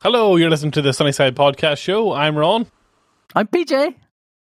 Hello, 0.00 0.36
you're 0.36 0.48
listening 0.48 0.70
to 0.70 0.80
the 0.80 0.92
Sunnyside 0.92 1.34
Podcast 1.34 1.78
Show. 1.78 2.12
I'm 2.12 2.38
Ron. 2.38 2.68
I'm 3.34 3.48
PJ. 3.48 3.96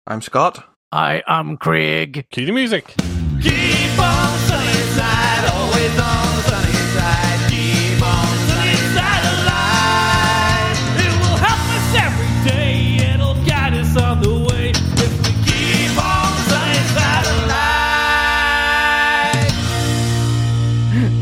I'm 0.07 0.21
Scott. 0.21 0.63
I 0.93 1.23
am 1.27 1.57
Craig. 1.57 2.27
Cue 2.31 2.45
the 2.45 2.53
music. 2.53 2.89
Keep 2.89 2.99
on 3.99 4.39
sunny 4.45 4.83
side, 4.93 5.51
always 5.55 5.99
on 5.99 6.37
the 6.37 6.43
sunny 6.45 6.73
side. 6.93 7.49
Keep 7.49 8.03
on 8.05 8.27
sunny 8.51 8.77
side 8.93 9.25
alive. 9.33 10.77
It 11.01 11.13
will 11.23 11.39
help 11.41 11.65
us 11.73 11.89
every 12.05 12.33
day. 12.51 12.99
It'll 13.15 13.41
guide 13.47 13.73
us 13.73 13.97
on 13.97 14.21
the 14.21 14.35
way. 14.53 14.73
If 14.77 15.13
we 15.25 15.33
keep 15.49 15.97
on 15.97 16.37
sunny 16.51 16.85
side 16.93 17.27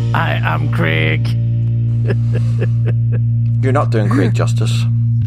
alive. 0.03 0.13
I 0.13 0.41
am 0.43 0.73
Craig. 0.73 1.23
You're 3.61 3.73
not 3.73 3.91
doing 3.91 4.09
Craig 4.09 4.35
justice. 4.35 4.73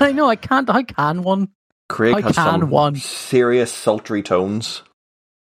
I 0.00 0.12
know 0.12 0.28
I 0.28 0.36
can't. 0.36 0.68
I 0.70 0.82
can 0.82 1.22
one. 1.22 1.48
Craig 1.88 2.14
I 2.14 2.20
has 2.22 2.34
can 2.34 2.60
some 2.60 2.70
one. 2.70 2.96
serious 2.96 3.72
sultry 3.72 4.22
tones. 4.22 4.82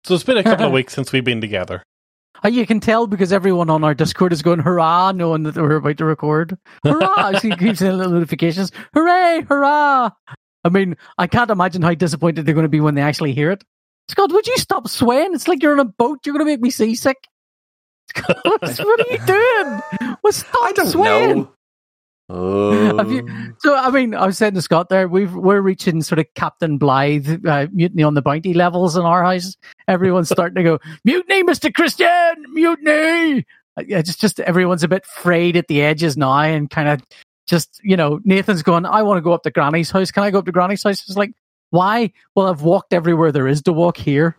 So 0.04 0.14
it's 0.14 0.24
been 0.24 0.36
a 0.36 0.42
couple 0.44 0.66
of 0.66 0.72
weeks 0.78 0.92
since 0.94 1.10
we've 1.12 1.24
been 1.24 1.40
together. 1.40 1.82
Uh, 2.44 2.48
You 2.48 2.66
can 2.66 2.80
tell 2.80 3.06
because 3.06 3.32
everyone 3.32 3.70
on 3.70 3.82
our 3.82 3.94
Discord 3.94 4.32
is 4.32 4.42
going 4.42 4.60
hurrah, 4.60 5.12
knowing 5.12 5.42
that 5.44 5.56
we're 5.56 5.76
about 5.76 5.96
to 5.98 6.04
record. 6.04 6.56
Hurrah! 6.84 7.14
I 7.16 7.38
see 7.38 7.50
keeps 7.50 7.80
getting 7.80 7.96
little 7.96 8.12
notifications. 8.12 8.72
Hooray! 8.94 9.42
Hurrah! 9.48 10.10
I 10.64 10.68
mean, 10.70 10.96
I 11.16 11.26
can't 11.26 11.50
imagine 11.50 11.82
how 11.82 11.94
disappointed 11.94 12.44
they're 12.46 12.54
going 12.54 12.64
to 12.64 12.68
be 12.68 12.80
when 12.80 12.94
they 12.94 13.02
actually 13.02 13.32
hear 13.32 13.50
it. 13.50 13.64
Scott, 14.08 14.32
would 14.32 14.46
you 14.46 14.56
stop 14.58 14.86
swaying? 14.88 15.34
It's 15.34 15.48
like 15.48 15.62
you're 15.62 15.72
on 15.72 15.80
a 15.80 15.84
boat. 15.84 16.20
You're 16.24 16.34
going 16.34 16.44
to 16.46 16.50
make 16.50 16.60
me 16.60 16.70
seasick. 16.70 17.16
Scott, 18.14 18.38
what 18.44 18.62
are 18.62 19.12
you 19.12 19.18
doing? 19.26 20.16
Well, 20.22 20.32
stop 20.32 20.54
I 20.64 20.72
don't 20.72 20.86
swaying. 20.88 21.36
know. 21.38 21.52
Oh. 22.30 23.02
You- 23.08 23.54
So, 23.60 23.74
I 23.74 23.90
mean, 23.90 24.14
I 24.14 24.26
was 24.26 24.36
saying 24.38 24.54
to 24.54 24.62
Scott 24.62 24.88
there, 24.88 25.08
we've, 25.08 25.34
we're 25.34 25.60
reaching 25.60 26.02
sort 26.02 26.18
of 26.18 26.26
Captain 26.34 26.78
Bligh, 26.78 27.20
uh, 27.46 27.66
mutiny 27.72 28.02
on 28.02 28.14
the 28.14 28.22
bounty 28.22 28.54
levels 28.54 28.96
in 28.96 29.02
our 29.04 29.24
house. 29.24 29.56
Everyone's 29.86 30.28
starting 30.28 30.56
to 30.56 30.62
go, 30.62 30.78
mutiny, 31.04 31.42
Mr. 31.42 31.72
Christian, 31.72 32.34
mutiny. 32.52 33.46
Uh, 33.76 33.82
Yeah, 33.86 34.02
just, 34.02 34.20
just 34.20 34.40
everyone's 34.40 34.84
a 34.84 34.88
bit 34.88 35.06
frayed 35.06 35.56
at 35.56 35.68
the 35.68 35.82
edges 35.82 36.16
now 36.16 36.38
and 36.40 36.68
kind 36.68 36.88
of 36.88 37.02
just, 37.46 37.80
you 37.82 37.96
know, 37.96 38.20
Nathan's 38.24 38.62
going, 38.62 38.84
I 38.84 39.02
want 39.02 39.16
to 39.18 39.22
go 39.22 39.32
up 39.32 39.42
to 39.44 39.50
Granny's 39.50 39.90
house. 39.90 40.10
Can 40.10 40.22
I 40.22 40.30
go 40.30 40.40
up 40.40 40.44
to 40.46 40.52
Granny's 40.52 40.82
house? 40.82 41.02
It's 41.08 41.16
like, 41.16 41.32
why? 41.70 42.12
Well, 42.34 42.46
I've 42.48 42.62
walked 42.62 42.92
everywhere 42.92 43.32
there 43.32 43.48
is 43.48 43.62
to 43.62 43.72
walk 43.72 43.96
here. 43.96 44.36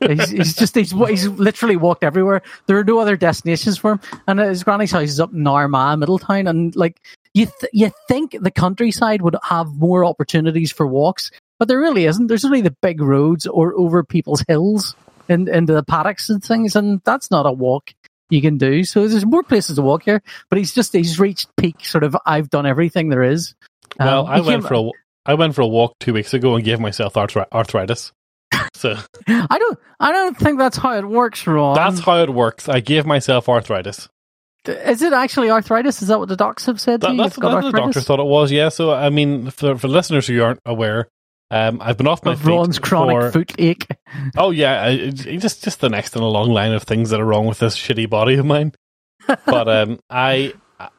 he's, 0.00 0.30
he's 0.30 0.54
just 0.56 0.74
he's 0.74 0.90
he's 0.90 1.28
literally 1.28 1.76
walked 1.76 2.02
everywhere. 2.02 2.42
There 2.66 2.76
are 2.76 2.82
no 2.82 2.98
other 2.98 3.16
destinations 3.16 3.78
for 3.78 3.92
him, 3.92 4.00
and 4.26 4.40
his 4.40 4.64
granny's 4.64 4.90
house 4.90 5.10
is 5.10 5.20
up 5.20 5.32
in 5.32 5.46
Armagh, 5.46 6.00
Middletown, 6.00 6.48
and 6.48 6.74
like 6.74 7.00
you 7.36 7.46
th- 7.60 7.70
you 7.72 7.90
think 8.08 8.36
the 8.40 8.50
countryside 8.50 9.22
would 9.22 9.36
have 9.44 9.68
more 9.74 10.04
opportunities 10.04 10.72
for 10.72 10.86
walks, 10.86 11.30
but 11.58 11.68
there 11.68 11.78
really 11.78 12.06
isn't. 12.06 12.26
There's 12.26 12.44
only 12.44 12.62
the 12.62 12.74
big 12.82 13.00
roads 13.00 13.46
or 13.46 13.74
over 13.74 14.02
people's 14.04 14.42
hills 14.48 14.94
and 15.28 15.48
into 15.48 15.72
the 15.74 15.82
paddocks 15.82 16.30
and 16.30 16.42
things, 16.42 16.76
and 16.76 17.00
that's 17.04 17.30
not 17.30 17.46
a 17.46 17.52
walk 17.52 17.92
you 18.30 18.40
can 18.40 18.58
do. 18.58 18.82
So 18.84 19.06
there's 19.06 19.24
more 19.26 19.42
places 19.42 19.76
to 19.76 19.82
walk 19.82 20.02
here, 20.04 20.22
but 20.48 20.58
he's 20.58 20.74
just 20.74 20.92
he's 20.92 21.20
reached 21.20 21.48
peak 21.56 21.84
sort 21.84 22.04
of 22.04 22.16
I've 22.26 22.50
done 22.50 22.66
everything 22.66 23.08
there 23.10 23.22
is. 23.22 23.54
Well, 23.98 24.26
Um, 24.26 24.32
I 24.32 24.40
went 24.40 24.62
came- 24.62 24.68
for 24.68 24.74
a 24.74 24.90
I 25.28 25.34
went 25.34 25.54
for 25.54 25.62
a 25.62 25.66
walk 25.68 25.94
two 26.00 26.12
weeks 26.14 26.32
ago 26.34 26.54
and 26.54 26.64
gave 26.64 26.78
myself 26.80 27.14
arthri- 27.14 27.46
arthritis. 27.52 28.12
So 28.74 28.96
I 29.28 29.58
don't 29.58 29.78
I 30.00 30.12
don't 30.12 30.36
think 30.38 30.58
that's 30.58 30.76
how 30.76 30.96
it 30.96 31.04
works, 31.06 31.46
Ron. 31.46 31.74
that's 31.74 32.00
how 32.00 32.22
it 32.22 32.30
works. 32.30 32.68
I 32.68 32.80
gave 32.80 33.04
myself 33.06 33.48
arthritis. 33.48 34.08
Is 34.68 35.02
it 35.02 35.12
actually 35.12 35.50
arthritis? 35.50 36.02
Is 36.02 36.08
that 36.08 36.18
what 36.18 36.28
the 36.28 36.36
docs 36.36 36.66
have 36.66 36.80
said? 36.80 37.00
to 37.00 37.06
That, 37.08 37.12
you? 37.14 37.22
that's 37.22 37.38
what 37.38 37.60
the 37.62 37.70
doctor 37.72 38.00
thought 38.00 38.20
it 38.20 38.26
was. 38.26 38.50
Yeah. 38.52 38.68
So 38.70 38.92
I 38.92 39.10
mean, 39.10 39.50
for 39.50 39.76
for 39.76 39.88
listeners 39.88 40.26
who 40.26 40.42
aren't 40.42 40.60
aware, 40.66 41.08
um, 41.50 41.78
I've 41.80 41.96
been 41.96 42.06
off 42.08 42.24
my 42.24 42.34
feet 42.34 42.46
Ron's 42.46 42.78
chronic 42.78 43.16
for- 43.16 43.30
foot 43.32 43.52
ache. 43.58 43.86
Oh 44.36 44.50
yeah, 44.50 44.94
just 45.10 45.62
just 45.64 45.80
the 45.80 45.88
next 45.88 46.16
in 46.16 46.22
a 46.22 46.28
long 46.28 46.50
line 46.50 46.72
of 46.72 46.82
things 46.84 47.10
that 47.10 47.20
are 47.20 47.24
wrong 47.24 47.46
with 47.46 47.58
this 47.58 47.76
shitty 47.76 48.08
body 48.08 48.34
of 48.34 48.46
mine. 48.46 48.72
but 49.46 49.68
um, 49.68 49.98
I 50.10 50.54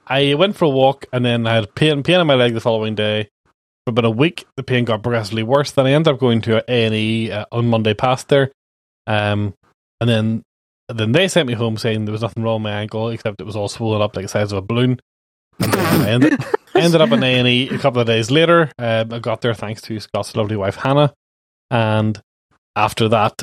I 0.08 0.34
went 0.36 0.56
for 0.56 0.66
a 0.66 0.70
walk 0.70 1.06
and 1.14 1.24
then 1.24 1.48
I 1.48 1.56
had 1.56 1.74
pain 1.76 2.04
pain 2.04 2.20
in 2.20 2.28
my 2.28 2.36
leg 2.36 2.54
the 2.54 2.62
following 2.62 2.96
day. 2.96 3.30
For 3.86 3.92
about 3.92 4.04
a 4.06 4.10
week, 4.10 4.46
the 4.58 4.64
pain 4.64 4.84
got 4.84 5.02
progressively 5.02 5.44
worse. 5.44 5.72
Then 5.72 5.86
I 5.88 5.92
ended 5.92 6.14
up 6.14 6.20
going 6.20 6.42
to 6.42 6.58
A 6.70 6.86
and 6.86 6.94
E 6.94 7.32
uh, 7.32 7.46
on 7.54 7.68
Monday 7.70 7.94
past 7.94 8.28
there, 8.28 8.52
um, 9.08 9.54
and 10.02 10.10
then 10.10 10.44
then 10.90 11.12
they 11.12 11.28
sent 11.28 11.48
me 11.48 11.54
home 11.54 11.78
saying 11.78 12.06
there 12.06 12.12
was 12.14 12.22
nothing 12.22 12.44
wrong 12.44 12.62
with 12.64 12.72
my 12.72 12.80
ankle 12.80 13.10
except 13.10 13.42
it 13.42 13.46
was 13.46 13.56
all 13.56 13.68
swollen 13.68 14.02
up 14.02 14.16
like 14.16 14.26
the 14.26 14.30
size 14.30 14.52
of 14.52 14.58
a 14.58 14.62
balloon. 14.62 15.00
And 15.60 15.74
then 15.74 16.02
I 16.02 16.10
ended, 16.10 16.46
ended 16.76 17.02
up 17.02 17.12
in 17.12 17.24
A 17.24 17.40
and 17.40 17.48
E 17.48 17.70
a 17.70 17.78
couple 17.80 18.00
of 18.00 18.08
days 18.08 18.30
later. 18.32 18.72
Um, 18.78 19.12
I 19.12 19.20
got 19.20 19.42
there 19.42 19.54
thanks 19.54 19.82
to 19.84 20.00
Scott's 20.00 20.36
lovely 20.36 20.56
wife 20.56 20.76
Hannah, 20.76 21.14
and 21.72 22.22
after 22.76 23.10
that, 23.10 23.42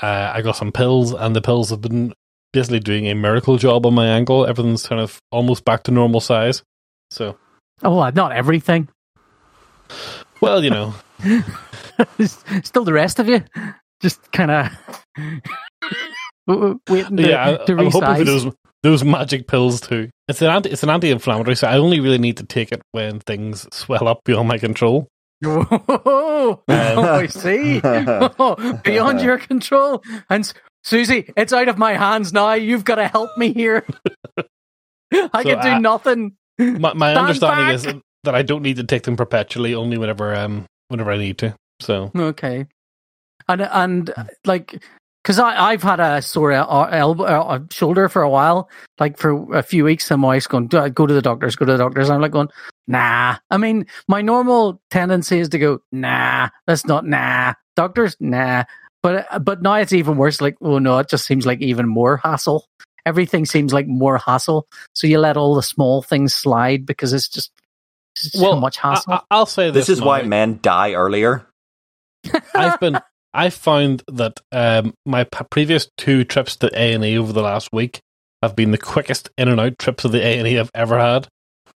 uh, 0.00 0.30
I 0.34 0.42
got 0.42 0.56
some 0.56 0.70
pills, 0.72 1.12
and 1.12 1.34
the 1.34 1.40
pills 1.42 1.70
have 1.70 1.80
been 1.80 2.14
basically 2.52 2.80
doing 2.80 3.08
a 3.08 3.14
miracle 3.14 3.56
job 3.58 3.84
on 3.84 3.94
my 3.94 4.06
ankle. 4.06 4.46
Everything's 4.46 4.86
kind 4.86 5.00
of 5.00 5.20
almost 5.32 5.64
back 5.64 5.82
to 5.84 5.90
normal 5.90 6.20
size. 6.20 6.62
So, 7.10 7.36
Oh, 7.82 7.96
well, 7.96 8.12
not 8.12 8.32
everything. 8.32 8.88
well, 10.40 10.62
you 10.64 10.70
know, 10.70 10.94
Still, 12.62 12.84
the 12.84 12.92
rest 12.92 13.18
of 13.18 13.28
you 13.28 13.42
just 14.00 14.30
kind 14.32 14.50
of 14.50 15.02
waiting 16.46 17.16
to, 17.16 17.28
yeah, 17.28 17.58
I, 17.60 17.64
to 17.64 17.72
I'm 17.76 17.90
hoping 17.90 18.16
for 18.16 18.24
those 18.24 18.46
those 18.82 19.04
magic 19.04 19.46
pills 19.48 19.80
too. 19.80 20.10
It's 20.28 20.40
an 20.42 20.48
anti, 20.48 20.70
it's 20.70 20.82
an 20.82 20.90
anti-inflammatory, 20.90 21.56
so 21.56 21.66
I 21.68 21.76
only 21.78 22.00
really 22.00 22.18
need 22.18 22.36
to 22.38 22.44
take 22.44 22.70
it 22.72 22.82
when 22.92 23.20
things 23.20 23.66
swell 23.74 24.06
up 24.06 24.20
beyond 24.24 24.48
my 24.48 24.58
control. 24.58 25.08
Oh, 25.44 26.62
I 26.68 27.26
see. 27.26 27.80
Beyond 28.84 29.20
your 29.20 29.38
control. 29.38 30.02
And 30.30 30.50
Susie, 30.84 31.30
it's 31.36 31.52
out 31.52 31.68
of 31.68 31.76
my 31.78 31.94
hands 31.94 32.32
now. 32.32 32.52
You've 32.54 32.84
got 32.84 32.94
to 32.96 33.08
help 33.08 33.36
me 33.36 33.52
here. 33.52 33.84
I 35.12 35.42
So 35.42 35.50
can 35.50 35.60
do 35.62 35.68
I- 35.68 35.78
nothing. 35.78 36.36
My, 36.58 36.94
my 36.94 37.14
understanding 37.14 37.66
back. 37.66 37.74
is 37.74 38.02
that 38.24 38.34
I 38.34 38.40
don't 38.42 38.62
need 38.62 38.76
to 38.76 38.84
take 38.84 39.02
them 39.02 39.16
perpetually, 39.16 39.74
only 39.74 39.98
whenever 39.98 40.34
um 40.34 40.64
whenever 40.88 41.10
I 41.12 41.18
need 41.18 41.38
to. 41.38 41.54
So, 41.80 42.10
Okay. 42.16 42.66
And 43.48 43.60
and 43.62 44.14
like 44.46 44.82
because 45.26 45.40
I 45.40 45.72
I've 45.72 45.82
had 45.82 45.98
a 45.98 46.22
sore 46.22 46.52
uh, 46.52 46.88
elbow 46.92 47.24
uh, 47.24 47.42
uh, 47.42 47.58
shoulder 47.72 48.08
for 48.08 48.22
a 48.22 48.30
while, 48.30 48.70
like 49.00 49.18
for 49.18 49.56
a 49.56 49.62
few 49.62 49.82
weeks. 49.82 50.08
I'm 50.12 50.24
always 50.24 50.46
going 50.46 50.72
I 50.72 50.88
go 50.88 51.04
to 51.04 51.12
the 51.12 51.20
doctors, 51.20 51.56
go 51.56 51.64
to 51.64 51.72
the 51.72 51.78
doctors. 51.78 52.08
And 52.08 52.14
I'm 52.14 52.22
like 52.22 52.30
going 52.30 52.48
nah. 52.86 53.38
I 53.50 53.56
mean, 53.56 53.86
my 54.06 54.22
normal 54.22 54.80
tendency 54.88 55.40
is 55.40 55.48
to 55.48 55.58
go 55.58 55.80
nah. 55.90 56.50
That's 56.68 56.86
not 56.86 57.04
nah. 57.04 57.54
Doctors 57.74 58.16
nah. 58.20 58.64
But 59.02 59.26
uh, 59.32 59.40
but 59.40 59.62
now 59.62 59.74
it's 59.74 59.92
even 59.92 60.16
worse. 60.16 60.40
Like 60.40 60.56
oh 60.60 60.78
no, 60.78 60.98
it 60.98 61.08
just 61.08 61.26
seems 61.26 61.44
like 61.44 61.60
even 61.60 61.88
more 61.88 62.18
hassle. 62.18 62.68
Everything 63.04 63.46
seems 63.46 63.72
like 63.72 63.88
more 63.88 64.18
hassle. 64.18 64.68
So 64.94 65.08
you 65.08 65.18
let 65.18 65.36
all 65.36 65.56
the 65.56 65.62
small 65.62 66.02
things 66.02 66.34
slide 66.34 66.86
because 66.86 67.12
it's 67.12 67.28
just, 67.28 67.50
it's 68.14 68.30
just 68.30 68.38
so 68.38 68.54
much 68.54 68.76
hassle. 68.76 69.14
I, 69.14 69.22
I, 69.28 69.38
will 69.38 69.46
say 69.46 69.70
this. 69.72 69.88
This 69.88 69.98
is 69.98 70.04
why 70.04 70.22
men 70.22 70.60
die 70.62 70.92
earlier. 70.92 71.46
I've 72.54 72.78
been 72.80 72.98
I 73.36 73.50
found 73.50 74.02
that 74.08 74.40
um, 74.50 74.94
my 75.04 75.24
p- 75.24 75.44
previous 75.50 75.88
two 75.98 76.24
trips 76.24 76.56
to 76.56 76.70
A 76.72 76.94
and 76.94 77.04
E 77.04 77.18
over 77.18 77.34
the 77.34 77.42
last 77.42 77.68
week 77.70 78.00
have 78.42 78.56
been 78.56 78.70
the 78.70 78.78
quickest 78.78 79.28
in 79.36 79.48
and 79.48 79.60
out 79.60 79.78
trips 79.78 80.06
of 80.06 80.12
the 80.12 80.24
A 80.24 80.38
and 80.38 80.48
E 80.48 80.58
I've 80.58 80.70
ever 80.74 80.98
had. 80.98 81.28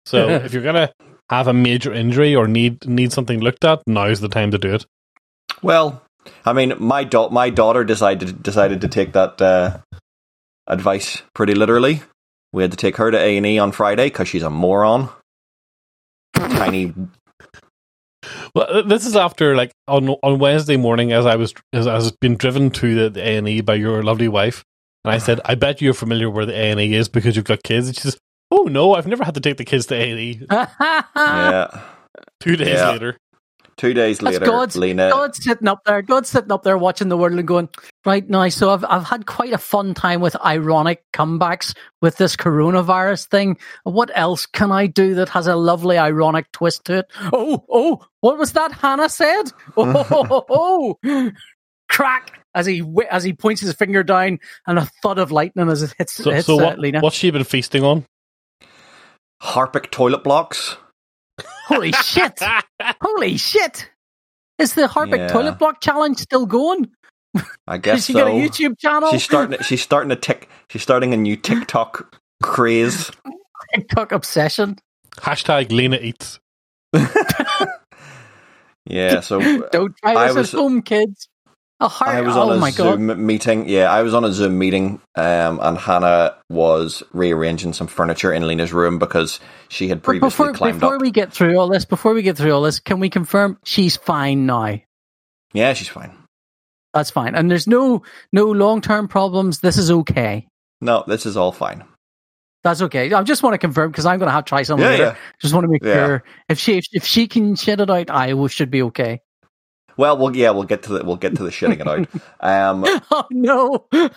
So 0.07 0.27
if 0.43 0.53
you're 0.53 0.63
gonna 0.63 0.91
have 1.29 1.47
a 1.47 1.53
major 1.53 1.93
injury 1.93 2.35
or 2.35 2.47
need 2.47 2.87
need 2.87 3.13
something 3.13 3.39
looked 3.39 3.63
at, 3.63 3.83
now's 3.85 4.21
the 4.21 4.27
time 4.27 4.49
to 4.51 4.57
do 4.57 4.73
it. 4.73 4.87
Well, 5.61 6.01
I 6.45 6.53
mean, 6.53 6.73
my 6.79 7.03
da- 7.03 7.29
my 7.29 7.51
daughter 7.51 7.83
decided 7.83 8.41
decided 8.41 8.81
to 8.81 8.87
take 8.87 9.13
that 9.13 9.39
uh, 9.39 9.77
advice 10.65 11.21
pretty 11.35 11.53
literally. 11.53 12.01
We 12.51 12.63
had 12.63 12.71
to 12.71 12.77
take 12.77 12.97
her 12.97 13.11
to 13.11 13.17
A 13.19 13.37
and 13.37 13.45
E 13.45 13.59
on 13.59 13.71
Friday 13.71 14.07
because 14.07 14.27
she's 14.27 14.43
a 14.43 14.49
moron. 14.49 15.09
Tiny. 16.33 16.93
Well, 18.53 18.83
this 18.83 19.05
is 19.05 19.15
after 19.15 19.55
like 19.55 19.71
on 19.87 20.09
on 20.09 20.39
Wednesday 20.39 20.77
morning, 20.77 21.11
as 21.11 21.25
I 21.25 21.35
was 21.35 21.53
as 21.73 21.87
I 21.87 21.95
was 21.95 22.11
being 22.11 22.35
driven 22.37 22.69
to 22.71 23.09
the 23.09 23.21
A 23.21 23.37
and 23.37 23.47
E 23.47 23.61
by 23.61 23.75
your 23.75 24.03
lovely 24.03 24.27
wife, 24.27 24.63
and 25.03 25.11
I 25.11 25.17
said, 25.17 25.39
"I 25.45 25.55
bet 25.55 25.81
you're 25.81 25.93
familiar 25.93 26.29
where 26.29 26.45
the 26.45 26.53
A 26.53 26.71
and 26.71 26.79
E 26.79 26.93
is 26.93 27.09
because 27.09 27.35
you've 27.35 27.45
got 27.45 27.63
kids." 27.63 27.87
And 27.87 27.95
she 27.95 28.01
says, 28.01 28.17
"Oh 28.51 28.63
no, 28.63 28.93
I've 28.95 29.07
never 29.07 29.23
had 29.23 29.33
to 29.35 29.41
take 29.41 29.57
the 29.57 29.65
kids 29.65 29.87
to 29.87 29.95
A 29.95 30.11
and 30.11 30.19
E." 30.19 30.41
Yeah. 31.15 31.81
Two 32.39 32.55
days 32.55 32.67
Yeah. 32.79 32.91
later, 32.91 33.17
Two 33.77 33.93
days 33.93 34.19
That's 34.19 34.35
later, 34.35 34.45
God's, 34.45 34.75
Lena. 34.75 35.09
God's 35.09 35.43
sitting 35.43 35.67
up 35.67 35.83
there. 35.85 36.01
God's 36.01 36.29
sitting 36.29 36.51
up 36.51 36.63
there 36.63 36.77
watching 36.77 37.09
the 37.09 37.17
world 37.17 37.33
and 37.33 37.47
going, 37.47 37.69
right 38.05 38.27
now. 38.29 38.49
So 38.49 38.71
I've 38.71 38.85
I've 38.85 39.05
had 39.05 39.25
quite 39.25 39.53
a 39.53 39.57
fun 39.57 39.93
time 39.93 40.21
with 40.21 40.35
ironic 40.43 41.03
comebacks 41.13 41.75
with 42.01 42.17
this 42.17 42.35
coronavirus 42.35 43.27
thing. 43.27 43.57
What 43.83 44.11
else 44.13 44.45
can 44.45 44.71
I 44.71 44.87
do 44.87 45.15
that 45.15 45.29
has 45.29 45.47
a 45.47 45.55
lovely 45.55 45.97
ironic 45.97 46.51
twist 46.51 46.85
to 46.85 46.99
it? 46.99 47.11
Oh, 47.33 47.65
oh, 47.69 48.05
what 48.19 48.37
was 48.37 48.53
that 48.53 48.71
Hannah 48.71 49.09
said? 49.09 49.51
Oh, 49.77 50.05
oh, 50.11 50.45
oh, 50.49 50.97
oh. 51.03 51.31
crack 51.89 52.39
as 52.53 52.65
he 52.65 52.83
as 53.09 53.23
he 53.23 53.33
points 53.33 53.61
his 53.61 53.73
finger 53.73 54.03
down 54.03 54.39
and 54.67 54.79
a 54.79 54.89
thud 55.01 55.17
of 55.17 55.31
lightning 55.31 55.69
as 55.69 55.83
it 55.83 55.93
hits, 55.97 56.13
so 56.13 56.31
hits 56.31 56.47
so 56.47 56.59
uh, 56.59 56.63
what 56.63 56.79
Lena. 56.79 56.99
what's 56.99 57.15
she 57.15 57.31
been 57.31 57.43
feasting 57.43 57.83
on? 57.83 58.05
Harpic 59.41 59.91
toilet 59.91 60.23
blocks. 60.23 60.77
Holy 61.67 61.91
shit! 61.91 62.39
Holy 63.01 63.37
shit! 63.37 63.89
Is 64.57 64.73
the 64.73 64.87
Harpic 64.87 65.19
Yeah. 65.19 65.27
toilet 65.27 65.57
block 65.59 65.81
challenge 65.81 66.17
still 66.19 66.45
going? 66.45 66.89
I 67.67 67.73
Has 67.75 67.79
guess 67.81 68.05
she 68.05 68.13
so. 68.13 68.19
got 68.19 68.27
a 68.27 68.31
YouTube 68.31 68.77
channel? 68.79 69.09
She's 69.11 69.23
starting. 69.23 69.59
She's 69.61 69.81
starting 69.81 70.11
a 70.11 70.15
tick. 70.15 70.49
She's 70.69 70.81
starting 70.81 71.13
a 71.13 71.17
new 71.17 71.35
TikTok 71.37 72.17
craze. 72.43 73.09
TikTok 73.75 74.11
obsession. 74.11 74.77
Hashtag 75.17 75.71
Lena 75.71 75.97
eats. 75.97 76.39
Yeah. 78.85 79.19
So 79.21 79.39
Don't 79.71 79.95
try 79.97 80.15
I 80.15 80.27
this 80.27 80.35
was- 80.35 80.53
at 80.53 80.59
home, 80.59 80.81
kids. 80.81 81.27
A 81.81 81.87
heart. 81.87 82.11
I 82.15 82.21
was 82.21 82.37
oh 82.37 82.49
on 82.51 82.57
a 82.57 82.59
my 82.59 82.69
god! 82.71 82.99
Zoom 82.99 83.25
meeting. 83.25 83.67
Yeah, 83.67 83.91
I 83.91 84.03
was 84.03 84.13
on 84.13 84.23
a 84.23 84.31
Zoom 84.31 84.57
meeting, 84.59 85.01
um, 85.15 85.59
and 85.61 85.77
Hannah 85.77 86.35
was 86.49 87.01
rearranging 87.11 87.73
some 87.73 87.87
furniture 87.87 88.31
in 88.31 88.45
Lena's 88.47 88.71
room 88.71 88.99
because 88.99 89.39
she 89.67 89.87
had 89.87 90.03
previously 90.03 90.27
before 90.29 90.53
climbed 90.53 90.79
before 90.79 90.95
up. 90.95 91.01
we 91.01 91.09
get 91.09 91.33
through 91.33 91.57
all 91.57 91.67
this, 91.67 91.83
before 91.85 92.13
we 92.13 92.21
get 92.21 92.37
through 92.37 92.51
all 92.53 92.61
this, 92.61 92.79
can 92.79 92.99
we 92.99 93.09
confirm 93.09 93.57
she's 93.65 93.97
fine 93.97 94.45
now? 94.45 94.79
Yeah, 95.53 95.73
she's 95.73 95.87
fine. 95.87 96.15
That's 96.93 97.09
fine, 97.09 97.33
and 97.33 97.49
there's 97.49 97.65
no 97.67 98.03
no 98.31 98.45
long 98.51 98.81
term 98.81 99.07
problems. 99.07 99.59
This 99.61 99.77
is 99.77 99.89
okay. 99.89 100.47
No, 100.81 101.03
this 101.07 101.25
is 101.25 101.35
all 101.35 101.51
fine. 101.51 101.83
That's 102.63 102.83
okay. 102.83 103.11
I 103.11 103.23
just 103.23 103.41
want 103.41 103.55
to 103.55 103.57
confirm 103.57 103.89
because 103.89 104.05
I'm 104.05 104.19
going 104.19 104.27
to 104.27 104.33
have 104.33 104.45
to 104.45 104.49
try 104.49 104.61
some 104.61 104.79
Yeah, 104.79 104.85
later. 104.89 105.03
yeah. 105.03 105.15
Just 105.41 105.55
want 105.55 105.63
to 105.63 105.67
make 105.71 105.83
Yeah. 105.83 105.93
sure 106.05 106.23
if 106.47 106.59
she 106.59 106.77
if, 106.77 106.85
if 106.91 107.05
she 107.07 107.27
can 107.27 107.55
shit 107.55 107.79
it 107.79 107.89
out, 107.89 108.11
I 108.11 108.33
will, 108.33 108.47
should 108.49 108.69
be 108.69 108.83
okay. 108.83 109.21
Well, 109.97 110.17
well, 110.17 110.35
yeah, 110.35 110.51
we'll 110.51 110.63
get 110.63 110.83
to 110.83 110.93
the 110.93 111.03
we'll 111.05 111.15
get 111.17 111.35
to 111.35 111.43
the 111.43 111.49
shitting 111.49 111.81
it 111.81 111.87
out. 111.87 112.07
Um, 112.39 112.85
Oh 113.11 113.27
no! 113.29 113.85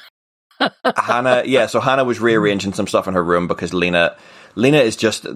Hannah, 0.97 1.43
yeah, 1.47 1.67
so 1.67 1.81
Hannah 1.81 2.05
was 2.05 2.21
rearranging 2.21 2.73
some 2.73 2.87
stuff 2.87 3.09
in 3.09 3.15
her 3.15 3.25
room 3.25 3.47
because 3.47 3.75
Lena, 3.75 4.17
Lena 4.55 4.79
is 4.79 4.97
just, 4.97 5.27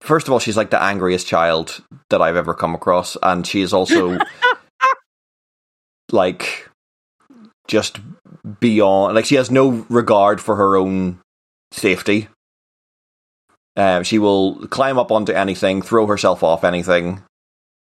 first 0.00 0.26
of 0.26 0.32
all, 0.32 0.38
she's 0.40 0.56
like 0.56 0.70
the 0.70 0.82
angriest 0.82 1.26
child 1.26 1.82
that 2.10 2.20
I've 2.20 2.36
ever 2.36 2.52
come 2.54 2.74
across, 2.74 3.16
and 3.22 3.46
she 3.46 3.60
is 3.62 3.72
also 3.72 4.18
like 6.12 6.68
just 7.68 8.00
beyond, 8.60 9.14
like 9.14 9.24
she 9.24 9.36
has 9.36 9.50
no 9.50 9.86
regard 9.88 10.40
for 10.40 10.56
her 10.56 10.76
own 10.76 11.20
safety. 11.72 12.28
Um, 13.76 14.04
she 14.04 14.18
will 14.18 14.66
climb 14.68 14.98
up 14.98 15.10
onto 15.10 15.32
anything, 15.32 15.82
throw 15.82 16.06
herself 16.06 16.42
off 16.42 16.64
anything. 16.64 17.22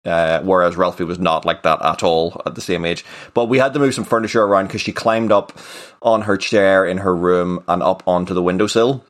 Uh, 0.06 0.42
whereas 0.42 0.78
Ralphie 0.78 1.04
was 1.04 1.20
not 1.20 1.46
like 1.46 1.64
that 1.64 1.84
at 1.84 2.04
all 2.04 2.42
at 2.46 2.56
the 2.56 2.62
same 2.62 2.86
age. 2.86 3.04
But 3.34 3.46
we 3.46 3.58
had 3.58 3.74
to 3.74 3.80
move 3.80 3.94
some 3.96 4.04
furniture 4.06 4.44
around 4.44 4.68
because 4.68 4.82
she 4.82 4.92
climbed 4.92 5.32
up 5.32 5.58
on 6.02 6.24
her 6.24 6.38
chair 6.38 6.86
in 6.86 7.00
her 7.00 7.16
room 7.16 7.64
and 7.68 7.82
up 7.82 8.04
onto 8.08 8.34
the 8.34 8.44
windowsill. 8.44 9.04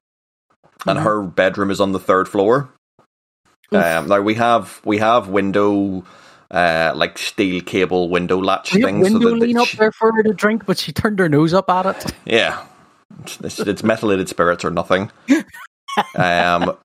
And 0.88 1.00
her 1.00 1.24
bedroom 1.24 1.72
is 1.72 1.82
on 1.82 1.92
the 1.92 2.00
third 2.00 2.30
floor. 2.30 2.70
Um, 3.72 4.08
now 4.08 4.22
we 4.22 4.36
have 4.36 4.80
we 4.86 5.00
have 5.00 5.28
window 5.28 6.06
uh, 6.52 6.94
like 6.96 7.18
steel 7.18 7.62
cable 7.62 8.10
window 8.10 8.40
latch 8.42 8.74
We 8.74 8.84
things. 8.84 9.04
window 9.04 9.30
that 9.30 9.36
lean 9.36 9.58
up 9.58 9.70
there 9.72 9.92
for 9.92 10.12
her 10.14 10.24
to 10.24 10.34
drink, 10.34 10.66
but 10.66 10.78
she 10.78 10.94
turned 10.94 11.20
her 11.20 11.28
nose 11.28 11.54
up 11.54 11.70
at 11.70 11.86
it. 11.88 12.14
Yeah, 12.26 12.64
it's, 13.24 13.40
it's, 13.42 13.60
it's 13.60 13.84
methylated 13.84 14.30
spirits 14.30 14.64
or 14.64 14.72
nothing. 14.72 15.12
Um, 16.14 16.78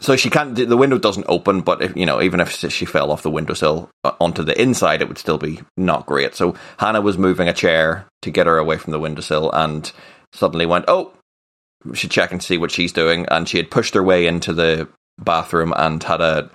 so 0.00 0.16
she 0.16 0.30
can't. 0.30 0.54
The 0.56 0.76
window 0.76 0.98
doesn't 0.98 1.26
open, 1.28 1.60
but 1.60 1.82
if 1.82 1.96
you 1.96 2.06
know, 2.06 2.20
even 2.20 2.40
if 2.40 2.50
she 2.50 2.84
fell 2.84 3.10
off 3.10 3.22
the 3.22 3.30
windowsill 3.30 3.90
uh, 4.02 4.12
onto 4.20 4.42
the 4.42 4.60
inside, 4.60 5.00
it 5.00 5.08
would 5.08 5.18
still 5.18 5.38
be 5.38 5.60
not 5.76 6.06
great. 6.06 6.34
So 6.34 6.54
Hannah 6.78 7.00
was 7.00 7.16
moving 7.16 7.48
a 7.48 7.54
chair 7.54 8.06
to 8.22 8.30
get 8.30 8.46
her 8.46 8.58
away 8.58 8.76
from 8.76 8.92
the 8.92 8.98
windowsill, 8.98 9.50
and 9.52 9.90
suddenly 10.32 10.66
went, 10.66 10.86
"Oh, 10.88 11.12
we 11.84 11.96
should 11.96 12.10
check 12.10 12.32
and 12.32 12.42
see 12.42 12.58
what 12.58 12.70
she's 12.72 12.92
doing." 12.92 13.26
And 13.30 13.48
she 13.48 13.56
had 13.56 13.70
pushed 13.70 13.94
her 13.94 14.02
way 14.02 14.26
into 14.26 14.52
the 14.52 14.88
bathroom 15.18 15.72
and 15.76 16.02
had 16.02 16.20
a 16.20 16.50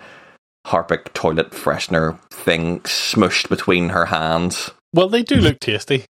Harpic 0.65 1.13
toilet 1.13 1.51
freshener 1.51 2.19
thing 2.30 2.81
smushed 2.81 3.47
between 3.50 3.89
her 3.89 4.06
hands. 4.06 4.71
Well, 4.94 5.09
they 5.09 5.24
do 5.24 5.35
look 5.35 5.59
tasty. 5.59 6.06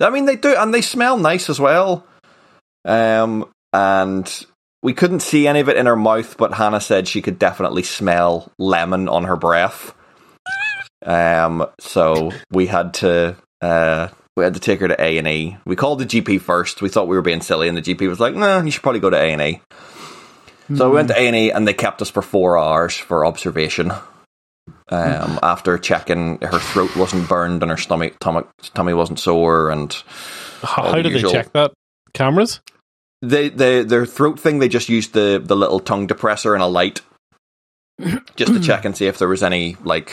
I 0.00 0.10
mean, 0.10 0.24
they 0.24 0.36
do, 0.36 0.54
and 0.56 0.72
they 0.72 0.80
smell 0.80 1.18
nice 1.18 1.50
as 1.50 1.60
well. 1.60 2.06
Um, 2.84 3.48
and 3.72 4.46
we 4.84 4.92
couldn't 4.92 5.20
see 5.20 5.48
any 5.48 5.60
of 5.60 5.70
it 5.70 5.78
in 5.78 5.86
her 5.86 5.96
mouth, 5.96 6.36
but 6.36 6.52
Hannah 6.52 6.78
said 6.80 7.08
she 7.08 7.22
could 7.22 7.38
definitely 7.38 7.82
smell 7.82 8.52
lemon 8.58 9.08
on 9.08 9.24
her 9.24 9.34
breath. 9.34 9.94
Um, 11.04 11.66
so 11.80 12.32
we 12.50 12.66
had 12.66 12.92
to 12.94 13.34
uh, 13.62 14.08
we 14.36 14.44
had 14.44 14.52
to 14.54 14.60
take 14.60 14.80
her 14.80 14.88
to 14.88 15.02
A 15.02 15.16
and 15.16 15.26
E. 15.26 15.56
We 15.64 15.74
called 15.74 16.00
the 16.00 16.04
GP 16.04 16.42
first. 16.42 16.82
We 16.82 16.90
thought 16.90 17.08
we 17.08 17.16
were 17.16 17.22
being 17.22 17.40
silly, 17.40 17.66
and 17.66 17.76
the 17.78 17.82
GP 17.82 18.06
was 18.08 18.20
like, 18.20 18.34
"No, 18.34 18.60
you 18.60 18.70
should 18.70 18.82
probably 18.82 19.00
go 19.00 19.08
to 19.08 19.16
A 19.16 19.32
and 19.32 19.40
E." 19.40 19.62
So 20.74 20.90
we 20.90 20.96
went 20.96 21.08
to 21.08 21.18
A 21.18 21.26
and 21.26 21.36
E, 21.36 21.50
and 21.50 21.66
they 21.66 21.74
kept 21.74 22.02
us 22.02 22.10
for 22.10 22.20
four 22.20 22.58
hours 22.58 22.94
for 22.94 23.24
observation. 23.24 23.90
Um, 24.90 25.38
after 25.42 25.78
checking 25.78 26.38
her 26.42 26.58
throat 26.58 26.94
wasn't 26.94 27.26
burned 27.28 27.62
and 27.62 27.70
her 27.70 27.78
stomach 27.78 28.18
tummy, 28.18 28.42
tummy 28.74 28.92
wasn't 28.92 29.18
sore, 29.18 29.70
and 29.70 29.94
How, 30.62 30.84
how 30.84 30.94
did 30.96 31.06
usual. 31.06 31.32
they 31.32 31.38
check 31.38 31.52
that? 31.52 31.72
Cameras? 32.12 32.60
They, 33.28 33.48
they 33.48 33.82
their 33.82 34.06
throat 34.06 34.38
thing 34.38 34.58
they 34.60 34.68
just 34.68 34.88
used 34.88 35.12
the 35.12 35.40
the 35.44 35.56
little 35.56 35.80
tongue 35.80 36.06
depressor 36.08 36.54
and 36.54 36.62
a 36.62 36.66
light 36.66 37.00
just 38.36 38.52
to 38.54 38.60
check 38.60 38.84
and 38.84 38.96
see 38.96 39.06
if 39.06 39.18
there 39.18 39.28
was 39.28 39.42
any 39.42 39.76
like 39.84 40.12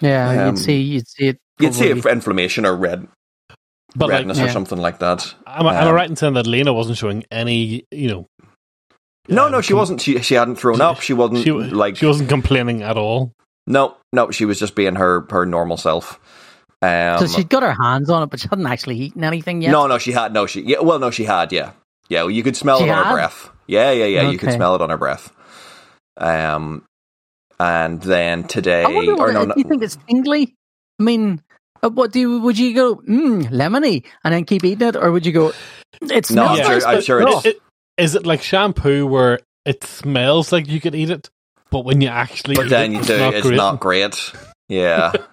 Yeah, 0.00 0.28
Um, 0.30 0.46
you'd 0.56 0.58
see, 0.58 0.80
you'd 0.80 1.08
see 1.08 1.28
it. 1.28 1.38
you'd 1.58 1.74
see 1.74 1.88
if 1.88 2.06
inflammation 2.06 2.64
or 2.66 2.74
red 2.76 3.06
But 3.96 4.08
like, 4.08 4.18
redness 4.18 4.38
yeah. 4.38 4.46
or 4.46 4.48
something 4.50 4.78
like 4.78 4.98
that. 5.00 5.34
am, 5.46 5.66
I- 5.66 5.76
am 5.80 5.84
I 5.86 5.88
Um, 5.90 5.94
right 5.94 6.08
in 6.10 6.16
saying 6.16 6.34
that 6.34 6.46
Lena 6.46 6.72
wasn't 6.72 6.98
showing 6.98 7.24
any, 7.30 7.84
you 7.90 8.08
know? 8.08 8.26
No, 9.28 9.46
um, 9.46 9.52
no, 9.52 9.60
she 9.60 9.70
com- 9.70 9.78
wasn't. 9.78 10.00
She 10.00 10.20
she 10.22 10.34
hadn't 10.34 10.56
thrown 10.56 10.80
up. 10.80 11.00
She 11.00 11.12
wasn't 11.12 11.44
She, 11.44 11.52
like 11.52 11.96
she 11.96 12.06
wasn't 12.06 12.28
complaining 12.28 12.82
at 12.82 12.96
all. 12.96 13.32
no, 13.66 13.96
no. 14.12 14.30
She 14.30 14.44
was 14.44 14.58
just 14.58 14.74
being 14.74 14.96
her 14.96 15.26
her 15.30 15.44
normal 15.46 15.76
self. 15.76 16.18
Um, 16.82 17.18
so 17.18 17.26
she'd 17.26 17.50
got 17.50 17.62
her 17.62 17.74
hands 17.80 18.08
on 18.10 18.22
it, 18.22 18.30
but 18.30 18.40
she 18.40 18.48
hadn't 18.48 18.66
actually 18.66 18.96
eaten 18.98 19.22
anything 19.22 19.60
yet. 19.62 19.70
No, 19.72 19.86
no, 19.86 19.98
she 19.98 20.12
had 20.12 20.32
no. 20.32 20.46
She 20.46 20.62
yeah, 20.62 20.80
well, 20.80 20.98
no, 20.98 21.10
she 21.10 21.24
had. 21.24 21.52
Yeah, 21.52 21.72
yeah. 22.10 22.22
Well, 22.22 22.30
you 22.30 22.42
could 22.42 22.56
smell 22.56 22.78
She 22.80 22.84
it 22.84 22.90
on 22.90 23.06
her 23.06 23.12
breath. 23.14 23.48
Yeah, 23.66 23.92
yeah, 23.92 24.04
yeah. 24.04 24.30
You 24.30 24.38
could 24.38 24.52
smell 24.52 24.74
it 24.74 24.82
on 24.82 24.90
her 24.90 24.98
breath. 24.98 25.32
Um, 26.18 26.84
and 27.58 28.02
then 28.02 28.44
today, 28.44 28.84
I 28.84 28.88
wonder. 28.88 29.14
or 29.16 29.32
no, 29.32 29.42
do 29.42 29.48
no, 29.48 29.54
you 29.56 29.64
think 29.64 29.82
it's 29.82 29.96
tingly? 30.08 30.54
I 30.98 31.02
mean, 31.02 31.42
uh, 31.82 31.88
what 31.90 32.12
do 32.12 32.20
you, 32.20 32.40
would 32.40 32.58
you 32.58 32.74
go? 32.74 32.96
Mmm, 32.96 33.48
lemony, 33.50 34.04
and 34.24 34.34
then 34.34 34.44
keep 34.44 34.64
eating 34.64 34.88
it, 34.88 34.96
or 34.96 35.10
would 35.12 35.24
you 35.24 35.32
go? 35.32 35.52
It 36.02 36.30
No, 36.30 36.54
smells 36.54 36.60
I'm 36.60 36.64
sure. 36.66 36.74
nice, 36.74 36.84
I'm 36.84 37.00
sure 37.02 37.22
it's. 37.22 37.46
It- 37.46 37.60
is 37.98 38.14
it 38.14 38.24
like 38.26 38.42
shampoo 38.42 39.06
where 39.06 39.40
it 39.66 39.84
smells 39.84 40.52
like 40.52 40.68
you 40.68 40.80
could 40.80 40.94
eat 40.94 41.10
it, 41.10 41.28
but 41.70 41.84
when 41.84 42.00
you 42.00 42.08
actually 42.08 42.54
But 42.54 42.66
eat 42.66 42.70
then 42.70 42.90
it, 42.92 42.94
you 42.94 42.98
it's 43.00 43.08
do. 43.08 43.18
not 43.18 43.34
it's 43.34 43.46
great? 43.46 43.56
not 43.56 43.80
great. 43.80 44.32
Yeah. 44.68 45.12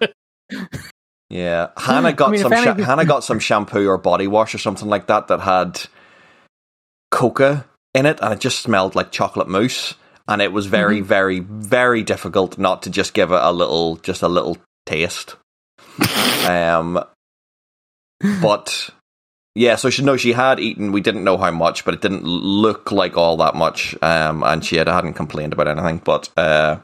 Yeah, 1.30 1.68
Hannah 1.76 2.12
got 2.14 2.28
I 2.28 2.32
mean, 2.32 2.40
some. 2.40 2.52
Sha- 2.52 2.74
Hannah 2.74 3.04
got 3.04 3.22
some 3.24 3.38
shampoo 3.38 3.86
or 3.88 3.98
body 3.98 4.26
wash 4.26 4.54
or 4.54 4.58
something 4.58 4.88
like 4.88 5.08
that 5.08 5.28
that 5.28 5.40
had 5.40 5.80
coca 7.18 7.66
in 7.94 8.06
it, 8.06 8.20
and 8.22 8.32
it 8.32 8.40
just 8.40 8.60
smelled 8.60 8.94
like 8.94 9.10
chocolate 9.10 9.48
mousse. 9.48 9.94
And 10.28 10.42
it 10.42 10.52
was 10.52 10.66
very, 10.66 10.98
Mm-hmm. 10.98 11.06
very, 11.06 11.40
very 11.40 12.02
difficult 12.02 12.58
not 12.58 12.82
to 12.82 12.90
just 12.90 13.14
give 13.14 13.32
it 13.32 13.40
a 13.40 13.50
little, 13.50 13.96
just 13.96 14.22
a 14.22 14.28
little 14.28 14.58
taste. 14.84 15.36
um, 16.46 17.02
but 18.42 18.90
yeah, 19.54 19.76
so 19.76 19.88
she 19.90 20.04
know 20.04 20.16
she 20.18 20.32
had 20.32 20.60
eaten. 20.60 20.92
We 20.92 21.00
didn't 21.00 21.24
know 21.24 21.38
how 21.38 21.50
much, 21.50 21.84
but 21.86 21.94
it 21.94 22.02
didn't 22.02 22.24
look 22.24 22.92
like 22.92 23.16
all 23.16 23.38
that 23.38 23.54
much. 23.54 23.96
Um, 24.02 24.42
and 24.42 24.62
she 24.64 24.76
had 24.76 24.86
hadn't 24.86 25.14
complained 25.14 25.54
about 25.54 25.66
anything, 25.66 26.02
but 26.04 26.28
uh, 26.36 26.78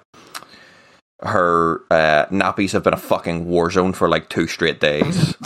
her 1.21 1.83
uh, 1.91 2.27
nappies 2.33 2.73
have 2.73 2.83
been 2.83 2.95
a 2.95 2.97
fucking 2.99 3.47
war 3.47 3.71
zone 3.71 3.93
for 3.93 4.09
like 4.09 4.29
two 4.31 4.47
straight 4.47 4.81
days. 4.81 5.37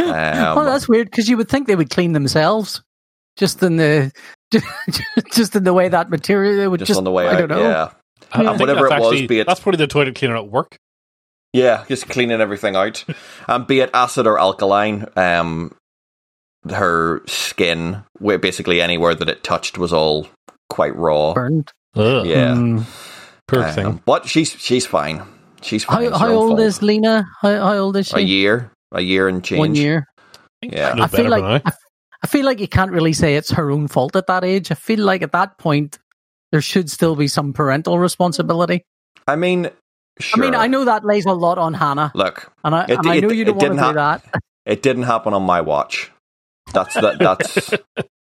Um, 0.00 0.58
oh, 0.58 0.64
that's 0.64 0.88
weird 0.88 1.10
because 1.10 1.28
you 1.28 1.36
would 1.36 1.48
think 1.48 1.66
they 1.66 1.76
would 1.76 1.90
clean 1.90 2.12
themselves, 2.12 2.82
just 3.38 3.62
in 3.62 3.76
the, 3.76 4.12
just 5.32 5.56
in 5.56 5.64
the 5.64 5.72
way 5.72 5.88
that 5.88 6.10
material 6.10 6.56
they 6.56 6.68
would 6.68 6.80
just, 6.80 6.88
just, 6.88 6.98
on 6.98 7.04
the 7.04 7.10
way 7.10 7.26
I 7.26 7.34
out, 7.34 7.38
don't 7.38 7.48
know. 7.48 7.62
yeah, 7.62 7.90
I 8.32 8.44
think 8.44 8.60
whatever 8.60 8.88
that's 8.88 8.92
it 8.94 9.00
was, 9.00 9.12
actually- 9.14 9.26
be 9.26 9.40
it- 9.40 9.46
that's 9.46 9.60
probably 9.60 9.78
the 9.78 9.86
toilet 9.86 10.14
cleaner 10.14 10.36
at 10.36 10.48
work. 10.48 10.76
yeah, 11.52 11.84
just 11.88 12.08
cleaning 12.08 12.40
everything 12.40 12.76
out. 12.76 13.04
And 13.48 13.66
be 13.66 13.80
it 13.80 13.90
acid 13.94 14.26
or 14.26 14.38
alkaline, 14.38 15.06
um, 15.16 15.74
her 16.68 17.22
skin, 17.26 18.02
where 18.18 18.38
basically 18.38 18.80
anywhere 18.82 19.14
that 19.14 19.28
it 19.28 19.42
touched 19.44 19.78
was 19.78 19.92
all 19.92 20.26
quite 20.68 20.94
raw. 20.96 21.32
Burned. 21.34 21.70
Ugh, 21.96 22.26
Yeah, 22.26 22.52
Mm. 22.54 22.84
poor 23.46 23.62
Um, 23.64 23.74
thing. 23.74 24.02
but 24.04 24.26
she's 24.28 24.50
she's 24.50 24.84
fine. 24.86 25.22
She's 25.62 25.84
fine. 25.84 26.12
How, 26.12 26.18
how 26.18 26.28
old 26.32 26.48
fault. 26.50 26.60
is 26.60 26.82
Lena? 26.82 27.24
How, 27.40 27.50
how 27.60 27.74
old 27.78 27.96
is 27.96 28.08
she? 28.08 28.16
a 28.16 28.20
year? 28.20 28.70
A 28.92 29.00
year 29.00 29.26
and 29.28 29.42
change. 29.42 29.58
One 29.58 29.74
year. 29.74 30.06
Yeah. 30.62 30.92
No 30.94 31.04
I 31.04 31.06
feel 31.08 31.28
like. 31.30 31.62
I, 31.64 31.72
I 32.22 32.26
feel 32.26 32.44
like 32.44 32.60
you 32.60 32.68
can't 32.68 32.90
really 32.90 33.12
say 33.12 33.36
it's 33.36 33.50
her 33.52 33.70
own 33.70 33.88
fault 33.88 34.16
at 34.16 34.26
that 34.26 34.44
age. 34.44 34.70
I 34.70 34.74
feel 34.74 35.00
like 35.00 35.22
at 35.22 35.32
that 35.32 35.58
point 35.58 35.98
there 36.50 36.60
should 36.60 36.90
still 36.90 37.14
be 37.14 37.28
some 37.28 37.52
parental 37.52 37.98
responsibility. 37.98 38.82
I 39.26 39.36
mean, 39.36 39.70
sure. 40.18 40.42
I 40.42 40.46
mean, 40.46 40.54
I 40.54 40.66
know 40.66 40.84
that 40.86 41.04
lays 41.04 41.26
a 41.26 41.32
lot 41.32 41.58
on 41.58 41.74
Hannah, 41.74 42.10
Look, 42.14 42.50
and 42.64 42.74
I, 42.74 42.84
It- 42.84 42.90
and 42.98 43.06
I 43.08 43.20
know 43.20 43.30
you 43.30 43.44
don't 43.44 43.56
want 43.56 43.60
to 43.62 43.68
didn't 43.76 43.88
do 43.88 43.94
that. 43.94 44.24
it 44.66 44.82
didn't 44.82 45.02
happen 45.04 45.32
on 45.34 45.42
my 45.42 45.60
watch. 45.60 46.10
That's 46.72 46.94
that. 46.94 47.18
That's 47.18 47.70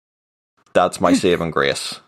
that's 0.72 1.00
my 1.00 1.12
saving 1.12 1.50
grace. 1.50 2.00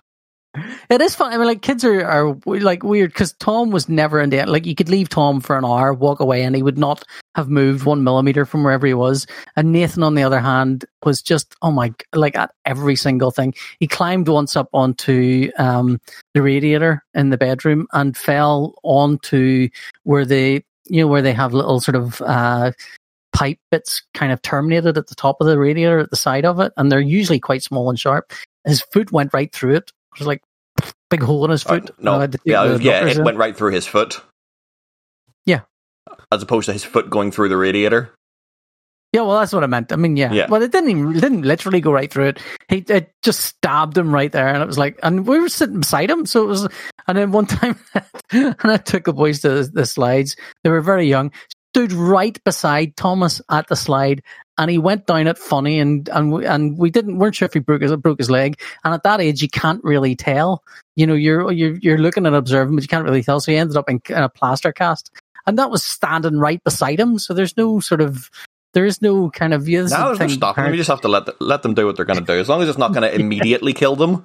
It 0.88 1.00
is 1.00 1.16
fun. 1.16 1.32
I 1.32 1.37
mean, 1.37 1.46
like 1.46 1.62
kids 1.62 1.84
are, 1.84 2.04
are 2.04 2.37
like 2.44 2.84
weird 2.84 3.12
because 3.12 3.32
Tom 3.34 3.70
was 3.70 3.88
never 3.88 4.20
in 4.20 4.30
the 4.30 4.44
like. 4.46 4.66
You 4.66 4.76
could 4.76 4.88
leave 4.88 5.08
Tom 5.08 5.40
for 5.40 5.58
an 5.58 5.64
hour, 5.64 5.92
walk 5.92 6.20
away, 6.20 6.42
and 6.42 6.54
he 6.54 6.62
would 6.62 6.78
not 6.78 7.02
have 7.34 7.49
moved 7.49 7.84
one 7.84 8.04
millimeter 8.04 8.44
from 8.44 8.62
wherever 8.62 8.87
he 8.87 8.94
was. 8.94 9.26
And 9.56 9.73
Nathan, 9.73 10.04
on 10.04 10.14
the 10.14 10.23
other 10.23 10.38
hand, 10.38 10.84
was 11.04 11.23
just 11.23 11.56
oh 11.62 11.73
my, 11.73 11.92
like 12.14 12.37
at 12.37 12.54
every 12.64 12.94
single 12.94 13.32
thing. 13.32 13.54
He 13.80 13.88
climbed 13.88 14.28
once 14.28 14.54
up 14.54 14.68
onto 14.73 15.50
um, 15.58 16.00
the 16.34 16.42
radiator 16.42 17.02
in 17.14 17.30
the 17.30 17.38
bedroom 17.38 17.88
and 17.92 18.16
fell 18.16 18.75
onto 18.84 19.68
where 20.04 20.25
they, 20.25 20.64
you 20.87 21.00
know, 21.00 21.08
where 21.08 21.23
they 21.23 21.32
have 21.32 21.52
little 21.52 21.80
sort 21.80 21.96
of 21.96 22.23
uh, 22.23 22.70
pipe 23.32 23.58
bits 23.73 24.02
kind 24.14 24.30
of 24.30 24.40
terminated 24.42 24.96
at 24.96 25.08
the 25.08 25.16
top 25.16 25.38
of 25.40 25.49
the 25.49 25.58
radiator 25.58 25.99
at 25.99 26.11
the 26.11 26.16
side 26.16 26.44
of 26.44 26.61
it, 26.61 26.73
and 26.76 26.92
they're 26.92 27.00
usually 27.00 27.40
quite 27.40 27.62
small 27.64 27.90
and 27.90 27.99
sharp. 27.99 28.32
His 28.64 28.80
foot 28.80 29.11
went 29.11 29.34
right 29.34 29.52
through 29.52 29.75
it. 29.75 29.90
Was 30.18 30.26
like 30.26 30.42
big 31.11 31.23
hole 31.23 31.44
in 31.44 31.50
his 31.50 31.64
Uh, 31.66 31.80
foot. 31.80 31.90
no, 31.99 32.18
had 32.18 32.33
to 32.33 32.38
yeah, 32.44 32.76
yeah, 32.76 33.06
it 33.06 33.18
in. 33.18 33.25
went 33.25 33.37
right 33.38 33.56
through 33.56 33.73
his 33.73 33.87
foot. 33.87 34.21
Yeah. 35.47 35.61
As 36.33 36.42
opposed 36.42 36.66
to 36.66 36.73
his 36.73 36.85
foot 36.85 37.11
going 37.11 37.30
through 37.30 37.49
the 37.49 37.56
radiator. 37.56 38.14
Yeah, 39.12 39.21
well, 39.23 39.38
that's 39.38 39.52
what 39.52 39.62
I 39.62 39.68
meant. 39.68 39.92
I 39.92 39.97
mean, 39.97 40.16
yeah. 40.16 40.33
Yeah. 40.33 40.49
Well, 40.49 40.61
it 40.61 40.73
didn't 40.73 40.90
even, 40.90 41.14
it 41.16 41.21
didn't 41.21 41.42
literally 41.42 41.80
go 41.80 41.92
right 41.92 42.12
through 42.12 42.26
it. 42.30 42.40
He 42.68 42.78
it 42.88 43.12
just 43.23 43.40
stabbed 43.40 43.97
him 43.97 44.12
right 44.12 44.33
there, 44.33 44.49
and 44.49 44.61
it 44.61 44.66
was 44.66 44.76
like, 44.78 44.99
and 45.04 45.25
we 45.25 45.38
were 45.38 45.49
sitting 45.49 45.78
beside 45.80 46.11
him, 46.11 46.26
so 46.26 46.42
it 46.42 46.47
was. 46.47 46.68
And 47.06 47.16
then 47.16 47.30
one 47.30 47.47
time, 47.61 47.78
and 48.33 48.56
I 48.64 48.76
took 48.78 49.04
the 49.04 49.12
boys 49.12 49.40
to 49.42 49.50
the, 49.50 49.71
the 49.73 49.87
slides. 49.87 50.35
They 50.64 50.71
were 50.71 50.80
very 50.80 51.06
young. 51.06 51.30
Stood 51.74 51.92
right 51.92 52.42
beside 52.44 52.96
Thomas 52.96 53.42
at 53.50 53.66
the 53.66 53.74
slide, 53.74 54.22
and 54.58 54.70
he 54.70 54.78
went 54.78 55.06
down 55.06 55.26
it 55.26 55.36
funny, 55.36 55.80
and 55.80 56.08
and 56.10 56.32
we, 56.32 56.46
and 56.46 56.78
we 56.78 56.88
didn't 56.88 57.18
weren't 57.18 57.34
sure 57.34 57.46
if 57.46 57.52
he 57.52 57.58
broke 57.58 57.82
his 57.82 57.94
broke 57.96 58.18
his 58.18 58.30
leg. 58.30 58.60
And 58.84 58.94
at 58.94 59.02
that 59.02 59.20
age, 59.20 59.42
you 59.42 59.48
can't 59.48 59.82
really 59.82 60.14
tell. 60.14 60.62
You 60.94 61.08
know, 61.08 61.14
you're 61.14 61.50
you're 61.50 61.74
you're 61.78 61.98
looking 61.98 62.26
and 62.26 62.36
observing, 62.36 62.76
but 62.76 62.84
you 62.84 62.88
can't 62.88 63.04
really 63.04 63.24
tell. 63.24 63.40
So 63.40 63.50
he 63.50 63.58
ended 63.58 63.76
up 63.76 63.90
in, 63.90 64.00
in 64.08 64.18
a 64.18 64.28
plaster 64.28 64.70
cast, 64.72 65.10
and 65.48 65.58
that 65.58 65.68
was 65.70 65.82
standing 65.82 66.38
right 66.38 66.62
beside 66.62 67.00
him. 67.00 67.18
So 67.18 67.34
there's 67.34 67.56
no 67.56 67.80
sort 67.80 68.00
of 68.00 68.30
there 68.74 68.84
is 68.84 69.02
no 69.02 69.30
kind 69.30 69.52
of 69.52 69.68
yeah, 69.68 69.82
this 69.82 69.90
the 69.90 70.04
there's 70.04 70.20
no 70.20 70.28
stopping. 70.28 70.66
You 70.66 70.76
just 70.76 70.90
have 70.90 71.00
to 71.00 71.08
let 71.08 71.26
the, 71.26 71.34
let 71.40 71.62
them 71.62 71.74
do 71.74 71.86
what 71.86 71.96
they're 71.96 72.04
going 72.04 72.20
to 72.20 72.24
do. 72.24 72.38
As 72.38 72.48
long 72.48 72.62
as 72.62 72.68
it's 72.68 72.78
not 72.78 72.92
going 72.92 73.02
to 73.10 73.12
immediately 73.18 73.72
kill 73.72 73.96
them. 73.96 74.24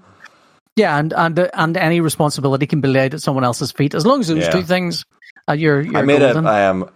yeah, 0.75 0.99
and 0.99 1.13
and 1.13 1.39
uh, 1.39 1.49
and 1.55 1.75
any 1.77 1.99
responsibility 1.99 2.67
can 2.67 2.79
be 2.79 2.89
laid 2.89 3.15
at 3.15 3.21
someone 3.21 3.43
else's 3.43 3.71
feet 3.71 3.95
as 3.95 4.05
long 4.05 4.19
as 4.19 4.27
those 4.27 4.43
Yeah. 4.43 4.51
two 4.51 4.61
things. 4.61 5.03
Uh, 5.49 5.53
you're 5.53 5.81
you're 5.81 5.97
I 5.97 6.01
made 6.03 6.19
golden. 6.19 6.45
a 6.45 6.69
um, 6.69 6.89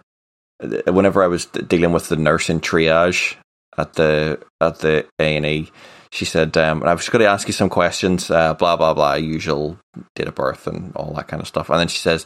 whenever 0.87 1.23
I 1.23 1.27
was 1.27 1.45
dealing 1.45 1.91
with 1.91 2.09
the 2.09 2.15
nurse 2.15 2.49
in 2.49 2.59
triage 2.59 3.35
at 3.77 3.93
the 3.93 4.39
at 4.61 4.79
the 4.79 5.05
A 5.19 5.37
and 5.37 5.45
E. 5.45 5.71
She 6.11 6.25
said, 6.25 6.55
um, 6.57 6.83
I 6.83 6.93
was 6.93 7.01
just 7.01 7.11
going 7.11 7.23
to 7.23 7.29
ask 7.29 7.47
you 7.47 7.53
some 7.53 7.69
questions, 7.69 8.29
uh, 8.29 8.53
blah 8.53 8.75
blah 8.75 8.93
blah, 8.93 9.15
usual 9.15 9.79
date 10.15 10.27
of 10.27 10.35
birth 10.35 10.67
and 10.67 10.95
all 10.95 11.11
that 11.15 11.27
kind 11.27 11.41
of 11.41 11.47
stuff. 11.47 11.71
And 11.71 11.79
then 11.79 11.87
she 11.87 11.97
says, 11.97 12.25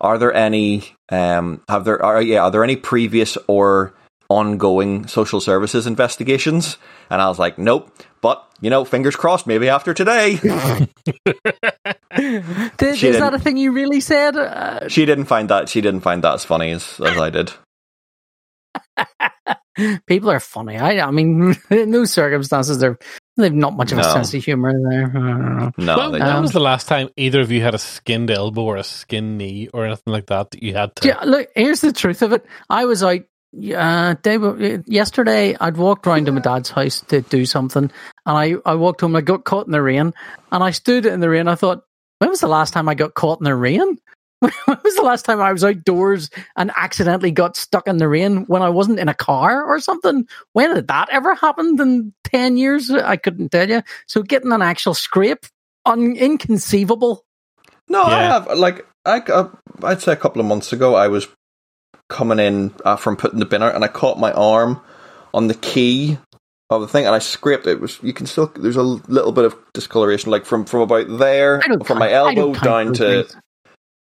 "Are 0.00 0.18
there 0.18 0.34
any? 0.34 0.96
Um, 1.08 1.62
have 1.68 1.84
there? 1.84 2.04
Are 2.04 2.20
yeah? 2.20 2.42
Are 2.42 2.50
there 2.50 2.64
any 2.64 2.74
previous 2.74 3.38
or 3.46 3.94
ongoing 4.28 5.06
social 5.06 5.40
services 5.40 5.86
investigations?" 5.86 6.78
And 7.10 7.22
I 7.22 7.28
was 7.28 7.38
like, 7.38 7.58
"Nope." 7.58 7.92
But 8.20 8.44
you 8.60 8.70
know, 8.70 8.84
fingers 8.84 9.14
crossed. 9.14 9.46
Maybe 9.46 9.68
after 9.68 9.94
today, 9.94 10.36
Did, 10.42 10.88
is 12.16 12.76
that 12.78 12.98
didn't. 12.98 13.34
a 13.34 13.38
thing 13.38 13.56
you 13.56 13.70
really 13.70 14.00
said? 14.00 14.36
Uh, 14.36 14.88
she 14.88 15.06
didn't 15.06 15.26
find 15.26 15.48
that. 15.50 15.68
She 15.68 15.80
didn't 15.80 16.00
find 16.00 16.24
that 16.24 16.34
as 16.34 16.44
funny 16.44 16.72
as, 16.72 17.00
as 17.00 17.16
I 17.16 17.30
did. 17.30 17.52
people 20.06 20.30
are 20.30 20.40
funny. 20.40 20.76
I 20.76 21.06
I 21.06 21.10
mean, 21.10 21.54
in 21.70 21.90
those 21.90 22.12
circumstances, 22.12 22.78
they're 22.78 22.98
they've 23.36 23.52
not 23.52 23.76
much 23.76 23.92
of 23.92 23.98
a 23.98 24.04
sense 24.04 24.34
of 24.34 24.44
humor 24.44 24.72
there. 24.90 25.06
I 25.06 25.12
don't 25.12 25.58
know. 25.58 25.72
No, 25.78 25.96
when, 25.98 26.12
they 26.12 26.18
when 26.18 26.28
Um, 26.36 26.42
was 26.42 26.52
the 26.52 26.60
last 26.60 26.88
time 26.88 27.08
either 27.16 27.40
of 27.40 27.50
you 27.50 27.62
had 27.62 27.74
a 27.74 27.78
skinned 27.78 28.30
elbow 28.30 28.62
or 28.62 28.76
a 28.76 28.84
skinned 28.84 29.38
knee 29.38 29.68
or 29.72 29.86
anything 29.86 30.12
like 30.12 30.26
that 30.26 30.50
that 30.50 30.62
you 30.62 30.74
had 30.74 30.94
to? 30.96 31.08
Yeah, 31.08 31.20
look, 31.24 31.48
here's 31.54 31.80
the 31.80 31.92
truth 31.92 32.22
of 32.22 32.32
it. 32.32 32.44
I 32.68 32.84
was 32.84 33.02
out 33.02 33.20
uh, 33.74 34.14
day, 34.22 34.78
yesterday. 34.86 35.56
I'd 35.58 35.76
walked 35.76 36.06
round 36.06 36.26
to 36.26 36.32
my 36.32 36.40
dad's 36.40 36.70
house 36.70 37.00
to 37.08 37.22
do 37.22 37.46
something, 37.46 37.90
and 38.26 38.36
I, 38.38 38.54
I 38.66 38.74
walked 38.74 39.00
home. 39.00 39.16
I 39.16 39.20
got 39.20 39.44
caught 39.44 39.66
in 39.66 39.72
the 39.72 39.82
rain, 39.82 40.12
and 40.52 40.64
I 40.64 40.70
stood 40.72 41.06
in 41.06 41.20
the 41.20 41.30
rain. 41.30 41.48
I 41.48 41.54
thought, 41.54 41.84
when 42.18 42.30
was 42.30 42.40
the 42.40 42.48
last 42.48 42.72
time 42.72 42.88
I 42.88 42.94
got 42.94 43.14
caught 43.14 43.40
in 43.40 43.44
the 43.44 43.54
rain? 43.54 43.98
when 44.66 44.78
was 44.84 44.94
the 44.94 45.02
last 45.02 45.24
time 45.24 45.40
I 45.40 45.52
was 45.52 45.64
outdoors 45.64 46.30
and 46.56 46.70
accidentally 46.76 47.32
got 47.32 47.56
stuck 47.56 47.88
in 47.88 47.96
the 47.96 48.08
rain 48.08 48.44
when 48.46 48.62
I 48.62 48.68
wasn't 48.68 49.00
in 49.00 49.08
a 49.08 49.14
car 49.14 49.64
or 49.64 49.80
something? 49.80 50.28
When 50.52 50.74
did 50.74 50.88
that 50.88 51.08
ever 51.10 51.34
happen 51.34 51.80
in 51.80 52.12
ten 52.24 52.56
years? 52.56 52.90
I 52.90 53.16
couldn't 53.16 53.50
tell 53.50 53.68
you. 53.68 53.82
So 54.06 54.22
getting 54.22 54.52
an 54.52 54.62
actual 54.62 54.94
scrape, 54.94 55.46
un- 55.84 56.16
inconceivable. 56.16 57.24
No, 57.88 58.02
I 58.02 58.22
have. 58.22 58.46
Like, 58.56 58.86
I, 59.04 59.18
uh, 59.20 59.48
I'd 59.82 60.02
say 60.02 60.12
a 60.12 60.16
couple 60.16 60.40
of 60.40 60.46
months 60.46 60.72
ago, 60.72 60.94
I 60.94 61.08
was 61.08 61.26
coming 62.08 62.38
in 62.38 62.74
uh, 62.84 62.96
from 62.96 63.16
putting 63.16 63.38
the 63.38 63.46
bin 63.46 63.62
out, 63.62 63.74
and 63.74 63.84
I 63.84 63.88
caught 63.88 64.18
my 64.18 64.32
arm 64.32 64.80
on 65.34 65.48
the 65.48 65.54
key 65.54 66.18
of 66.70 66.82
the 66.82 66.88
thing, 66.88 67.06
and 67.06 67.14
I 67.14 67.18
scraped 67.18 67.66
it. 67.66 67.72
it 67.72 67.80
was 67.80 67.98
you 68.02 68.12
can 68.12 68.26
still 68.26 68.52
there's 68.54 68.76
a 68.76 68.82
little 68.82 69.32
bit 69.32 69.46
of 69.46 69.56
discoloration, 69.72 70.30
like 70.30 70.44
from 70.44 70.64
from 70.64 70.80
about 70.80 71.06
there, 71.18 71.60
from 71.62 71.80
count- 71.80 71.98
my 71.98 72.12
elbow 72.12 72.52
down 72.54 72.92
to 72.94 73.24
things. 73.24 73.36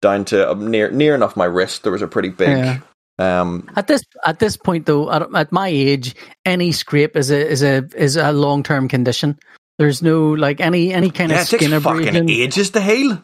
Down 0.02 0.26
to 0.26 0.52
um, 0.52 0.70
near 0.70 0.92
near 0.92 1.16
enough 1.16 1.36
my 1.38 1.46
wrist. 1.46 1.84
There 1.84 1.92
was 1.92 2.02
a 2.02 2.08
pretty 2.08 2.30
big. 2.30 2.58
Yeah. 2.58 2.80
Um, 3.20 3.70
At 3.76 3.88
this 3.88 4.02
at 4.26 4.40
this 4.40 4.58
point, 4.58 4.88
though, 4.88 5.12
at, 5.12 5.34
at 5.36 5.52
my 5.52 5.68
age, 5.68 6.16
any 6.44 6.72
scrape 6.72 7.16
is 7.16 7.30
a 7.30 7.48
is 7.48 7.62
a 7.62 7.88
is 7.96 8.18
a 8.18 8.32
long 8.32 8.64
term 8.64 8.88
condition. 8.88 9.38
There's 9.78 10.02
no 10.02 10.32
like 10.32 10.60
any 10.60 10.94
any 10.94 11.12
kind 11.12 11.32
yeah, 11.32 11.42
of 11.42 11.48
it 11.48 11.50
takes 11.50 11.66
skin 11.66 11.80
fucking 11.80 12.08
abrasion. 12.08 12.30
ages 12.30 12.72
to 12.72 12.82
heal. 12.82 13.22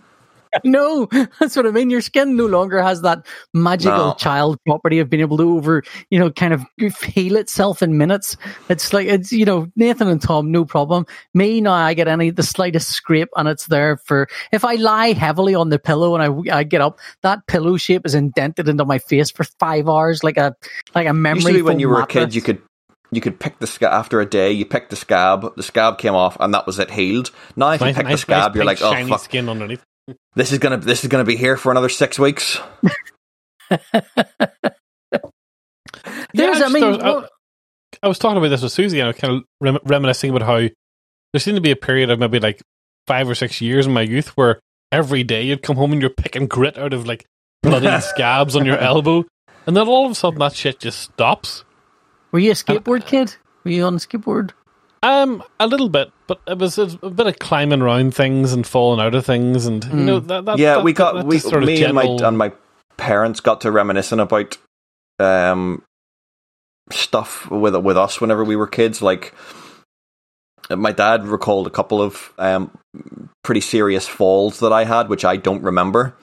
No, 0.64 1.08
that's 1.40 1.56
what 1.56 1.66
I 1.66 1.72
mean. 1.72 1.90
Your 1.90 2.02
skin 2.02 2.36
no 2.36 2.46
longer 2.46 2.82
has 2.82 3.02
that 3.02 3.26
magical 3.54 4.10
No. 4.10 4.14
child 4.14 4.58
property 4.66 5.00
of 5.00 5.10
being 5.10 5.22
able 5.22 5.38
to 5.38 5.50
over, 5.58 5.84
you 6.10 6.20
know, 6.20 6.32
kind 6.32 6.54
of 6.54 6.64
heal 7.04 7.36
itself 7.38 7.82
in 7.82 7.98
minutes. 7.98 8.38
It's 8.70 8.94
like 8.94 9.08
it's 9.08 9.32
you 9.32 9.46
know 9.46 9.68
Nathan 9.76 10.08
and 10.08 10.22
Tom, 10.22 10.52
no 10.52 10.66
problem. 10.66 11.06
Me 11.34 11.62
now, 11.62 11.74
I 11.74 11.94
get 11.94 12.08
any 12.08 12.30
the 12.32 12.44
slightest 12.44 12.90
scrape 12.90 13.30
and 13.36 13.48
it's 13.48 13.68
there 13.68 13.98
for 13.98 14.28
if 14.52 14.64
I 14.66 14.76
lie 14.76 15.14
heavily 15.14 15.56
on 15.56 15.70
the 15.70 15.80
pillow 15.80 16.16
and 16.16 16.24
I 16.52 16.60
I 16.60 16.64
get 16.64 16.82
up, 16.82 17.00
that 17.24 17.48
pillow 17.48 17.78
shape 17.78 18.06
is 18.06 18.16
indented 18.16 18.68
into 18.68 18.86
my 18.86 18.98
face 19.00 19.32
for 19.32 19.44
five 19.60 19.88
hours, 19.88 20.24
like 20.24 20.38
a 20.38 20.56
like 20.96 21.08
a 21.08 21.14
memory. 21.14 21.40
Usually, 21.40 21.62
when 21.62 21.80
you 21.80 21.90
were 21.90 22.02
a 22.02 22.08
kid, 22.08 22.36
you 22.36 22.42
could 22.42 22.62
you 23.12 23.22
could 23.22 23.40
pick 23.40 23.60
the 23.60 23.68
scab 23.68 23.94
after 23.94 24.20
a 24.22 24.26
day. 24.26 24.52
You 24.52 24.66
picked 24.66 24.90
the 24.90 24.96
scab, 24.96 25.56
the 25.56 25.64
scab 25.64 25.98
came 25.98 26.14
off, 26.16 26.38
and 26.40 26.54
that 26.54 26.66
was 26.68 26.80
it 26.80 26.92
healed. 26.92 27.32
Now, 27.56 27.72
if 27.72 27.82
you 27.82 27.86
Nice, 27.88 27.96
pick 27.96 28.08
the 28.08 28.18
scab, 28.18 28.52
nice 28.52 28.56
you're 28.56 28.66
like, 28.66 28.80
pink, 28.80 28.82
oh 28.82 28.92
shiny 28.92 29.10
fuck, 29.10 29.22
skin 29.22 29.50
underneath. 29.50 29.84
This 30.36 30.52
is 30.52 30.60
gonna 30.60 30.78
this 30.78 31.04
is 31.04 31.10
gonna 31.10 31.24
be 31.26 31.36
here 31.36 31.58
for 31.58 31.72
another 31.72 31.90
six 31.90 32.18
weeks. 32.20 32.60
There's, 36.34 36.60
Yeah, 36.60 36.66
I 36.66 36.70
mean, 36.70 36.84
just- 36.84 37.02
I, 37.02 37.10
well- 37.12 37.30
I 38.04 38.08
was 38.08 38.20
talking 38.20 38.38
about 38.38 38.50
this 38.50 38.62
with 38.62 38.72
Susie, 38.72 39.00
and 39.00 39.06
I 39.08 39.10
was 39.12 39.18
kind 39.18 39.34
of 39.38 39.44
rem- 39.62 39.80
reminiscing 39.86 40.30
about 40.30 40.44
how 40.46 40.58
there 40.60 41.40
seemed 41.40 41.56
to 41.58 41.62
be 41.62 41.72
a 41.72 41.76
period 41.76 42.10
of 42.10 42.20
maybe 42.20 42.40
like 42.40 42.62
five 43.08 43.30
or 43.30 43.34
six 43.36 43.60
years 43.62 43.88
in 43.88 43.94
my 43.94 44.02
youth 44.02 44.30
where 44.38 44.60
every 44.92 45.24
day 45.24 45.44
you'd 45.44 45.62
come 45.64 45.78
home 45.78 45.94
and 45.94 46.02
you're 46.02 46.10
picking 46.12 46.48
grit 46.48 46.78
out 46.78 46.94
of 46.94 47.08
like 47.08 47.26
bloody 47.64 48.00
scabs 48.02 48.56
on 48.56 48.66
your 48.66 48.78
elbow, 48.78 49.24
and 49.66 49.76
then 49.76 49.88
all 49.88 50.06
of 50.06 50.12
a 50.12 50.16
sudden 50.16 50.40
that 50.40 50.54
shit 50.54 50.80
just 50.80 51.00
stops. 51.00 51.64
were 52.32 52.40
you 52.40 52.52
a 52.52 52.56
skateboard 52.56 53.06
kid? 53.06 53.36
Were 53.64 53.72
you 53.72 53.84
on 53.86 53.96
a 53.96 53.98
skateboard? 53.98 54.52
Um, 55.04 55.44
a 55.60 55.68
little 55.68 55.90
bit, 55.90 56.12
but 56.28 56.40
it 56.48 56.58
was 56.58 56.78
a, 56.78 56.90
a 57.04 57.10
bit 57.10 57.28
of 57.28 57.38
climbing 57.40 57.82
around 57.82 58.16
things 58.16 58.52
and 58.54 58.66
falling 58.66 59.00
out 59.00 59.14
of 59.16 59.26
things, 59.26 59.66
and 59.66 59.84
you 59.86 59.92
know 59.94 60.20
that. 60.20 60.46
that 60.46 60.58
yeah, 60.58 60.76
that- 60.76 60.84
we 60.84 60.94
got 60.94 61.16
that 61.16 61.26
we 61.26 61.36
just 61.38 61.50
sort 61.50 61.64
of 61.64 61.68
me 61.68 61.84
and 61.84 61.94
my 61.94 62.02
general- 62.04 62.26
and 62.26 62.38
my 62.38 62.52
parents 62.98 63.40
got 63.40 63.62
to 63.62 63.72
reminiscing 63.72 64.20
about 64.20 64.58
um 65.20 65.84
stuff 66.92 67.50
with 67.52 67.76
with 67.76 67.98
us 67.98 68.20
whenever 68.22 68.44
we 68.44 68.56
were 68.56 68.68
kids. 68.68 69.02
Like 69.02 69.34
my 70.70 70.92
dad 70.92 71.28
recalled 71.28 71.68
a 71.68 71.72
couple 71.72 72.02
of 72.02 72.34
um 72.40 72.72
pretty 73.44 73.62
serious 73.62 74.08
falls 74.08 74.60
that 74.60 74.74
I 74.74 74.84
had, 74.86 75.10
which 75.10 75.24
I 75.26 75.38
don't 75.38 75.62
remember. 75.64 76.16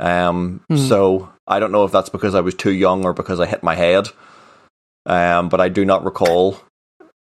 Um, 0.00 0.60
Hmm. 0.68 0.76
so 0.76 1.28
I 1.46 1.58
don't 1.58 1.72
know 1.72 1.84
if 1.84 1.92
that's 1.92 2.08
because 2.08 2.34
I 2.34 2.40
was 2.40 2.54
too 2.54 2.72
young 2.72 3.04
or 3.04 3.12
because 3.12 3.40
I 3.40 3.46
hit 3.46 3.62
my 3.62 3.74
head. 3.74 4.08
Um, 5.06 5.48
but 5.48 5.60
I 5.60 5.68
do 5.68 5.84
not 5.84 6.04
recall. 6.04 6.56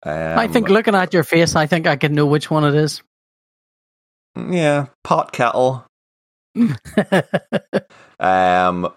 Um, 0.04 0.38
I 0.38 0.46
think 0.48 0.68
looking 0.68 0.94
at 0.94 1.12
your 1.12 1.24
face, 1.24 1.56
I 1.56 1.66
think 1.66 1.86
I 1.86 1.96
can 1.96 2.14
know 2.14 2.26
which 2.26 2.50
one 2.50 2.64
it 2.64 2.74
is. 2.74 3.02
yeah, 4.36 4.86
pot 5.04 5.32
kettle. 5.32 5.84
Um, 8.20 8.92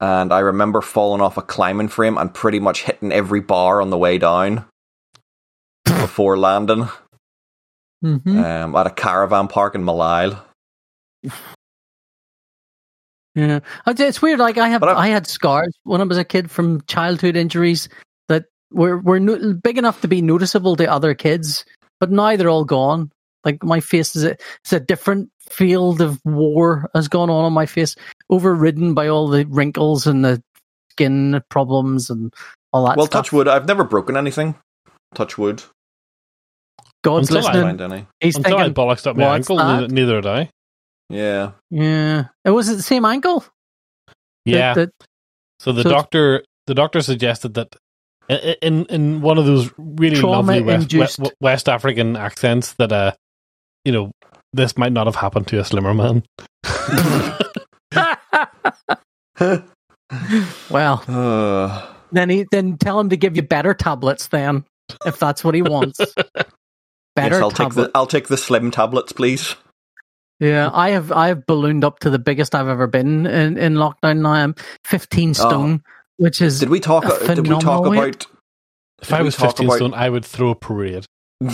and 0.00 0.32
I 0.34 0.40
remember 0.40 0.82
falling 0.82 1.22
off 1.22 1.38
a 1.38 1.42
climbing 1.42 1.88
frame 1.88 2.18
and 2.18 2.32
pretty 2.34 2.58
much 2.60 2.82
hitting 2.82 3.10
every 3.10 3.40
bar 3.40 3.80
on 3.80 3.88
the 3.88 3.96
way 3.96 4.18
down 4.18 4.66
before 5.86 6.36
landing 6.36 6.88
hmm 8.02 8.16
um, 8.26 8.76
at 8.76 8.86
a 8.86 8.90
caravan 8.90 9.48
park 9.48 9.74
in 9.74 9.82
Millisle. 9.82 10.38
Yeah, 13.34 13.60
it's 13.86 14.20
weird. 14.20 14.38
Like 14.40 14.58
I 14.58 14.68
have, 14.68 14.82
I- 14.82 14.92
I 14.92 15.08
had 15.08 15.26
scars 15.26 15.72
when 15.84 16.02
I 16.02 16.04
was 16.04 16.18
a 16.18 16.24
kid 16.24 16.50
from 16.50 16.82
childhood 16.82 17.34
injuries 17.36 17.88
were 18.72 18.98
were 18.98 19.20
no, 19.20 19.54
big 19.54 19.78
enough 19.78 20.00
to 20.02 20.08
be 20.08 20.22
noticeable 20.22 20.76
to 20.76 20.90
other 20.90 21.14
kids, 21.14 21.64
but 22.00 22.10
now 22.10 22.36
they're 22.36 22.48
all 22.50 22.64
gone. 22.64 23.10
Like 23.44 23.62
my 23.64 23.80
face 23.80 24.14
is 24.16 24.24
a, 24.24 24.36
it's 24.62 24.72
a 24.72 24.80
different 24.80 25.30
field 25.50 26.00
of 26.00 26.20
war 26.24 26.88
has 26.94 27.08
gone 27.08 27.30
on 27.30 27.44
on 27.44 27.52
my 27.52 27.66
face, 27.66 27.96
overridden 28.30 28.94
by 28.94 29.08
all 29.08 29.28
the 29.28 29.44
wrinkles 29.46 30.06
and 30.06 30.24
the 30.24 30.42
skin 30.92 31.42
problems 31.48 32.10
and 32.10 32.32
all 32.72 32.86
that 32.86 32.96
well, 32.96 33.06
stuff. 33.06 33.24
touch 33.24 33.32
wood. 33.32 33.48
I've 33.48 33.66
never 33.66 33.84
broken 33.84 34.16
anything. 34.16 34.54
Touch 35.14 35.36
wood. 35.36 35.62
God's 37.02 37.28
Until 37.30 37.46
I 37.48 37.50
listening. 37.52 37.66
Mind 37.66 37.80
any? 37.80 38.06
He's 38.20 38.36
Until 38.36 38.56
I 38.58 38.62
thinking, 38.64 38.74
bollocksed 38.74 39.06
up 39.06 39.16
my 39.16 39.34
ankle, 39.34 39.56
that?" 39.56 39.80
neither, 39.80 39.88
neither 39.88 40.20
did 40.20 40.26
I. 40.26 40.50
Yeah. 41.08 41.52
yeah, 41.70 42.26
it 42.44 42.50
was 42.50 42.68
it 42.68 42.76
the 42.76 42.82
same 42.82 43.04
ankle. 43.04 43.40
that- 43.40 44.14
Yeah. 44.44 44.74
that- 44.74 44.92
So 45.60 45.72
the 45.72 45.82
So 45.82 45.90
doctor, 45.90 46.44
the 46.66 46.74
doctor 46.74 47.00
suggested 47.02 47.54
that 47.54 47.74
i- 47.74 47.78
in 48.28 48.86
in 48.86 49.20
one 49.20 49.38
of 49.38 49.46
those 49.46 49.70
really 49.78 50.20
lovely 50.20 50.60
West, 50.62 50.88
Trauma-induced. 50.90 51.18
West, 51.18 51.34
West 51.40 51.68
African 51.68 52.16
accents 52.16 52.72
that 52.74 52.92
uh, 52.92 53.12
you 53.84 53.92
know, 53.92 54.10
this 54.52 54.76
might 54.76 54.92
not 54.92 55.06
have 55.06 55.16
happened 55.16 55.46
to 55.48 55.58
a 55.58 55.64
slimmer 55.64 55.94
man. 55.94 56.22
well, 60.70 61.02
Uh, 61.08 61.86
then 62.12 62.28
he 62.28 62.46
then 62.50 62.76
tell 62.76 63.00
him 63.00 63.08
to 63.08 63.16
give 63.16 63.36
you 63.36 63.42
better 63.42 63.74
tablets. 63.74 64.28
Then, 64.28 64.64
if 65.06 65.18
that's 65.18 65.42
what 65.42 65.54
he 65.54 65.62
wants, 65.62 65.98
better 67.16 67.34
yes, 67.36 67.42
I'll 67.42 67.50
take 67.50 67.68
tablets. 67.70 67.76
the 67.76 67.90
I'll 67.94 68.06
take 68.06 68.28
the 68.28 68.36
slim 68.36 68.70
tablets, 68.70 69.12
please. 69.12 69.54
Yeah, 70.40 70.70
I 70.72 70.90
have 70.90 71.12
I 71.12 71.28
have 71.28 71.46
ballooned 71.46 71.84
up 71.84 72.00
to 72.00 72.10
the 72.10 72.18
biggest 72.18 72.54
I've 72.54 72.68
ever 72.68 72.86
been 72.86 73.26
in, 73.26 73.56
in 73.56 73.74
lockdown. 73.74 74.18
Now 74.20 74.32
I'm 74.32 74.54
15 74.84 75.34
stone, 75.34 75.82
which 76.16 76.40
is 76.40 76.60
Did 76.60 76.68
we 76.70 76.80
talk? 76.80 77.02
Did 77.04 77.38
we 77.40 77.48
talk 77.48 77.60
phenomenal 77.60 77.92
about? 77.92 78.26
If 79.00 79.12
I 79.12 79.22
was 79.22 79.34
fifteen 79.34 79.66
about- 79.66 79.76
stone, 79.76 79.94
I 79.94 80.08
would 80.08 80.24
throw 80.24 80.50
a 80.50 80.54
parade. 80.54 81.06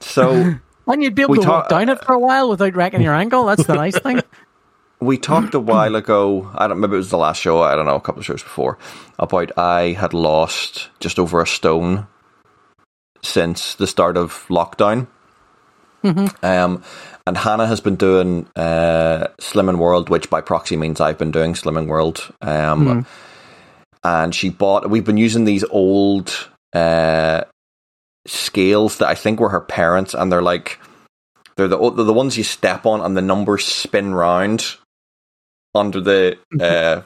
So 0.00 0.54
and 0.86 1.02
you'd 1.02 1.14
be 1.14 1.22
able 1.22 1.32
we 1.32 1.38
to 1.40 1.48
walk 1.48 1.68
down 1.70 1.88
it 1.88 2.04
for 2.04 2.12
a 2.14 2.18
while 2.18 2.50
without 2.50 2.76
wrecking 2.76 3.00
your 3.00 3.14
ankle. 3.14 3.46
That's 3.46 3.64
the 3.64 3.74
nice 3.74 3.98
thing. 3.98 4.20
we 5.00 5.16
talked 5.16 5.54
a 5.54 5.60
while 5.60 5.94
ago. 5.96 6.50
I 6.54 6.66
don't. 6.68 6.78
Maybe 6.78 6.94
it 6.94 6.98
was 6.98 7.10
the 7.10 7.16
last 7.18 7.40
show. 7.40 7.62
I 7.62 7.74
don't 7.74 7.86
know. 7.86 7.94
A 7.94 8.00
couple 8.00 8.20
of 8.20 8.26
shows 8.26 8.42
before 8.42 8.78
about 9.18 9.56
I 9.58 9.92
had 9.92 10.12
lost 10.12 10.90
just 11.00 11.18
over 11.18 11.40
a 11.40 11.46
stone 11.46 12.06
since 13.22 13.74
the 13.74 13.86
start 13.86 14.16
of 14.18 14.44
lockdown. 14.48 15.06
Um, 16.42 16.82
and 17.26 17.36
Hannah 17.36 17.66
has 17.66 17.80
been 17.80 17.96
doing 17.96 18.46
uh, 18.56 19.28
Slimming 19.40 19.78
World, 19.78 20.08
which 20.08 20.28
by 20.30 20.40
proxy 20.40 20.76
means 20.76 21.00
I've 21.00 21.18
been 21.18 21.30
doing 21.30 21.54
Slimming 21.54 21.86
World. 21.86 22.32
Um, 22.42 23.06
And 24.02 24.34
she 24.34 24.50
bought. 24.50 24.90
We've 24.90 25.04
been 25.04 25.16
using 25.16 25.46
these 25.46 25.64
old 25.64 26.30
uh, 26.74 27.44
scales 28.26 28.98
that 28.98 29.08
I 29.08 29.14
think 29.14 29.40
were 29.40 29.48
her 29.48 29.62
parents, 29.62 30.12
and 30.14 30.30
they're 30.30 30.42
like 30.42 30.78
they're 31.56 31.68
the 31.68 31.78
they're 31.78 32.04
the 32.04 32.12
ones 32.12 32.36
you 32.36 32.44
step 32.44 32.84
on, 32.84 33.00
and 33.00 33.16
the 33.16 33.22
numbers 33.22 33.64
spin 33.64 34.14
round 34.14 34.76
under 35.74 36.02
the 36.02 36.36
uh, 36.60 37.00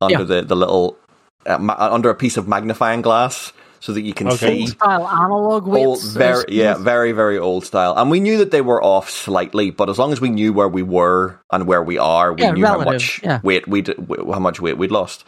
under 0.00 0.20
Yeah. 0.20 0.24
the 0.24 0.42
the 0.42 0.54
little 0.54 0.96
uh, 1.44 1.58
ma- 1.58 1.74
under 1.78 2.08
a 2.10 2.14
piece 2.14 2.36
of 2.36 2.46
magnifying 2.46 3.02
glass, 3.02 3.52
so 3.80 3.92
that 3.92 4.02
you 4.02 4.14
can 4.14 4.30
Okay. 4.30 4.30
see. 4.30 4.62
Old 4.62 4.68
style 4.68 5.08
analog 5.08 5.66
Old, 5.72 6.04
weights. 6.04 6.04
very, 6.04 6.46
uh, 6.46 6.46
yeah, 6.48 6.74
very, 6.76 7.12
very 7.12 7.38
old 7.38 7.64
style. 7.64 7.94
And 7.96 8.10
we 8.10 8.20
knew 8.20 8.38
that 8.38 8.50
they 8.52 8.62
were 8.62 8.82
off 8.82 9.10
slightly, 9.10 9.70
but 9.70 9.90
as 9.90 9.98
long 9.98 10.12
as 10.12 10.20
we 10.20 10.30
knew 10.30 10.52
where 10.52 10.68
we 10.68 10.82
were 10.82 11.40
and 11.52 11.66
where 11.66 11.82
we 11.82 11.98
are, 11.98 12.32
we 12.32 12.46
Yeah, 12.46 12.50
knew 12.50 12.66
how 12.66 12.78
much 12.80 13.20
yeah. 13.22 13.40
weight 13.42 13.68
we 13.68 13.84
how 14.32 14.40
much 14.40 14.60
weight 14.60 14.78
we'd 14.78 14.92
lost. 14.92 15.24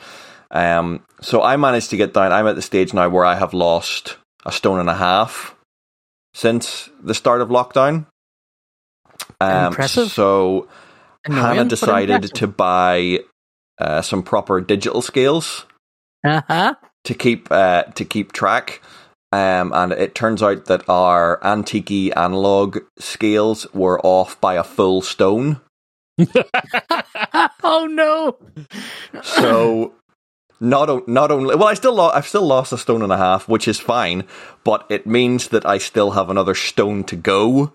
Um, 0.50 1.04
so 1.22 1.42
I 1.42 1.56
managed 1.56 1.90
to 1.90 1.98
get 1.98 2.14
down. 2.14 2.32
I'm 2.32 2.46
at 2.48 2.56
the 2.56 2.62
stage 2.62 2.94
now 2.94 3.08
where 3.10 3.24
I 3.26 3.36
have 3.36 3.54
lost 3.54 4.18
a 4.46 4.52
stone 4.52 4.80
and 4.80 4.90
a 4.90 4.94
half 4.96 5.56
since 6.34 6.90
the 7.02 7.14
start 7.14 7.42
of 7.42 7.50
lockdown. 7.50 8.06
Um, 9.40 9.66
Impressive. 9.66 10.12
So 10.14 10.68
Annoying, 11.26 11.46
Hannah 11.48 11.66
decided 11.66 12.34
to 12.36 12.46
buy 12.48 13.20
uh, 13.78 14.02
some 14.02 14.22
proper 14.22 14.60
digital 14.60 15.02
scales 15.02 15.66
Uh-huh. 16.24 16.74
To 17.04 17.14
keep 17.14 17.48
uh, 17.50 17.84
to 17.84 18.04
keep 18.04 18.32
track. 18.32 18.82
Um, 19.32 19.72
and 19.72 19.92
it 19.92 20.14
turns 20.16 20.42
out 20.42 20.64
that 20.64 20.88
our 20.88 21.38
antique 21.44 22.16
analog 22.16 22.78
scales 22.98 23.72
were 23.72 24.00
off 24.00 24.40
by 24.40 24.54
a 24.54 24.64
full 24.64 25.02
stone. 25.02 25.60
oh 27.62 27.86
no! 27.88 28.36
So 29.22 29.94
not 30.60 30.90
o- 30.90 31.04
not 31.06 31.30
only 31.30 31.54
well, 31.54 31.68
I 31.68 31.74
still 31.74 31.94
lo- 31.94 32.10
I've 32.12 32.26
still 32.26 32.46
lost 32.46 32.72
a 32.72 32.78
stone 32.78 33.02
and 33.02 33.12
a 33.12 33.16
half, 33.16 33.48
which 33.48 33.66
is 33.66 33.78
fine, 33.78 34.24
but 34.64 34.84
it 34.90 35.06
means 35.06 35.48
that 35.48 35.64
I 35.64 35.78
still 35.78 36.12
have 36.12 36.28
another 36.28 36.54
stone 36.54 37.04
to 37.04 37.16
go 37.16 37.72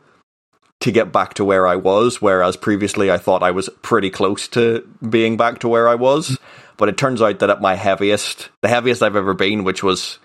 to 0.82 0.92
get 0.92 1.12
back 1.12 1.34
to 1.36 1.46
where 1.46 1.66
I 1.66 1.78
was. 1.78 2.22
Whereas 2.22 2.58
previously, 2.58 3.10
I 3.10 3.18
thought 3.18 3.42
I 3.42 3.52
was 3.52 3.70
pretty 3.82 4.10
close 4.10 4.48
to 4.50 4.88
being 5.10 5.38
back 5.38 5.60
to 5.60 5.70
where 5.70 5.88
I 5.88 5.96
was. 5.96 6.38
But 6.78 6.90
it 6.90 6.98
turns 6.98 7.22
out 7.22 7.40
that 7.40 7.50
at 7.50 7.62
my 7.62 7.76
heaviest, 7.76 8.50
the 8.62 8.68
heaviest 8.68 9.02
I've 9.02 9.16
ever 9.16 9.34
been, 9.34 9.64
which 9.64 9.84
was 9.84 10.20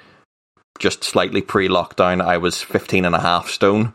just 0.78 1.04
slightly 1.04 1.42
pre-lockdown, 1.42 2.22
I 2.24 2.38
was 2.38 2.62
15 2.62 3.04
and 3.04 3.14
a 3.14 3.20
half 3.20 3.48
stone. 3.48 3.92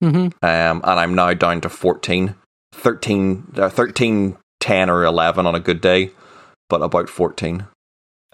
hmm 0.00 0.16
um, 0.16 0.32
and 0.42 0.84
I'm 0.84 1.14
now 1.14 1.32
down 1.34 1.60
to 1.62 1.68
14, 1.68 2.34
13, 2.72 3.52
uh, 3.56 3.68
13, 3.68 4.36
10 4.60 4.90
or 4.90 5.04
11 5.04 5.46
on 5.46 5.54
a 5.54 5.60
good 5.60 5.80
day, 5.80 6.10
but 6.68 6.82
about 6.82 7.08
14. 7.08 7.66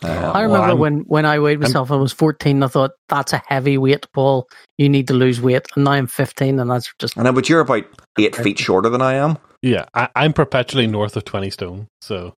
Um, 0.01 0.11
I 0.11 0.43
remember 0.43 0.69
I'm- 0.69 0.79
when, 0.79 0.99
when 1.01 1.27
I 1.27 1.41
weighed 1.41 1.61
myself, 1.61 1.91
I 1.91 1.97
was 1.97 2.13
14. 2.13 2.63
I 2.63 2.69
thought, 2.69 2.93
that's 3.09 3.33
a 3.33 3.43
heavy 3.49 3.77
weight, 3.79 4.07
Paul. 4.15 4.49
You 4.79 4.89
need 4.89 5.09
to 5.09 5.15
lose 5.15 5.41
weight. 5.41 5.67
And 5.75 5.85
now 5.85 5.91
I'm 5.93 6.07
15, 6.07 6.59
and 6.61 6.71
that's 6.71 6.93
just. 7.01 7.19
I 7.19 7.23
know, 7.23 7.33
but 7.33 7.49
you're 7.49 7.61
about 7.61 7.85
eight 8.19 8.37
feet 8.37 8.59
shorter 8.61 8.89
than 8.89 9.03
I 9.03 9.15
am. 9.15 9.39
Yeah, 9.61 9.87
I, 9.95 10.09
I'm 10.15 10.33
perpetually 10.33 10.87
north 10.87 11.17
of 11.17 11.25
twenty 11.25 11.51
stone, 11.51 11.89
so 12.01 12.33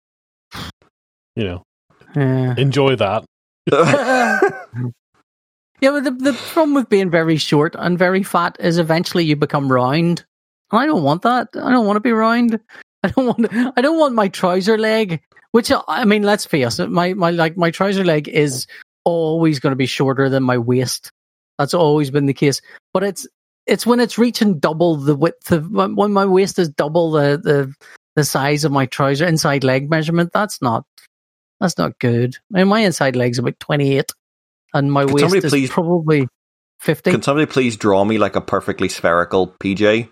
you 1.39 1.45
know, 1.45 1.63
Yeah. 2.15 2.56
enjoy 2.58 2.95
that. 2.97 3.25
Yeah, 5.82 5.91
but 5.91 6.04
the, 6.04 6.12
the 6.12 6.34
problem 6.34 6.73
with 6.73 6.89
being 6.89 7.10
very 7.10 7.38
short 7.38 7.73
and 7.80 7.97
very 7.97 8.21
fat 8.21 8.58
is 8.60 8.78
eventually 8.78 9.23
you 9.23 9.38
become 9.38 9.71
round. 9.71 10.25
And 10.71 10.82
I 10.82 10.86
don't 10.86 11.04
want 11.04 11.21
that. 11.21 11.47
I 11.56 11.71
don't 11.71 11.86
want 11.86 11.95
to 11.95 12.02
be 12.02 12.12
round. 12.12 12.60
I 13.04 13.08
don't 13.08 13.25
want. 13.25 13.47
I 13.78 13.82
don't 13.82 13.97
want 13.97 14.13
my 14.13 14.28
trouser 14.28 14.78
leg. 14.78 15.21
Which 15.52 15.71
uh, 15.71 15.82
I 15.88 16.04
mean, 16.04 16.23
let's 16.23 16.45
face 16.45 16.80
it. 16.80 16.89
My 16.89 17.13
my 17.13 17.32
like 17.32 17.56
my 17.56 17.71
trouser 17.71 18.04
leg 18.04 18.28
is 18.28 18.67
always 19.06 19.60
going 19.60 19.71
to 19.71 19.78
be 19.78 19.86
shorter 19.86 20.28
than 20.28 20.43
my 20.43 20.58
waist. 20.58 21.12
That's 21.58 21.73
always 21.73 22.12
been 22.12 22.25
the 22.25 22.34
case. 22.34 22.62
But 22.93 23.04
it's 23.06 23.25
it's 23.65 23.86
when 23.86 24.02
it's 24.02 24.17
reaching 24.17 24.60
double 24.60 24.97
the 24.97 25.15
width 25.15 25.49
of 25.54 25.71
when 25.71 25.95
when 25.95 26.12
my 26.12 26.25
waist 26.25 26.60
is 26.60 26.67
double 26.67 27.12
the 27.12 27.39
the 27.41 27.73
the 28.17 28.25
size 28.25 28.65
of 28.65 28.73
my 28.73 28.86
trouser 28.86 29.25
inside 29.25 29.63
leg 29.63 29.89
measurement. 29.89 30.32
That's 30.34 30.62
not 30.62 30.84
that's 31.60 31.78
not 31.78 31.98
good. 32.00 32.36
I 32.54 32.60
mean, 32.60 32.67
my 32.67 32.80
inside 32.82 33.15
leg's 33.15 33.38
about 33.39 33.60
twenty 33.60 33.98
eight, 33.98 34.12
and 34.74 34.91
my 34.91 35.06
Could 35.06 35.13
waist 35.15 35.36
is 35.36 35.52
please- 35.52 35.69
probably 35.69 36.28
fifty. 36.80 37.12
Can 37.12 37.22
somebody 37.22 37.45
please 37.45 37.76
draw 37.78 38.04
me 38.06 38.17
like 38.17 38.36
a 38.36 38.41
perfectly 38.41 38.89
spherical 38.89 39.48
PJ? 39.62 40.10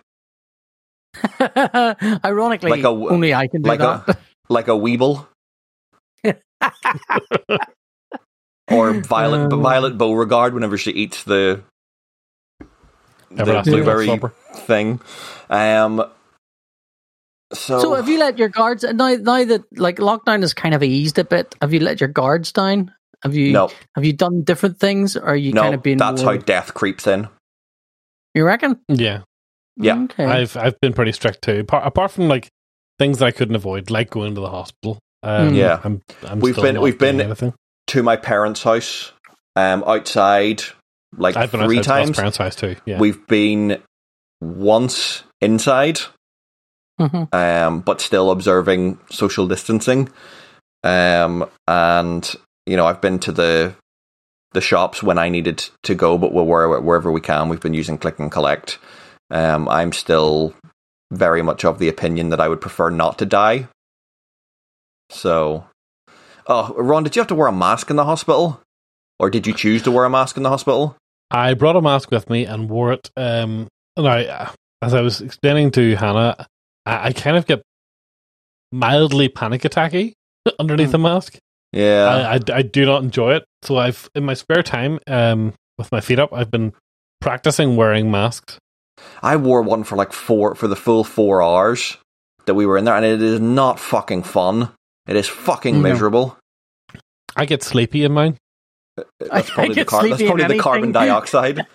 Ironically, 2.26 2.70
Like 2.72 2.84
a- 2.84 2.88
only 2.88 3.34
I 3.34 3.48
can 3.48 3.62
do 3.64 3.70
like 3.70 3.80
that. 3.80 4.10
a 4.10 4.18
like 4.54 4.68
a 4.68 4.72
Weeble? 4.72 5.26
or 8.70 8.94
Violet 8.94 9.52
Um. 9.54 9.62
Violet 9.62 9.98
Beauregarde 9.98 10.54
whenever 10.54 10.78
she 10.78 10.92
eats 10.92 11.24
the 11.24 11.62
the 13.32 13.62
blueberry 13.64 14.06
Flopper. 14.08 14.34
thing. 14.56 15.00
Um 15.50 16.04
so, 17.54 17.80
so, 17.80 17.96
have 17.96 18.10
you 18.10 18.20
let 18.20 18.38
your 18.38 18.50
guards 18.50 18.84
now? 18.84 19.16
Now 19.16 19.44
that 19.46 19.64
like 19.78 19.98
lockdown 19.98 20.42
has 20.42 20.54
kind 20.54 20.74
of 20.76 20.84
eased 20.84 21.18
a 21.20 21.24
bit, 21.24 21.56
have 21.62 21.74
you 21.74 21.80
let 21.80 22.00
your 22.02 22.10
guards 22.10 22.52
down? 22.52 22.92
Have 23.24 23.36
you 23.36 23.52
no, 23.52 23.72
have 23.96 24.06
you 24.06 24.14
done 24.14 24.44
different 24.44 24.80
things, 24.80 25.16
or 25.18 25.24
are 25.24 25.36
you 25.36 25.54
no, 25.54 25.62
kind 25.64 25.76
of 25.76 25.82
being 25.84 25.98
that's 25.98 26.22
more, 26.24 26.34
how 26.34 26.40
death 26.40 26.74
creeps 26.74 27.08
in. 27.08 27.28
you 28.36 28.44
reckon? 28.46 28.80
Yeah, 28.90 29.22
Yeah. 29.78 30.04
Okay. 30.04 30.26
I've 30.26 30.56
I've 30.58 30.80
been 30.82 30.94
pretty 30.94 31.14
strict 31.14 31.42
too. 31.42 31.60
Apart, 31.62 31.88
apart 31.88 32.12
from 32.12 32.28
like 32.28 32.50
things 33.00 33.20
that 33.20 33.26
I 33.26 33.32
couldn't 33.32 33.56
avoid, 33.56 33.90
like 33.90 34.10
going 34.10 34.36
to 34.36 34.42
the 34.42 34.50
hospital. 34.50 35.00
Um. 35.24 35.54
Yeah. 35.56 35.80
I'm, 35.84 36.02
I'm 36.26 36.40
We've 36.40 36.54
still 36.54 36.64
been- 36.64 36.76
not 36.76 36.84
we've 36.84 36.98
been- 37.00 37.20
anything. 37.22 37.54
To 37.88 38.04
my 38.04 38.18
parents' 38.18 38.62
house, 38.64 39.14
um, 39.56 39.84
outside 39.88 40.62
like 41.18 41.38
I've 41.38 41.52
been 41.52 41.62
three 41.66 41.78
outside 41.80 42.04
Scott's 42.04 42.08
times. 42.08 42.18
parents' 42.18 42.38
house 42.38 42.56
too. 42.56 42.76
Yeah, 42.86 43.00
We've 43.00 43.26
been 43.28 43.82
once 44.42 45.24
inside, 45.42 46.00
Mhm. 47.00 47.34
um, 47.34 47.82
but 47.82 48.02
still 48.02 48.32
observing 48.32 48.98
social 49.12 49.48
distancing. 49.48 50.10
Um, 50.84 51.50
and 51.68 52.36
you 52.66 52.76
know, 52.76 52.86
I've 52.86 53.02
been 53.02 53.20
to 53.20 53.32
the 53.32 53.76
the 54.54 54.62
shops 54.62 55.04
when 55.04 55.18
I 55.18 55.30
needed 55.30 55.64
to 55.84 55.94
go, 55.96 56.18
but 56.18 56.34
where, 56.34 56.80
wherever 56.80 57.12
we 57.12 57.22
can, 57.22 57.50
we've 57.50 57.60
been 57.60 57.74
using 57.74 57.98
click 57.98 58.18
and 58.18 58.32
collect. 58.32 58.80
Um, 59.30 59.68
I'm 59.68 59.92
still 59.92 60.54
very 61.12 61.42
much 61.42 61.66
of 61.66 61.80
the 61.80 61.90
opinion 61.90 62.30
that 62.30 62.40
I 62.42 62.48
would 62.48 62.62
prefer 62.62 62.90
not 62.90 63.20
to 63.20 63.26
die. 63.26 63.68
So, 65.10 65.66
oh, 66.48 66.74
Ron, 66.78 67.04
did 67.04 67.16
you 67.16 67.20
have 67.20 67.28
to 67.28 67.36
wear 67.36 67.48
a 67.48 67.52
mask 67.52 67.90
in 67.90 67.96
the 67.96 68.06
hospital, 68.06 68.62
or 69.20 69.30
did 69.30 69.48
you 69.48 69.54
choose 69.54 69.84
to 69.84 69.92
wear 69.92 70.06
a 70.06 70.10
mask 70.10 70.38
in 70.38 70.44
the 70.44 70.50
hospital? 70.50 70.96
I 71.30 71.54
brought 71.54 71.76
a 71.76 71.82
mask 71.82 72.10
with 72.12 72.30
me 72.30 72.46
and 72.46 72.70
wore 72.70 72.94
it. 72.94 73.10
Um, 73.18 73.68
now, 73.98 74.52
as 74.82 74.94
I 74.94 75.02
was 75.02 75.22
explaining 75.22 75.72
to 75.72 75.96
Hannah, 75.96 76.48
I, 76.88 77.08
I 77.08 77.14
kind 77.14 77.38
of 77.38 77.46
get 77.46 77.62
mildly 78.72 79.30
panic 79.30 79.62
attacky 79.64 80.14
underneath 80.60 80.88
Hmm. 80.88 80.92
the 80.94 81.00
mask. 81.00 81.38
Yeah. 81.74 82.06
I, 82.06 82.36
I, 82.36 82.40
I 82.60 82.62
do 82.62 82.86
not 82.86 83.04
enjoy 83.04 83.36
it. 83.36 83.46
So 83.64 83.78
I've 83.78 84.10
in 84.16 84.24
my 84.24 84.34
spare 84.34 84.64
time, 84.64 85.00
um, 85.08 85.54
with 85.78 85.92
my 85.92 86.02
feet 86.02 86.20
up, 86.20 86.34
I've 86.34 86.50
been 86.52 86.74
practicing 87.22 87.76
wearing 87.76 88.10
masks. 88.10 88.58
I 89.22 89.36
wore 89.36 89.62
one 89.62 89.84
for 89.84 89.96
like 89.96 90.12
four 90.14 90.56
for 90.56 90.68
the 90.68 90.76
full 90.76 91.04
four 91.04 91.44
hours 91.44 91.98
that 92.46 92.56
we 92.56 92.66
were 92.66 92.78
in 92.78 92.86
there, 92.86 92.96
and 92.96 93.06
it 93.06 93.22
is 93.22 93.40
not 93.40 93.80
fucking 93.80 94.24
fun. 94.24 94.72
It 95.08 95.16
is 95.16 95.28
fucking 95.28 95.76
No. 95.76 95.82
miserable. 95.90 96.38
I 97.36 97.46
get 97.46 97.62
sleepy 97.64 98.04
in 98.04 98.14
mine. 98.14 98.38
That's 98.96 99.10
I 99.32 99.42
probably 99.44 99.70
the, 99.70 99.76
get 99.76 99.88
car- 99.88 100.02
that's 100.08 100.16
sleepy 100.18 100.32
in 100.32 100.38
probably 100.38 100.58
the 100.58 100.64
carbon 100.64 100.92
dioxide. 100.94 101.68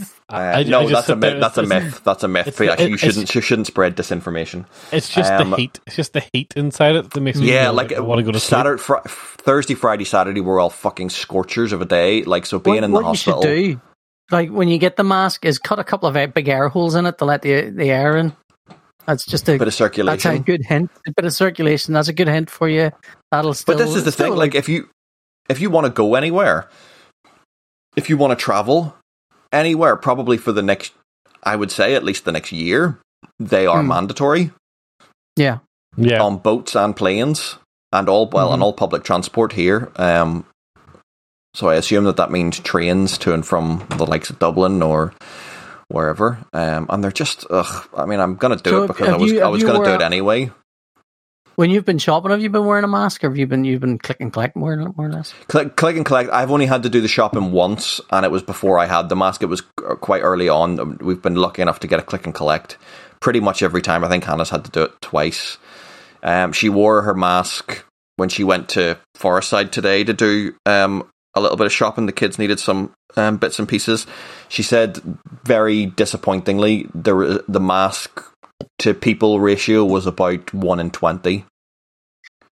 Uh, 0.00 0.34
I- 0.34 0.52
I 0.60 0.62
no, 0.62 0.82
just 0.88 0.92
that's 0.92 1.04
a 1.04 1.12
sit 1.12 1.20
there- 1.20 1.32
myth. 1.32 1.40
That's 1.40 1.58
a 1.58 1.62
myth. 1.64 2.00
That's 2.04 2.22
a 2.22 2.28
myth. 2.28 2.48
it's- 2.48 2.78
Yeah, 2.80 2.86
you 2.86 2.96
shouldn't. 2.96 3.34
You 3.34 3.40
shouldn't 3.40 3.66
spread 3.66 3.96
disinformation. 3.96 4.64
It's 4.92 5.08
just 5.08 5.32
Um, 5.32 5.50
the 5.50 5.56
heat. 5.56 5.80
It's 5.86 5.96
just 5.96 6.12
the 6.12 6.22
heat 6.32 6.52
inside 6.56 6.96
it 6.96 7.10
that 7.10 7.20
makes 7.20 7.38
me 7.38 7.50
Yeah, 7.52 7.64
feel 7.64 7.72
like 7.74 7.92
I 7.92 8.00
want 8.00 8.18
to 8.20 8.22
go 8.24 8.32
to 8.32 8.40
sleep. 8.40 8.50
Saturday, 8.58 8.80
fr- 8.82 9.06
Thursday, 9.08 9.74
Friday, 9.74 10.04
Saturday 10.04 10.40
We're 10.40 10.60
all 10.60 10.70
fucking 10.70 11.10
scorchers 11.10 11.72
of 11.72 11.80
a 11.82 11.86
day. 11.86 12.22
Like 12.22 12.46
so, 12.46 12.58
being 12.58 12.76
what, 12.76 12.84
in 12.84 12.90
the 12.90 12.94
what 12.96 13.04
hospital. 13.04 13.44
you 13.44 13.64
should 13.72 13.74
do, 13.74 13.80
like 14.30 14.50
when 14.50 14.68
you 14.68 14.78
get 14.78 14.96
the 14.96 15.04
mask, 15.04 15.44
is 15.44 15.58
cut 15.58 15.78
a 15.78 15.84
couple 15.84 16.08
of 16.08 16.34
big 16.34 16.48
air 16.48 16.68
holes 16.68 16.94
in 16.94 17.06
it 17.06 17.18
to 17.18 17.24
let 17.24 17.42
the 17.42 17.70
the 17.70 17.90
air 17.90 18.16
in. 18.16 18.32
That's 19.06 19.24
just 19.24 19.48
a 19.48 19.58
bit 19.58 19.66
of 19.66 19.74
circulation. 19.74 20.30
that's 20.30 20.40
a 20.40 20.44
good 20.44 20.64
hint. 20.64 20.90
A 21.08 21.12
bit 21.12 21.24
of 21.24 21.32
circulation. 21.32 21.94
That's 21.94 22.06
a 22.08 22.12
good 22.12 22.28
hint 22.28 22.48
for 22.50 22.68
you. 22.68 22.92
That'll 23.32 23.54
still. 23.54 23.76
But 23.76 23.84
this 23.84 23.96
is 23.96 24.04
the 24.04 24.12
still 24.12 24.26
thing. 24.28 24.36
Like, 24.36 24.54
if 24.54 24.68
you 24.68 24.88
if 25.48 25.60
you 25.60 25.70
want 25.70 25.86
to 25.86 25.90
go 25.90 26.14
anywhere, 26.14 26.68
if 27.96 28.08
you 28.08 28.16
want 28.16 28.38
to 28.38 28.42
travel 28.42 28.94
anywhere, 29.52 29.96
probably 29.96 30.36
for 30.36 30.52
the 30.52 30.62
next, 30.62 30.92
I 31.42 31.56
would 31.56 31.70
say 31.70 31.94
at 31.94 32.04
least 32.04 32.24
the 32.24 32.32
next 32.32 32.52
year, 32.52 32.98
they 33.38 33.66
are 33.66 33.82
Hmm. 33.82 33.88
mandatory 33.88 34.50
yeah, 35.36 35.58
yeah, 35.96 36.22
on 36.22 36.38
boats 36.38 36.74
and 36.76 36.94
planes 36.96 37.56
and 37.92 38.08
all 38.08 38.28
well 38.28 38.50
on 38.50 38.60
Mhm. 38.60 38.62
all 38.62 38.72
public 38.72 39.02
transport 39.04 39.52
here. 39.52 39.90
Um, 39.96 40.44
so 41.54 41.68
I 41.68 41.74
assume 41.74 42.04
that 42.04 42.16
that 42.16 42.30
means 42.30 42.58
trains 42.60 43.18
to 43.18 43.32
and 43.34 43.44
from 43.46 43.84
the 43.96 44.06
likes 44.06 44.30
of 44.30 44.38
Dublin 44.38 44.82
or 44.82 45.12
wherever. 45.88 46.38
Um, 46.52 46.86
and 46.88 47.02
they're 47.02 47.10
just, 47.10 47.44
ugh. 47.50 47.88
I 47.96 48.06
mean, 48.06 48.20
I'm 48.20 48.36
gonna 48.36 48.56
do 48.56 48.70
So 48.70 48.82
it 48.84 48.86
because 48.88 49.08
I 49.08 49.16
was 49.16 49.32
you- 49.32 49.40
I 49.42 49.48
was 49.48 49.64
gonna 49.64 49.84
do 49.84 49.90
it 49.90 50.00
a- 50.02 50.04
anyway. 50.04 50.52
When 51.60 51.68
you've 51.68 51.84
been 51.84 51.98
shopping, 51.98 52.30
have 52.30 52.40
you 52.40 52.48
been 52.48 52.64
wearing 52.64 52.84
a 52.84 52.88
mask, 52.88 53.22
or 53.22 53.28
have 53.28 53.36
you 53.36 53.46
been 53.46 53.64
you've 53.64 53.82
been 53.82 53.98
click 53.98 54.16
and 54.18 54.32
collect 54.32 54.56
more, 54.56 54.74
more 54.96 55.08
or 55.08 55.12
less? 55.12 55.34
Click, 55.48 55.76
click 55.76 55.94
and 55.94 56.06
collect. 56.06 56.30
I've 56.30 56.50
only 56.50 56.64
had 56.64 56.84
to 56.84 56.88
do 56.88 57.02
the 57.02 57.06
shopping 57.06 57.52
once, 57.52 58.00
and 58.10 58.24
it 58.24 58.30
was 58.30 58.42
before 58.42 58.78
I 58.78 58.86
had 58.86 59.10
the 59.10 59.16
mask. 59.16 59.42
It 59.42 59.46
was 59.46 59.60
quite 60.00 60.22
early 60.22 60.48
on. 60.48 60.96
We've 61.02 61.20
been 61.20 61.34
lucky 61.34 61.60
enough 61.60 61.80
to 61.80 61.86
get 61.86 61.98
a 61.98 62.02
click 62.02 62.24
and 62.24 62.34
collect 62.34 62.78
pretty 63.20 63.40
much 63.40 63.62
every 63.62 63.82
time. 63.82 64.04
I 64.04 64.08
think 64.08 64.24
Hannah's 64.24 64.48
had 64.48 64.64
to 64.64 64.70
do 64.70 64.84
it 64.84 64.92
twice. 65.02 65.58
Um, 66.22 66.52
she 66.54 66.70
wore 66.70 67.02
her 67.02 67.12
mask 67.12 67.84
when 68.16 68.30
she 68.30 68.42
went 68.42 68.70
to 68.70 68.98
Forestside 69.14 69.70
today 69.70 70.02
to 70.02 70.14
do 70.14 70.54
um, 70.64 71.06
a 71.34 71.42
little 71.42 71.58
bit 71.58 71.66
of 71.66 71.72
shopping. 71.74 72.06
The 72.06 72.12
kids 72.12 72.38
needed 72.38 72.58
some 72.58 72.94
um, 73.18 73.36
bits 73.36 73.58
and 73.58 73.68
pieces. 73.68 74.06
She 74.48 74.62
said 74.62 74.98
very 75.44 75.84
disappointingly, 75.84 76.88
the 76.94 77.44
the 77.46 77.60
mask 77.60 78.24
to 78.78 78.94
people 78.94 79.40
ratio 79.40 79.84
was 79.84 80.06
about 80.06 80.54
one 80.54 80.80
in 80.80 80.90
twenty. 80.90 81.44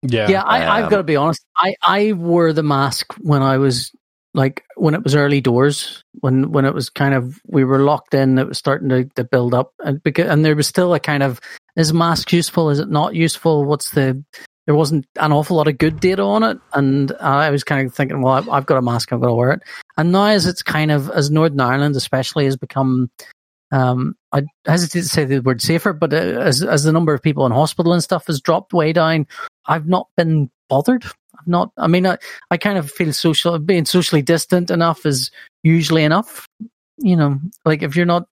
Yeah, 0.02 0.28
Yeah, 0.28 0.42
I, 0.42 0.78
I've 0.78 0.84
um, 0.84 0.90
got 0.90 0.96
to 0.98 1.04
be 1.04 1.16
honest. 1.16 1.44
I, 1.56 1.74
I 1.82 2.12
wore 2.12 2.52
the 2.52 2.62
mask 2.62 3.14
when 3.20 3.42
I 3.42 3.58
was 3.58 3.92
like 4.34 4.64
when 4.76 4.94
it 4.94 5.02
was 5.02 5.14
early 5.14 5.40
doors, 5.40 6.04
when 6.20 6.52
when 6.52 6.64
it 6.64 6.74
was 6.74 6.90
kind 6.90 7.14
of 7.14 7.40
we 7.46 7.64
were 7.64 7.80
locked 7.80 8.14
in. 8.14 8.38
It 8.38 8.48
was 8.48 8.58
starting 8.58 8.88
to, 8.90 9.04
to 9.16 9.24
build 9.24 9.54
up, 9.54 9.72
and 9.80 10.02
because 10.02 10.28
and 10.28 10.44
there 10.44 10.56
was 10.56 10.66
still 10.66 10.94
a 10.94 11.00
kind 11.00 11.22
of 11.22 11.40
is 11.76 11.92
mask 11.92 12.32
useful? 12.32 12.70
Is 12.70 12.78
it 12.78 12.90
not 12.90 13.14
useful? 13.14 13.64
What's 13.64 13.90
the 13.90 14.22
there 14.66 14.74
wasn't 14.74 15.06
an 15.16 15.32
awful 15.32 15.56
lot 15.56 15.66
of 15.66 15.78
good 15.78 15.98
data 15.98 16.22
on 16.22 16.42
it, 16.42 16.58
and 16.74 17.10
I 17.20 17.50
was 17.50 17.64
kind 17.64 17.86
of 17.86 17.94
thinking, 17.94 18.20
well, 18.20 18.34
I've, 18.34 18.48
I've 18.50 18.66
got 18.66 18.76
a 18.76 18.82
mask, 18.82 19.10
I'm 19.10 19.18
going 19.18 19.30
to 19.30 19.34
wear 19.34 19.52
it. 19.52 19.62
And 19.96 20.12
now, 20.12 20.26
as 20.26 20.44
it's 20.44 20.62
kind 20.62 20.90
of 20.90 21.08
as 21.08 21.30
Northern 21.30 21.60
Ireland, 21.60 21.96
especially, 21.96 22.44
has 22.44 22.56
become 22.56 23.10
um, 23.72 24.14
I 24.32 24.42
hesitate 24.66 25.00
to 25.02 25.08
say 25.08 25.24
the 25.24 25.40
word 25.40 25.62
safer, 25.62 25.92
but 25.92 26.12
uh, 26.12 26.16
as 26.16 26.62
as 26.62 26.84
the 26.84 26.92
number 26.92 27.14
of 27.14 27.22
people 27.22 27.46
in 27.46 27.52
hospital 27.52 27.92
and 27.92 28.02
stuff 28.02 28.26
has 28.26 28.40
dropped 28.40 28.72
way 28.72 28.92
down, 28.92 29.26
I've 29.66 29.88
not 29.88 30.08
been 30.16 30.50
bothered. 30.68 31.04
I've 31.04 31.46
not. 31.46 31.72
I 31.78 31.86
mean, 31.86 32.06
I, 32.06 32.18
I 32.50 32.56
kind 32.58 32.76
of 32.78 32.90
feel 32.90 33.12
social 33.12 33.58
being 33.58 33.86
socially 33.86 34.22
distant 34.22 34.70
enough 34.70 35.06
is 35.06 35.30
usually 35.62 36.04
enough. 36.04 36.46
You 36.98 37.16
know, 37.16 37.38
like 37.64 37.82
if 37.82 37.96
you're 37.96 38.06
not 38.06 38.26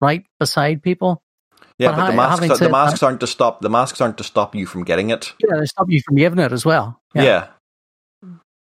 right 0.00 0.24
beside 0.38 0.82
people, 0.82 1.22
Yeah, 1.78 1.92
But 1.92 1.96
but, 1.96 2.06
the 2.10 2.16
masks 2.16 2.40
having 2.40 2.58
the 2.58 2.68
masks 2.68 3.02
aren't 3.02 3.20
to 3.20 3.26
stop 3.26 3.60
the 3.62 3.70
masks 3.70 4.00
aren't 4.00 4.18
to 4.18 4.24
stop 4.24 4.54
you 4.54 4.66
from 4.66 4.84
getting 4.84 5.10
it. 5.10 5.32
yeah, 5.38 5.58
they 5.58 5.66
stop 5.66 5.88
you 5.88 6.02
from 6.04 6.16
giving 6.16 6.40
it 6.40 6.52
as 6.52 6.64
well. 6.66 7.00
Yeah. 7.14 7.22
Yeah, 7.22 7.46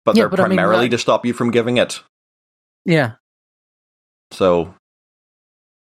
But 0.04 0.16
Yeah, 0.16 0.22
they're 0.24 0.28
but 0.28 0.40
I 0.40 0.48
mean, 0.48 0.56
primarily 0.58 0.86
uh, 0.86 0.90
to 0.90 0.98
stop 0.98 1.24
you 1.24 1.32
from 1.32 1.50
giving 1.52 1.78
it. 1.78 2.02
yeah. 2.84 3.12
So 4.32 4.74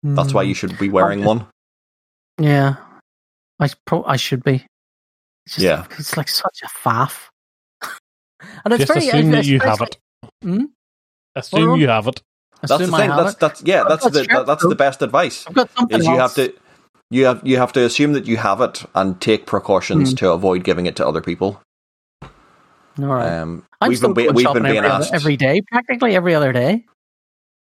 that's 0.03 0.33
why 0.33 0.43
you 0.43 0.53
should 0.53 0.77
be 0.77 0.89
wearing 0.89 1.19
Okay. 1.19 1.27
one. 1.27 1.47
Yeah, 2.39 2.75
I 3.59 3.69
pro- 3.85 4.03
I 4.05 4.15
should 4.17 4.43
be. 4.43 4.65
It's 5.45 5.55
just, 5.55 5.59
Yeah. 5.59 5.85
it's 5.97 6.15
like 6.17 6.27
such 6.29 6.59
a 6.63 6.67
faff. 6.67 7.27
and 8.63 8.73
it's 8.73 8.85
just 8.85 8.93
very 8.93 9.07
assume 9.07 9.31
that 9.31 9.45
you 9.45 9.59
very- 9.59 9.69
have 9.69 9.81
it. 9.81 9.97
Hmm? 10.43 10.63
Assume 11.35 11.67
Well, 11.67 11.77
you 11.77 11.87
have 11.89 12.07
it. 12.07 12.21
That's 12.61 12.69
the 12.77 12.83
assume 12.83 12.95
I 12.95 12.99
thing. 12.99 13.09
That's 13.09 13.35
that's 13.35 13.61
yeah. 13.63 13.83
That's 13.87 14.03
that's 14.03 14.17
the 14.17 14.23
fair, 14.25 14.43
that's 14.43 14.63
the 14.65 14.75
best 14.75 15.01
advice. 15.01 15.45
I've 15.47 15.53
got 15.53 15.69
something 15.77 15.99
Is 15.99 16.05
you 16.05 16.17
have 16.17 16.33
to 16.35 16.53
you 17.09 17.25
have 17.25 17.41
you 17.45 17.57
have 17.57 17.71
to 17.73 17.81
assume 17.85 18.13
that 18.13 18.25
you 18.27 18.37
have 18.37 18.59
it 18.61 18.83
and 18.95 19.19
take 19.21 19.45
precautions 19.45 20.11
Hmm. 20.11 20.15
to 20.17 20.31
avoid 20.31 20.63
giving 20.63 20.85
it 20.85 20.95
to 20.97 21.07
other 21.07 21.21
people. 21.21 21.61
All 22.21 23.05
right. 23.05 23.31
Um, 23.39 23.63
I'm 23.79 23.89
we've 23.89 23.97
still 23.97 24.13
been 24.13 24.25
going 24.25 24.35
we've 24.35 24.43
shopping 24.43 24.63
been 24.63 24.71
being 24.73 24.77
every, 24.83 24.89
other- 24.89 25.03
asked. 25.03 25.13
every 25.13 25.37
day, 25.37 25.61
practically 25.61 26.15
every 26.15 26.35
other 26.35 26.51
day. 26.51 26.85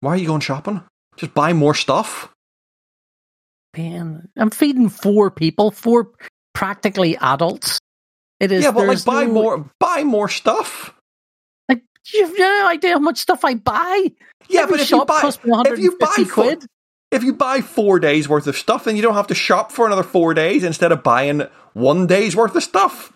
Why 0.01 0.11
are 0.11 0.17
you 0.17 0.27
going 0.27 0.41
shopping? 0.41 0.83
Just 1.21 1.35
buy 1.35 1.53
more 1.53 1.75
stuff. 1.75 2.29
Man, 3.77 4.27
I'm 4.35 4.49
feeding 4.49 4.89
four 4.89 5.29
people, 5.29 5.69
four 5.69 6.09
practically 6.53 7.15
adults. 7.15 7.79
It 8.39 8.51
is. 8.51 8.63
yeah, 8.63 8.71
but 8.71 8.87
like 8.87 9.05
buy 9.05 9.25
no- 9.25 9.33
more 9.33 9.71
buy 9.79 10.03
more 10.03 10.27
stuff. 10.27 10.95
Like, 11.69 11.83
you've 12.11 12.37
no 12.39 12.67
idea 12.67 12.93
how 12.93 12.99
much 12.99 13.19
stuff 13.19 13.45
I 13.45 13.53
buy. 13.53 14.07
Yeah, 14.49 14.61
Every 14.61 14.77
but 14.77 14.81
if 14.81 14.89
you 14.89 15.05
buy 15.05 15.21
if 15.23 15.79
you 15.79 15.91
buy 15.91 16.05
150 16.07 16.23
four, 16.23 16.43
quid. 16.43 16.65
if 17.11 17.21
you 17.23 17.33
buy 17.33 17.61
four 17.61 17.99
days 17.99 18.27
worth 18.27 18.47
of 18.47 18.57
stuff, 18.57 18.85
then 18.85 18.95
you 18.95 19.03
don't 19.03 19.13
have 19.13 19.27
to 19.27 19.35
shop 19.35 19.71
for 19.71 19.85
another 19.85 20.01
four 20.01 20.33
days 20.33 20.63
instead 20.63 20.91
of 20.91 21.03
buying 21.03 21.43
one 21.73 22.07
day's 22.07 22.35
worth 22.35 22.55
of 22.55 22.63
stuff. 22.63 23.13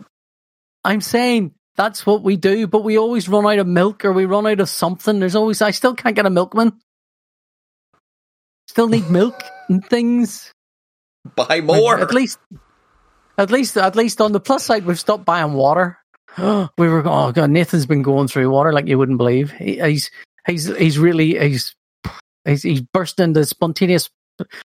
I'm 0.84 1.02
saying 1.02 1.56
that's 1.76 2.06
what 2.06 2.22
we 2.22 2.36
do, 2.38 2.68
but 2.68 2.84
we 2.84 3.00
always 3.00 3.28
run 3.28 3.48
out 3.48 3.58
of 3.58 3.66
milk 3.66 4.06
or 4.06 4.14
we 4.14 4.26
run 4.26 4.46
out 4.46 4.60
of 4.60 4.70
something. 4.70 5.20
There's 5.20 5.36
always 5.36 5.64
I 5.64 5.72
still 5.72 5.96
can't 5.96 6.16
get 6.16 6.28
a 6.28 6.30
milkman. 6.30 6.80
Still 8.68 8.88
need 8.88 9.10
milk 9.10 9.40
and 9.70 9.86
things. 9.86 10.52
Buy 11.36 11.62
more. 11.62 12.00
At 12.00 12.14
least, 12.14 12.40
at 13.38 13.52
least, 13.52 13.78
at 13.78 13.96
least 13.96 14.22
on 14.22 14.32
the 14.32 14.40
plus 14.40 14.64
side, 14.64 14.86
we've 14.86 15.00
stopped 15.00 15.26
buying 15.26 15.54
water. 15.54 15.98
we 16.38 16.90
were 16.90 17.04
oh 17.06 17.32
god, 17.32 17.50
Nathan's 17.50 17.86
been 17.86 18.02
going 18.02 18.28
through 18.28 18.50
water 18.50 18.74
like 18.74 18.88
you 18.88 18.98
wouldn't 18.98 19.18
believe. 19.18 19.52
He, 19.52 19.80
he's 19.80 20.12
he's 20.46 20.66
he's 20.78 21.00
really 21.00 21.38
he's 21.40 21.76
he's 22.44 22.64
he's 22.64 22.82
burst 22.82 23.20
into 23.20 23.46
spontaneous 23.46 24.10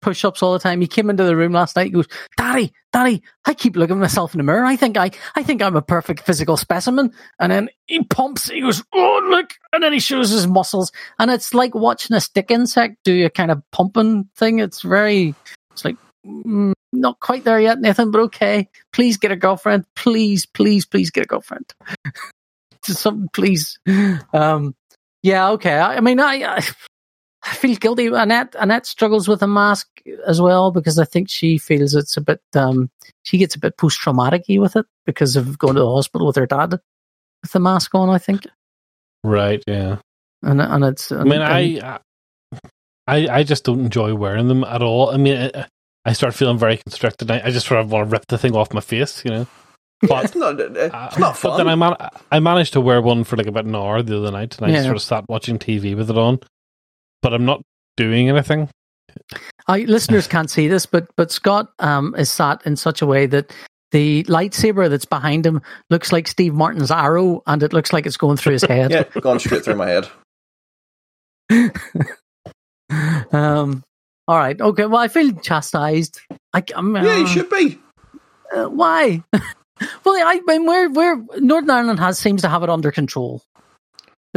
push-ups 0.03 0.42
all 0.42 0.53
the 0.53 0.59
time. 0.59 0.81
He 0.81 0.87
came 0.87 1.11
into 1.11 1.25
the 1.25 1.37
room 1.37 1.53
last 1.53 1.77
night. 1.77 1.87
He 1.87 1.90
goes, 1.90 2.09
"Daddy, 2.37 2.73
Daddy, 2.92 3.23
I 3.44 3.55
keep 3.55 3.77
looking 3.77 3.97
at 3.97 4.01
myself 4.01 4.35
in 4.35 4.38
the 4.38 4.44
mirror. 4.44 4.64
I 4.64 4.77
think 4.77 4.97
I 4.97 5.11
I 5.35 5.42
think 5.42 5.62
I'm 5.62 5.77
a 5.77 5.83
perfect 5.83 6.25
physical 6.25 6.57
specimen." 6.57 7.12
And 7.38 7.53
then 7.53 7.68
he 7.87 8.05
pumps. 8.05 8.51
He 8.51 8.61
goes, 8.61 8.83
"Oh 8.94 9.27
look!" 9.29 9.51
And 9.73 9.83
then 9.83 9.92
he 9.92 10.01
shows 10.01 10.31
his 10.31 10.47
muscles, 10.47 10.92
and 11.18 11.31
it's 11.31 11.55
like 11.55 11.75
watching 11.75 12.16
a 12.16 12.21
stick 12.21 12.51
insect 12.51 12.97
do 13.05 13.27
a 13.27 13.31
kind 13.31 13.51
of 13.51 13.62
pumping 13.73 14.29
thing. 14.37 14.59
It's 14.59 14.83
very, 14.83 15.35
it's 15.73 15.85
like 15.85 15.97
mm, 16.27 16.73
not 16.92 17.21
quite 17.21 17.44
there 17.44 17.61
yet, 17.61 17.81
Nathan, 17.81 18.11
but 18.11 18.21
okay. 18.23 18.68
Please 18.92 19.16
get 19.16 19.33
a 19.33 19.37
girlfriend. 19.37 19.85
Please, 19.94 20.47
please, 20.47 20.87
please 20.87 21.11
get 21.11 21.25
a 21.25 21.29
girlfriend. 21.29 21.73
Just 22.85 23.01
something, 23.01 23.29
please. 23.33 23.79
Um, 24.33 24.75
yeah, 25.23 25.51
okay. 25.51 25.77
I, 25.77 25.97
I 25.97 26.01
mean, 26.01 26.21
I, 26.21 26.57
I, 26.57 26.62
I 27.44 27.55
feel 27.55 27.77
guilty. 27.77 28.07
Annette, 28.09 28.55
Annette 28.59 28.85
struggles 28.87 29.29
with 29.29 29.42
a 29.42 29.46
mask 29.46 29.88
as 30.27 30.40
well 30.40 30.70
because 30.70 30.98
I 30.98 31.05
think 31.05 31.31
she 31.31 31.57
feels 31.59 31.94
it's 31.94 32.16
a 32.16 32.20
bit. 32.20 32.40
Um, 32.55 32.90
she 33.22 33.38
gets 33.38 33.55
a 33.55 33.59
bit 33.61 33.77
post 33.77 33.98
traumatic 34.01 34.44
with 34.48 34.74
it 34.77 34.87
because 35.07 35.37
of 35.37 35.59
going 35.59 35.74
to 35.74 35.81
the 35.81 35.90
hospital 35.90 36.27
with 36.27 36.37
her 36.37 36.46
dad 36.46 36.72
with 37.42 37.53
the 37.53 37.61
mask 37.61 37.94
on. 37.94 38.09
I 38.11 38.18
think, 38.18 38.46
Right, 39.22 39.62
yeah. 39.66 39.98
and 40.42 40.61
and 40.61 40.85
it's. 40.85 41.12
I 41.12 41.22
mean, 41.24 41.40
I, 41.40 41.98
I, 43.07 43.29
I 43.29 43.42
just 43.44 43.64
don't 43.64 43.81
enjoy 43.81 44.14
wearing 44.14 44.48
them 44.48 44.64
at 44.64 44.83
all. 44.83 45.11
I 45.11 45.16
mean, 45.16 45.51
I, 45.55 45.66
I 46.05 46.12
start 46.14 46.35
feeling 46.35 46.59
very 46.59 46.77
constricted. 46.79 47.31
I, 47.31 47.40
I 47.44 47.51
just 47.51 47.66
sort 47.66 47.81
of 47.81 47.90
want 47.92 48.09
to 48.09 48.12
rip 48.12 48.27
the 48.27 48.38
thing 48.38 48.55
off 48.57 48.72
my 48.72 48.81
face, 48.81 49.24
you 49.24 49.31
know. 49.31 49.46
But 50.09 50.27
it's 50.27 50.35
not. 50.37 50.61
It's 50.61 50.94
uh, 50.94 51.12
not 51.18 51.40
But 51.42 51.57
then 51.57 51.68
I 51.68 51.74
man- 51.74 51.96
I 52.31 52.38
managed 52.40 52.72
to 52.74 52.81
wear 52.81 53.03
one 53.03 53.24
for 53.24 53.37
like 53.37 53.46
about 53.48 53.64
an 53.64 53.74
hour 53.74 54.01
the 54.03 54.18
other 54.18 54.31
night, 54.31 54.57
and 54.59 54.66
I 54.66 54.68
Yeah. 54.70 54.74
just 54.77 54.85
sort 54.87 54.96
of 54.96 55.03
sat 55.03 55.24
watching 55.29 55.59
TV 55.59 55.96
with 55.96 56.09
it 56.11 56.16
on. 56.18 56.38
But 57.23 57.35
I'm 57.35 57.45
not 57.45 57.63
doing 57.97 58.29
anything. 58.29 58.69
I 59.67 59.81
listeners 59.81 60.27
can't 60.29 60.51
see 60.51 60.69
this, 60.69 60.87
but 60.87 61.09
but 61.17 61.31
Scott 61.31 61.73
um, 61.79 62.15
is 62.17 62.31
sat 62.31 62.65
in 62.65 62.77
such 62.77 63.03
a 63.03 63.07
way 63.07 63.27
that 63.27 63.53
the 63.91 64.25
lightsaber 64.25 64.91
that's 64.91 65.07
behind 65.07 65.47
him 65.47 65.63
looks 65.91 66.13
like 66.13 66.29
Steve 66.29 66.55
Martin's 66.55 66.91
arrow, 66.91 67.43
and 67.47 67.63
it 67.63 67.73
looks 67.73 67.93
like 67.93 68.07
it's 68.07 68.17
going 68.17 68.37
through 68.37 68.53
his 68.55 68.63
head. 68.69 68.91
Yeah, 68.91 69.05
going 69.21 69.39
straight 69.39 69.65
through 69.65 69.77
my 69.77 69.89
head. 69.89 70.09
um, 73.33 73.83
all 74.27 74.37
right, 74.37 74.61
okay. 74.61 74.87
Well, 74.87 75.01
I 75.01 75.09
feel 75.09 75.33
chastised. 75.33 76.21
I, 76.53 76.63
I'm, 76.75 76.95
Yeah, 76.97 77.17
you 77.17 77.25
uh, 77.25 77.27
should 77.27 77.51
be. 77.51 77.79
uh, 78.55 78.67
why? 78.67 79.23
well, 79.33 79.43
I 80.07 80.41
mean, 80.47 80.67
where 80.67 80.91
where 80.91 81.17
Northern 81.39 81.71
Ireland 81.71 81.99
has 82.01 82.19
seems 82.19 82.43
to 82.43 82.49
have 82.49 82.63
it 82.63 82.71
under 82.71 82.93
control. 82.93 83.43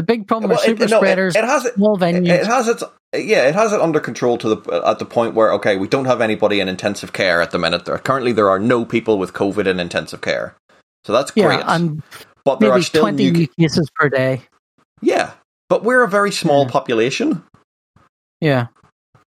The 0.01 0.05
big 0.05 0.27
problem 0.27 0.49
Well, 0.49 0.57
are 0.59 0.63
it- 0.63 0.65
super 0.65 0.87
no, 0.87 0.97
spreaders, 0.97 1.35
it 1.35 1.43
has 1.43 1.63
it- 1.63 1.75
small 1.75 1.95
It, 1.95 1.99
venues. 2.01 2.27
it 2.27 2.47
has 2.47 2.67
its 2.67 2.83
yeah, 3.13 3.47
it 3.47 3.53
has 3.53 3.71
it 3.71 3.79
under 3.81 3.99
control 3.99 4.35
to 4.39 4.55
the 4.55 4.81
at 4.83 4.97
the 4.97 5.05
point 5.05 5.35
where 5.35 5.53
okay, 5.53 5.77
we 5.77 5.87
don't 5.87 6.05
have 6.05 6.21
anybody 6.21 6.59
in 6.59 6.67
intensive 6.67 7.13
care 7.13 7.39
at 7.39 7.51
the 7.51 7.59
minute. 7.59 7.85
There 7.85 7.95
currently 7.99 8.31
there 8.31 8.49
are 8.49 8.57
no 8.57 8.83
people 8.83 9.19
with 9.19 9.33
COVID 9.33 9.67
in 9.67 9.79
intensive 9.79 10.21
care, 10.21 10.55
so 11.05 11.13
that's 11.13 11.31
yeah, 11.35 11.45
great. 11.45 11.59
and 11.67 12.01
but 12.45 12.59
there 12.59 12.69
maybe 12.69 12.79
are 12.79 12.83
still 12.83 13.01
twenty 13.03 13.29
new 13.29 13.37
new 13.41 13.47
cases 13.59 13.91
per 13.93 14.09
day. 14.09 14.41
yeah, 15.01 15.33
but 15.69 15.83
we're 15.83 16.01
a 16.01 16.07
very 16.09 16.31
small 16.31 16.63
Yeah. 16.65 16.71
population, 16.71 17.43
Yeah, 18.39 18.67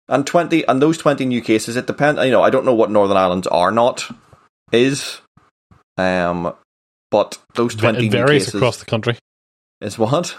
and 0.09 0.27
twenty 0.27 0.67
and 0.67 0.83
those 0.83 0.99
twenty 0.99 1.27
new 1.27 1.43
cases. 1.43 1.77
It 1.77 1.87
depends. 1.87 2.21
You 2.25 2.33
know, 2.33 2.43
I 2.43 2.51
don't 2.51 2.65
know 2.65 2.75
what 2.75 2.91
Northern 2.91 3.17
Ireland's 3.17 3.47
are 3.47 3.71
not 3.71 4.11
is, 4.73 5.21
um, 5.97 6.53
but 7.13 7.39
those 7.55 7.77
twenty 7.77 7.99
It 8.07 8.11
new 8.11 8.11
varies 8.11 8.47
cases 8.47 8.55
across 8.57 8.79
the 8.79 8.87
country. 8.87 9.17
is 9.81 9.97
what. 9.99 10.35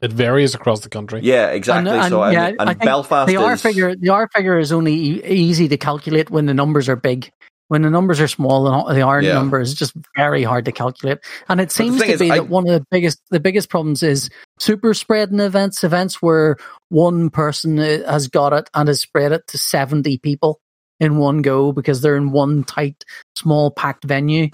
It 0.00 0.12
varies 0.12 0.54
across 0.54 0.80
the 0.80 0.88
country. 0.88 1.20
Yeah, 1.22 1.48
exactly. 1.50 1.92
And- 1.92 2.08
so 2.10 2.22
and, 2.22 2.32
yeah, 2.32 2.52
and 2.58 2.70
I 2.70 2.74
Belfast 2.74 3.28
the 3.28 3.36
R 3.36 3.52
is 3.54 3.62
figure. 3.62 3.94
The 3.94 4.08
R 4.10 4.28
figure 4.34 4.58
is 4.58 4.72
only 4.72 4.94
e- 4.94 5.22
easy 5.26 5.68
to 5.68 5.76
calculate 5.76 6.30
when 6.30 6.46
the 6.46 6.54
numbers 6.54 6.88
are 6.88 6.96
big. 6.96 7.30
When 7.68 7.82
the 7.82 7.90
numbers 7.90 8.18
are 8.20 8.26
small, 8.26 8.64
the- 8.86 8.94
the 8.94 9.02
R 9.02 9.22
Yeah. 9.22 9.34
number 9.34 9.60
is 9.60 9.74
just 9.74 9.92
very 10.16 10.42
hard 10.42 10.64
to 10.64 10.72
calculate. 10.72 11.18
And 11.48 11.60
it 11.60 11.70
seems 11.70 12.00
to 12.00 12.06
is, 12.06 12.18
be 12.20 12.30
I- 12.30 12.36
that 12.36 12.48
one 12.48 12.66
of 12.68 12.72
the 12.80 12.84
biggest 12.90 13.20
the 13.30 13.40
biggest 13.40 13.68
problems 13.68 14.02
is 14.02 14.30
super 14.58 14.94
spreading 14.94 15.38
events, 15.40 15.84
events 15.84 16.22
where 16.22 16.56
one 16.88 17.28
person 17.30 17.78
uh, 17.78 18.10
has 18.10 18.26
got 18.28 18.52
it 18.54 18.70
and 18.74 18.88
has 18.88 19.00
spread 19.00 19.32
it 19.32 19.46
to 19.48 19.58
seventy 19.58 20.16
people 20.18 20.60
in 20.98 21.16
one 21.18 21.42
go 21.42 21.72
because 21.72 22.00
they're 22.00 22.16
in 22.16 22.30
one 22.32 22.64
tight, 22.64 23.04
small, 23.36 23.70
packed 23.70 24.04
venue. 24.04 24.48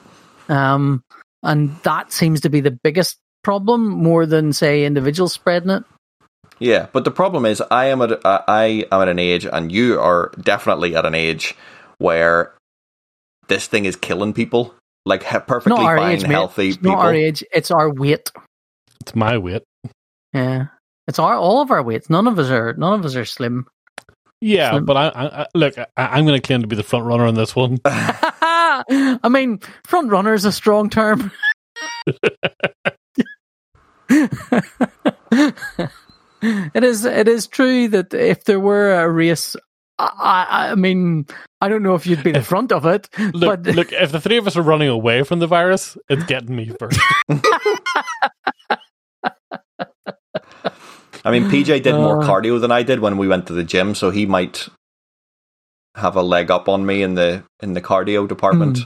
Um, 0.49 1.03
and 1.43 1.75
that 1.85 2.13
seems 2.13 2.41
to 2.43 2.49
be 2.51 2.61
the 2.61 2.71
biggest 2.71 3.19
problem 3.47 3.87
more 3.89 4.27
than 4.27 4.53
say 4.53 4.85
individuals 4.85 5.33
spreading 5.33 5.71
it. 5.71 5.85
Yeah, 6.59 6.89
but 6.93 7.05
the 7.05 7.13
problem 7.13 7.47
is, 7.47 7.63
I 7.71 7.87
am 7.87 8.03
at 8.03 8.11
uh, 8.27 8.43
I 8.49 8.87
am 8.91 9.03
at 9.03 9.09
an 9.09 9.21
age, 9.21 9.47
and 9.47 9.71
you 9.71 10.01
are 10.01 10.33
definitely 10.41 10.97
at 10.97 11.07
an 11.07 11.15
age 11.15 11.55
where 11.99 12.55
this 13.47 13.69
thing 13.69 13.85
is 13.85 13.95
killing 13.95 14.33
people, 14.33 14.75
like 15.05 15.23
he- 15.23 15.39
perfectly 15.39 15.81
not 15.81 15.85
our 15.87 15.97
fine, 15.97 16.17
age, 16.17 16.23
healthy 16.23 16.69
It's 16.71 16.77
people. 16.79 16.93
not 16.97 17.05
our 17.05 17.15
age. 17.15 17.45
It's 17.55 17.71
our 17.71 17.93
weight. 17.93 18.33
It's 19.03 19.15
my 19.15 19.39
weight. 19.39 19.63
Yeah, 20.33 20.67
it's 21.07 21.21
our 21.21 21.37
all 21.37 21.61
of 21.63 21.71
our 21.71 21.85
weights. 21.85 22.11
None 22.11 22.27
of 22.27 22.37
us 22.41 22.51
are. 22.51 22.73
None 22.73 22.99
of 22.99 23.05
us 23.07 23.15
are 23.15 23.25
slim. 23.25 23.67
Yeah, 24.41 24.73
Slim. 24.73 24.87
but 24.87 24.97
I, 24.97 25.09
I, 25.09 25.43
I 25.43 25.47
look. 25.55 25.79
I, 25.79 25.87
I'm 25.97 26.27
going 26.27 26.41
to 26.41 26.45
claim 26.45 26.63
to 26.63 26.67
be 26.67 26.75
the 26.75 26.83
front 26.83 27.05
runner 27.05 27.27
on 27.27 27.35
this 27.37 27.55
one. 27.55 27.79
I 27.85 29.29
mean, 29.31 29.61
front 29.87 30.11
runner 30.11 30.35
is 30.35 30.45
a 30.45 30.53
strong 30.53 30.91
term. 30.91 31.31
it 34.09 35.55
is. 36.85 37.05
It 37.05 37.29
is 37.29 37.47
true 37.47 37.89
that 37.89 38.15
if 38.15 38.45
there 38.45 38.61
were 38.61 38.93
a 38.95 39.11
race, 39.11 39.57
I, 39.99 40.47
I, 40.49 40.71
I 40.71 40.75
mean, 40.75 41.27
I 41.61 41.69
don't 41.69 41.83
know 41.83 41.95
if 41.95 42.07
you'd 42.07 42.23
be 42.23 42.33
the 42.33 42.43
front 42.43 42.73
of 42.73 42.87
it, 42.87 43.09
Look, 43.19 43.63
but 43.65 43.75
look. 43.75 43.93
If 43.93 44.13
the 44.13 44.21
three 44.21 44.37
of 44.37 44.47
us 44.47 44.57
are 44.57 44.63
running 44.63 44.89
away 44.89 45.23
from 45.23 45.39
the 45.39 45.47
virus, 45.47 45.97
it's 46.09 46.25
getting 46.25 46.55
me 46.55 46.71
first. 46.79 47.01
I 51.25 51.31
mean, 51.33 51.45
PJ 51.51 51.83
did 51.83 51.95
more 51.95 52.23
Uh. 52.23 52.27
cardio 52.27 52.61
than 52.61 52.71
I 52.71 52.83
did 52.85 53.01
when 53.01 53.17
we 53.19 53.27
went 53.27 53.49
to 53.49 53.53
the 53.53 53.65
gym, 53.65 53.95
so 53.97 54.11
he 54.11 54.27
might 54.27 54.69
have 55.97 56.15
a 56.15 56.23
leg 56.23 56.51
up 56.51 56.69
on 56.69 56.87
me 56.87 57.03
in 57.03 57.15
the 57.15 57.43
in 57.63 57.73
the 57.73 57.81
cardio 57.81 58.29
department. 58.29 58.81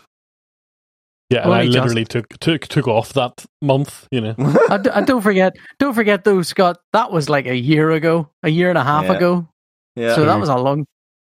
Yeah, 1.30 1.42
and 1.44 1.52
Only 1.52 1.60
I 1.60 1.66
just. 1.66 1.74
literally 1.78 2.04
took 2.04 2.28
took 2.40 2.66
took 2.66 2.88
off 2.88 3.12
that 3.12 3.44
month. 3.62 4.08
You 4.10 4.20
know, 4.20 4.34
I 4.68 4.78
d- 4.78 4.90
and 4.92 5.06
don't 5.06 5.22
forget, 5.22 5.54
don't 5.78 5.94
forget 5.94 6.24
though, 6.24 6.42
Scott. 6.42 6.78
That 6.92 7.12
was 7.12 7.28
like 7.28 7.46
a 7.46 7.54
year 7.56 7.92
ago, 7.92 8.28
a 8.42 8.48
year 8.48 8.68
and 8.68 8.76
a 8.78 8.82
half 8.84 9.04
Yeah. 9.04 9.12
ago. 9.12 9.48
yeah, 9.94 10.14
So 10.16 10.24
that 10.24 10.40
was 10.40 10.48
a 10.48 10.56
long, 10.56 10.86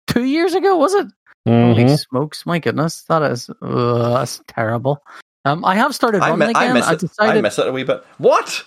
two 0.07 0.23
years 0.23 0.55
ago, 0.55 0.75
was 0.77 0.93
it? 0.95 1.07
Holy 1.47 1.83
Mhm. 1.85 1.99
smokes! 1.99 2.45
My 2.47 2.57
goodness, 2.59 3.03
that 3.09 3.21
is 3.23 3.49
uh, 3.61 4.13
that's 4.13 4.41
terrible. 4.47 5.03
Um, 5.45 5.63
I 5.65 5.75
have 5.75 5.93
started 5.95 6.21
I, 6.23 6.29
running 6.31 6.47
mi- 6.47 6.51
again. 6.51 6.71
I 6.71 6.73
miss 6.73 6.85
I 6.87 6.93
it. 6.93 6.99
decided. 6.99 7.37
I 7.37 7.41
miss 7.41 7.59
it 7.59 7.67
a 7.67 7.71
wee 7.71 7.83
bit. 7.83 8.03
What? 8.17 8.63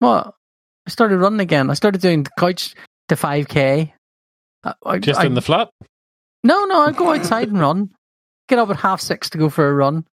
What? 0.00 0.34
I 0.86 0.90
started 0.90 1.18
running 1.18 1.40
again. 1.40 1.70
I 1.70 1.74
started 1.74 2.00
doing 2.00 2.22
the 2.24 2.30
couch 2.38 2.74
to 3.08 3.16
five 3.16 3.48
k. 3.48 3.94
just 5.00 5.20
I- 5.20 5.26
in 5.26 5.34
the 5.34 5.42
flat. 5.42 5.70
no, 6.44 6.64
no. 6.64 6.82
I 6.82 6.92
go 6.92 7.12
outside 7.14 7.48
and 7.48 7.60
run. 7.60 7.90
Get 8.48 8.58
up 8.58 8.70
at 8.70 8.76
half 8.76 9.00
six 9.00 9.30
to 9.30 9.38
go 9.38 9.48
for 9.50 9.68
a 9.68 9.74
run. 9.74 10.06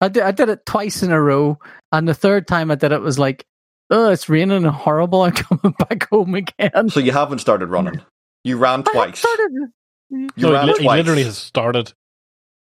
I 0.00 0.08
did. 0.08 0.22
I 0.22 0.30
did 0.30 0.48
it 0.48 0.66
twice 0.66 1.02
in 1.02 1.12
a 1.12 1.20
row, 1.20 1.58
and 1.92 2.06
the 2.08 2.14
third 2.14 2.46
time 2.46 2.70
I 2.70 2.74
did 2.74 2.92
it 2.92 3.00
was 3.00 3.18
like, 3.18 3.44
oh, 3.90 4.10
it's 4.10 4.28
raining 4.28 4.64
and 4.64 4.66
horrible. 4.66 5.22
I'm 5.22 5.32
coming 5.32 5.74
back 5.78 6.08
home 6.10 6.34
again. 6.34 6.88
So 6.90 7.00
you 7.00 7.12
haven't 7.12 7.38
started 7.38 7.66
running? 7.66 8.00
You 8.44 8.58
ran 8.58 8.80
I 8.86 8.92
twice. 8.92 9.18
started. 9.18 9.50
You 9.52 10.28
No, 10.36 10.48
he, 10.48 10.52
ran 10.52 10.66
li- 10.66 10.74
he 10.78 10.84
twice. 10.84 10.96
literally 10.98 11.24
has 11.24 11.38
started. 11.38 11.92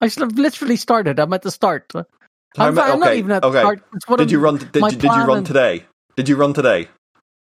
I 0.01 0.07
should 0.07 0.21
have 0.23 0.37
literally 0.37 0.75
started. 0.77 1.19
I'm 1.19 1.31
at 1.33 1.43
the 1.43 1.51
start. 1.51 1.91
How 1.93 2.03
I'm, 2.57 2.75
ma- 2.75 2.81
I'm 2.81 2.99
not 2.99 3.15
even 3.15 3.31
at 3.31 3.41
the 3.43 3.51
start. 3.51 3.81
What 4.07 4.17
Did 4.17 4.23
I'm- 4.25 4.29
you 4.31 4.39
run? 4.39 4.57
Did 4.57 4.75
you, 4.75 4.89
did 4.91 5.03
you 5.03 5.23
run 5.25 5.43
today? 5.43 5.85
Did 6.15 6.27
you 6.27 6.35
run 6.35 6.53
today? 6.53 6.87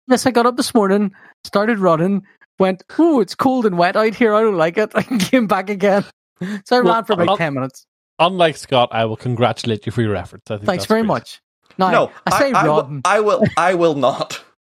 Yes, 0.08 0.26
I 0.26 0.32
got 0.32 0.46
up 0.46 0.56
this 0.58 0.74
morning, 0.74 1.12
started 1.44 1.80
running, 1.80 2.24
went, 2.58 2.84
"Ooh, 2.98 3.20
it's 3.20 3.36
cold 3.36 3.66
and 3.66 3.78
wet 3.78 3.98
out 3.98 4.16
here. 4.16 4.34
I 4.34 4.42
don't 4.42 4.56
like 4.56 4.78
it." 4.78 4.92
I 4.96 5.04
came 5.04 5.46
back 5.48 5.70
again. 5.70 6.06
So 6.66 6.78
I 6.78 6.82
Well, 6.82 6.94
ran 6.96 7.04
for 7.06 7.14
about 7.14 7.30
I'll- 7.30 7.38
ten 7.38 7.54
minutes. 7.54 7.86
Unlike 8.20 8.58
Scott, 8.58 8.90
I 8.92 9.06
will 9.06 9.16
congratulate 9.16 9.86
you 9.86 9.92
for 9.92 10.02
your 10.02 10.16
efforts. 10.16 10.50
I 10.50 10.56
think 10.58 10.66
Thanks 10.66 10.86
very 10.86 11.02
great. 11.02 11.08
much. 11.08 11.42
Now, 11.78 11.92
no, 11.92 12.12
I 12.26 12.40
say 12.40 12.52
I, 12.52 12.64
will. 12.68 13.02
I 13.06 13.20
will. 13.20 13.44
I 13.58 13.74
will 13.76 13.94
not. 13.96 14.44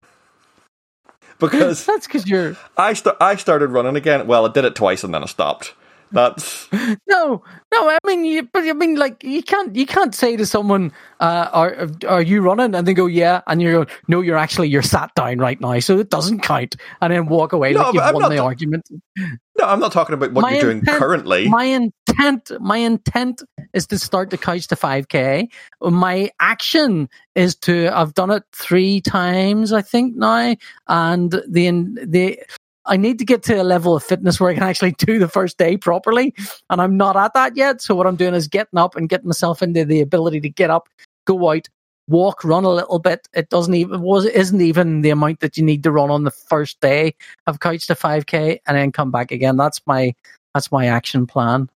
Because 1.39 1.85
That's 1.85 2.07
because 2.07 2.27
you're 2.27 2.55
I 2.77 2.93
st- 2.93 3.15
I 3.21 3.35
started 3.35 3.67
running 3.69 3.95
again. 3.95 4.25
Well, 4.25 4.47
I 4.47 4.51
did 4.51 4.65
it 4.65 4.73
twice 4.75 5.03
and 5.03 5.13
then 5.13 5.21
I 5.21 5.27
stopped. 5.27 5.75
That's 6.11 6.67
no, 7.07 7.43
no. 7.73 7.89
I 7.89 7.97
mean, 8.05 8.23
you, 8.25 8.43
but 8.51 8.63
I 8.63 8.73
mean, 8.73 8.95
like 8.95 9.23
you 9.23 9.43
can't 9.43 9.75
you 9.75 9.85
can't 9.85 10.15
say 10.15 10.37
to 10.37 10.45
someone, 10.45 10.93
uh, 11.19 11.49
"Are 11.51 11.89
are 12.07 12.21
you 12.21 12.41
running?" 12.41 12.75
and 12.75 12.87
they 12.87 12.93
go, 12.93 13.05
"Yeah," 13.07 13.41
and 13.47 13.61
you 13.61 13.71
go, 13.71 13.91
"No, 14.07 14.21
you're 14.21 14.37
actually 14.37 14.69
you're 14.69 14.81
sat 14.81 15.13
down 15.15 15.39
right 15.39 15.59
now, 15.59 15.79
so 15.79 15.99
it 15.99 16.09
doesn't 16.09 16.39
count," 16.43 16.75
and 17.01 17.11
then 17.11 17.25
walk 17.27 17.51
away 17.53 17.73
No, 17.73 17.81
like 17.81 17.93
you've 17.95 18.03
I'm 18.03 18.13
won 18.13 18.21
not- 18.23 18.29
the 18.29 18.37
argument. 18.39 18.87
no. 19.17 19.65
I'm 19.65 19.79
not 19.79 19.91
talking 19.91 20.13
about 20.13 20.31
what 20.31 20.43
My 20.43 20.51
you're 20.53 20.61
doing 20.61 20.85
currently. 20.85 21.49
My 21.49 21.63
intent, 21.65 22.51
my 22.61 22.77
intent 22.77 23.43
is 23.73 23.85
to 23.87 23.99
start 23.99 24.29
the 24.29 24.37
couch 24.37 24.67
to 24.67 24.75
5k. 24.75 25.47
My 25.81 26.29
action 26.39 27.09
is 27.35 27.55
to, 27.57 27.89
I've 27.89 28.13
done 28.13 28.31
it 28.31 28.43
three 28.53 29.01
times, 29.01 29.73
I 29.73 29.81
think 29.81 30.15
now. 30.15 30.55
And 30.87 31.31
the, 31.31 32.05
the, 32.07 32.39
I 32.87 32.97
need 32.97 33.19
to 33.19 33.25
get 33.25 33.43
to 33.43 33.61
a 33.61 33.63
level 33.63 33.95
of 33.95 34.03
fitness 34.03 34.39
where 34.39 34.49
I 34.49 34.53
can 34.53 34.63
actually 34.63 34.93
do 34.93 35.19
the 35.19 35.27
first 35.27 35.57
day 35.57 35.77
properly. 35.77 36.33
And 36.69 36.81
I'm 36.81 36.97
not 36.97 37.15
at 37.15 37.33
that 37.33 37.55
yet. 37.55 37.81
So 37.81 37.95
what 37.95 38.07
I'm 38.07 38.15
doing 38.15 38.33
is 38.33 38.47
getting 38.47 38.79
up 38.79 38.95
and 38.95 39.09
getting 39.09 39.27
myself 39.27 39.61
into 39.61 39.85
the 39.85 40.01
ability 40.01 40.41
to 40.41 40.49
get 40.49 40.69
up, 40.69 40.89
go 41.25 41.51
out, 41.51 41.67
walk, 42.07 42.43
run 42.43 42.63
a 42.63 42.69
little 42.69 42.99
bit. 42.99 43.27
It 43.33 43.49
doesn't 43.49 43.73
even, 43.73 44.01
was, 44.01 44.25
isn't 44.25 44.61
even 44.61 45.01
the 45.01 45.09
amount 45.09 45.41
that 45.41 45.57
you 45.57 45.63
need 45.63 45.83
to 45.83 45.91
run 45.91 46.09
on 46.09 46.23
the 46.23 46.31
first 46.31 46.79
day 46.81 47.15
of 47.45 47.59
couch 47.59 47.87
to 47.87 47.95
5k 47.95 48.59
and 48.65 48.77
then 48.77 48.91
come 48.91 49.11
back 49.11 49.31
again. 49.31 49.57
That's 49.57 49.81
my, 49.85 50.13
that's 50.53 50.71
my 50.71 50.87
action 50.87 51.27
plan 51.27 51.69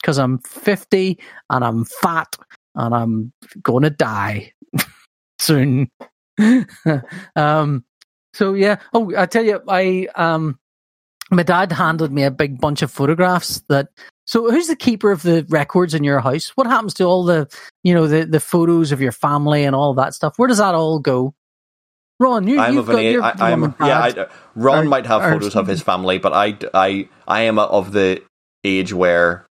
because 0.00 0.18
I'm 0.18 0.38
50 0.38 1.18
and 1.50 1.64
I'm 1.64 1.84
fat 1.84 2.36
and 2.74 2.94
I'm 2.94 3.32
going 3.62 3.82
to 3.82 3.90
die 3.90 4.52
soon. 5.38 5.90
um, 7.36 7.84
so 8.38 8.54
yeah. 8.54 8.76
Oh, 8.94 9.12
I 9.16 9.26
tell 9.26 9.44
you, 9.44 9.60
I 9.68 10.06
um, 10.14 10.58
my 11.30 11.42
dad 11.42 11.72
handed 11.72 12.12
me 12.12 12.22
a 12.22 12.30
big 12.30 12.60
bunch 12.60 12.82
of 12.82 12.90
photographs 12.92 13.62
that. 13.68 13.88
So 14.26 14.50
who's 14.50 14.68
the 14.68 14.76
keeper 14.76 15.10
of 15.10 15.22
the 15.22 15.44
records 15.48 15.94
in 15.94 16.04
your 16.04 16.20
house? 16.20 16.50
What 16.50 16.66
happens 16.66 16.94
to 16.94 17.04
all 17.04 17.24
the 17.24 17.48
you 17.82 17.94
know 17.94 18.06
the 18.06 18.26
the 18.26 18.38
photos 18.40 18.92
of 18.92 19.00
your 19.00 19.10
family 19.10 19.64
and 19.64 19.74
all 19.74 19.92
that 19.94 20.14
stuff? 20.14 20.38
Where 20.38 20.46
does 20.46 20.58
that 20.58 20.74
all 20.76 21.00
go? 21.00 21.34
Ron, 22.20 22.46
you, 22.46 22.60
I'm 22.60 22.74
you've 22.74 22.88
of 22.88 22.90
an 22.90 22.96
got 22.96 23.02
age. 23.02 23.12
your 23.14 23.22
I, 23.22 23.32
I'm 23.38 23.60
mum 23.60 23.74
yeah. 23.80 23.98
I, 24.00 24.26
Ron 24.54 24.78
Are- 24.78 24.84
might 24.88 25.06
have 25.06 25.22
are- 25.22 25.32
photos 25.32 25.56
of 25.56 25.66
his 25.66 25.82
family, 25.82 26.18
but 26.18 26.32
I 26.32 26.56
I 26.74 27.08
I 27.26 27.40
am 27.42 27.58
of 27.58 27.92
the 27.92 28.22
age 28.62 28.92
where 28.92 29.46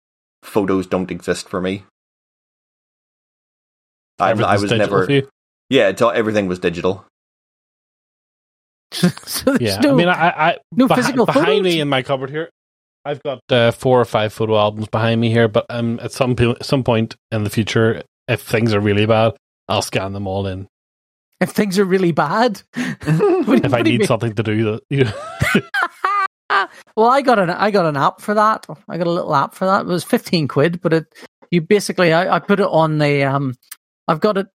photos 0.43 0.87
don't 0.87 1.11
exist 1.11 1.47
for 1.47 1.61
me. 1.61 1.83
I, 4.19 4.31
I 4.31 4.57
was 4.57 4.71
never. 4.71 5.07
Yeah, 5.69 5.89
it's 5.89 6.01
all, 6.01 6.11
everything 6.11 6.47
was 6.47 6.59
digital. 6.59 7.05
so 9.25 9.57
Yeah, 9.59 9.79
no, 9.79 9.91
I 9.91 9.93
mean, 9.95 10.07
I, 10.09 10.29
I 10.51 10.57
no 10.71 10.87
behi- 10.87 10.95
physical 10.95 11.25
behind 11.25 11.45
photos? 11.45 11.63
me 11.63 11.79
in 11.79 11.89
my 11.89 12.01
cupboard 12.03 12.29
here. 12.29 12.49
I've 13.05 13.21
got 13.23 13.41
uh, 13.49 13.71
four 13.71 13.99
or 13.99 14.05
five 14.05 14.31
photo 14.31 14.57
albums 14.57 14.87
behind 14.87 15.19
me 15.19 15.29
here, 15.29 15.47
but 15.49 15.65
um, 15.69 15.99
at 16.01 16.11
some 16.13 16.35
some 16.61 16.83
point 16.83 17.15
in 17.31 17.43
the 17.43 17.49
future, 17.49 18.01
if 18.27 18.41
things 18.41 18.73
are 18.73 18.79
really 18.79 19.05
bad, 19.05 19.33
I'll 19.67 19.81
scan 19.81 20.13
them 20.13 20.25
all 20.27 20.47
in. 20.47 20.67
if 21.41 21.49
things 21.49 21.77
are 21.79 21.85
really 21.85 22.13
bad. 22.13 22.61
Do- 22.75 23.43
If 23.63 23.73
I 23.73 23.81
need 23.81 24.05
something 24.05 24.33
to 24.35 24.43
do, 24.43 24.63
that 24.63 24.81
you 24.89 25.05
well, 26.95 27.09
I 27.09 27.21
got 27.21 27.39
an 27.39 27.49
I 27.49 27.71
got 27.71 27.85
an 27.85 27.97
app 27.97 28.21
for 28.21 28.33
that. 28.35 28.65
I 28.87 28.97
got 28.97 29.07
a 29.07 29.11
little 29.11 29.35
app 29.35 29.55
for 29.55 29.65
that. 29.65 29.81
It 29.81 29.87
was 29.87 30.03
fifteen 30.03 30.47
quid, 30.47 30.81
but 30.81 30.93
it 30.93 31.05
you 31.51 31.61
basically 31.61 32.13
I, 32.13 32.35
I 32.35 32.39
put 32.39 32.59
it 32.59 32.67
on 32.67 32.99
the 32.99 33.23
um 33.23 33.55
I've 34.07 34.19
got 34.19 34.37
it 34.37 34.47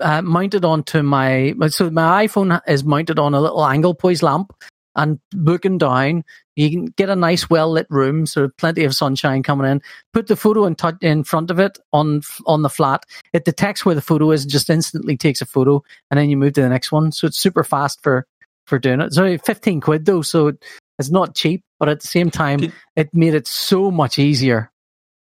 uh, 0.00 0.22
mounted 0.22 0.64
onto 0.64 1.02
my 1.02 1.54
so 1.68 1.90
my 1.90 2.26
iPhone 2.26 2.60
is 2.66 2.84
mounted 2.84 3.18
on 3.18 3.34
a 3.34 3.40
little 3.40 3.64
angle 3.64 3.94
poise 3.94 4.22
lamp 4.22 4.52
and 4.96 5.18
looking 5.34 5.78
down 5.78 6.24
you 6.56 6.70
can 6.70 6.86
get 6.86 7.10
a 7.10 7.16
nice 7.16 7.50
well 7.50 7.70
lit 7.70 7.86
room 7.90 8.26
so 8.26 8.48
plenty 8.48 8.84
of 8.84 8.94
sunshine 8.94 9.42
coming 9.42 9.70
in. 9.70 9.82
Put 10.12 10.28
the 10.28 10.36
photo 10.36 10.66
in, 10.66 10.74
touch 10.74 10.96
in 11.00 11.24
front 11.24 11.50
of 11.50 11.58
it 11.58 11.78
on 11.92 12.22
on 12.46 12.62
the 12.62 12.68
flat. 12.68 13.04
It 13.32 13.44
detects 13.44 13.84
where 13.84 13.94
the 13.94 14.00
photo 14.00 14.30
is 14.30 14.42
and 14.42 14.52
just 14.52 14.70
instantly 14.70 15.16
takes 15.16 15.40
a 15.40 15.46
photo 15.46 15.82
and 16.10 16.18
then 16.18 16.30
you 16.30 16.36
move 16.36 16.52
to 16.54 16.62
the 16.62 16.68
next 16.68 16.92
one. 16.92 17.12
So 17.12 17.26
it's 17.26 17.38
super 17.38 17.64
fast 17.64 18.02
for 18.02 18.26
for 18.66 18.78
doing 18.78 19.00
it. 19.00 19.12
So 19.12 19.36
15 19.36 19.80
quid 19.80 20.04
though 20.04 20.22
so 20.22 20.52
it's 20.98 21.10
not 21.10 21.34
cheap 21.34 21.62
but 21.78 21.88
at 21.88 22.00
the 22.00 22.06
same 22.06 22.30
time 22.30 22.60
Did- 22.60 22.72
it 22.96 23.10
made 23.12 23.34
it 23.34 23.46
so 23.46 23.90
much 23.90 24.18
easier. 24.18 24.70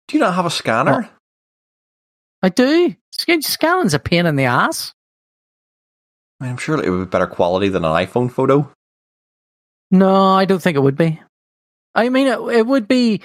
Do 0.08 0.16
you 0.16 0.20
not 0.20 0.34
have 0.34 0.46
a 0.46 0.50
scanner? 0.50 1.08
I 2.44 2.48
do 2.48 2.94
Scan- 3.10 3.42
scanning's 3.42 3.94
a 3.94 3.98
pain 3.98 4.26
in 4.26 4.36
the 4.36 4.44
ass 4.44 4.92
I'm 6.40 6.56
sure 6.56 6.82
it 6.82 6.90
would 6.90 7.06
be 7.06 7.10
better 7.10 7.26
quality 7.26 7.68
than 7.68 7.84
an 7.84 7.92
iPhone 7.92 8.30
photo. 8.30 8.70
No, 9.90 10.34
I 10.34 10.44
don't 10.44 10.60
think 10.60 10.76
it 10.76 10.82
would 10.82 10.96
be. 10.96 11.20
I 11.94 12.08
mean, 12.08 12.26
it, 12.26 12.38
it 12.40 12.66
would 12.66 12.88
be 12.88 13.20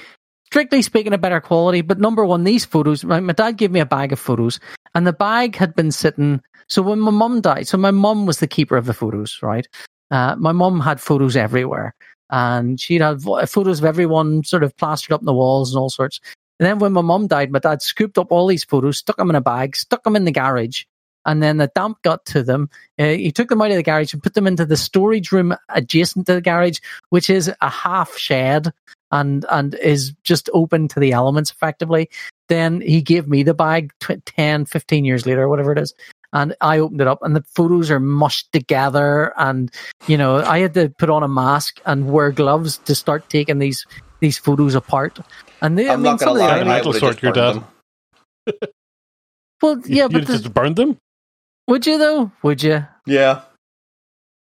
strictly 0.45 0.81
speaking 0.81 1.13
a 1.13 1.17
better 1.17 1.41
quality. 1.41 1.81
But 1.81 1.99
number 1.99 2.25
one, 2.25 2.43
these 2.43 2.65
photos. 2.65 3.03
My, 3.03 3.19
my 3.19 3.33
dad 3.33 3.57
gave 3.57 3.71
me 3.71 3.79
a 3.79 3.85
bag 3.85 4.13
of 4.13 4.19
photos, 4.19 4.59
and 4.93 5.05
the 5.05 5.13
bag 5.13 5.55
had 5.55 5.75
been 5.75 5.91
sitting. 5.91 6.41
So 6.67 6.81
when 6.81 6.99
my 6.99 7.11
mum 7.11 7.41
died, 7.41 7.67
so 7.67 7.77
my 7.77 7.91
mum 7.91 8.25
was 8.25 8.39
the 8.39 8.47
keeper 8.47 8.77
of 8.77 8.85
the 8.85 8.93
photos, 8.93 9.39
right? 9.41 9.67
Uh, 10.11 10.35
my 10.37 10.51
mum 10.51 10.79
had 10.79 11.01
photos 11.01 11.35
everywhere, 11.35 11.95
and 12.29 12.79
she'd 12.79 13.01
have 13.01 13.23
photos 13.23 13.79
of 13.79 13.85
everyone 13.85 14.43
sort 14.43 14.63
of 14.63 14.75
plastered 14.77 15.13
up 15.13 15.21
in 15.21 15.25
the 15.25 15.33
walls 15.33 15.73
and 15.73 15.79
all 15.79 15.89
sorts. 15.89 16.19
And 16.59 16.67
then 16.67 16.79
when 16.79 16.93
my 16.93 17.01
mum 17.01 17.27
died, 17.27 17.51
my 17.51 17.59
dad 17.59 17.81
scooped 17.81 18.17
up 18.17 18.31
all 18.31 18.47
these 18.47 18.65
photos, 18.65 18.97
stuck 18.97 19.17
them 19.17 19.29
in 19.29 19.35
a 19.35 19.41
bag, 19.41 19.75
stuck 19.75 20.03
them 20.03 20.15
in 20.15 20.25
the 20.25 20.31
garage, 20.31 20.83
and 21.25 21.41
then 21.41 21.57
the 21.57 21.71
damp 21.73 22.01
got 22.01 22.25
to 22.25 22.43
them. 22.43 22.69
Uh, 22.97 23.05
he 23.05 23.31
took 23.31 23.49
them 23.49 23.61
out 23.61 23.71
of 23.71 23.77
the 23.77 23.83
garage 23.83 24.13
and 24.13 24.23
put 24.23 24.33
them 24.33 24.47
into 24.47 24.65
the 24.65 24.77
storage 24.77 25.31
room 25.31 25.55
adjacent 25.69 26.27
to 26.27 26.33
the 26.33 26.41
garage, 26.41 26.79
which 27.09 27.29
is 27.29 27.51
a 27.61 27.69
half 27.69 28.17
shed 28.17 28.73
and 29.11 29.45
and 29.49 29.75
is 29.75 30.13
just 30.23 30.49
open 30.53 30.87
to 30.87 30.99
the 30.99 31.11
elements 31.11 31.51
effectively. 31.51 32.09
Then 32.47 32.81
he 32.81 33.01
gave 33.01 33.27
me 33.27 33.43
the 33.43 33.53
bag 33.53 33.93
tw- 33.99 34.25
10, 34.25 34.65
15 34.65 35.05
years 35.05 35.25
later, 35.25 35.47
whatever 35.47 35.71
it 35.71 35.77
is. 35.77 35.93
And 36.31 36.55
I 36.61 36.77
opened 36.77 37.01
it 37.01 37.07
up, 37.07 37.19
and 37.23 37.35
the 37.35 37.43
photos 37.43 37.89
are 37.89 37.99
mushed 37.99 38.51
together. 38.51 39.33
And 39.37 39.71
you 40.07 40.17
know, 40.17 40.43
I 40.43 40.59
had 40.59 40.73
to 40.75 40.89
put 40.89 41.09
on 41.09 41.23
a 41.23 41.27
mask 41.27 41.79
and 41.85 42.11
wear 42.11 42.31
gloves 42.31 42.77
to 42.79 42.93
start 42.93 43.29
taking 43.29 43.59
these 43.59 43.85
these 44.19 44.37
photos 44.37 44.75
apart. 44.75 45.19
And 45.61 45.77
they, 45.77 45.89
I 45.89 45.93
I'm 45.93 46.01
mean, 46.01 46.11
not 46.11 46.19
some 46.19 46.29
gonna 46.37 46.39
of 46.43 46.59
the 46.59 46.65
lie, 46.65 46.77
I 46.77 46.81
would 46.81 46.85
have 46.95 46.95
sort 47.01 47.21
your 47.21 47.33
burned 47.33 47.63
dad. 48.47 48.59
well, 49.61 49.81
yeah, 49.85 50.03
you 50.03 50.09
but 50.09 50.27
the- 50.27 50.33
just 50.37 50.53
burned 50.53 50.75
them. 50.75 50.97
would 51.67 51.85
you 51.85 51.97
though? 51.97 52.31
Would 52.43 52.63
you? 52.63 52.85
Yeah, 53.05 53.41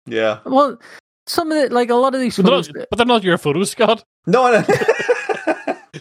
yeah. 0.05 0.39
Well, 0.45 0.77
some 1.27 1.51
of 1.51 1.57
the 1.69 1.73
like 1.73 1.89
a 1.89 1.95
lot 1.95 2.13
of 2.15 2.21
these 2.21 2.35
But 2.37 2.45
they're, 2.45 2.51
photos. 2.63 2.73
not, 2.73 2.87
but 2.89 2.97
they're 2.97 3.05
not 3.05 3.23
your 3.23 3.37
photos, 3.37 3.71
Scott. 3.71 4.03
No, 4.27 4.43
I 4.43 4.51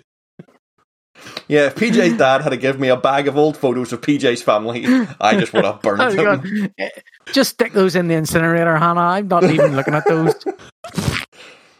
yeah. 1.48 1.66
If 1.66 1.74
PJ's 1.76 2.16
dad 2.18 2.40
had 2.42 2.50
to 2.50 2.56
give 2.56 2.78
me 2.80 2.88
a 2.88 2.96
bag 2.96 3.28
of 3.28 3.36
old 3.36 3.56
photos 3.56 3.92
of 3.92 4.00
PJ's 4.00 4.42
family, 4.42 4.84
I 5.20 5.38
just 5.38 5.52
would 5.52 5.64
have 5.64 5.80
burned 5.82 6.00
Oh, 6.02 6.10
them. 6.10 6.70
God. 6.78 6.90
Just 7.32 7.50
stick 7.50 7.72
those 7.72 7.96
in 7.96 8.08
the 8.08 8.14
incinerator, 8.14 8.76
Hannah. 8.76 9.00
I'm 9.00 9.28
not 9.28 9.44
even 9.44 9.76
looking 9.76 9.94
at 9.94 10.06
those. 10.06 10.34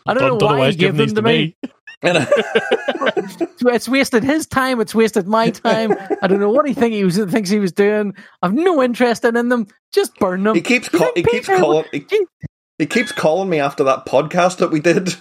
I 0.07 0.13
don't, 0.15 0.39
know 0.39 0.47
why 0.47 0.59
why 0.59 0.61
he 0.61 0.67
he's 0.67 0.77
gave 0.77 0.97
them 0.97 1.07
these 1.07 1.13
to 1.15 1.23
me. 1.23 1.57
It's 3.67 3.89
wasted 3.89 4.25
his 4.25 4.47
time. 4.47 4.81
It's 4.81 4.95
wasted 4.95 5.27
my 5.27 5.51
time. 5.51 5.93
I 6.23 6.27
don't 6.27 6.41
know 6.41 6.51
what 6.51 6.67
he 6.67 6.75
think 6.75 6.95
he 6.95 7.05
was 7.05 7.17
thinks 7.17 7.51
he 7.51 7.59
was 7.59 7.73
doing. 7.73 8.15
I've 8.43 8.53
no 8.53 8.83
interest 8.83 9.25
in 9.25 9.49
them. 9.49 9.67
Just 9.93 10.15
burn 10.17 10.43
them. 10.45 10.55
He 10.55 10.61
keeps 10.61 10.89
call, 10.89 11.11
he 11.15 11.23
keeps 11.23 11.47
calling 11.47 11.85
he, 11.93 12.05
he 12.79 12.87
keeps 12.87 13.13
calling 13.13 13.49
me 13.49 13.61
after 13.61 13.85
that 13.85 14.07
podcast 14.07 14.59
that 14.59 14.71
we 14.71 14.81
did. 14.81 15.15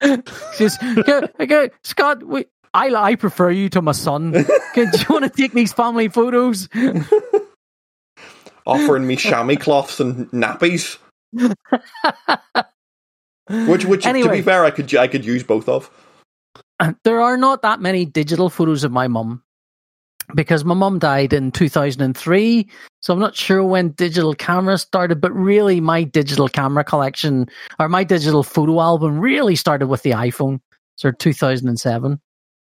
Just, 0.58 0.80
go, 1.06 1.28
go, 1.46 1.68
Scott. 1.82 2.22
We, 2.22 2.46
I 2.74 2.88
I 2.88 3.14
prefer 3.14 3.50
you 3.50 3.68
to 3.70 3.82
my 3.82 3.92
son. 3.92 4.34
Okay, 4.76 4.90
do 4.90 4.98
you 4.98 5.06
want 5.08 5.24
to 5.24 5.30
take 5.30 5.52
these 5.52 5.72
family 5.72 6.08
photos? 6.08 6.68
offering 8.66 9.06
me 9.06 9.16
chamois 9.16 9.56
cloths 9.56 10.00
and 10.00 10.30
nappies. 10.32 10.98
Which, 13.48 13.84
which 13.84 14.04
to 14.04 14.28
be 14.30 14.42
fair, 14.42 14.64
I 14.64 14.70
could 14.70 14.94
I 14.96 15.06
could 15.06 15.24
use 15.24 15.42
both 15.42 15.68
of. 15.68 15.90
there 17.04 17.20
are 17.20 17.36
not 17.36 17.62
that 17.62 17.80
many 17.80 18.04
digital 18.04 18.50
photos 18.50 18.84
of 18.84 18.92
my 18.92 19.08
mum 19.08 19.42
because 20.34 20.64
my 20.64 20.74
mum 20.74 20.98
died 20.98 21.32
in 21.32 21.52
2003 21.52 22.68
so 23.00 23.12
i'm 23.12 23.20
not 23.20 23.36
sure 23.36 23.62
when 23.62 23.90
digital 23.90 24.34
cameras 24.34 24.82
started 24.82 25.20
but 25.20 25.32
really 25.32 25.80
my 25.80 26.02
digital 26.02 26.48
camera 26.48 26.82
collection 26.82 27.46
or 27.78 27.88
my 27.88 28.02
digital 28.02 28.42
photo 28.42 28.80
album 28.80 29.20
really 29.20 29.54
started 29.54 29.86
with 29.86 30.02
the 30.02 30.10
iphone 30.10 30.60
so 30.96 31.12
2007 31.12 32.20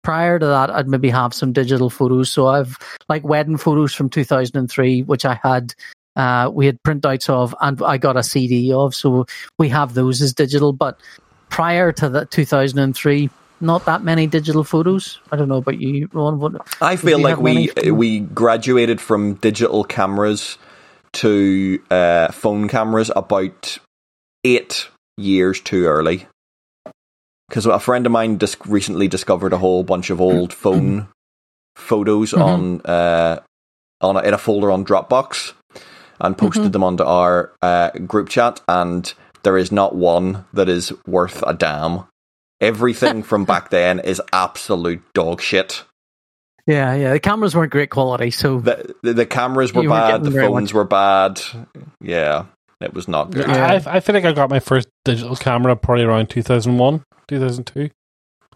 prior 0.03 0.39
to 0.39 0.47
that 0.47 0.71
i'd 0.71 0.88
maybe 0.88 1.09
have 1.09 1.31
some 1.33 1.53
digital 1.53 1.91
photos 1.91 2.31
so 2.31 2.47
i've 2.47 2.75
like 3.07 3.23
wedding 3.23 3.57
photos 3.57 3.93
from 3.93 4.09
2003 4.09 5.03
which 5.03 5.23
i 5.23 5.39
had 5.43 5.75
uh, 6.15 6.49
we 6.54 6.65
had 6.65 6.82
printouts 6.84 7.30
of 7.30 7.56
and 7.62 7.82
i 7.84 7.97
got 7.97 8.17
a 8.17 8.23
cd 8.23 8.71
of 8.73 8.93
so 8.93 9.26
we 9.58 9.69
have 9.69 9.93
those 9.93 10.21
as 10.21 10.34
digital 10.34 10.73
but 10.73 10.99
prior 11.49 11.91
to 11.91 12.10
that 12.10 12.32
2003 12.32 13.30
not 13.62 13.86
that 13.86 14.04
many 14.04 14.28
digital 14.28 14.63
photos 14.63 15.19
i 15.32 15.36
don't 15.36 15.47
know 15.47 15.58
about 15.58 15.80
you 15.80 16.08
Ron, 16.13 16.39
what, 16.39 16.54
I 16.82 16.95
feel 16.95 17.19
like 17.19 17.36
have 17.36 17.43
many 17.43 17.69
we 17.84 17.91
we 17.91 18.19
graduated 18.19 18.99
from 19.02 19.36
digital 19.36 19.84
cameras 19.84 20.58
to 21.13 21.80
uh, 21.91 22.32
phone 22.32 22.67
cameras 22.67 23.12
about 23.15 23.78
eight 24.43 24.89
years 25.15 25.62
too 25.62 25.86
early. 25.86 26.26
Because 27.47 27.67
a 27.67 27.80
friend 27.80 28.06
of 28.08 28.12
mine 28.12 28.39
just 28.39 28.58
recently 28.65 29.08
discovered 29.08 29.54
a 29.54 29.60
whole 29.60 29.84
bunch 29.84 30.10
of 30.10 30.19
old 30.19 30.52
phone 30.63 31.08
photos 31.76 32.32
Mhm. 32.32 32.41
on 32.41 32.82
uh, 32.82 33.39
on 34.02 34.17
a, 34.17 34.21
in 34.21 34.34
a 34.34 34.38
folder 34.39 34.71
on 34.71 34.84
Dropbox 34.84 35.54
and 36.19 36.38
posted 36.38 36.65
Mhm. 36.65 36.71
them 36.73 36.84
onto 36.84 37.04
our 37.04 37.52
uh, 37.62 37.89
group 38.08 38.30
chat, 38.30 38.62
and 38.67 39.13
there 39.43 39.58
is 39.58 39.71
not 39.71 39.95
one 39.95 40.45
that 40.54 40.69
is 40.69 40.93
worth 41.08 41.43
a 41.45 41.54
damn. 41.54 42.04
Everything 42.62 43.23
from 43.30 43.45
back 43.45 43.69
then 43.69 43.99
is 43.99 44.21
absolute 44.32 45.02
dog 45.13 45.41
shit. 45.41 45.84
yeah 46.65 46.93
yeah 46.95 47.12
the 47.12 47.19
cameras 47.19 47.54
weren't 47.56 47.71
great 47.73 47.89
quality 47.89 48.32
so 48.32 48.60
The, 48.62 48.95
the, 49.04 49.13
the 49.13 49.26
cameras 49.26 49.73
were 49.73 49.84
bad, 49.88 50.23
the 50.23 50.32
phones 50.32 50.69
much. 50.69 50.73
were 50.73 50.86
bad. 50.86 51.41
Yeah, 51.99 52.45
it 52.80 52.93
was 52.93 53.08
not 53.10 53.32
good. 53.32 53.47
Yeah. 53.47 53.82
I, 53.86 53.97
I 53.97 53.99
feel 53.99 54.15
like 54.15 54.23
I 54.26 54.32
got 54.32 54.49
my 54.49 54.60
first 54.62 54.88
digital 55.04 55.36
camera 55.36 55.76
probably 55.76 56.06
around 56.06 56.30
2001, 56.30 57.04
2002. 57.28 57.89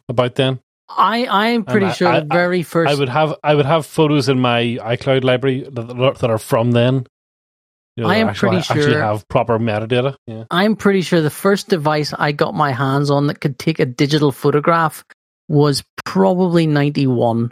About 0.09 0.35
then, 0.35 0.59
i 0.89 1.27
i'm 1.29 1.65
pretty 1.65 1.87
I- 1.87 1.91
sure 1.91 2.07
I- 2.07 2.19
the 2.21 2.27
very 2.27 2.63
first 2.63 2.89
I 2.89 2.95
would 2.95 3.09
have 3.09 3.35
I 3.43 3.55
would 3.55 3.65
have 3.65 3.85
photos 3.85 4.29
in 4.29 4.39
my 4.39 4.77
iCloud 4.81 5.25
library 5.25 5.63
that, 5.69 5.87
that 5.87 6.17
that 6.19 6.29
are 6.29 6.37
from 6.37 6.71
then. 6.71 7.07
You 7.97 8.03
know, 8.03 8.09
I 8.09 8.17
am 8.17 8.29
actually, 8.29 8.49
pretty 8.49 8.57
actually 8.69 8.91
sure- 8.93 9.01
have 9.01 9.27
proper 9.27 9.57
metadata. 9.57 10.15
Yeah. 10.27 10.43
i'm 10.51 10.75
pretty 10.75 11.01
sure 11.01 11.19
the 11.21 11.31
first 11.31 11.67
device 11.67 12.13
i 12.17 12.31
got 12.31 12.53
my 12.53 12.71
hands 12.71 13.09
on 13.09 13.27
that 13.27 13.41
could 13.41 13.57
take 13.57 13.79
a 13.79 13.85
digital 13.87 14.31
photograph 14.31 15.03
was 15.49 15.83
probably 16.05 16.67
91 16.67 17.51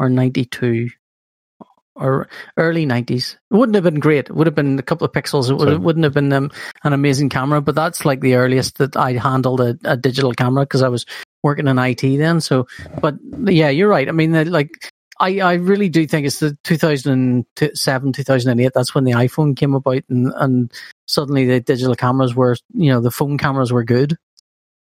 or 0.00 0.08
92 0.08 0.90
or 1.96 2.28
early 2.56 2.84
90s 2.84 3.34
it 3.34 3.38
wouldn't 3.50 3.76
have 3.76 3.84
been 3.84 4.00
great 4.00 4.28
it 4.28 4.34
would 4.34 4.48
have 4.48 4.56
been 4.56 4.78
a 4.80 4.82
couple 4.82 5.04
of 5.04 5.12
pixels 5.12 5.48
it, 5.48 5.54
would, 5.54 5.78
wouldn't 5.78 6.02
have 6.02 6.14
been 6.14 6.32
um, 6.32 6.50
an 6.82 6.92
amazing 6.92 7.28
camera 7.28 7.60
but 7.60 7.76
that's 7.76 8.04
like 8.04 8.20
the 8.20 8.34
earliest 8.34 8.78
that 8.78 8.96
i 8.96 9.12
handled 9.12 9.60
a, 9.60 9.78
a 9.84 9.96
digital 9.96 10.32
camera 10.32 10.64
because 10.64 10.82
i 10.82 10.88
was 10.88 11.06
working 11.44 11.68
in 11.68 11.78
it 11.78 12.00
then 12.00 12.40
so 12.40 12.66
but 13.00 13.14
yeah 13.44 13.68
you're 13.68 13.88
right 13.88 14.08
i 14.08 14.12
mean 14.12 14.50
like 14.50 14.90
I, 15.20 15.40
I 15.40 15.54
really 15.54 15.88
do 15.88 16.06
think 16.06 16.26
it's 16.26 16.40
the 16.40 16.56
2007 16.64 18.12
2008 18.12 18.72
that's 18.74 18.94
when 18.94 19.04
the 19.04 19.12
iphone 19.12 19.56
came 19.56 19.74
about 19.74 20.02
and, 20.08 20.32
and 20.36 20.72
suddenly 21.06 21.46
the 21.46 21.60
digital 21.60 21.94
cameras 21.94 22.34
were 22.34 22.56
you 22.74 22.90
know 22.90 23.00
the 23.00 23.10
phone 23.10 23.38
cameras 23.38 23.72
were 23.72 23.84
good 23.84 24.16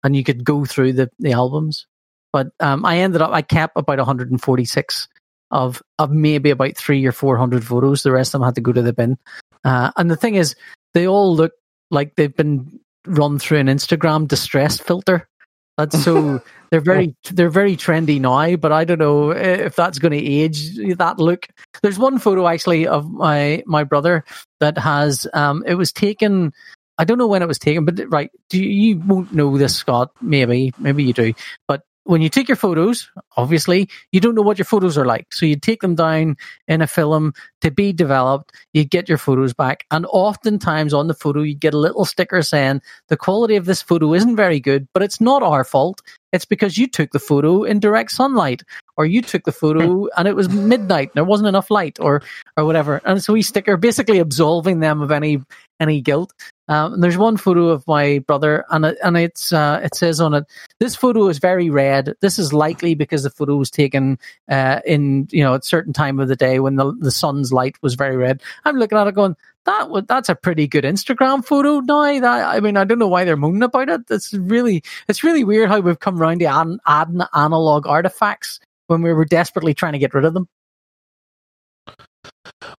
and 0.04 0.16
you 0.16 0.24
could 0.24 0.44
go 0.44 0.66
through 0.66 0.94
the, 0.94 1.10
the 1.20 1.32
albums. 1.32 1.88
But 2.32 2.48
um, 2.60 2.86
i 2.86 3.00
ended 3.00 3.22
up 3.22 3.32
i 3.32 3.42
kept 3.42 3.78
about 3.78 4.00
146 4.00 5.08
of 5.54 5.82
of 6.00 6.12
maybe 6.12 6.50
about 6.50 6.76
three 6.76 7.06
or 7.06 7.12
four 7.12 7.38
hundred 7.38 7.64
photos. 7.64 8.04
The 8.04 8.12
rest 8.12 8.34
of 8.34 8.42
them 8.42 8.46
had 8.46 8.56
to 8.56 8.62
go 8.62 8.74
to 8.74 8.82
the 8.82 8.92
bin. 8.92 9.18
Uh, 9.64 9.92
and 9.96 10.12
the 10.12 10.18
thing 10.18 10.36
is 10.36 10.56
they 10.94 11.08
all 11.08 11.34
look 11.34 11.54
like 11.92 12.16
they've 12.16 12.36
been 12.36 12.80
run 13.06 13.38
through 13.38 13.60
an 13.60 13.68
Instagram 13.68 14.28
distress 14.28 14.80
filter. 14.80 15.30
That's 15.78 16.04
so 16.04 16.42
they're 16.72 16.82
very 16.82 17.16
they're 17.32 17.50
very 17.50 17.76
trendy 17.76 18.20
now, 18.20 18.56
but 18.56 18.72
I 18.72 18.84
don't 18.84 19.00
know 19.00 19.32
if 19.32 19.76
that's 19.76 20.00
going 20.00 20.12
to 20.12 20.18
age 20.18 20.76
that 20.98 21.20
look. 21.20 21.48
There's 21.82 22.00
one 22.00 22.20
photo 22.20 22.48
actually 22.48 22.88
of 22.88 23.10
my 23.10 23.64
my 23.66 23.84
brother 23.84 24.24
that 24.60 24.78
has 24.78 25.28
um 25.34 25.64
it 25.66 25.76
was 25.76 25.92
taken 25.92 26.54
I 26.98 27.06
don't 27.06 27.18
know 27.18 27.28
when 27.28 27.42
it 27.42 27.48
was 27.48 27.60
taken, 27.60 27.86
but 27.86 28.00
right, 28.12 28.30
do 28.50 28.62
you, 28.62 28.70
you 28.70 29.00
won't 29.00 29.34
know 29.34 29.58
this, 29.58 29.76
Scott? 29.76 30.12
Maybe, 30.22 30.74
maybe 30.78 31.04
you 31.04 31.14
do. 31.14 31.34
But 31.68 31.82
when 32.06 32.22
you 32.22 32.30
take 32.30 32.48
your 32.50 32.58
photos, 32.58 33.10
obviously, 33.38 33.90
you 34.12 34.20
don't 34.20 34.36
know 34.36 34.42
what 34.42 34.58
your 34.58 34.66
photos 34.66 34.98
are 34.98 35.06
like. 35.06 35.34
So 35.34 35.46
you 35.46 35.56
take 35.56 35.82
them 35.82 35.96
down 35.96 36.38
in 36.68 36.82
a 36.82 36.88
film 36.88 37.34
to 37.62 37.72
be 37.72 37.94
developed. 37.94 38.54
You 38.74 38.84
get 38.84 39.08
your 39.08 39.18
photos 39.18 39.54
back, 39.54 39.86
and 39.90 40.06
oftentimes 40.08 40.94
on 40.94 41.08
the 41.08 41.14
photo, 41.14 41.42
you 41.42 41.56
get 41.56 41.74
a 41.74 41.80
little 41.80 42.06
sticker 42.06 42.42
saying 42.42 42.82
the 43.08 43.18
quality 43.18 43.56
of 43.56 43.66
this 43.66 43.82
photo 43.82 44.14
isn't 44.14 44.36
very 44.36 44.60
good, 44.60 44.88
but 44.94 45.04
it's 45.04 45.22
not 45.22 45.44
our 45.44 45.64
fault. 45.64 46.02
It's 46.32 46.46
because 46.46 46.78
you 46.78 46.88
took 46.88 47.12
the 47.12 47.20
photo 47.20 47.64
in 47.64 47.80
direct 47.80 48.12
sunlight, 48.12 48.64
or 48.98 49.06
you 49.06 49.22
took 49.22 49.44
the 49.44 49.52
photo 49.52 50.08
and 50.18 50.28
it 50.28 50.36
was 50.36 50.50
midnight 50.50 51.10
and 51.10 51.16
there 51.16 51.24
wasn't 51.24 51.48
enough 51.50 51.72
light, 51.72 52.00
or 52.00 52.22
or 52.58 52.66
whatever. 52.66 53.02
And 53.06 53.24
so 53.24 53.34
we 53.34 53.42
sticker 53.42 53.78
basically 53.78 54.20
absolving 54.20 54.80
them 54.80 55.02
of 55.02 55.12
any 55.12 55.42
any 55.80 56.02
guilt. 56.02 56.34
Um, 56.70 57.02
there's 57.02 57.18
one 57.18 57.36
photo 57.36 57.68
of 57.68 57.86
my 57.88 58.20
brother, 58.20 58.66
and 58.70 58.86
it, 58.86 58.98
and 59.04 59.18
it's 59.18 59.52
uh, 59.52 59.82
it 59.84 59.96
says 59.96 60.22
on 60.22 60.34
it, 60.34 60.46
"This 60.80 60.96
photo 60.96 61.28
is 61.28 61.38
very 61.40 61.70
red. 61.70 62.16
This 62.22 62.40
is 62.40 62.54
likely 62.54 62.96
because 62.96 63.24
the 63.24 63.30
photo 63.30 63.58
was 63.58 63.70
taken 63.70 64.18
uh, 64.50 64.80
in 64.86 65.28
you 65.32 65.44
know 65.44 65.56
at 65.56 65.66
certain 65.66 65.92
time 65.92 66.20
of 66.20 66.30
the 66.30 66.38
day 66.38 66.60
when 66.60 66.78
the 66.78 66.94
the 67.00 67.12
sun's 67.12 67.52
light 67.52 67.76
was 67.82 67.96
very 67.96 68.16
red." 68.16 68.42
I'm 68.64 68.78
looking 68.78 68.98
at 68.98 69.08
it 69.08 69.16
going, 69.16 69.36
"That 69.66 69.90
would 69.90 70.08
that's 70.08 70.30
a 70.30 70.36
pretty 70.36 70.68
good 70.68 70.86
Instagram 70.86 71.44
photo." 71.44 71.82
Now 71.82 72.20
that 72.22 72.56
I 72.56 72.62
mean, 72.62 72.78
I 72.78 72.86
don't 72.86 73.00
know 73.00 73.10
why 73.10 73.26
they're 73.26 73.36
moaning 73.36 73.64
about 73.64 73.90
it. 73.90 74.02
It's 74.10 74.34
really 74.34 74.84
it's 75.10 75.24
really 75.24 75.44
weird 75.44 75.70
how 75.70 75.82
we've 75.82 76.00
come 76.00 76.22
around 76.22 76.40
to 76.40 76.46
adding, 76.46 76.80
adding 76.88 77.22
analog 77.34 77.88
artifacts 77.88 78.62
when 78.88 79.02
we 79.02 79.12
were 79.12 79.26
desperately 79.26 79.74
trying 79.74 79.94
to 79.94 80.00
get 80.00 80.14
rid 80.14 80.24
of 80.24 80.34
them. 80.34 80.48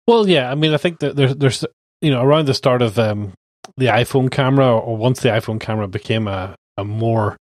Well, 0.06 0.26
yeah, 0.26 0.50
I 0.50 0.54
mean, 0.54 0.72
I 0.72 0.78
think 0.78 1.00
that 1.00 1.16
there's 1.16 1.36
there's 1.36 1.64
you 2.00 2.10
know 2.10 2.22
around 2.22 2.46
the 2.46 2.54
start 2.54 2.80
of 2.80 2.98
um, 2.98 3.34
the 3.76 3.86
iPhone 3.86 4.30
camera, 4.30 4.76
or 4.76 4.96
once 4.96 5.20
the 5.20 5.28
iPhone 5.30 5.60
camera 5.60 5.88
became 5.88 6.28
a 6.28 6.54
a 6.76 6.84
more 6.84 7.36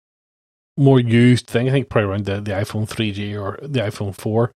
more 0.77 0.99
used 0.99 1.47
thing, 1.47 1.67
I 1.67 1.71
think 1.71 1.89
probably 1.89 2.09
around 2.09 2.25
the, 2.25 2.39
the 2.41 2.51
iPhone 2.51 2.87
3G 2.87 3.39
or 3.39 3.59
the 3.61 3.81
iPhone 3.81 4.15
4, 4.15 4.51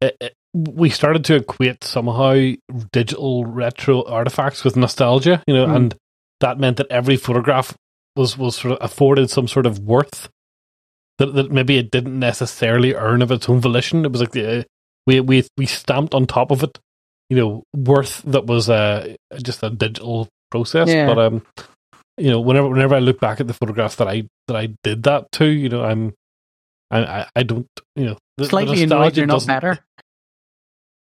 it, 0.00 0.16
it, 0.20 0.34
we 0.54 0.88
started 0.88 1.22
to 1.26 1.34
equate 1.36 1.84
somehow 1.84 2.52
digital 2.92 3.44
retro 3.44 4.02
artifacts 4.04 4.64
with 4.64 4.76
nostalgia, 4.76 5.42
you 5.46 5.54
know, 5.54 5.66
Mm. 5.66 5.76
and 5.76 5.94
that 6.40 6.58
meant 6.58 6.78
that 6.78 6.90
every 6.90 7.16
photograph 7.16 7.76
was 8.16 8.36
was 8.38 8.56
sort 8.56 8.72
of 8.72 8.78
afforded 8.80 9.30
some 9.30 9.46
sort 9.46 9.66
of 9.66 9.78
worth 9.80 10.28
that, 11.18 11.34
that 11.34 11.52
maybe 11.52 11.76
it 11.76 11.90
didn't 11.90 12.18
necessarily 12.18 12.94
earn 12.94 13.20
of 13.22 13.30
its 13.30 13.48
own 13.48 13.60
volition. 13.60 14.04
It 14.04 14.12
was 14.12 14.22
like 14.22 14.32
the 14.32 14.66
we 15.06 15.20
we 15.20 15.46
we 15.58 15.66
stamped 15.66 16.14
on 16.14 16.26
top 16.26 16.50
of 16.50 16.62
it, 16.62 16.78
you 17.28 17.36
know, 17.36 17.62
worth 17.74 18.22
that 18.22 18.46
was 18.46 18.68
uh, 18.70 19.14
just 19.42 19.62
a 19.62 19.70
digital 19.70 20.28
process. 20.50 20.88
Yeah. 20.88 21.06
But 21.06 21.18
um, 21.18 21.42
you 22.18 22.30
know, 22.30 22.40
whenever 22.40 22.68
whenever 22.68 22.94
I 22.94 22.98
look 22.98 23.20
back 23.20 23.40
at 23.40 23.46
the 23.46 23.54
photographs 23.54 23.96
that 23.96 24.08
I 24.08 24.24
that 24.48 24.56
I 24.56 24.74
did 24.82 25.02
that 25.04 25.30
to, 25.32 25.46
you 25.46 25.68
know, 25.68 25.84
I'm 25.84 26.14
I 26.90 27.26
I, 27.34 27.42
don't 27.42 27.68
you 27.96 28.04
know 28.06 28.18
the, 28.36 28.44
the 28.44 28.48
Slightly 28.48 28.82
annoyed 28.82 29.14
nostalgia 29.14 29.20
you're 29.20 29.26
not 29.26 29.46
better. 29.46 29.78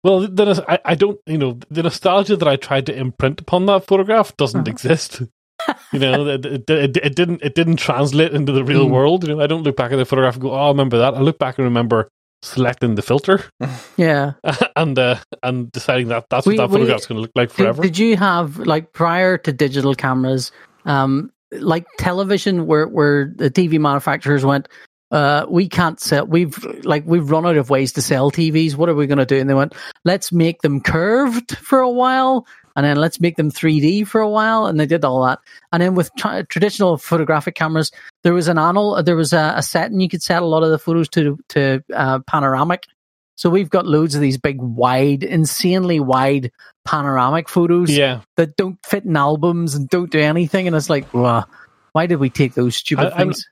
Well, 0.03 0.27
then 0.27 0.49
I, 0.67 0.79
I 0.83 0.95
don't, 0.95 1.17
you 1.25 1.37
know, 1.37 1.59
the 1.71 1.83
nostalgia 1.83 2.35
that 2.35 2.47
I 2.47 2.57
tried 2.57 2.87
to 2.87 2.95
imprint 2.97 3.39
upon 3.39 3.65
that 3.67 3.87
photograph 3.87 4.35
doesn't 4.35 4.67
Uh-huh. 4.67 4.69
exist. 4.71 5.21
you 5.93 5.99
know, 5.99 6.27
it, 6.27 6.45
it, 6.45 6.69
it, 6.69 6.97
it 6.97 7.15
didn't, 7.15 7.41
it 7.41 7.55
didn't 7.55 7.77
translate 7.77 8.33
into 8.33 8.51
the 8.51 8.65
real 8.65 8.87
Mm. 8.87 8.91
world. 8.91 9.23
You 9.25 9.35
know, 9.35 9.41
I 9.41 9.47
don't 9.47 9.63
look 9.63 9.77
back 9.77 9.93
at 9.93 9.95
the 9.95 10.03
photograph 10.05 10.33
and 10.35 10.41
go, 10.43 10.51
"Oh, 10.51 10.65
I 10.65 10.67
remember 10.67 10.97
that." 10.97 11.13
I 11.13 11.21
look 11.21 11.39
back 11.39 11.57
and 11.57 11.63
remember 11.63 12.09
selecting 12.43 12.95
the 12.95 13.01
filter 13.01 13.43
Yeah. 13.97 14.33
and 14.75 14.99
uh, 14.99 15.15
and 15.41 15.71
deciding 15.71 16.09
that 16.09 16.25
that's 16.29 16.45
We- 16.45 16.57
what 16.57 16.63
that 16.63 16.69
we- 16.69 16.75
photograph's 16.81 17.05
going 17.07 17.17
to 17.17 17.21
look 17.21 17.31
like 17.35 17.49
Did, 17.49 17.55
forever. 17.55 17.81
did 17.81 17.97
you 17.97 18.17
have 18.17 18.59
like 18.59 18.91
prior 18.93 19.37
to 19.39 19.53
digital 19.53 19.95
cameras, 19.95 20.51
um, 20.85 21.31
like 21.51 21.85
television, 21.97 22.65
where 22.67 22.87
where 22.87 23.31
the 23.35 23.49
TV 23.49 23.79
manufacturers 23.79 24.43
went, 24.43 24.67
uh, 25.11 25.45
we 25.47 25.69
can't 25.69 25.99
sell. 25.99 26.25
We've 26.25 26.57
like 26.83 27.03
we've 27.05 27.29
run 27.29 27.45
out 27.45 27.57
of 27.57 27.69
ways 27.69 27.93
to 27.93 28.01
sell 28.01 28.31
TVs. 28.31 28.75
What 28.75 28.89
are 28.89 28.95
we 28.95 29.07
going 29.07 29.19
to 29.19 29.25
do? 29.25 29.37
And 29.39 29.49
they 29.49 29.53
went, 29.53 29.73
let's 30.03 30.31
make 30.31 30.61
them 30.63 30.81
curved 30.81 31.55
for 31.57 31.79
a 31.79 31.89
while, 31.89 32.45
and 32.75 32.85
then 32.85 32.97
let's 32.97 33.19
make 33.19 33.35
them 33.35 33.51
3D 33.51 34.07
for 34.07 34.21
a 34.21 34.29
while. 34.29 34.65
And 34.65 34.79
they 34.79 34.85
did 34.85 35.05
all 35.05 35.23
that. 35.25 35.39
And 35.71 35.81
then 35.81 35.95
with 35.95 36.11
tra- 36.17 36.45
traditional 36.45 36.97
photographic 36.97 37.55
cameras, 37.55 37.91
there 38.23 38.33
was 38.33 38.47
an 38.47 38.57
anal, 38.57 39.01
there 39.03 39.15
was 39.15 39.33
a, 39.33 39.53
a 39.57 39.63
setting 39.63 39.99
you 39.99 40.09
could 40.09 40.23
set 40.23 40.41
a 40.41 40.45
lot 40.45 40.63
of 40.63 40.71
the 40.71 40.79
photos 40.79 41.09
to 41.09 41.37
to 41.49 41.83
uh, 41.93 42.19
panoramic. 42.27 42.87
So 43.35 43.49
we've 43.49 43.69
got 43.69 43.87
loads 43.87 44.13
of 44.13 44.21
these 44.21 44.37
big, 44.37 44.61
wide, 44.61 45.23
insanely 45.23 45.99
wide 45.99 46.51
panoramic 46.85 47.49
photos 47.49 47.89
yeah, 47.89 48.21
that 48.37 48.55
don't 48.55 48.77
fit 48.85 49.05
in 49.05 49.17
albums 49.17 49.73
and 49.73 49.89
don't 49.89 50.11
do 50.11 50.19
anything. 50.19 50.67
And 50.67 50.75
it's 50.75 50.89
like, 50.89 51.05
why 51.11 52.05
did 52.05 52.17
we 52.17 52.29
take 52.29 52.53
those 52.53 52.75
stupid 52.75 53.05
I- 53.05 53.09
I'm- 53.09 53.17
things? 53.17 53.47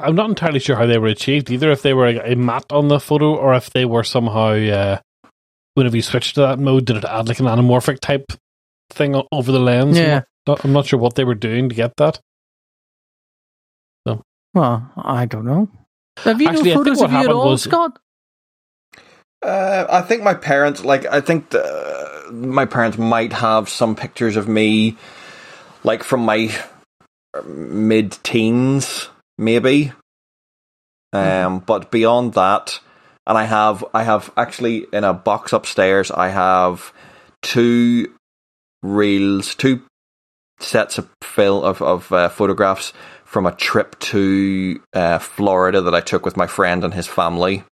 I'm 0.00 0.16
not 0.16 0.28
entirely 0.28 0.58
sure 0.58 0.74
how 0.74 0.86
they 0.86 0.98
were 0.98 1.06
achieved 1.06 1.50
either. 1.52 1.70
If 1.70 1.82
they 1.82 1.94
were 1.94 2.08
a, 2.08 2.32
a 2.32 2.34
matte 2.34 2.72
on 2.72 2.88
the 2.88 2.98
photo, 2.98 3.36
or 3.36 3.54
if 3.54 3.70
they 3.70 3.84
were 3.84 4.02
somehow, 4.02 4.50
uh, 4.50 4.98
whenever 5.74 5.96
you 5.96 6.02
switched 6.02 6.34
to 6.36 6.40
that 6.42 6.58
mode, 6.58 6.84
did 6.86 6.96
it 6.96 7.04
add 7.04 7.28
like 7.28 7.40
an 7.40 7.46
anamorphic 7.46 8.00
type 8.00 8.32
thing 8.90 9.20
over 9.32 9.52
the 9.52 9.58
lens? 9.60 9.96
I'm 9.98 10.04
Yeah. 10.04 10.20
not, 10.46 10.64
I'm 10.64 10.72
not 10.72 10.86
sure 10.86 10.98
what 10.98 11.14
they 11.14 11.24
were 11.24 11.34
doing 11.34 11.68
to 11.68 11.74
get 11.74 11.96
that. 11.98 12.20
Well, 14.54 14.88
I 14.96 15.26
don't 15.26 15.46
know. 15.46 15.68
Have 16.18 16.40
you 16.40 16.46
Actually, 16.46 16.70
I 16.70 16.74
no 16.76 16.84
think 16.84 16.96
photos 16.96 17.02
of 17.02 17.10
you 17.12 17.18
at 17.18 17.28
all, 17.28 17.50
was- 17.50 17.62
Scott? 17.64 17.98
Uh, 19.44 19.84
I 19.90 20.00
think 20.02 20.22
my 20.22 20.34
parents, 20.34 20.84
like, 20.84 21.04
I 21.06 21.20
think 21.20 21.50
the, 21.50 22.28
my 22.32 22.64
parents 22.64 22.96
might 22.96 23.32
have 23.32 23.68
some 23.68 23.96
pictures 23.96 24.36
of 24.36 24.46
me, 24.46 24.96
like 25.82 26.04
from 26.04 26.20
my 26.24 26.54
mid 27.44 28.12
teens, 28.22 29.08
maybe. 29.36 29.92
Um, 31.12 31.58
but 31.58 31.90
beyond 31.90 32.34
that, 32.34 32.78
and 33.26 33.38
I 33.38 33.44
have, 33.44 33.84
I 33.94 34.02
have 34.02 34.30
actually 34.36 34.86
in 34.92 35.04
a 35.04 35.14
box 35.14 35.52
upstairs, 35.52 36.10
I 36.10 36.28
have 36.28 36.92
two 37.42 38.12
reels, 38.82 39.54
two 39.54 39.82
sets 40.60 40.98
of 40.98 41.08
fill 41.22 41.64
of 41.64 41.82
of 41.82 42.12
uh, 42.12 42.28
photographs 42.28 42.92
from 43.24 43.46
a 43.46 43.52
trip 43.52 43.98
to 43.98 44.80
uh, 44.92 45.18
Florida 45.18 45.80
that 45.82 45.94
I 45.94 46.00
took 46.00 46.24
with 46.24 46.36
my 46.36 46.46
friend 46.46 46.84
and 46.84 46.94
his 46.94 47.08
family 47.08 47.64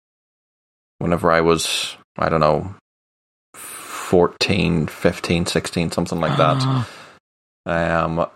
whenever 0.98 1.30
I 1.30 1.40
was, 1.40 1.96
I 2.16 2.28
don't 2.28 2.40
know, 2.40 2.74
14, 3.54 4.86
15, 4.86 5.46
16, 5.46 5.90
something 5.90 6.20
like 6.20 6.36
that. 6.36 6.86
Um, 7.66 8.26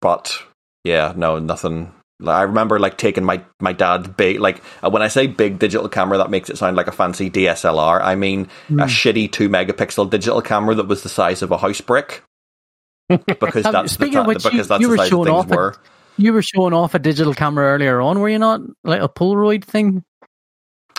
but 0.00 0.42
yeah, 0.82 1.12
no, 1.14 1.38
nothing. 1.38 1.92
I 2.26 2.42
remember 2.42 2.78
like 2.80 2.98
taking 2.98 3.24
my 3.24 3.42
my 3.60 3.72
dad's 3.72 4.08
big 4.08 4.40
like 4.40 4.62
uh, 4.82 4.90
when 4.90 5.02
I 5.02 5.08
say 5.08 5.26
big 5.28 5.58
digital 5.58 5.88
camera 5.88 6.18
that 6.18 6.30
makes 6.30 6.50
it 6.50 6.58
sound 6.58 6.76
like 6.76 6.88
a 6.88 6.92
fancy 6.92 7.30
DSLR. 7.30 8.00
I 8.02 8.14
mean 8.16 8.48
Hmm. 8.68 8.80
a 8.80 8.84
shitty 8.84 9.30
two 9.30 9.48
megapixel 9.48 10.10
digital 10.10 10.42
camera 10.42 10.74
that 10.74 10.88
was 10.88 11.02
the 11.02 11.08
size 11.08 11.42
of 11.42 11.50
a 11.52 11.58
house 11.58 11.80
brick. 11.80 12.22
Because 13.08 13.64
Um, 13.66 13.72
that's 13.72 13.96
the 13.96 14.06
ti- 14.10 14.18
which, 14.20 14.44
you- 14.44 14.50
because 14.50 14.68
that's 14.68 14.80
you 14.82 14.88
the 14.88 14.96
size 14.96 15.08
things 15.10 15.46
were. 15.46 15.76
You 16.16 16.32
were 16.32 16.42
showing 16.42 16.72
off 16.74 16.94
a 16.94 16.98
digital 16.98 17.32
camera 17.32 17.66
earlier 17.74 18.00
on, 18.00 18.18
were 18.18 18.28
you 18.28 18.40
not? 18.40 18.60
Like 18.82 19.00
a 19.00 19.08
Polaroid 19.08 19.64
thing? 19.64 20.02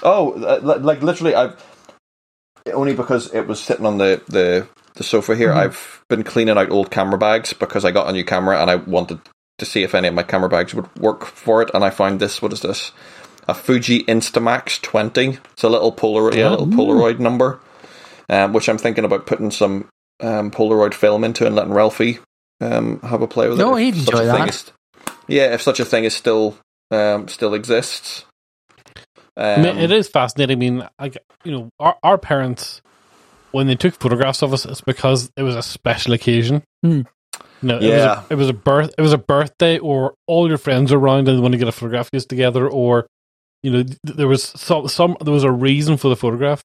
Oh, 0.01 0.31
uh, 0.41 0.79
like 0.79 1.01
literally, 1.03 1.35
I've 1.35 1.61
only 2.73 2.93
because 2.95 3.33
it 3.33 3.45
was 3.47 3.59
sitting 3.61 3.85
on 3.85 3.97
the 3.97 4.21
the, 4.27 4.67
the 4.95 5.03
sofa 5.03 5.35
here. 5.35 5.49
Mhm. 5.51 5.57
I've 5.57 6.03
been 6.07 6.23
cleaning 6.23 6.57
out 6.57 6.71
old 6.71 6.89
camera 6.91 7.17
bags 7.17 7.51
because 7.53 7.83
I 7.83 7.91
got 7.91 8.07
a 8.09 8.13
new 8.13 8.23
camera 8.23 8.61
and 8.61 8.71
I 8.71 8.75
wanted 8.75 9.19
to 9.59 9.65
see 9.65 9.83
if 9.83 9.93
any 9.95 10.07
of 10.07 10.13
my 10.13 10.23
camera 10.23 10.49
bags 10.49 10.73
would 10.73 10.93
work 10.97 11.25
for 11.25 11.61
it. 11.61 11.69
And 11.73 11.83
I 11.83 11.89
found 11.89 12.19
this. 12.19 12.41
What 12.41 12.53
is 12.53 12.61
this? 12.61 12.91
A 13.47 13.53
Fuji 13.53 14.03
Instamax 14.03 14.81
twenty. 14.81 15.37
It's 15.53 15.63
a 15.63 15.69
little 15.69 15.91
Polaroid, 15.91 16.35
yeah, 16.35 16.49
a 16.49 16.51
little 16.51 16.67
Oh. 16.73 16.77
Polaroid 16.77 17.19
number, 17.19 17.59
um, 18.29 18.53
which 18.53 18.69
I'm 18.69 18.77
thinking 18.77 19.05
about 19.05 19.25
putting 19.25 19.49
some 19.51 19.87
um, 20.21 20.51
Polaroid 20.51 20.93
film 20.93 21.23
into 21.23 21.45
and 21.47 21.55
letting 21.55 21.73
Ralphie 21.73 22.19
um, 22.61 22.99
have 23.01 23.21
a 23.21 23.27
play 23.27 23.47
with 23.49 23.59
Oh, 23.61 23.75
it. 23.75 23.83
he'd 23.85 23.95
enjoy 23.97 24.19
a 24.19 24.25
that. 24.25 24.49
is- 24.49 24.71
yeah, 25.27 25.53
if 25.53 25.61
such 25.61 25.79
a 25.79 25.85
thing 25.85 26.03
is 26.03 26.15
still 26.15 26.57
um, 26.91 27.27
still 27.27 27.53
exists. 27.53 28.25
I 29.37 29.53
Um, 29.53 29.61
mean, 29.63 29.77
it 29.77 29.91
is 29.91 30.07
fascinating. 30.09 30.57
I 30.57 30.59
mean, 30.59 30.89
like 30.99 31.17
you 31.43 31.51
know, 31.51 31.69
our 31.79 31.95
our 32.03 32.17
parents 32.17 32.81
when 33.51 33.65
they 33.67 33.75
took 33.75 33.95
photographs 33.95 34.41
of 34.43 34.53
us, 34.53 34.65
it's 34.65 34.81
because 34.81 35.31
it 35.37 35.43
was 35.43 35.55
a 35.55 35.63
special 35.63 36.13
occasion. 36.13 36.63
Hmm. 36.83 37.01
No, 37.61 37.77
it 37.77 37.83
Yeah. 37.83 37.95
was 37.95 38.07
a, 38.07 38.25
it 38.33 38.35
was 38.35 38.49
a 38.49 38.53
birth, 38.53 38.93
it 38.97 39.01
was 39.01 39.13
a 39.13 39.17
birthday, 39.17 39.77
or 39.79 40.13
all 40.27 40.47
your 40.47 40.57
friends 40.57 40.91
are 40.91 40.97
around 40.97 41.27
and 41.27 41.37
they 41.37 41.41
want 41.41 41.51
to 41.53 41.57
get 41.57 41.67
a 41.67 41.71
photograph 41.71 42.07
of 42.07 42.09
you 42.13 42.19
together, 42.21 42.67
or 42.69 43.07
you 43.63 43.71
know, 43.71 43.83
there 44.03 44.27
was 44.27 44.43
some 44.43 44.87
some 44.87 45.17
there 45.21 45.33
was 45.33 45.43
a 45.43 45.51
reason 45.51 45.97
for 45.97 46.07
the 46.09 46.15
photograph. 46.15 46.61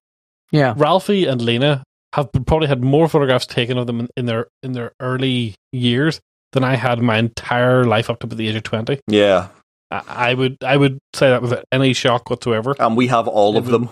Yeah. 0.51 0.73
Ralphie 0.77 1.25
and 1.25 1.41
Lena 1.41 1.83
have 2.13 2.29
probably 2.45 2.67
had 2.67 2.81
more 2.83 3.09
photographs 3.09 3.45
taken 3.45 3.77
of 3.77 3.87
them 3.87 3.99
in, 4.01 4.07
in 4.15 4.25
their 4.25 4.47
in 4.63 4.71
their 4.71 4.93
early 5.01 5.55
years 5.73 6.21
than 6.53 6.63
I 6.63 6.75
had 6.75 7.01
my 7.01 7.17
entire 7.17 7.83
life 7.83 8.09
up 8.09 8.19
to 8.21 8.27
the 8.27 8.47
age 8.47 8.55
of 8.55 8.63
twenty. 8.63 9.01
Yeah, 9.07 9.49
I, 9.91 10.01
I 10.07 10.33
would 10.33 10.55
I 10.63 10.77
would 10.77 10.99
say 11.13 11.29
that 11.29 11.41
without 11.41 11.65
any 11.73 11.91
shock 11.91 12.29
whatsoever. 12.29 12.75
and 12.79 12.95
we 12.95 13.07
have 13.07 13.27
all 13.27 13.57
of 13.57 13.67
It 13.67 13.71
them. 13.71 13.89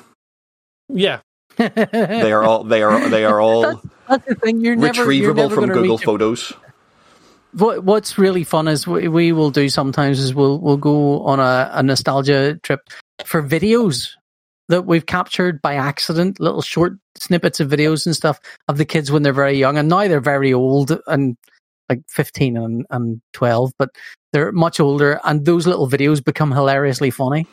Yeah, 0.87 1.19
They 1.57 2.31
are 2.31 2.43
all 2.43 2.63
they 2.63 2.81
are 2.83 3.09
they 3.09 3.25
are 3.25 3.41
all 3.41 3.81
That's 4.07 4.25
the 4.25 4.35
thing. 4.35 4.61
You're 4.61 4.75
never 4.77 5.11
you're 5.11 5.33
retrievable 5.33 5.49
never 5.49 5.55
from 5.55 5.67
Google 5.67 5.97
reach- 5.97 6.05
Photos. 6.05 6.53
What 7.53 7.83
What's 7.83 8.17
really 8.17 8.43
fun 8.43 8.67
is 8.67 8.87
we, 8.87 9.07
we 9.07 9.31
will 9.31 9.51
do 9.51 9.69
sometimes 9.69 10.19
is 10.19 10.33
we'll 10.33 10.59
we'll 10.59 10.77
go 10.77 11.21
on 11.23 11.39
a, 11.39 11.69
a 11.73 11.83
nostalgia 11.83 12.59
trip 12.63 12.89
for 13.25 13.43
videos 13.43 14.09
that 14.69 14.85
we've 14.85 15.05
captured 15.05 15.61
by 15.61 15.75
accident, 15.75 16.39
little 16.39 16.61
short 16.61 16.93
snippets 17.17 17.59
of 17.59 17.69
videos 17.69 18.05
and 18.05 18.15
stuff 18.15 18.39
of 18.67 18.77
the 18.77 18.85
kids 18.85 19.11
when 19.11 19.21
they're 19.21 19.33
very 19.33 19.57
young, 19.57 19.77
and 19.77 19.89
now 19.89 20.07
they're 20.07 20.19
very 20.19 20.53
old 20.53 20.97
and 21.07 21.37
like 21.89 22.01
fifteen 22.09 22.57
and, 22.57 22.85
and 22.89 23.21
twelve, 23.33 23.71
but 23.77 23.89
they're 24.31 24.51
much 24.51 24.79
older, 24.79 25.19
and 25.23 25.45
those 25.45 25.67
little 25.67 25.87
videos 25.87 26.23
become 26.23 26.51
hilariously 26.51 27.11
funny, 27.11 27.45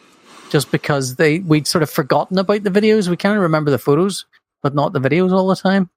just 0.51 0.71
because 0.71 1.17
they 1.17 1.41
we'd 1.41 1.67
sort 1.67 1.83
of 1.83 1.91
forgotten 1.91 2.39
about 2.39 2.63
the 2.63 2.71
videos. 2.71 3.09
We 3.09 3.17
kind 3.17 3.37
of 3.37 3.43
remember 3.43 3.71
the 3.71 3.79
photos, 3.79 4.25
but 4.63 4.75
not 4.75 4.93
the 4.95 5.01
videos 5.01 5.33
all 5.33 5.49
the 5.49 5.57
time 5.57 5.91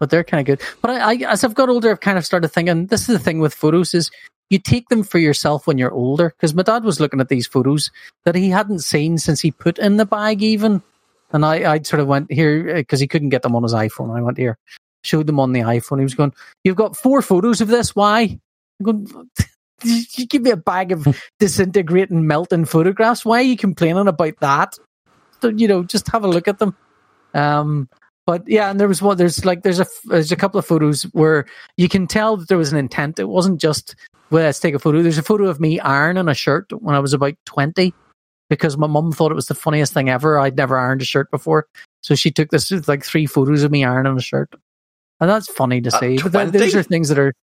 but 0.00 0.10
they're 0.10 0.24
kind 0.24 0.40
of 0.40 0.46
good. 0.46 0.66
But 0.82 0.90
I, 0.90 1.12
I, 1.12 1.32
as 1.32 1.44
I've 1.44 1.54
got 1.54 1.68
older, 1.68 1.90
I've 1.90 2.00
kind 2.00 2.18
of 2.18 2.26
started 2.26 2.48
thinking 2.48 2.86
this 2.86 3.08
is 3.08 3.18
the 3.18 3.18
thing 3.18 3.38
with 3.38 3.54
photos 3.54 3.94
is 3.94 4.10
you 4.50 4.58
take 4.58 4.88
them 4.88 5.02
for 5.02 5.18
yourself 5.18 5.66
when 5.66 5.78
you're 5.78 5.92
older. 5.92 6.30
Because 6.30 6.54
my 6.54 6.62
dad 6.62 6.84
was 6.84 7.00
looking 7.00 7.20
at 7.20 7.28
these 7.28 7.46
photos 7.46 7.90
that 8.24 8.34
he 8.34 8.50
hadn't 8.50 8.80
seen 8.80 9.18
since 9.18 9.40
he 9.40 9.50
put 9.50 9.78
in 9.78 9.96
the 9.96 10.06
bag, 10.06 10.42
even. 10.42 10.82
And 11.32 11.44
I, 11.44 11.72
I 11.72 11.82
sort 11.82 12.00
of 12.00 12.06
went 12.06 12.30
here 12.30 12.74
because 12.74 13.00
he 13.00 13.08
couldn't 13.08 13.30
get 13.30 13.42
them 13.42 13.56
on 13.56 13.62
his 13.62 13.74
iPhone. 13.74 14.16
I 14.16 14.20
went 14.20 14.38
here, 14.38 14.58
showed 15.02 15.26
them 15.26 15.40
on 15.40 15.52
the 15.52 15.60
iPhone. 15.60 15.98
He 15.98 16.04
was 16.04 16.14
going, 16.14 16.32
"You've 16.62 16.76
got 16.76 16.96
four 16.96 17.22
photos 17.22 17.60
of 17.60 17.68
this. 17.68 17.96
Why?" 17.96 18.38
I'm 18.80 18.84
going. 18.84 19.30
You 19.82 20.26
give 20.26 20.40
me 20.40 20.50
a 20.50 20.56
bag 20.56 20.92
of 20.92 21.06
disintegrating, 21.40 22.26
melting 22.26 22.64
photographs. 22.64 23.22
Why 23.22 23.40
are 23.40 23.42
you 23.42 23.56
complaining 23.56 24.08
about 24.08 24.34
that? 24.40 24.78
So, 25.42 25.48
you 25.48 25.68
know, 25.68 25.82
just 25.82 26.08
have 26.08 26.24
a 26.24 26.28
look 26.28 26.48
at 26.48 26.58
them. 26.58 26.74
Um, 27.34 27.90
but 28.26 28.42
yeah, 28.46 28.70
and 28.70 28.80
there 28.80 28.88
was 28.88 29.02
one. 29.02 29.16
There's 29.16 29.44
like 29.44 29.62
there's 29.62 29.80
a 29.80 29.86
there's 30.04 30.32
a 30.32 30.36
couple 30.36 30.58
of 30.58 30.66
photos 30.66 31.02
where 31.12 31.46
you 31.76 31.88
can 31.88 32.06
tell 32.06 32.36
that 32.36 32.48
there 32.48 32.58
was 32.58 32.72
an 32.72 32.78
intent. 32.78 33.18
It 33.18 33.28
wasn't 33.28 33.60
just 33.60 33.94
well, 34.30 34.44
let's 34.44 34.60
take 34.60 34.74
a 34.74 34.78
photo. 34.78 35.02
There's 35.02 35.18
a 35.18 35.22
photo 35.22 35.48
of 35.48 35.60
me 35.60 35.78
ironing 35.80 36.28
a 36.28 36.34
shirt 36.34 36.72
when 36.80 36.94
I 36.94 37.00
was 37.00 37.12
about 37.12 37.34
twenty 37.44 37.92
because 38.48 38.76
my 38.76 38.86
mum 38.86 39.12
thought 39.12 39.30
it 39.30 39.36
was 39.36 39.46
the 39.46 39.54
funniest 39.54 39.92
thing 39.92 40.08
ever. 40.08 40.38
I'd 40.38 40.56
never 40.56 40.78
ironed 40.78 41.02
a 41.02 41.06
shirt 41.06 41.30
before, 41.30 41.66
so 42.02 42.14
she 42.14 42.30
took 42.30 42.50
this 42.50 42.70
like 42.88 43.04
three 43.04 43.26
photos 43.26 43.62
of 43.62 43.70
me 43.70 43.84
ironing 43.84 44.16
a 44.16 44.22
shirt, 44.22 44.54
and 45.20 45.28
that's 45.28 45.48
funny 45.48 45.80
to 45.82 45.90
uh, 45.90 45.96
At 45.96 46.00
see. 46.00 46.18
But 46.22 46.50
th- 46.50 46.52
those 46.52 46.74
are 46.74 46.82
things 46.82 47.10
that 47.10 47.18
are 47.18 47.34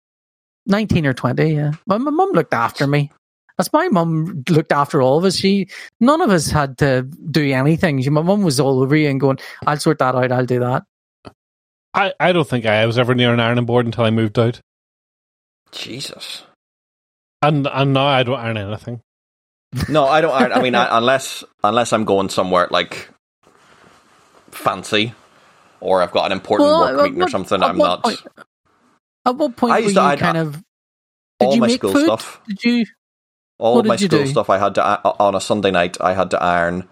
nineteen 0.66 1.06
or 1.06 1.12
twenty. 1.12 1.54
Yeah, 1.54 1.72
my, 1.86 1.98
my 1.98 2.10
mum 2.10 2.30
looked 2.32 2.54
after 2.54 2.86
me. 2.86 3.12
That's 3.60 3.72
my 3.74 3.88
mum 3.88 4.42
looked 4.48 4.72
after 4.72 5.02
all 5.02 5.18
of 5.18 5.24
us. 5.26 5.36
She 5.36 5.68
none 6.00 6.22
of 6.22 6.30
us 6.30 6.50
had 6.50 6.78
to 6.78 7.02
do 7.02 7.52
anything. 7.52 8.00
She, 8.00 8.08
my 8.08 8.22
mum 8.22 8.42
was 8.42 8.58
all 8.58 8.80
over 8.80 8.96
you 8.96 9.10
and 9.10 9.20
going, 9.20 9.38
"I'll 9.66 9.76
sort 9.76 9.98
that 9.98 10.14
out. 10.14 10.32
I'll 10.32 10.46
do 10.46 10.60
that." 10.60 10.84
I, 11.92 12.14
I 12.18 12.32
don't 12.32 12.48
think 12.48 12.64
I 12.64 12.86
was 12.86 12.96
ever 12.96 13.14
near 13.14 13.34
an 13.34 13.40
ironing 13.40 13.66
board 13.66 13.84
until 13.84 14.04
I 14.04 14.10
moved 14.10 14.38
out, 14.38 14.60
Jesus. 15.72 16.44
and 17.42 17.66
and 17.66 17.92
now 17.92 18.06
I 18.06 18.22
don't 18.22 18.38
iron 18.38 18.56
anything. 18.56 19.02
No, 19.90 20.06
I 20.06 20.20
don't. 20.22 20.32
iron. 20.32 20.52
I 20.52 20.62
mean, 20.62 20.74
I, 20.76 20.96
unless 20.96 21.44
unless 21.62 21.92
I'm 21.92 22.04
going 22.06 22.30
somewhere 22.30 22.66
like 22.70 23.10
fancy, 24.52 25.12
or 25.80 26.02
I've 26.02 26.12
got 26.12 26.26
an 26.26 26.32
important 26.32 26.68
Well, 26.68 26.80
work 26.80 26.98
at 26.98 27.04
meeting 27.04 27.22
or 27.22 27.28
something, 27.28 27.62
I'm 27.62 27.76
not. 27.78 28.02
point- 28.04 28.20
At 29.26 29.36
what 29.36 29.56
point 29.56 29.72
I 29.72 29.76
were 29.76 29.82
used 29.82 29.96
you 29.96 30.00
to- 30.00 30.06
I'd- 30.06 30.20
kind 30.20 30.38
of? 30.38 30.52
Did 30.54 31.46
all 31.46 31.54
you 31.54 31.60
my 31.60 31.66
make 31.68 31.76
school 31.78 31.92
food? 31.92 32.04
stuff, 32.04 32.40
Did 32.46 32.64
you? 32.64 32.84
All 33.60 33.74
what 33.76 33.80
of 33.84 33.88
my 33.88 33.96
school 33.96 34.08
do? 34.24 34.26
stuff, 34.26 34.50
I 34.50 34.58
had 34.58 34.74
to 34.76 34.82
on 35.20 35.34
a 35.34 35.40
Sunday 35.40 35.70
night. 35.70 35.96
I 36.00 36.14
had 36.14 36.30
to 36.32 36.42
iron 36.42 36.88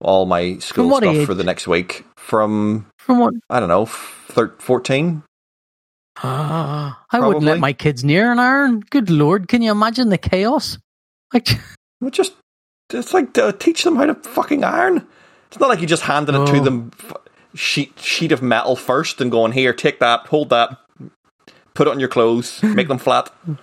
all 0.00 0.24
my 0.26 0.58
school 0.58 0.90
stuff 0.96 1.04
age? 1.14 1.26
for 1.26 1.34
the 1.34 1.44
next 1.44 1.66
week. 1.68 2.04
From 2.16 2.86
From 2.98 3.18
what? 3.18 3.34
I 3.50 3.60
don't 3.60 3.68
know, 3.68 3.86
thir- 3.86 4.54
fourteen. 4.58 5.22
Ah, 6.22 7.02
I 7.10 7.20
wouldn't 7.20 7.44
let 7.44 7.58
my 7.58 7.72
kids 7.72 8.04
near 8.04 8.30
an 8.32 8.38
iron. 8.38 8.80
Good 8.90 9.08
lord, 9.10 9.48
can 9.48 9.62
you 9.62 9.70
imagine 9.70 10.08
the 10.08 10.18
chaos? 10.18 10.78
Like, 11.34 11.48
just 12.10 12.34
it's 12.92 13.14
like 13.14 13.38
uh, 13.38 13.52
teach 13.52 13.84
them 13.84 13.96
how 13.96 14.04
to 14.04 14.14
fucking 14.14 14.64
iron. 14.64 15.06
It's 15.48 15.58
not 15.58 15.70
like 15.70 15.80
you 15.80 15.86
just 15.86 16.02
handed 16.02 16.34
it 16.34 16.46
to 16.48 16.56
Oh. 16.58 16.60
them 16.64 16.90
f- 16.98 17.14
sheet 17.54 17.98
sheet 17.98 18.32
of 18.32 18.42
metal 18.42 18.76
first 18.76 19.20
and 19.22 19.30
going 19.30 19.52
here, 19.52 19.72
take 19.72 19.98
that, 20.00 20.26
hold 20.26 20.50
that, 20.50 20.76
put 21.72 21.86
it 21.86 21.90
on 21.90 21.98
your 22.00 22.10
clothes, 22.10 22.62
make 22.62 22.88
them 22.88 22.98
flat. 22.98 23.30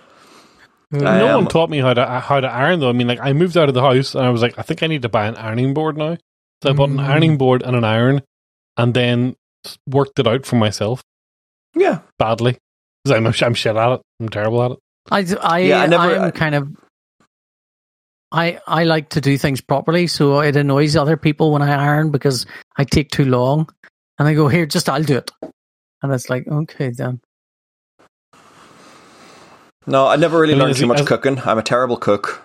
no 0.92 1.28
Um, 1.38 1.44
one 1.44 1.46
taught 1.52 1.70
me 1.70 1.78
how 1.78 1.94
to 1.94 2.04
how 2.20 2.40
to 2.40 2.48
iron 2.48 2.80
though. 2.80 2.88
I 2.88 2.92
mean, 2.92 3.06
like 3.08 3.20
I 3.20 3.32
moved 3.32 3.56
out 3.56 3.68
of 3.68 3.74
the 3.74 3.82
house 3.82 4.14
and 4.14 4.24
I 4.24 4.30
was 4.30 4.42
like, 4.42 4.58
I 4.58 4.62
think 4.62 4.82
I 4.82 4.86
need 4.88 5.02
to 5.02 5.08
buy 5.08 5.26
an 5.26 5.36
ironing 5.36 5.72
board 5.74 5.96
now. 5.96 6.16
So 6.62 6.70
I 6.70 6.72
bought 6.72 6.90
an 6.90 6.96
Mm. 6.98 7.08
ironing 7.08 7.38
board 7.38 7.62
and 7.62 7.74
an 7.76 7.84
iron, 7.84 8.22
and 8.76 8.92
then 8.92 9.34
worked 9.88 10.18
it 10.18 10.26
out 10.26 10.44
for 10.46 10.56
myself 10.56 11.02
Yeah, 11.74 12.00
badly 12.18 12.58
because 13.04 13.16
I'm 13.16 13.26
I'm 13.46 13.54
shit 13.54 13.76
at 13.76 13.92
it. 13.92 14.00
I'm 14.20 14.28
terrible 14.28 14.62
at 14.62 14.70
it. 14.72 14.78
I, 15.10 15.26
I, 15.42 15.58
Yeah, 15.60 15.80
I 15.82 15.86
never- 15.86 16.16
am 16.16 16.22
I- 16.24 16.30
kind 16.32 16.54
of. 16.54 16.68
I 18.32 18.60
I 18.66 18.84
like 18.84 19.08
to 19.10 19.20
do 19.20 19.36
things 19.38 19.60
properly, 19.60 20.06
so 20.06 20.40
it 20.40 20.54
annoys 20.56 20.96
other 20.96 21.16
people 21.16 21.52
when 21.52 21.62
I 21.62 21.72
iron 21.72 22.10
because 22.10 22.46
I 22.76 22.84
take 22.84 23.10
too 23.10 23.24
long, 23.24 23.68
and 24.18 24.28
I 24.28 24.34
go 24.34 24.46
here, 24.48 24.66
just 24.66 24.88
I'll 24.88 25.02
do 25.02 25.16
it, 25.16 25.30
and 26.02 26.12
it's 26.12 26.30
like 26.30 26.46
okay 26.46 26.90
then. 26.90 27.20
No, 29.86 30.06
I 30.06 30.16
never 30.16 30.38
really 30.40 30.54
I 30.54 30.56
mean, 30.56 30.64
learned 30.66 30.76
too 30.76 30.86
much 30.86 31.00
as- 31.00 31.08
cooking. 31.08 31.38
I'm 31.44 31.58
a 31.58 31.62
terrible 31.62 31.96
cook. 31.96 32.42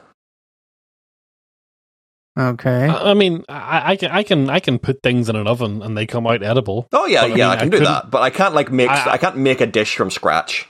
Okay. 2.37 2.87
I, 2.89 3.11
I 3.11 3.13
mean, 3.13 3.45
I, 3.47 3.91
I 3.91 3.95
can 3.95 4.11
I 4.11 4.23
can 4.23 4.49
I 4.49 4.59
can 4.59 4.77
put 4.77 5.01
things 5.01 5.29
in 5.29 5.37
an 5.37 5.47
oven 5.47 5.81
and 5.81 5.97
they 5.97 6.05
come 6.05 6.27
out 6.27 6.43
edible. 6.43 6.87
Oh 6.91 7.05
yeah, 7.05 7.21
But, 7.21 7.31
I 7.31 7.35
yeah, 7.35 7.49
mean, 7.49 7.51
I 7.51 7.55
can 7.57 7.73
I 7.73 7.77
do 7.77 7.85
that, 7.85 8.11
but 8.11 8.21
I 8.21 8.29
can't 8.29 8.53
like 8.53 8.71
make 8.71 8.89
I, 8.89 9.13
I- 9.13 9.17
can't 9.17 9.37
make 9.37 9.61
a 9.61 9.65
dish 9.65 9.95
from 9.95 10.11
scratch. 10.11 10.67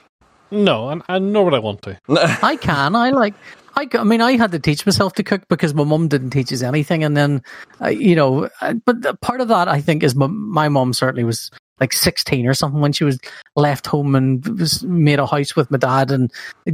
No, 0.52 0.90
and 0.90 1.02
I 1.08 1.18
nor 1.18 1.44
would 1.44 1.54
I 1.54 1.58
want 1.58 1.82
to. 1.82 1.98
I 2.42 2.54
can. 2.56 2.94
I 2.94 3.10
like. 3.10 3.34
I, 3.74 3.88
I 3.94 4.04
mean, 4.04 4.20
I 4.20 4.36
had 4.36 4.52
to 4.52 4.60
teach 4.60 4.86
myself 4.86 5.14
to 5.14 5.24
cook 5.24 5.42
because 5.48 5.74
my 5.74 5.82
mum 5.82 6.06
didn't 6.06 6.30
teach 6.30 6.52
us 6.52 6.62
anything, 6.62 7.02
and 7.02 7.16
then, 7.16 7.42
uh, 7.82 7.88
you 7.88 8.14
know, 8.14 8.48
uh, 8.60 8.74
but 8.86 9.02
the, 9.02 9.14
part 9.14 9.40
of 9.40 9.48
that 9.48 9.66
I 9.68 9.80
think 9.82 10.02
is 10.04 10.14
my, 10.14 10.28
my 10.28 10.68
mum 10.68 10.92
certainly 10.94 11.24
was 11.24 11.50
like 11.80 11.92
sixteen 11.92 12.46
or 12.46 12.54
something 12.54 12.80
when 12.80 12.92
she 12.92 13.04
was 13.04 13.18
left 13.54 13.86
home 13.86 14.14
and 14.14 14.46
was 14.58 14.82
made 14.84 15.18
a 15.18 15.26
house 15.26 15.56
with 15.56 15.70
my 15.70 15.78
dad, 15.78 16.10
and 16.10 16.32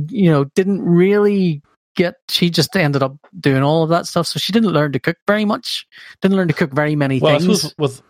you 0.09 0.31
know, 0.31 0.45
didn't 0.55 0.83
really 0.83 1.63
get. 1.97 2.15
She 2.29 2.51
just 2.51 2.75
ended 2.77 3.03
up 3.03 3.17
doing 3.41 3.63
all 3.63 3.83
of 3.83 3.89
that 3.91 4.07
stuff, 4.07 4.27
so 4.27 4.39
she 4.39 4.53
didn't 4.53 4.71
learn 4.73 4.93
to 4.93 5.01
cook 5.01 5.17
very 5.27 5.45
much. 5.45 5.87
Didn't 6.21 6.37
learn 6.37 6.49
to 6.49 6.55
cook 6.55 6.73
very 6.73 6.97
many 6.97 7.21
Well, 7.21 7.39
things. 7.39 7.75
with 7.79 8.03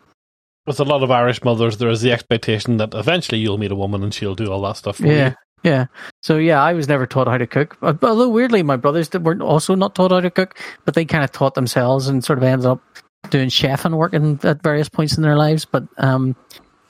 with 0.66 0.78
a 0.78 0.84
lot 0.84 1.02
of 1.02 1.10
Irish 1.10 1.42
mothers, 1.42 1.78
there 1.78 1.88
is 1.88 2.02
the 2.02 2.12
expectation 2.12 2.76
that 2.76 2.94
eventually 2.94 3.40
you'll 3.40 3.58
meet 3.58 3.72
a 3.72 3.76
woman 3.76 4.02
and 4.04 4.14
she'll 4.14 4.36
do 4.36 4.46
all 4.52 4.62
that 4.62 4.76
stuff 4.76 4.98
for 4.98 5.06
Yeah, 5.06 5.30
you. 5.64 5.70
yeah. 5.70 5.86
So 6.22 6.36
yeah, 6.36 6.62
I 6.62 6.72
was 6.72 6.86
never 6.86 7.04
taught 7.04 7.26
how 7.26 7.36
to 7.36 7.48
cook. 7.48 7.76
Although 7.82 8.28
weirdly, 8.28 8.62
my 8.62 8.76
brothers 8.76 9.08
that 9.08 9.22
were 9.24 9.40
also 9.42 9.74
not 9.74 9.96
taught 9.96 10.12
how 10.12 10.20
to 10.20 10.30
cook, 10.30 10.56
but 10.84 10.94
they 10.94 11.04
kind 11.04 11.24
of 11.24 11.32
taught 11.32 11.54
themselves 11.54 12.06
and 12.06 12.22
sort 12.22 12.38
of 12.38 12.44
ended 12.44 12.66
up 12.66 12.80
doing 13.30 13.48
chef 13.48 13.84
and 13.84 13.98
working 13.98 14.38
at 14.44 14.62
various 14.62 14.88
points 14.88 15.16
in 15.16 15.24
their 15.24 15.36
lives. 15.36 15.64
But 15.64 15.84
um, 15.98 16.36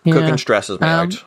yeah. 0.04 0.12
Cooking 0.14 0.38
stresses 0.38 0.80
me 0.80 0.86
Um, 0.86 1.08
out. 1.08 1.24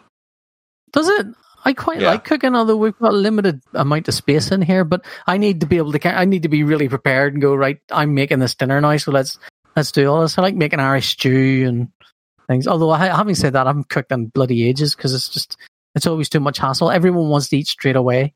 does 0.91 1.07
it? 1.09 1.27
I 1.67 1.73
quite 1.73 1.99
Yeah. 1.99 2.11
like 2.11 2.23
cooking, 2.25 2.55
although 2.55 2.77
we've 2.77 2.97
got 2.99 3.13
a 3.13 3.17
limited 3.17 3.59
amount 3.73 4.07
of 4.07 4.13
space 4.13 4.51
in 4.51 4.61
here. 4.61 4.83
But 4.83 5.03
I 5.25 5.37
need 5.37 5.61
to 5.61 5.65
be 5.65 5.77
able 5.77 5.91
to. 5.93 6.07
I 6.19 6.25
need 6.25 6.43
to 6.43 6.49
be 6.49 6.63
really 6.63 6.87
prepared 6.87 7.33
and 7.33 7.41
go 7.41 7.55
right. 7.55 7.79
I'm 7.91 8.13
making 8.13 8.39
this 8.39 8.53
dinner 8.55 8.79
now, 8.79 8.95
so 8.97 9.11
let's 9.11 9.39
let's 9.75 9.91
do 9.91 10.07
all 10.07 10.21
this. 10.21 10.37
I 10.37 10.43
like 10.43 10.55
making 10.55 10.79
Irish 10.79 11.09
stew 11.13 11.65
and 11.67 11.87
things. 12.47 12.67
Although 12.67 12.91
I, 12.91 13.07
having 13.07 13.33
said 13.35 13.53
that, 13.53 13.65
I 13.65 13.69
haven't 13.69 13.89
cooked 13.89 14.11
in 14.11 14.27
bloody 14.27 14.67
ages 14.67 14.95
because 14.95 15.13
it's 15.15 15.27
just 15.29 15.57
it's 15.95 16.05
always 16.05 16.29
too 16.29 16.39
much 16.39 16.59
hassle. 16.59 16.91
Everyone 16.91 17.29
wants 17.29 17.49
to 17.49 17.57
eat 17.57 17.67
straight 17.67 17.95
away. 17.95 18.33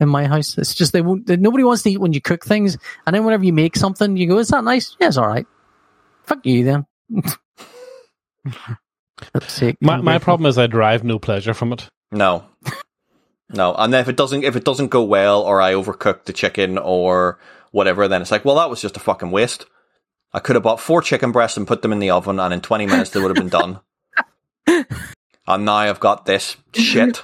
In 0.00 0.08
my 0.08 0.26
house, 0.26 0.56
it's 0.58 0.74
just 0.74 0.92
they 0.92 1.02
won't. 1.02 1.26
They, 1.26 1.36
nobody 1.36 1.62
wants 1.64 1.82
to 1.84 1.90
eat 1.90 2.00
when 2.00 2.12
you 2.14 2.20
cook 2.20 2.44
things, 2.44 2.76
and 3.06 3.14
then 3.14 3.24
whenever 3.24 3.44
you 3.44 3.52
make 3.52 3.76
something, 3.76 4.16
you 4.16 4.26
go, 4.26 4.38
"Is 4.38 4.48
that 4.48 4.64
nice? 4.64 4.96
Yeah, 4.98 5.08
it's 5.08 5.16
all 5.18 5.28
right." 5.28 5.46
Fuck 6.24 6.44
you 6.46 6.64
then. 6.64 6.86
Let's 9.32 9.52
see. 9.52 9.76
My 9.80 9.96
my 10.00 10.18
problem 10.18 10.46
is 10.46 10.58
I 10.58 10.66
derive 10.66 11.04
no 11.04 11.18
pleasure 11.18 11.54
from 11.54 11.72
it. 11.72 11.88
No. 12.10 12.44
No, 13.50 13.74
and 13.74 13.92
then 13.92 14.00
if 14.00 14.08
it 14.08 14.16
doesn't 14.16 14.44
if 14.44 14.56
it 14.56 14.64
doesn't 14.64 14.88
go 14.88 15.02
well 15.04 15.42
or 15.42 15.60
I 15.60 15.74
overcook 15.74 16.24
the 16.24 16.32
chicken 16.32 16.78
or 16.78 17.38
whatever, 17.70 18.08
then 18.08 18.22
it's 18.22 18.30
like, 18.30 18.44
well, 18.44 18.56
that 18.56 18.70
was 18.70 18.80
just 18.80 18.96
a 18.96 19.00
fucking 19.00 19.30
waste. 19.30 19.66
I 20.32 20.40
could 20.40 20.56
have 20.56 20.62
bought 20.62 20.80
four 20.80 21.02
chicken 21.02 21.30
breasts 21.30 21.56
and 21.56 21.66
put 21.66 21.82
them 21.82 21.92
in 21.92 22.00
the 22.00 22.10
oven, 22.10 22.40
and 22.40 22.52
in 22.52 22.60
twenty 22.60 22.86
minutes 22.86 23.10
they 23.10 23.20
would 23.20 23.36
have 23.36 23.36
been 23.36 23.48
done. 23.48 23.80
and 25.46 25.64
now 25.64 25.74
I've 25.74 26.00
got 26.00 26.26
this 26.26 26.56
shit. 26.74 27.22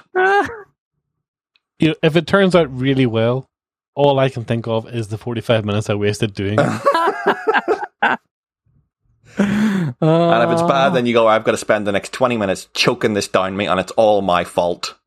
You 1.79 1.89
know, 1.89 1.95
if 2.03 2.15
it 2.15 2.27
turns 2.27 2.55
out 2.55 2.71
really 2.71 3.07
well, 3.07 3.47
all 3.95 4.19
I 4.19 4.29
can 4.29 4.45
think 4.45 4.67
of 4.67 4.87
is 4.93 5.09
the 5.09 5.17
forty 5.17 5.41
five 5.41 5.65
minutes 5.65 5.89
I 5.89 5.95
wasted 5.95 6.33
doing 6.33 6.59
it. 6.59 8.19
And 9.37 10.43
if 10.43 10.51
it's 10.51 10.61
bad, 10.61 10.87
ah. 10.87 10.89
then 10.89 11.05
you 11.05 11.13
go, 11.13 11.27
I've 11.27 11.43
got 11.43 11.51
to 11.51 11.57
spend 11.57 11.87
the 11.87 11.91
next 11.91 12.13
20 12.13 12.37
minutes 12.37 12.67
choking 12.73 13.13
this 13.13 13.27
down 13.27 13.55
me, 13.55 13.67
and 13.67 13.79
it's 13.79 13.91
all 13.93 14.21
my 14.21 14.43
fault. 14.43 14.97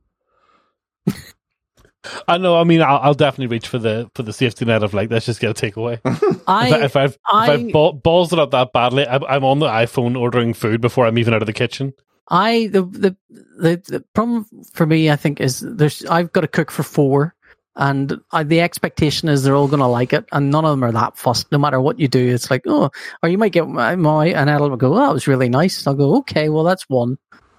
I 2.28 2.38
know. 2.38 2.58
I 2.58 2.64
mean, 2.64 2.82
I'll, 2.82 2.98
I'll 2.98 3.14
definitely 3.14 3.54
reach 3.54 3.68
for 3.68 3.78
the 3.78 4.10
for 4.14 4.22
the 4.22 4.32
safety 4.32 4.64
net 4.64 4.82
of 4.82 4.94
like, 4.94 5.10
let's 5.10 5.26
just 5.26 5.40
get 5.40 5.50
a 5.50 5.54
takeaway. 5.54 6.00
I, 6.46 6.68
if, 6.68 6.74
I, 6.74 6.84
if 6.84 6.96
I've 6.96 7.12
if 7.12 7.18
I- 7.26 7.52
I've 7.52 7.72
ball, 7.72 7.92
balls 7.92 8.32
it 8.32 8.38
up 8.38 8.50
that 8.50 8.72
badly, 8.72 9.06
I'm, 9.06 9.24
I'm 9.24 9.44
on 9.44 9.58
the 9.58 9.68
iPhone 9.68 10.18
ordering 10.18 10.54
food 10.54 10.80
before 10.80 11.06
I'm 11.06 11.18
even 11.18 11.34
out 11.34 11.42
of 11.42 11.46
the 11.46 11.52
kitchen. 11.52 11.94
I 12.28 12.68
the 12.68 12.82
the 12.82 13.16
the, 13.30 13.82
the 13.86 14.04
problem 14.14 14.46
for 14.72 14.86
me, 14.86 15.10
I 15.10 15.16
think, 15.16 15.40
is 15.40 15.60
there's 15.60 16.04
I've 16.06 16.32
got 16.32 16.42
to 16.42 16.48
cook 16.48 16.70
for 16.70 16.82
four, 16.82 17.33
and 17.76 18.20
the 18.44 18.60
expectation 18.60 19.28
is 19.28 19.42
they're 19.42 19.56
all 19.56 19.68
going 19.68 19.80
to 19.80 19.86
like 19.86 20.12
it, 20.12 20.26
and 20.32 20.50
none 20.50 20.64
of 20.64 20.70
them 20.70 20.84
are 20.84 20.92
that 20.92 21.16
fussed. 21.16 21.50
No 21.50 21.58
matter 21.58 21.80
what 21.80 21.98
you 21.98 22.08
do, 22.08 22.34
it's 22.34 22.50
like 22.50 22.62
oh, 22.66 22.90
or 23.22 23.28
you 23.28 23.38
might 23.38 23.52
get 23.52 23.68
my, 23.68 23.96
my 23.96 24.26
and 24.26 24.50
Adel 24.50 24.70
will 24.70 24.76
go, 24.76 24.94
oh, 24.94 25.06
that 25.06 25.12
was 25.12 25.26
really 25.26 25.48
nice. 25.48 25.86
I'll 25.86 25.94
go, 25.94 26.16
okay, 26.18 26.48
well 26.48 26.64
that's 26.64 26.88
one, 26.88 27.18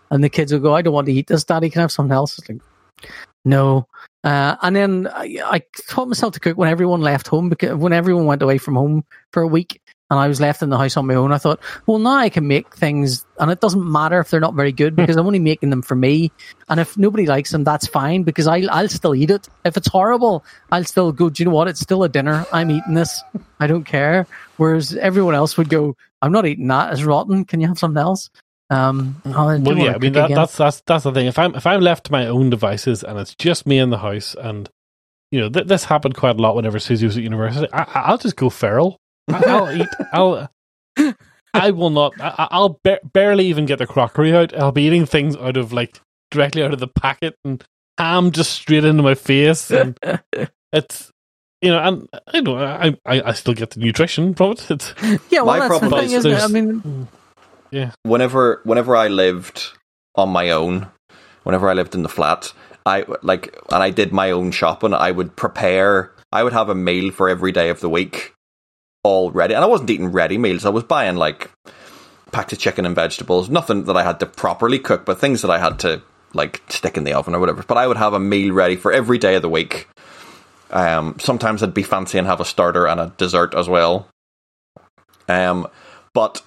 and 0.09 0.23
the 0.23 0.29
kids 0.29 0.53
will 0.53 0.59
go, 0.59 0.75
I 0.75 0.81
don't 0.81 0.93
want 0.93 1.07
to 1.07 1.13
eat 1.13 1.27
this, 1.27 1.43
Daddy. 1.43 1.69
Can 1.69 1.81
I 1.81 1.83
have 1.83 1.91
something 1.91 2.13
else? 2.13 2.39
It's 2.39 2.49
like, 2.49 2.61
no. 3.43 3.87
Uh, 4.23 4.55
and 4.63 4.75
then 4.75 5.07
I, 5.13 5.37
I 5.43 5.61
taught 5.87 6.07
myself 6.07 6.33
to 6.33 6.39
cook 6.39 6.57
when 6.57 6.69
everyone 6.69 7.01
left 7.01 7.27
home 7.27 7.47
because 7.47 7.75
when 7.75 7.93
everyone 7.93 8.25
went 8.25 8.41
away 8.41 8.57
from 8.57 8.75
home 8.75 9.03
for 9.31 9.43
a 9.43 9.47
week 9.47 9.81
and 10.09 10.19
I 10.19 10.27
was 10.27 10.39
left 10.39 10.61
in 10.61 10.69
the 10.69 10.77
house 10.77 10.97
on 10.97 11.07
my 11.07 11.15
own, 11.15 11.31
I 11.31 11.39
thought, 11.39 11.59
well, 11.87 11.97
now 11.97 12.17
I 12.17 12.29
can 12.29 12.47
make 12.47 12.75
things 12.75 13.25
and 13.39 13.49
it 13.49 13.59
doesn't 13.59 13.91
matter 13.91 14.19
if 14.19 14.29
they're 14.29 14.39
not 14.39 14.53
very 14.53 14.71
good 14.71 14.95
because 14.95 15.15
I'm 15.17 15.25
only 15.25 15.39
making 15.39 15.71
them 15.71 15.81
for 15.81 15.95
me. 15.95 16.31
And 16.69 16.79
if 16.79 16.97
nobody 16.97 17.25
likes 17.25 17.51
them, 17.51 17.63
that's 17.63 17.87
fine 17.87 18.23
because 18.23 18.47
I'll, 18.47 18.69
I'll 18.69 18.87
still 18.87 19.15
eat 19.15 19.31
it. 19.31 19.49
If 19.65 19.77
it's 19.77 19.87
horrible, 19.87 20.45
I'll 20.71 20.83
still 20.83 21.11
go, 21.11 21.29
do 21.29 21.41
you 21.41 21.49
know 21.49 21.55
what? 21.55 21.67
It's 21.67 21.79
still 21.79 22.03
a 22.03 22.09
dinner. 22.09 22.45
I'm 22.53 22.69
eating 22.69 22.93
this. 22.93 23.21
I 23.59 23.67
don't 23.67 23.83
care. 23.83 24.27
Whereas 24.57 24.95
everyone 24.95 25.33
else 25.33 25.57
would 25.57 25.69
go, 25.69 25.95
I'm 26.21 26.31
not 26.31 26.45
eating 26.45 26.67
that. 26.67 26.93
It's 26.93 27.03
rotten. 27.03 27.45
Can 27.45 27.59
you 27.59 27.67
have 27.67 27.79
something 27.79 28.01
else? 28.01 28.29
Um, 28.69 29.21
oh, 29.25 29.49
I 29.49 29.57
do 29.57 29.63
Well, 29.63 29.77
yeah, 29.77 29.93
I 29.93 29.97
mean 29.99 30.13
that, 30.13 30.29
that's 30.29 30.57
that's 30.57 30.81
that's 30.87 31.03
the 31.03 31.11
thing. 31.11 31.27
If 31.27 31.37
I'm 31.37 31.53
if 31.53 31.67
I'm 31.67 31.81
left 31.81 32.05
to 32.05 32.11
my 32.11 32.25
own 32.25 32.49
devices 32.49 33.03
and 33.03 33.19
it's 33.19 33.35
just 33.35 33.67
me 33.67 33.77
in 33.77 33.91
the 33.91 33.99
house, 33.99 34.35
and 34.35 34.67
you 35.29 35.39
know 35.39 35.49
th- 35.49 35.67
this 35.67 35.85
happened 35.85 36.15
quite 36.15 36.37
a 36.37 36.41
lot 36.41 36.55
whenever 36.55 36.79
Susie 36.79 37.05
was 37.05 37.15
at 37.15 37.21
university, 37.23 37.71
I, 37.71 37.85
I'll 37.93 38.17
just 38.17 38.35
go 38.35 38.49
feral. 38.49 38.99
I, 39.27 39.43
I'll 39.47 39.81
eat. 39.81 39.87
I'll. 40.13 40.49
I 41.53 41.71
will 41.71 41.89
not. 41.89 42.13
I, 42.19 42.47
I'll 42.51 42.79
ba- 42.83 42.99
barely 43.13 43.45
even 43.47 43.65
get 43.65 43.79
the 43.79 43.87
crockery 43.87 44.35
out. 44.35 44.53
I'll 44.57 44.71
be 44.71 44.83
eating 44.83 45.05
things 45.05 45.35
out 45.37 45.57
of 45.57 45.71
like 45.73 45.99
directly 46.31 46.63
out 46.63 46.73
of 46.73 46.79
the 46.79 46.87
packet 46.87 47.35
and 47.45 47.63
ham 47.97 48.31
just 48.31 48.51
straight 48.51 48.83
into 48.83 49.03
my 49.03 49.15
face. 49.15 49.71
And 49.71 49.97
it's 50.73 51.11
you 51.61 51.69
know, 51.71 51.79
and 51.79 52.09
I 52.27 52.41
know 52.41 52.57
I, 52.57 52.87
I 53.05 53.21
I 53.29 53.31
still 53.33 53.53
get 53.53 53.71
the 53.71 53.79
nutrition 53.79 54.33
from 54.35 54.51
it. 54.51 54.69
It's 54.69 54.93
yeah, 55.29 55.41
well, 55.41 55.45
my 55.45 55.59
that's 55.59 55.73
the 55.75 55.79
problem 55.79 56.01
thing, 56.07 56.11
is? 56.17 56.25
I 56.25 56.29
there's- 56.29 56.51
mean, 56.51 57.07
whenever 58.03 58.61
whenever 58.65 58.95
I 58.95 59.07
lived 59.07 59.63
on 60.15 60.29
my 60.29 60.49
own, 60.51 60.87
whenever 61.43 61.69
I 61.69 61.73
lived 61.73 61.95
in 61.95 62.03
the 62.03 62.09
flat, 62.09 62.53
I 62.85 63.05
like 63.21 63.55
and 63.71 63.81
I 63.81 63.89
did 63.89 64.11
my 64.11 64.31
own 64.31 64.51
shopping. 64.51 64.93
I 64.93 65.11
would 65.11 65.35
prepare. 65.35 66.11
I 66.31 66.43
would 66.43 66.53
have 66.53 66.67
a 66.69 66.75
meal 66.75 67.11
for 67.11 67.29
every 67.29 67.53
day 67.53 67.69
of 67.69 67.79
the 67.79 67.89
week 67.89 68.33
already, 69.05 69.53
and 69.53 69.63
I 69.63 69.67
wasn't 69.67 69.89
eating 69.89 70.11
ready 70.11 70.37
meals. 70.37 70.65
I 70.65 70.69
was 70.69 70.83
buying 70.83 71.15
like 71.15 71.51
packs 72.31 72.53
of 72.53 72.59
chicken 72.59 72.85
and 72.85 72.95
vegetables. 72.95 73.49
Nothing 73.49 73.85
that 73.85 73.95
I 73.95 74.03
had 74.03 74.19
to 74.19 74.25
properly 74.25 74.79
cook, 74.79 75.05
but 75.05 75.19
things 75.19 75.41
that 75.41 75.51
I 75.51 75.59
had 75.59 75.79
to 75.79 76.01
like 76.33 76.61
stick 76.67 76.97
in 76.97 77.05
the 77.05 77.13
oven 77.13 77.35
or 77.35 77.39
whatever. 77.39 77.63
But 77.63 77.77
I 77.77 77.87
would 77.87 77.97
have 77.97 78.13
a 78.13 78.19
meal 78.19 78.53
ready 78.53 78.75
for 78.75 78.91
every 78.91 79.17
day 79.17 79.35
of 79.35 79.41
the 79.41 79.49
week. 79.49 79.87
Um, 80.71 81.15
sometimes 81.19 81.63
I'd 81.63 81.73
be 81.73 81.83
fancy 81.83 82.17
and 82.17 82.27
have 82.27 82.41
a 82.41 82.45
starter 82.45 82.87
and 82.87 82.99
a 82.99 83.13
dessert 83.17 83.53
as 83.53 83.69
well. 83.69 84.09
Um, 85.29 85.67
but 86.13 86.41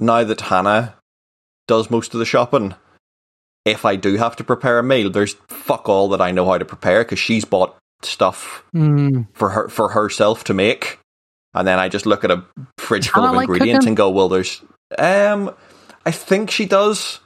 now 0.00 0.24
that 0.24 0.40
Hannah 0.40 0.94
does 1.66 1.90
most 1.90 2.14
of 2.14 2.20
the 2.20 2.26
shopping, 2.26 2.74
if 3.64 3.84
I 3.84 3.96
do 3.96 4.16
have 4.16 4.36
to 4.36 4.44
prepare 4.44 4.78
a 4.78 4.82
meal, 4.82 5.10
there's 5.10 5.34
fuck 5.48 5.88
all 5.88 6.08
that 6.10 6.20
I 6.20 6.30
know 6.30 6.46
how 6.46 6.58
to 6.58 6.64
prepare 6.64 7.04
because 7.04 7.18
she's 7.18 7.44
bought 7.44 7.76
stuff 8.02 8.64
mm, 8.74 9.26
for 9.32 9.50
her 9.50 9.68
for 9.68 9.90
herself 9.90 10.44
to 10.44 10.54
make, 10.54 10.98
and 11.54 11.66
then 11.66 11.78
I 11.78 11.88
just 11.88 12.06
look 12.06 12.24
at 12.24 12.30
a 12.30 12.44
fridge 12.78 13.08
full 13.08 13.22
Hannah 13.22 13.32
of 13.32 13.36
like 13.36 13.48
ingredients 13.48 13.84
cooking? 13.84 13.88
and 13.88 13.96
go, 13.96 14.10
"Well, 14.10 14.28
there's." 14.28 14.62
Um, 14.98 15.54
I 16.06 16.10
think 16.10 16.50
she 16.50 16.66
does. 16.66 17.20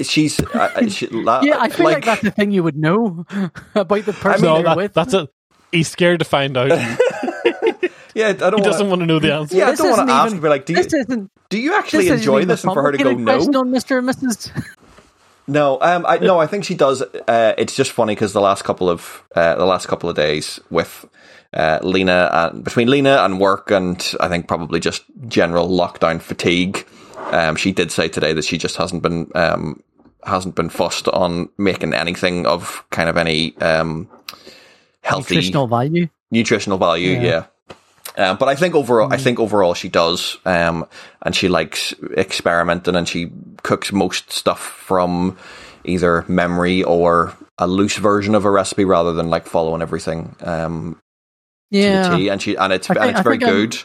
She's 0.00 0.40
uh, 0.40 0.72
uh, 0.76 0.86
she, 0.88 1.06
la- 1.08 1.42
yeah, 1.42 1.58
I 1.60 1.68
feel 1.68 1.84
like, 1.86 2.04
that's 2.04 2.22
the 2.22 2.30
thing 2.30 2.50
you 2.52 2.62
would 2.62 2.76
know 2.76 3.24
about 3.74 4.04
the 4.06 4.12
person 4.12 4.46
no, 4.46 4.54
you're 4.56 4.64
that, 4.64 4.76
with. 4.76 4.94
that's 4.94 5.12
it. 5.14 5.28
He's 5.72 5.88
scared 5.88 6.20
to 6.20 6.24
find 6.24 6.56
out. 6.56 6.68
yeah. 8.14 8.28
I 8.28 8.32
don't 8.32 8.38
he 8.38 8.42
wanna- 8.42 8.64
doesn't 8.64 8.88
want 8.88 9.00
to 9.00 9.06
know 9.06 9.18
the 9.18 9.34
answer. 9.34 9.56
Yeah, 9.56 9.68
I 9.68 9.74
don't 9.74 9.90
want 9.90 10.08
to 10.08 10.14
ask. 10.14 10.30
even- 10.30 10.40
Be 10.42 10.48
like, 10.48 10.64
do 10.66 10.72
you 10.72 10.82
this 10.82 10.92
isn't. 10.94 11.30
do 11.50 11.58
you 11.60 11.74
actually 11.74 12.08
this 12.08 12.20
enjoy 12.20 12.44
this? 12.44 12.64
And 12.64 12.72
for 12.72 12.82
her 12.82 12.92
to 12.92 12.98
go, 12.98 13.04
complicated 13.14 13.26
no. 13.26 13.32
question 13.36 13.56
on 13.56 13.70
Mr. 13.70 13.98
and 13.98 14.08
Mrs. 14.08 14.66
No, 15.46 15.78
um, 15.80 16.06
I 16.06 16.18
no, 16.18 16.38
I 16.38 16.46
think 16.46 16.64
she 16.64 16.74
does. 16.76 17.02
Uh, 17.02 17.54
it's 17.58 17.74
just 17.74 17.90
funny 17.90 18.14
because 18.14 18.32
the 18.32 18.40
last 18.40 18.62
couple 18.62 18.88
of 18.88 19.22
uh, 19.34 19.56
the 19.56 19.66
last 19.66 19.86
couple 19.88 20.08
of 20.08 20.14
days 20.16 20.60
with 20.70 21.04
uh, 21.52 21.78
Lena 21.82 22.28
and 22.32 22.64
between 22.64 22.88
Lena 22.88 23.18
and 23.24 23.40
work 23.40 23.70
and 23.70 24.14
I 24.20 24.28
think 24.28 24.46
probably 24.48 24.80
just 24.80 25.04
general 25.28 25.68
lockdown 25.68 26.20
fatigue. 26.20 26.86
Um, 27.32 27.56
she 27.56 27.72
did 27.72 27.92
say 27.92 28.08
today 28.08 28.32
that 28.32 28.44
she 28.44 28.58
just 28.58 28.76
hasn't 28.76 29.02
been 29.02 29.30
um, 29.34 29.82
hasn't 30.24 30.54
been 30.54 30.68
fussed 30.68 31.08
on 31.08 31.48
making 31.58 31.94
anything 31.94 32.46
of 32.46 32.84
kind 32.90 33.08
of 33.08 33.16
any 33.16 33.56
um, 33.58 34.08
healthy 35.02 35.34
Nutritional 35.36 35.66
value. 35.66 36.08
nutritional 36.30 36.78
value. 36.78 37.12
Yeah. 37.12 37.22
Yeah. 38.16 38.30
Um, 38.30 38.36
but 38.38 38.48
I 38.48 38.56
think 38.56 38.74
overall, 38.74 39.12
I 39.12 39.16
think 39.18 39.38
overall 39.38 39.72
she 39.74 39.88
does, 39.88 40.36
um, 40.44 40.86
and 41.22 41.34
she 41.34 41.48
likes 41.48 41.94
experimenting, 42.16 42.96
and 42.96 43.08
she 43.08 43.30
cooks 43.62 43.92
most 43.92 44.32
stuff 44.32 44.60
from 44.60 45.38
either 45.84 46.24
memory 46.28 46.82
or 46.82 47.34
a 47.58 47.66
loose 47.68 47.96
version 47.96 48.34
of 48.34 48.44
a 48.44 48.50
recipe 48.50 48.84
rather 48.84 49.12
than 49.12 49.30
like 49.30 49.46
following 49.46 49.80
everything 49.80 50.34
um, 50.40 50.99
Yeah, 51.70 52.16
T. 52.16 52.28
And 52.28 52.42
she 52.42 52.56
and 52.56 52.72
it's 52.72 52.90
I 52.90 52.94
and 52.94 53.00
think- 53.02 53.10
it's 53.12 53.20
I 53.20 53.22
very 53.22 53.38
think 53.38 53.44
I'm- 53.50 53.54
good. 53.54 53.78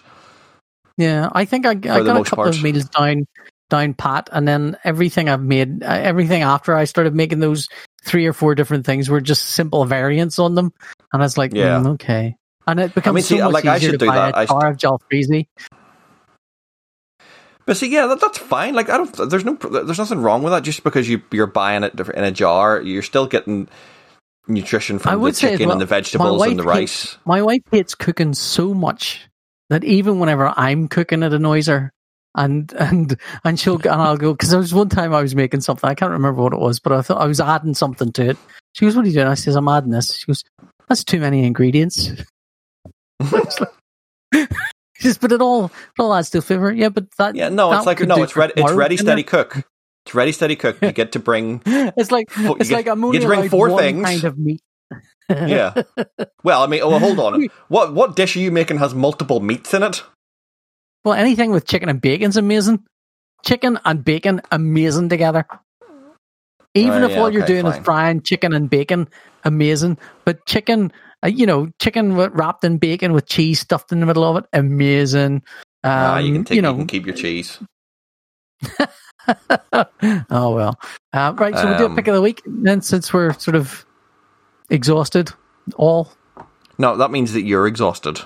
yeah. 0.98 1.30
I 1.32 1.46
think 1.46 1.66
I, 1.66 1.72
I 1.72 1.76
got 1.76 2.00
a 2.00 2.24
couple 2.24 2.44
part. 2.44 2.56
of 2.56 2.64
meals 2.64 2.86
down 2.90 3.26
down 3.70 3.94
pat, 3.96 4.30
and 4.32 4.48
then 4.48 4.78
everything 4.84 5.28
I've 5.28 5.42
made, 5.42 5.84
uh, 5.84 5.88
everything 5.88 6.44
after 6.44 6.76
I 6.76 6.84
started 6.86 7.16
making 7.16 7.40
those 7.40 7.68
three 8.04 8.26
or 8.28 8.34
four 8.34 8.54
different 8.54 8.86
things 8.86 9.10
were 9.10 9.22
just 9.22 9.44
simple 9.50 9.86
variants 9.86 10.38
on 10.40 10.54
them, 10.56 10.72
and 11.14 11.22
I 11.22 11.26
was 11.26 11.38
like, 11.38 11.54
Yeah. 11.54 11.80
mm, 11.80 11.88
okay. 11.94 12.36
And 12.68 12.80
it 12.80 12.94
becomes 12.96 13.26
see, 13.26 13.38
so 13.38 13.46
much 13.46 13.54
like, 13.54 13.66
I 13.66 13.78
easier 13.78 13.90
should 13.92 14.00
to 14.00 14.06
do 14.06 14.12
buy 14.12 14.16
that. 14.16 14.38
I 14.38 14.44
a 14.44 14.48
should- 14.48 14.52
jar 14.52 14.70
of 14.70 14.78
jalfrezi. 14.78 15.48
But 17.66 17.78
see, 17.78 17.88
yeah, 17.92 18.06
that, 18.08 18.22
that's 18.22 18.38
fine. 18.38 18.76
Like 18.76 18.90
I 18.90 18.98
don't, 18.98 19.30
there's 19.30 19.44
no, 19.46 19.54
there's 19.56 19.98
nothing 19.98 20.20
wrong 20.22 20.44
with 20.44 20.54
that. 20.54 20.62
Just 20.64 20.84
because 20.84 21.10
you 21.10 21.22
you're 21.32 21.48
buying 21.48 21.84
it 21.84 22.00
in 22.00 22.24
a 22.24 22.32
jar, 22.32 22.80
you're 22.80 23.02
still 23.02 23.26
getting 23.26 23.68
nutrition 24.48 25.00
from 25.00 25.22
the 25.22 25.32
chicken 25.32 25.72
and 25.72 25.82
the 25.82 25.86
vegetables 25.86 26.42
and 26.46 26.60
the 26.60 26.64
hates- 26.64 27.06
rice. 27.06 27.18
My 27.26 27.42
wife 27.42 27.62
hates 27.72 27.96
cooking 27.96 28.34
so 28.34 28.74
much 28.74 29.22
that 29.70 29.84
even 29.84 30.20
whenever 30.20 30.54
I'm 30.56 30.88
cooking, 30.88 31.24
it 31.24 31.34
annoys 31.34 31.68
her. 31.68 31.92
And 32.38 32.72
and 32.80 33.18
and 33.44 33.60
she'll 33.60 33.76
and 33.78 33.88
I'll 33.88 34.18
go 34.18 34.34
because 34.34 34.50
there 34.50 34.60
was 34.60 34.74
one 34.74 34.90
time 34.90 35.14
I 35.14 35.22
was 35.22 35.36
making 35.36 35.62
something 35.62 35.90
I 35.90 35.96
can't 35.96 36.12
remember 36.12 36.42
what 36.42 36.54
it 36.54 36.60
was, 36.60 36.80
but 36.80 36.92
I 36.92 37.02
thought 37.02 37.22
I 37.22 37.28
was 37.28 37.40
adding 37.40 37.74
something 37.74 38.12
to 38.14 38.30
it. 38.32 38.38
She 38.74 38.86
goes, 38.86 38.96
"What 38.96 39.06
are 39.06 39.08
you 39.08 39.14
doing?" 39.14 39.28
I 39.28 39.36
says, 39.36 39.56
"I'm 39.56 39.68
adding 39.70 39.92
this." 39.92 40.16
She 40.18 40.26
goes, 40.26 40.44
"That's 40.90 41.04
too 41.06 41.20
many 41.20 41.46
ingredients." 41.46 42.12
It's 43.22 43.60
like- 43.62 43.70
She 44.98 45.04
says, 45.10 45.18
"But 45.18 45.32
it 45.32 45.42
all 45.42 45.66
it 45.66 45.72
all 46.00 46.14
adds 46.14 46.30
to 46.32 46.42
flavor." 46.42 46.72
Yeah, 46.74 46.90
but 46.90 47.06
that 47.18 47.36
Yeah, 47.36 47.50
no, 47.50 47.70
that 47.70 47.78
it's 47.78 47.86
like 47.86 48.00
no, 48.02 48.22
it's 48.24 48.36
ready. 48.36 48.54
It's 48.58 48.72
ready, 48.72 48.98
steady, 48.98 49.24
cook. 49.24 49.64
It's 50.06 50.14
ready, 50.14 50.32
steady, 50.32 50.56
cook. 50.56 50.78
You 50.82 50.92
get 50.92 51.14
to 51.14 51.20
bring 51.20 51.62
It's 51.66 52.12
like 52.12 52.36
you 52.38 52.56
it's 52.60 52.70
get- 52.70 52.76
like 52.76 52.88
I'm 52.88 53.00
you 53.00 53.06
only 53.08 53.20
to 53.20 53.26
bring 53.26 53.50
four 53.50 53.78
things. 53.78 54.04
kind 54.06 54.24
of 54.24 54.38
meat. 54.38 54.62
yeah. 55.30 55.74
Well, 56.44 56.62
I 56.62 56.68
mean, 56.68 56.82
oh, 56.84 56.90
well, 56.90 57.00
hold 57.00 57.20
on. 57.20 57.48
What 57.70 57.94
what 57.94 58.16
dish 58.16 58.36
are 58.36 58.40
you 58.40 58.52
making 58.52 58.78
has 58.78 58.94
multiple 58.94 59.40
meats 59.40 59.74
in 59.74 59.82
it? 59.82 60.04
Well, 61.04 61.16
anything 61.16 61.52
with 61.52 61.66
chicken 61.66 61.90
and 61.90 62.00
bacon's 62.00 62.38
amazing. 62.38 62.84
Chicken 63.44 63.80
and 63.86 64.04
bacon, 64.04 64.42
amazing 64.52 65.10
together. 65.10 65.46
Even 66.76 67.04
Oh, 67.04 67.06
if 67.06 67.12
yeah, 67.12 67.20
all 67.20 67.30
you're 67.32 67.46
doing 67.46 67.64
fine. 67.64 67.80
is 67.80 67.86
frying 67.86 68.22
chicken 68.22 68.54
and 68.54 68.70
bacon, 68.70 69.08
amazing. 69.44 69.98
But 70.26 70.46
chicken, 70.46 70.92
uh, 71.24 71.28
you 71.30 71.46
know, 71.46 71.70
chicken 71.80 72.16
wrapped 72.16 72.64
in 72.64 72.78
bacon 72.80 73.14
with 73.14 73.28
cheese 73.28 73.60
stuffed 73.60 73.92
in 73.92 74.00
the 74.02 74.06
middle 74.06 74.24
of 74.24 74.38
it, 74.38 74.46
amazing. 74.54 75.36
Um, 75.84 75.92
Ah, 75.92 76.18
you 76.20 76.34
can 76.34 76.44
take. 76.44 76.56
You, 76.56 76.62
know, 76.64 76.76
can 76.76 76.88
keep 76.88 77.06
your 77.06 77.16
cheese. 77.16 77.60
oh 80.30 80.56
well. 80.56 80.80
Uh, 81.14 81.34
right, 81.38 81.56
so 81.56 81.66
we'll 81.66 81.78
do 81.78 81.86
a 81.86 81.96
pick 81.96 82.08
of 82.08 82.16
the 82.16 82.22
week 82.22 82.42
then, 82.46 82.82
since 82.82 83.14
we're 83.14 83.34
sort 83.34 83.56
of 83.56 83.86
exhausted. 84.70 85.32
All 85.76 86.12
No, 86.78 86.98
that 86.98 87.12
means 87.12 87.34
that 87.34 87.44
you're 87.44 87.68
exhausted. 87.68 88.20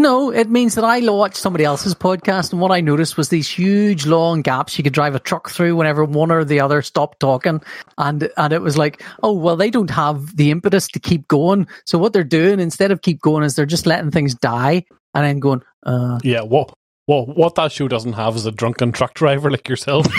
No, 0.00 0.30
it 0.30 0.48
means 0.48 0.76
that 0.76 0.84
I 0.84 1.00
watched 1.00 1.36
somebody 1.38 1.64
else's 1.64 1.94
podcast, 1.94 2.52
and 2.52 2.60
what 2.60 2.70
I 2.70 2.80
noticed 2.80 3.16
was 3.16 3.30
these 3.30 3.48
huge, 3.48 4.06
long 4.06 4.42
gaps 4.42 4.78
you 4.78 4.84
could 4.84 4.92
drive 4.92 5.16
a 5.16 5.18
truck 5.18 5.50
through 5.50 5.74
whenever 5.74 6.04
one 6.04 6.30
or 6.30 6.44
the 6.44 6.60
other 6.60 6.82
stopped 6.82 7.18
talking, 7.18 7.60
and 7.98 8.30
and 8.36 8.52
it 8.52 8.62
was 8.62 8.78
like, 8.78 9.02
oh 9.24 9.32
well, 9.32 9.56
they 9.56 9.70
don't 9.70 9.90
have 9.90 10.36
the 10.36 10.52
impetus 10.52 10.86
to 10.88 11.00
keep 11.00 11.26
going, 11.26 11.66
so 11.84 11.98
what 11.98 12.12
they're 12.12 12.22
doing 12.22 12.60
instead 12.60 12.92
of 12.92 13.02
keep 13.02 13.20
going 13.20 13.42
is 13.42 13.56
they're 13.56 13.66
just 13.66 13.86
letting 13.86 14.12
things 14.12 14.36
die 14.36 14.84
and 15.14 15.24
then 15.24 15.40
going, 15.40 15.62
uh, 15.84 16.20
Yeah, 16.22 16.42
what 16.42 16.72
Well, 17.08 17.24
what 17.24 17.54
that 17.54 17.72
show 17.72 17.88
doesn't 17.88 18.12
have 18.12 18.36
is 18.36 18.44
a 18.44 18.52
drunken 18.52 18.92
truck 18.92 19.14
driver 19.14 19.50
like 19.50 19.66
yourself. 19.66 20.06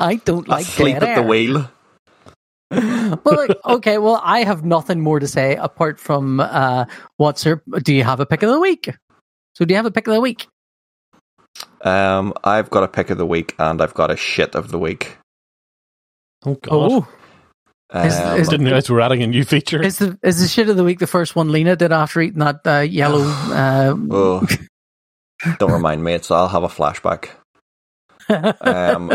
I 0.00 0.16
don't 0.24 0.48
like 0.48 0.64
Sleep 0.64 0.96
at 0.96 1.16
the 1.16 1.22
wheel. 1.22 1.70
well, 2.70 3.20
like, 3.24 3.56
okay, 3.66 3.98
well, 3.98 4.18
I 4.24 4.42
have 4.42 4.64
nothing 4.64 5.00
more 5.00 5.20
to 5.20 5.28
say 5.28 5.54
apart 5.56 6.00
from 6.00 6.40
uh, 6.40 6.86
what's 7.18 7.44
your. 7.44 7.62
Do 7.82 7.94
you 7.94 8.02
have 8.04 8.20
a 8.20 8.26
pick 8.26 8.42
of 8.42 8.48
the 8.48 8.58
week? 8.58 8.90
So, 9.54 9.66
do 9.66 9.72
you 9.72 9.76
have 9.76 9.86
a 9.86 9.90
pick 9.90 10.06
of 10.08 10.14
the 10.14 10.20
week? 10.20 10.46
Um, 11.82 12.32
I've 12.42 12.70
got 12.70 12.82
a 12.84 12.88
pick 12.88 13.10
of 13.10 13.18
the 13.18 13.26
week 13.26 13.54
and 13.58 13.82
I've 13.82 13.92
got 13.94 14.10
a 14.10 14.16
shit 14.16 14.54
of 14.54 14.70
the 14.70 14.78
week. 14.78 15.18
oh 16.46 16.54
god! 16.54 16.72
Oh, 16.72 17.08
Is- 17.92 18.18
Um, 18.20 18.38
is- 18.40 18.48
Didn't 18.48 18.66
realize 18.66 18.88
we're 18.90 19.00
adding 19.00 19.22
a 19.22 19.26
new 19.26 19.44
feature. 19.44 19.82
is 19.82 19.98
the 19.98 20.16
is 20.22 20.40
the 20.40 20.46
shit 20.48 20.68
of 20.68 20.76
the 20.76 20.84
week 20.84 20.98
the 21.00 21.06
first 21.08 21.34
one 21.34 21.50
Lena 21.50 21.74
did 21.76 21.90
after 21.92 22.20
eating 22.20 22.38
that 22.40 22.60
uh, 22.66 22.80
yellow? 22.80 23.22
Uh, 23.50 23.94
oh, 24.10 24.46
don't 25.58 25.72
remind 25.72 26.04
me. 26.04 26.14
It's 26.14 26.30
I'll 26.30 26.48
have 26.48 26.62
a 26.62 26.68
flashback. 26.68 27.30
Um, 28.28 29.12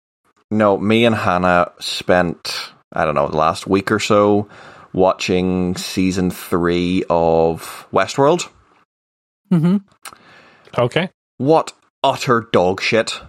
no, 0.50 0.76
me 0.76 1.04
and 1.04 1.14
Hannah 1.14 1.70
spent 1.78 2.72
I 2.92 3.04
don't 3.04 3.14
know 3.14 3.28
the 3.28 3.36
last 3.36 3.66
week 3.68 3.92
or 3.92 4.00
so 4.00 4.48
watching 4.92 5.76
season 5.76 6.30
three 6.32 7.04
of 7.08 7.86
Westworld. 7.92 8.48
hmm 9.50 9.76
okay, 10.76 11.10
What 11.36 11.72
utter 12.02 12.48
dog 12.52 12.80
shit! 12.82 13.20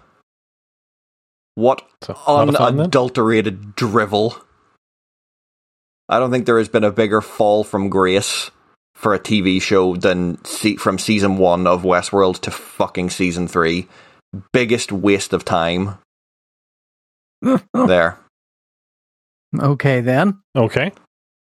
What 1.55 1.83
so 2.03 2.13
not 2.27 2.49
a 2.49 2.51
fan 2.53 2.61
unadulterated 2.79 3.75
drivel. 3.75 4.35
I 6.09 6.19
don't 6.19 6.31
think 6.31 6.45
there 6.45 6.57
has 6.57 6.69
been 6.69 6.83
a 6.83 6.91
bigger 6.91 7.21
fall 7.21 7.63
from 7.63 7.89
grace 7.89 8.49
for 8.95 9.13
a 9.13 9.19
TV 9.19 9.61
show 9.61 9.95
than 9.95 10.43
se- 10.45 10.77
from 10.77 10.97
season 10.97 11.37
one 11.37 11.67
of 11.67 11.83
Westworld 11.83 12.39
to 12.41 12.51
fucking 12.51 13.09
season 13.09 13.47
three. 13.47 13.87
Biggest 14.53 14.91
waste 14.91 15.33
of 15.33 15.45
time 15.45 15.97
there. 17.73 18.19
Okay, 19.57 20.01
then. 20.01 20.39
Okay, 20.55 20.91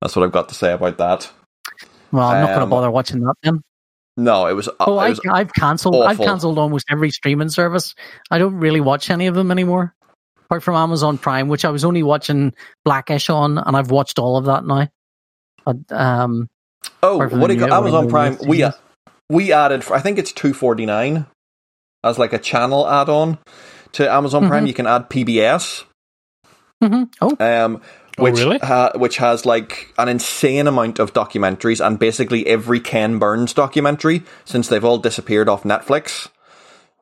That's 0.02 0.16
what 0.16 0.24
I've 0.26 0.32
got 0.32 0.50
to 0.50 0.56
say 0.56 0.74
about 0.74 0.98
that. 0.98 1.32
Well, 2.12 2.28
I'm 2.28 2.42
not 2.42 2.48
going 2.48 2.62
Um, 2.62 2.70
to 2.70 2.76
bother 2.76 2.92
watching 2.92 3.20
that 3.22 3.34
then. 3.44 3.62
No, 4.18 4.48
it 4.48 4.54
was. 4.54 4.68
Oh, 4.80 5.00
it 5.00 5.04
I, 5.04 5.10
was 5.10 5.20
I've 5.32 5.54
cancelled. 5.54 5.96
I've 6.04 6.18
cancelled 6.18 6.58
almost 6.58 6.86
every 6.90 7.12
streaming 7.12 7.50
service. 7.50 7.94
I 8.32 8.40
don't 8.40 8.56
really 8.56 8.82
watch 8.82 9.10
any 9.12 9.28
of 9.28 9.36
them 9.36 9.52
anymore, 9.52 9.94
apart 10.48 10.64
from 10.64 10.76
Amazon 10.76 11.18
Prime, 11.18 11.50
which 11.50 11.66
I 11.66 11.70
was 11.70 11.84
only 11.86 12.04
watching 12.04 12.54
Blackish 12.86 13.30
on, 13.30 13.58
and 13.58 13.76
I've 13.76 13.92
watched 13.92 14.18
all 14.18 14.38
of 14.38 14.46
that 14.46 14.66
now. 14.66 14.88
But 15.66 15.78
um, 15.92 16.48
oh, 17.04 17.18
what 17.18 17.30
the 17.32 17.48
do 17.48 17.54
you 17.54 17.60
got? 17.60 17.72
Amazon 17.72 18.10
Prime. 18.10 18.38
We 18.48 18.58
seasons. 18.58 18.76
we 19.30 19.52
added. 19.52 19.84
I 19.92 20.00
think 20.00 20.18
it's 20.18 20.32
two 20.32 20.54
forty 20.54 20.86
nine 20.86 21.26
as 22.04 22.18
like 22.18 22.32
a 22.34 22.40
channel 22.40 22.88
add 22.88 23.10
on 23.10 23.38
to 23.94 24.10
Amazon 24.10 24.48
Prime. 24.48 24.64
Mhm. 24.64 24.68
You 24.68 24.74
can 24.74 24.88
add 24.88 25.10
PBS. 25.10 25.84
Mhm. 26.84 27.10
oh, 27.22 27.36
um, 27.40 27.82
Oh, 28.20 28.24
which 28.24 28.36
really? 28.38 28.58
ha- 28.58 28.94
which 28.96 29.18
has 29.18 29.46
like 29.46 29.94
an 30.00 30.10
insane 30.10 30.66
amount 30.66 30.98
of 30.98 31.14
documentaries 31.14 31.86
and 31.86 32.00
basically 32.00 32.48
every 32.48 32.80
Ken 32.80 33.20
Burns 33.20 33.54
documentary 33.54 34.24
since 34.44 34.68
they've 34.70 34.84
all 34.84 34.98
disappeared 34.98 35.48
off 35.48 35.62
Netflix. 35.64 36.28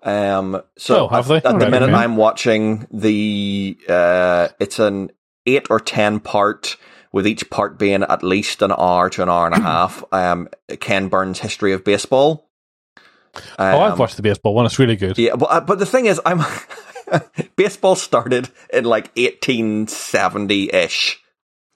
Um, 0.06 0.62
so 0.78 1.10
Oh, 1.10 1.16
at, 1.18 1.30
at 1.30 1.44
the 1.60 1.70
minute, 1.70 1.90
okay. 1.90 1.94
I'm 1.94 2.16
watching 2.16 2.88
the 2.92 3.78
uh, 3.90 4.48
it's 4.60 4.80
an 4.80 5.12
eight 5.46 5.68
or 5.70 5.80
ten 5.80 6.20
part. 6.20 6.78
With 7.12 7.26
each 7.28 7.50
part 7.50 7.80
being 7.80 8.04
at 8.04 8.24
least 8.24 8.62
an 8.62 8.74
hour 8.74 9.10
to 9.12 9.24
an 9.24 9.30
hour 9.30 9.46
and 9.46 9.56
a 9.56 9.60
half, 9.62 10.04
um, 10.12 10.50
Ken 10.82 11.08
Burns' 11.08 11.40
history 11.40 11.72
of 11.72 11.86
baseball. 11.86 12.50
oh, 13.38 13.42
I've 13.58 13.94
Um, 13.94 13.98
watched 13.98 14.18
the 14.18 14.22
baseball 14.22 14.54
one. 14.54 14.66
It's 14.66 14.80
really 14.80 14.98
good. 14.98 15.18
yeah, 15.18 15.36
but 15.38 15.46
uh, 15.46 15.62
but 15.62 15.80
the 15.80 15.86
thing 15.86 16.08
is, 16.08 16.20
I'm 16.26 16.42
baseball 17.56 17.96
started 17.96 18.50
in 18.74 18.84
like 18.84 19.16
1870 19.16 20.74
ish, 20.74 21.20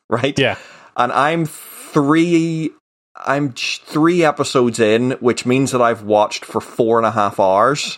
right? 0.10 0.38
Yeah, 0.38 0.58
and 0.98 1.12
I'm 1.14 1.46
three. 1.46 2.72
I'm 3.16 3.54
three 3.54 4.24
episodes 4.26 4.80
in, 4.80 5.12
which 5.20 5.46
means 5.46 5.72
that 5.72 5.82
I've 5.82 6.04
watched 6.04 6.44
for 6.46 6.60
four 6.62 6.98
and 6.98 7.06
a 7.06 7.12
half 7.12 7.40
hours, 7.40 7.98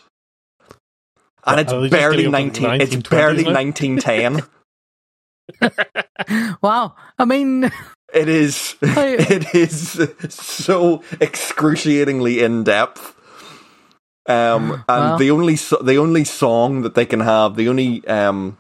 and 1.46 1.60
it's 1.60 1.72
they 1.72 1.89
barely 1.89 2.24
getting 2.24 2.36
up 2.48 2.54
to 2.54 2.62
nineteen. 2.62 2.82
It's 2.82 2.96
1920s 2.96 3.10
barely 3.10 3.44
now? 3.44 3.52
nineteen 3.52 3.98
ten. 4.00 4.42
wow! 6.62 6.96
I 7.18 7.26
mean, 7.26 7.66
It 8.14 8.30
is. 8.30 8.76
I- 8.84 9.16
It 9.20 9.54
is 9.56 10.08
so 10.30 11.04
excruciatingly 11.20 12.42
in 12.44 12.64
depth. 12.64 13.16
Um, 14.28 14.72
and 14.72 14.84
Well. 14.88 15.18
the 15.18 15.32
only 15.32 15.56
so- 15.56 15.82
the 15.84 15.98
only 15.98 16.24
song 16.24 16.84
that 16.84 16.94
they 16.96 17.06
can 17.06 17.20
have, 17.22 17.56
the 17.56 17.68
only 17.70 18.06
um 18.08 18.58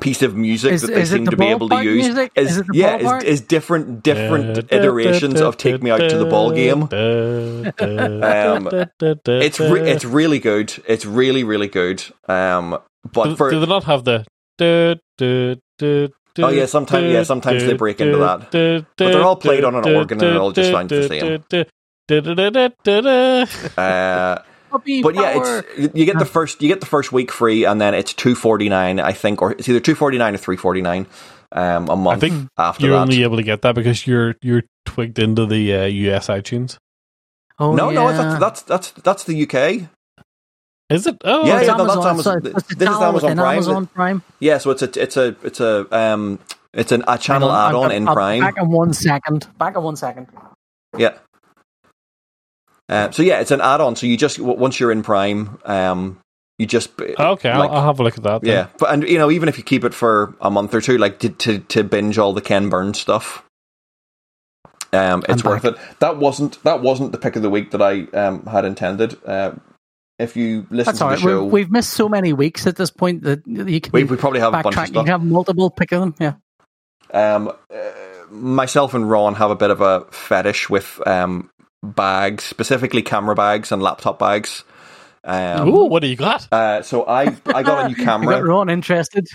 piece 0.00 0.22
of 0.22 0.36
music 0.36 0.72
Is- 0.72 0.82
that 0.82 0.94
they 0.94 1.04
seem 1.04 1.24
the 1.24 1.30
to 1.32 1.36
be 1.36 1.46
able 1.46 1.68
to 1.68 1.82
use 1.82 2.06
music? 2.06 2.32
is, 2.34 2.50
Is 2.52 2.56
it 2.58 2.66
yeah, 2.72 2.96
is, 2.96 3.24
is 3.24 3.40
different 3.40 4.02
different 4.02 4.70
iterations 4.72 5.40
of 5.40 5.56
"Take 5.56 5.82
Me 5.82 5.90
Out 5.90 6.00
to 6.10 6.18
the 6.18 6.26
Ball 6.26 6.50
Game." 6.52 6.82
Um, 6.82 8.68
It's 9.42 9.58
re- 9.60 9.90
it's 9.90 10.04
really 10.04 10.38
good. 10.38 10.72
It's 10.86 11.04
really 11.06 11.44
really 11.44 11.68
good. 11.68 12.04
Um, 12.28 12.78
but 13.12 13.24
do, 13.24 13.36
for 13.36 13.50
do 13.50 13.60
they 13.60 13.66
not 13.66 13.84
have 13.84 14.04
the? 14.04 14.24
Oh, 16.38 16.50
yeah, 16.50 16.66
sometime- 16.66 17.04
yeah, 17.06 17.22
sometimes 17.22 17.62
they 17.64 17.72
break 17.74 18.00
into 18.00 18.18
that. 18.18 18.50
But 18.96 19.04
they're 19.12 19.22
all 19.24 19.36
played 19.36 19.64
on 19.64 19.74
an 19.74 19.84
organ 19.96 20.18
and 20.22 20.36
it 20.36 20.36
all 20.38 20.52
just 20.52 20.70
sounds 20.70 20.90
the 20.90 21.08
same. 21.08 21.44
uh, 23.78 24.38
puppy 24.70 25.02
but 25.02 25.14
yeah, 25.14 25.34
it's 25.70 25.94
you 25.94 26.04
get 26.04 26.18
the 26.18 26.24
first 26.24 26.60
you 26.62 26.68
get 26.68 26.80
the 26.80 26.86
first 26.86 27.12
week 27.12 27.30
free, 27.32 27.64
and 27.64 27.80
then 27.80 27.94
it's 27.94 28.12
two 28.12 28.34
forty 28.34 28.68
nine, 28.68 29.00
I 29.00 29.12
think, 29.12 29.42
or 29.42 29.52
it's 29.52 29.68
either 29.68 29.80
two 29.80 29.94
forty 29.94 30.18
nine 30.18 30.34
or 30.34 30.38
three 30.38 30.56
forty 30.56 30.82
nine 30.82 31.06
um, 31.52 31.88
a 31.88 31.96
month 31.96 32.24
I 32.24 32.28
think 32.28 32.48
after 32.58 32.86
You're 32.86 32.96
that. 32.96 33.02
only 33.02 33.22
able 33.22 33.36
to 33.36 33.42
get 33.42 33.62
that 33.62 33.74
because 33.74 34.06
you're 34.06 34.34
you're 34.42 34.62
twigged 34.84 35.18
into 35.18 35.46
the 35.46 35.74
uh, 35.74 35.84
US 35.84 36.26
iTunes. 36.28 36.76
oh, 37.58 37.74
no, 37.74 37.90
no, 37.90 38.12
that's, 38.12 38.40
that's 38.40 38.62
that's 38.62 38.90
that's 39.02 39.24
the 39.24 39.42
UK. 39.48 39.88
Is 40.88 41.06
it? 41.06 41.16
Oh, 41.24 41.44
Yeah, 41.46 41.58
It's 41.58 41.66
yeah, 41.68 41.74
no, 41.76 41.84
that's 41.86 41.96
Amazon. 42.06 42.10
Amazon. 42.12 42.42
So 42.42 42.48
it's 42.58 42.72
a 42.72 42.74
This 42.76 42.88
is 42.88 42.94
channel 42.94 43.04
Amazon 43.04 43.36
Prime. 43.36 43.54
Amazon 43.54 43.86
Prime. 43.88 44.22
Yeah, 44.40 44.58
so 44.58 44.70
it's 44.70 44.82
a 44.82 45.02
it's 45.02 45.16
a 45.16 45.36
it's 45.42 45.60
a 45.60 45.86
um 45.96 46.38
it's 46.72 46.92
an, 46.92 47.02
a 47.08 47.18
channel 47.18 47.48
Hang 47.50 47.58
on, 47.58 47.70
add 47.70 47.74
on 47.76 47.84
I'll- 47.86 47.90
in 47.96 48.06
Prime. 48.06 48.40
Back 48.40 48.58
in 48.58 48.70
one 48.70 48.92
second. 48.92 49.48
Back 49.58 49.76
in 49.76 49.82
one 49.82 49.96
second. 49.96 50.28
Yeah. 50.96 51.14
Uh, 52.88 53.10
so 53.10 53.22
yeah, 53.22 53.40
it's 53.40 53.50
an 53.50 53.60
add-on. 53.60 53.96
So 53.96 54.06
you 54.06 54.16
just 54.16 54.38
once 54.38 54.78
you're 54.78 54.92
in 54.92 55.02
Prime, 55.02 55.58
um, 55.64 56.20
you 56.58 56.66
just 56.66 56.90
Okay, 57.00 57.14
like- 57.18 57.46
I'll, 57.70 57.70
I'll 57.76 57.84
have 57.86 57.98
a 57.98 58.02
look 58.02 58.16
at 58.16 58.22
that. 58.24 58.42
then. 58.42 58.50
yeah. 58.52 58.66
But 58.78 58.92
and 58.92 59.02
you 59.08 59.18
know, 59.18 59.30
even 59.30 59.48
if 59.48 59.58
you 59.58 59.64
keep 59.64 59.84
it 59.84 59.92
for 59.92 60.34
a 60.40 60.50
month 60.50 60.74
or 60.74 60.80
two, 60.80 60.96
like 60.98 61.18
to 61.20 61.28
to, 61.30 61.58
to 61.58 61.82
binge 61.84 62.16
all 62.18 62.32
the 62.32 62.40
Ken 62.40 62.68
Burns 62.68 63.00
stuff, 63.00 63.42
um, 64.92 65.24
it's 65.28 65.44
I'm 65.44 65.50
worth 65.50 65.64
it. 65.64 65.76
That 65.98 66.16
wasn't 66.18 66.62
that 66.62 66.80
wasn't 66.80 67.12
the 67.12 67.18
pick 67.18 67.36
of 67.36 67.42
the 67.42 67.50
week 67.50 67.72
that 67.72 67.82
I 67.82 68.02
um 68.16 68.46
had 68.46 68.64
intended. 68.64 69.18
Uh, 69.26 69.52
if 70.18 70.36
you 70.36 70.66
listen 70.70 70.84
That's 70.92 70.98
to 70.98 71.04
all 71.04 71.10
the 71.10 71.16
show, 71.18 71.42
We've, 71.44 71.52
we've 71.52 71.70
missed 71.70 71.90
so 71.92 72.08
many 72.08 72.32
weeks 72.32 72.66
at 72.66 72.76
this 72.76 72.90
point 72.90 73.22
that 73.24 73.46
you 73.46 73.80
can 73.80 73.90
we, 73.92 74.04
we 74.04 74.16
probably 74.16 74.40
have 74.40 74.54
a 74.54 74.62
bunch 74.62 74.76
of 74.76 74.82
backtrack. 74.84 74.88
You 74.88 74.94
can 75.00 75.06
have 75.08 75.22
multiple 75.24 75.68
pick 75.70 75.92
of 75.92 76.00
them. 76.00 76.14
Yeah. 76.18 76.34
Um, 77.12 77.48
uh, 77.48 77.76
myself 78.30 78.94
and 78.94 79.08
Ron 79.10 79.34
have 79.34 79.50
a 79.50 79.56
bit 79.56 79.70
of 79.70 79.80
a 79.82 80.06
fetish 80.10 80.70
with 80.70 81.06
um, 81.06 81.50
bags, 81.94 82.44
specifically 82.44 83.02
camera 83.02 83.34
bags 83.34 83.72
and 83.72 83.82
laptop 83.82 84.18
bags. 84.18 84.64
Um, 85.24 85.68
Ooh, 85.68 85.84
what 85.86 86.00
do 86.00 86.08
you 86.08 86.16
got? 86.16 86.46
uh, 86.52 86.82
so 86.82 87.04
I 87.06 87.36
I 87.46 87.62
got 87.62 87.86
a 87.86 87.88
new 87.88 87.94
I 87.98 87.98
got 87.98 88.04
camera. 88.04 88.42
Ron 88.42 88.68
interested. 88.70 89.26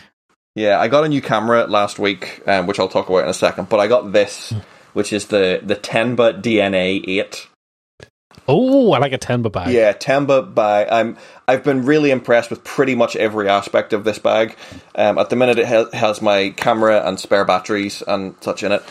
Yeah, 0.56 0.80
I 0.80 0.88
got 0.88 1.06
a 1.06 1.10
new 1.10 1.22
camera 1.22 1.66
last 1.66 1.98
week, 2.00 2.42
um, 2.48 2.68
which 2.68 2.80
I'll 2.80 2.90
talk 2.90 3.10
about 3.10 3.24
in 3.24 3.30
a 3.30 3.34
second. 3.34 3.70
But 3.70 3.80
I 3.80 3.88
got 3.88 4.12
this, 4.12 4.54
which 4.94 5.14
is 5.14 5.28
the 5.28 5.62
the 5.64 5.76
Tenba 5.76 6.42
DNA 6.42 7.04
eight. 7.08 7.48
Oh, 8.48 8.92
I 8.92 8.98
like 9.00 9.14
a 9.14 9.18
Tenba 9.18 9.52
bag. 9.52 9.74
Yeah, 9.74 9.94
Tenba 9.94 10.54
bag. 10.54 10.88
I'm 10.92 11.18
I've 11.48 11.64
been 11.64 11.86
really 11.86 12.12
impressed 12.12 12.50
with 12.50 12.64
pretty 12.64 12.96
much 12.96 13.16
every 13.16 13.48
aspect 13.48 13.94
of 13.94 14.04
this 14.04 14.20
bag. 14.20 14.56
Um, 14.96 15.18
at 15.18 15.30
the 15.30 15.36
minute, 15.36 15.60
it 15.60 15.68
ha- 15.68 15.90
has 15.94 16.22
my 16.22 16.50
camera 16.52 17.06
and 17.06 17.20
spare 17.20 17.46
batteries 17.46 18.02
and 18.02 18.36
such 18.42 18.64
in 18.64 18.72
it. 18.72 18.84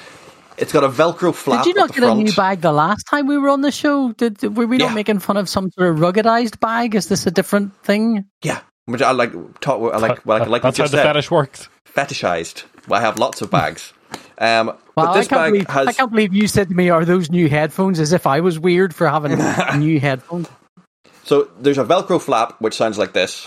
It's 0.60 0.72
got 0.72 0.84
a 0.84 0.88
Velcro 0.88 1.34
flap. 1.34 1.64
Did 1.64 1.70
you 1.74 1.80
not 1.80 1.88
the 1.94 2.00
get 2.00 2.10
a 2.10 2.14
new 2.14 2.32
bag 2.34 2.60
the 2.60 2.70
last 2.72 3.04
time 3.04 3.26
we 3.26 3.38
were 3.38 3.48
on 3.48 3.62
the 3.62 3.72
show? 3.72 4.12
Did, 4.12 4.36
did- 4.38 4.56
were 4.56 4.66
we 4.66 4.78
Yeah. 4.78 4.86
not 4.86 4.94
making 4.94 5.18
fun 5.20 5.36
of 5.38 5.48
some 5.48 5.70
sort 5.72 5.88
of 5.88 5.96
ruggedized 5.96 6.60
bag? 6.60 6.94
Is 6.94 7.08
this 7.08 7.26
a 7.26 7.30
different 7.30 7.74
thing? 7.82 8.26
Yeah, 8.42 8.60
which 8.84 9.00
I 9.02 9.12
like. 9.12 9.32
Talk, 9.60 9.92
I 9.94 9.96
like. 9.96 10.24
Well, 10.26 10.42
I 10.42 10.44
like 10.46 10.62
what 10.62 10.74
That's 10.74 10.78
you 10.78 10.84
how 10.84 10.88
the 10.90 10.96
said. 10.98 11.02
fetish 11.04 11.30
works. 11.30 11.68
Fetishized. 11.96 12.64
Well, 12.86 13.00
I 13.00 13.02
have 13.02 13.18
lots 13.18 13.40
of 13.40 13.50
bags. 13.50 13.92
Um, 14.38 14.66
Well, 14.66 15.06
but 15.06 15.14
this 15.14 15.26
I 15.26 15.28
can't 15.28 15.40
bag 15.42 15.52
believe 15.52 15.68
has. 15.68 15.86
I 15.88 15.92
can't 15.94 16.10
believe 16.10 16.34
you 16.34 16.46
said 16.46 16.68
to 16.68 16.74
me, 16.74 16.90
"Are 16.90 17.04
those 17.06 17.30
new 17.30 17.48
headphones?" 17.48 17.98
As 17.98 18.12
if 18.12 18.26
I 18.26 18.40
was 18.40 18.58
weird 18.58 18.94
for 18.94 19.08
having 19.08 19.38
new 19.78 19.98
headphones. 19.98 20.48
So 21.24 21.48
there's 21.58 21.78
a 21.78 21.84
Velcro 21.84 22.20
flap 22.20 22.56
which 22.60 22.74
sounds 22.74 22.98
like 22.98 23.12
this, 23.14 23.46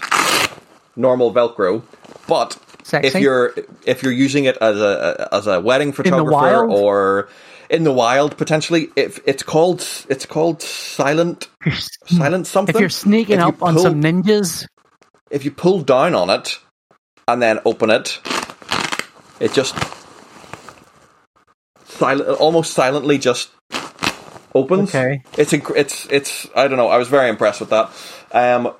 normal 0.95 1.31
Velcro. 1.33 1.83
But 2.27 2.57
Sexy. 2.83 3.07
if 3.07 3.15
you're 3.15 3.53
if 3.85 4.03
you're 4.03 4.11
using 4.11 4.45
it 4.45 4.57
as 4.59 4.79
a 4.79 5.29
as 5.31 5.47
a 5.47 5.61
wedding 5.61 5.93
photographer 5.93 6.69
or 6.69 7.29
in 7.69 7.83
the 7.83 7.91
wild 7.91 8.37
potentially. 8.37 8.89
If 8.95 9.19
it's 9.25 9.43
called 9.43 9.85
it's 10.09 10.25
called 10.25 10.61
silent 10.61 11.49
silent 12.05 12.47
something. 12.47 12.75
If 12.75 12.79
you're 12.79 12.89
sneaking 12.89 13.39
If 13.39 13.41
you 13.41 13.47
up 13.47 13.63
on 13.63 13.79
some 13.79 14.01
ninjas, 14.01 14.67
if 15.31 15.45
you 15.45 15.51
pull 15.51 15.81
down 15.81 16.13
on 16.13 16.29
it 16.29 16.59
and 17.27 17.41
then 17.41 17.59
open 17.65 17.89
it, 17.89 18.19
it 19.39 19.53
just 19.53 19.75
silent, 21.85 22.29
almost 22.39 22.73
silently 22.73 23.17
just 23.17 23.49
opens. 24.53 24.89
Okay. 24.89 25.23
It's 25.37 25.51
inc- 25.51 25.75
it's 25.75 26.05
it's 26.07 26.47
I 26.55 26.67
don't 26.67 26.77
know. 26.77 26.89
I 26.89 26.97
was 26.97 27.07
very 27.07 27.29
impressed 27.29 27.59
with 27.59 27.69
that. 27.69 27.91
Um, 28.31 28.73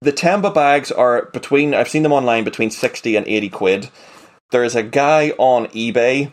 the 0.00 0.12
Tenba 0.12 0.52
bags 0.52 0.90
are 0.90 1.26
between. 1.26 1.74
I've 1.74 1.88
seen 1.88 2.02
them 2.02 2.12
online 2.12 2.44
between 2.44 2.70
sixty 2.70 3.16
and 3.16 3.26
eighty 3.26 3.48
quid. 3.48 3.90
There 4.50 4.64
is 4.64 4.74
a 4.74 4.82
guy 4.82 5.30
on 5.38 5.66
eBay 5.68 6.32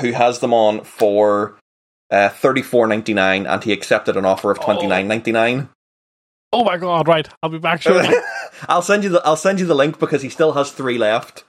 who 0.00 0.12
has 0.12 0.38
them 0.38 0.54
on 0.54 0.84
for 0.84 1.58
uh, 2.10 2.28
thirty 2.28 2.62
four 2.62 2.86
ninety 2.86 3.14
nine, 3.14 3.46
and 3.46 3.62
he 3.62 3.72
accepted 3.72 4.16
an 4.16 4.24
offer 4.24 4.50
of 4.50 4.60
twenty 4.60 4.86
nine 4.86 5.08
ninety 5.08 5.32
nine. 5.32 5.68
Oh 6.52 6.64
my 6.64 6.76
god! 6.78 7.08
Right, 7.08 7.28
I'll 7.42 7.50
be 7.50 7.58
back 7.58 7.82
shortly. 7.82 8.14
I'll 8.68 8.82
send 8.82 9.04
you 9.04 9.10
the 9.10 9.22
I'll 9.24 9.36
send 9.36 9.60
you 9.60 9.66
the 9.66 9.74
link 9.74 9.98
because 9.98 10.22
he 10.22 10.28
still 10.28 10.52
has 10.52 10.70
three 10.70 10.98
left. 10.98 11.44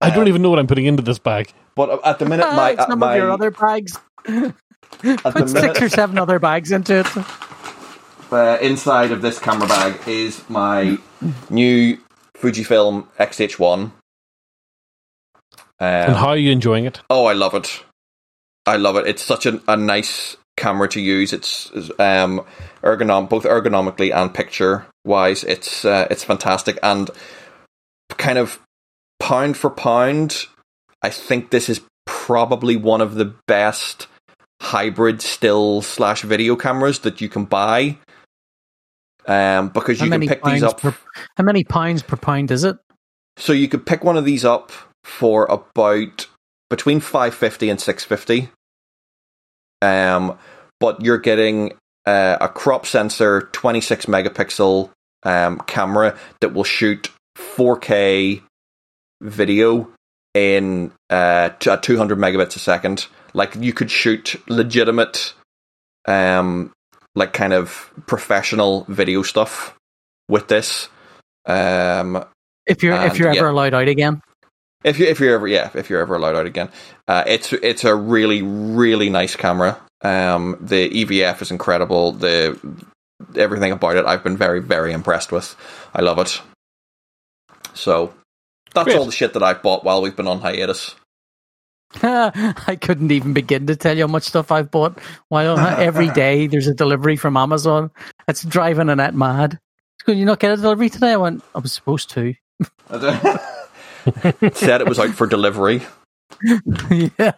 I 0.00 0.10
don't 0.10 0.28
even 0.28 0.42
know 0.42 0.50
what 0.50 0.58
I'm 0.58 0.66
putting 0.66 0.86
into 0.86 1.02
this 1.02 1.18
bag. 1.18 1.52
But 1.74 2.04
at 2.04 2.18
the 2.18 2.26
minute, 2.26 2.46
my 2.54 2.70
it's 2.70 2.80
at 2.80 2.88
some 2.88 2.98
my 2.98 3.14
of 3.14 3.22
your 3.22 3.30
other 3.30 3.50
bags. 3.50 3.98
Put 4.98 5.22
the 5.22 5.46
six 5.46 5.52
minute, 5.52 5.82
or 5.82 5.88
seven 5.88 6.16
other 6.18 6.38
bags 6.38 6.72
into 6.72 7.00
it. 7.00 7.06
Uh, 8.32 8.58
inside 8.60 9.12
of 9.12 9.22
this 9.22 9.38
camera 9.38 9.68
bag 9.68 10.00
is 10.06 10.42
my 10.48 10.98
new 11.50 11.98
Fujifilm 12.36 13.06
X-H1. 13.18 13.92
And 15.78 16.12
Um, 16.12 16.16
how 16.18 16.28
are 16.28 16.36
you 16.36 16.50
enjoying 16.52 16.84
it? 16.86 17.00
oh, 17.10 17.26
I 17.26 17.34
love 17.34 17.54
it! 17.54 17.82
I 18.66 18.76
love 18.76 18.96
it. 18.96 19.06
It's 19.06 19.22
such 19.22 19.46
a, 19.46 19.60
a 19.68 19.76
nice 19.76 20.36
camera 20.56 20.88
to 20.88 21.00
use. 21.00 21.32
It's 21.32 21.70
um, 22.00 22.44
ergonom 22.82 23.28
both 23.28 23.44
ergonomically 23.44 24.12
and 24.12 24.32
picture 24.34 24.86
wise. 25.04 25.44
It's 25.44 25.84
uh, 25.84 26.08
it's 26.10 26.24
fantastic 26.24 26.78
and 26.82 27.08
kind 28.16 28.38
of 28.38 28.58
pound 29.20 29.56
for 29.56 29.70
pound. 29.70 30.46
I 31.02 31.10
think 31.10 31.50
this 31.50 31.68
is 31.68 31.80
probably 32.06 32.74
one 32.76 33.00
of 33.00 33.14
the 33.14 33.34
best 33.46 34.08
hybrid 34.60 35.20
still 35.22 35.82
slash 35.82 36.22
video 36.22 36.56
cameras 36.56 37.00
that 37.00 37.20
you 37.20 37.28
can 37.28 37.44
buy. 37.44 37.98
Um, 39.26 39.70
because 39.70 39.98
How 39.98 40.04
you 40.04 40.10
can 40.10 40.20
many 40.20 40.28
pick 40.28 40.44
these 40.44 40.62
up. 40.62 40.80
per 40.80 40.94
how 41.36 41.44
many 41.44 41.64
pounds 41.64 42.02
per 42.02 42.16
pound 42.16 42.50
is 42.50 42.62
it? 42.64 42.76
So 43.36 43.52
you 43.52 43.68
could 43.68 43.84
pick 43.84 44.04
one 44.04 44.16
of 44.16 44.24
these 44.24 44.44
up 44.44 44.70
for 45.04 45.46
about 45.46 46.28
between 46.70 47.00
five 47.00 47.34
fifty 47.34 47.68
and 47.68 47.80
six 47.80 48.04
fifty. 48.04 48.50
Um, 49.82 50.38
but 50.80 51.02
you're 51.02 51.18
getting 51.18 51.72
uh, 52.06 52.38
a 52.40 52.48
crop 52.48 52.86
sensor, 52.86 53.48
twenty 53.52 53.80
six 53.80 54.06
megapixel 54.06 54.90
um, 55.24 55.58
camera 55.66 56.16
that 56.40 56.54
will 56.54 56.64
shoot 56.64 57.10
four 57.34 57.76
K 57.76 58.42
video 59.20 59.90
in 60.34 60.92
uh, 61.10 61.50
t- 61.58 61.74
two 61.82 61.96
hundred 61.96 62.18
megabits 62.18 62.54
a 62.56 62.60
second. 62.60 63.06
Like 63.34 63.54
you 63.56 63.72
could 63.72 63.90
shoot 63.90 64.40
legitimate, 64.48 65.34
um, 66.06 66.72
like 67.16 67.32
kind 67.32 67.52
of 67.52 67.90
professional 68.06 68.84
video 68.88 69.22
stuff 69.22 69.74
with 70.28 70.46
this. 70.46 70.88
Um, 71.46 72.24
If 72.66 72.82
you're 72.84 72.94
if 73.06 73.18
you're 73.18 73.32
yeah. 73.32 73.40
ever 73.40 73.48
allowed 73.48 73.74
out 73.74 73.88
again. 73.88 74.22
if 74.84 74.98
you 75.00 75.06
if 75.06 75.18
you're 75.18 75.34
ever 75.34 75.48
yeah 75.48 75.70
if 75.74 75.90
you're 75.90 76.00
ever 76.00 76.14
allowed 76.14 76.36
out 76.36 76.46
again, 76.46 76.68
uh, 77.08 77.24
it's 77.26 77.52
it's 77.52 77.82
a 77.84 77.94
really 77.94 78.42
really 78.42 79.10
nice 79.10 79.34
camera. 79.34 79.80
Um, 80.02 80.58
the 80.60 80.88
EVF 80.90 81.42
is 81.42 81.50
incredible. 81.50 82.12
The 82.12 82.58
everything 83.34 83.72
about 83.72 83.96
it, 83.96 84.04
I've 84.04 84.22
been 84.22 84.36
very 84.36 84.60
very 84.60 84.92
impressed 84.92 85.32
with. 85.32 85.56
I 85.94 86.02
love 86.02 86.18
it. 86.18 86.40
So 87.74 88.14
that's 88.74 88.84
Great. 88.84 88.98
all 88.98 89.06
the 89.06 89.12
shit 89.12 89.32
that 89.34 89.42
I've 89.42 89.62
bought 89.62 89.84
while 89.84 90.02
we've 90.02 90.16
been 90.16 90.28
on 90.28 90.40
hiatus. 90.40 90.94
I 92.02 92.78
couldn't 92.80 93.10
even 93.10 93.32
begin 93.32 93.66
to 93.66 93.76
tell 93.76 93.96
you 93.96 94.06
how 94.06 94.12
much 94.12 94.24
stuff 94.24 94.52
I've 94.52 94.70
bought. 94.70 94.98
While 95.28 95.58
every 95.58 96.10
day 96.14 96.46
there's 96.46 96.66
a 96.66 96.74
delivery 96.74 97.16
from 97.16 97.36
Amazon. 97.36 97.90
It's 98.28 98.44
driving 98.44 98.88
Annette 98.88 99.14
mad. 99.14 99.58
Could 100.04 100.18
you 100.18 100.24
not 100.24 100.40
get 100.40 100.52
a 100.52 100.56
delivery 100.56 100.90
today? 100.90 101.12
I 101.12 101.16
went. 101.16 101.42
I 101.54 101.58
was 101.58 101.72
supposed 101.72 102.10
to. 102.10 102.34
Said 104.52 104.80
it 104.80 104.88
was 104.88 104.98
out 104.98 105.14
for 105.14 105.26
delivery. 105.26 105.82
yeah. 107.18 107.32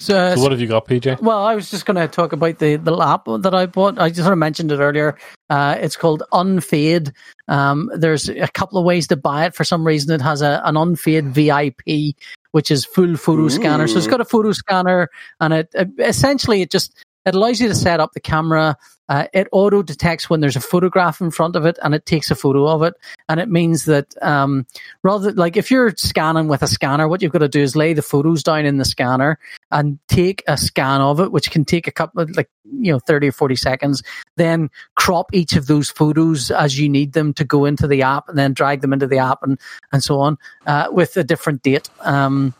So, 0.00 0.34
So 0.34 0.40
what 0.40 0.50
have 0.50 0.60
you 0.62 0.66
got, 0.66 0.86
PJ? 0.86 1.20
Well, 1.20 1.44
I 1.44 1.54
was 1.54 1.70
just 1.70 1.84
going 1.84 1.96
to 1.96 2.08
talk 2.08 2.32
about 2.32 2.58
the 2.58 2.76
the 2.76 2.96
app 2.96 3.26
that 3.26 3.54
I 3.54 3.66
bought. 3.66 3.98
I 3.98 4.08
just 4.08 4.22
sort 4.22 4.32
of 4.32 4.38
mentioned 4.38 4.72
it 4.72 4.78
earlier. 4.78 5.18
Uh, 5.50 5.76
it's 5.78 5.94
called 5.94 6.22
Unfade. 6.32 7.12
Um, 7.48 7.90
there's 7.94 8.30
a 8.30 8.48
couple 8.48 8.78
of 8.78 8.86
ways 8.86 9.08
to 9.08 9.16
buy 9.16 9.44
it. 9.44 9.54
For 9.54 9.62
some 9.62 9.86
reason, 9.86 10.14
it 10.14 10.22
has 10.22 10.40
a, 10.40 10.62
an 10.64 10.76
Unfade 10.76 11.28
VIP, 11.28 12.16
which 12.52 12.70
is 12.70 12.86
full 12.86 13.14
photo 13.16 13.48
scanner. 13.48 13.86
So 13.88 13.98
it's 13.98 14.06
got 14.06 14.22
a 14.22 14.24
photo 14.24 14.52
scanner, 14.52 15.10
and 15.38 15.52
it, 15.52 15.68
it 15.74 15.88
essentially 15.98 16.62
it 16.62 16.70
just 16.70 16.94
it 17.26 17.34
allows 17.34 17.60
you 17.60 17.68
to 17.68 17.74
set 17.74 18.00
up 18.00 18.12
the 18.14 18.20
camera. 18.20 18.76
Uh, 19.10 19.26
it 19.32 19.48
auto 19.50 19.82
detects 19.82 20.30
when 20.30 20.40
there's 20.40 20.54
a 20.54 20.60
photograph 20.60 21.20
in 21.20 21.32
front 21.32 21.56
of 21.56 21.66
it, 21.66 21.76
and 21.82 21.96
it 21.96 22.06
takes 22.06 22.30
a 22.30 22.36
photo 22.36 22.68
of 22.68 22.84
it. 22.84 22.94
And 23.28 23.40
it 23.40 23.48
means 23.48 23.86
that 23.86 24.14
um, 24.22 24.66
rather 25.02 25.32
like 25.32 25.56
if 25.56 25.68
you're 25.68 25.92
scanning 25.96 26.46
with 26.46 26.62
a 26.62 26.68
scanner, 26.68 27.08
what 27.08 27.20
you've 27.20 27.32
got 27.32 27.40
to 27.40 27.48
do 27.48 27.60
is 27.60 27.74
lay 27.74 27.92
the 27.92 28.02
photos 28.02 28.44
down 28.44 28.64
in 28.66 28.78
the 28.78 28.84
scanner 28.84 29.40
and 29.72 29.98
take 30.06 30.44
a 30.46 30.56
scan 30.56 31.00
of 31.00 31.18
it, 31.18 31.32
which 31.32 31.50
can 31.50 31.64
take 31.64 31.88
a 31.88 31.92
couple 31.92 32.22
of 32.22 32.30
like 32.36 32.48
you 32.64 32.92
know 32.92 33.00
thirty 33.00 33.26
or 33.26 33.32
forty 33.32 33.56
seconds. 33.56 34.00
Then 34.36 34.70
crop 34.94 35.34
each 35.34 35.56
of 35.56 35.66
those 35.66 35.90
photos 35.90 36.52
as 36.52 36.78
you 36.78 36.88
need 36.88 37.12
them 37.12 37.34
to 37.34 37.44
go 37.44 37.64
into 37.64 37.88
the 37.88 38.02
app, 38.02 38.28
and 38.28 38.38
then 38.38 38.52
drag 38.52 38.80
them 38.80 38.92
into 38.92 39.08
the 39.08 39.18
app, 39.18 39.42
and 39.42 39.58
and 39.92 40.04
so 40.04 40.20
on 40.20 40.38
uh, 40.66 40.86
with 40.92 41.16
a 41.16 41.24
different 41.24 41.62
date. 41.62 41.90
Um, 42.02 42.54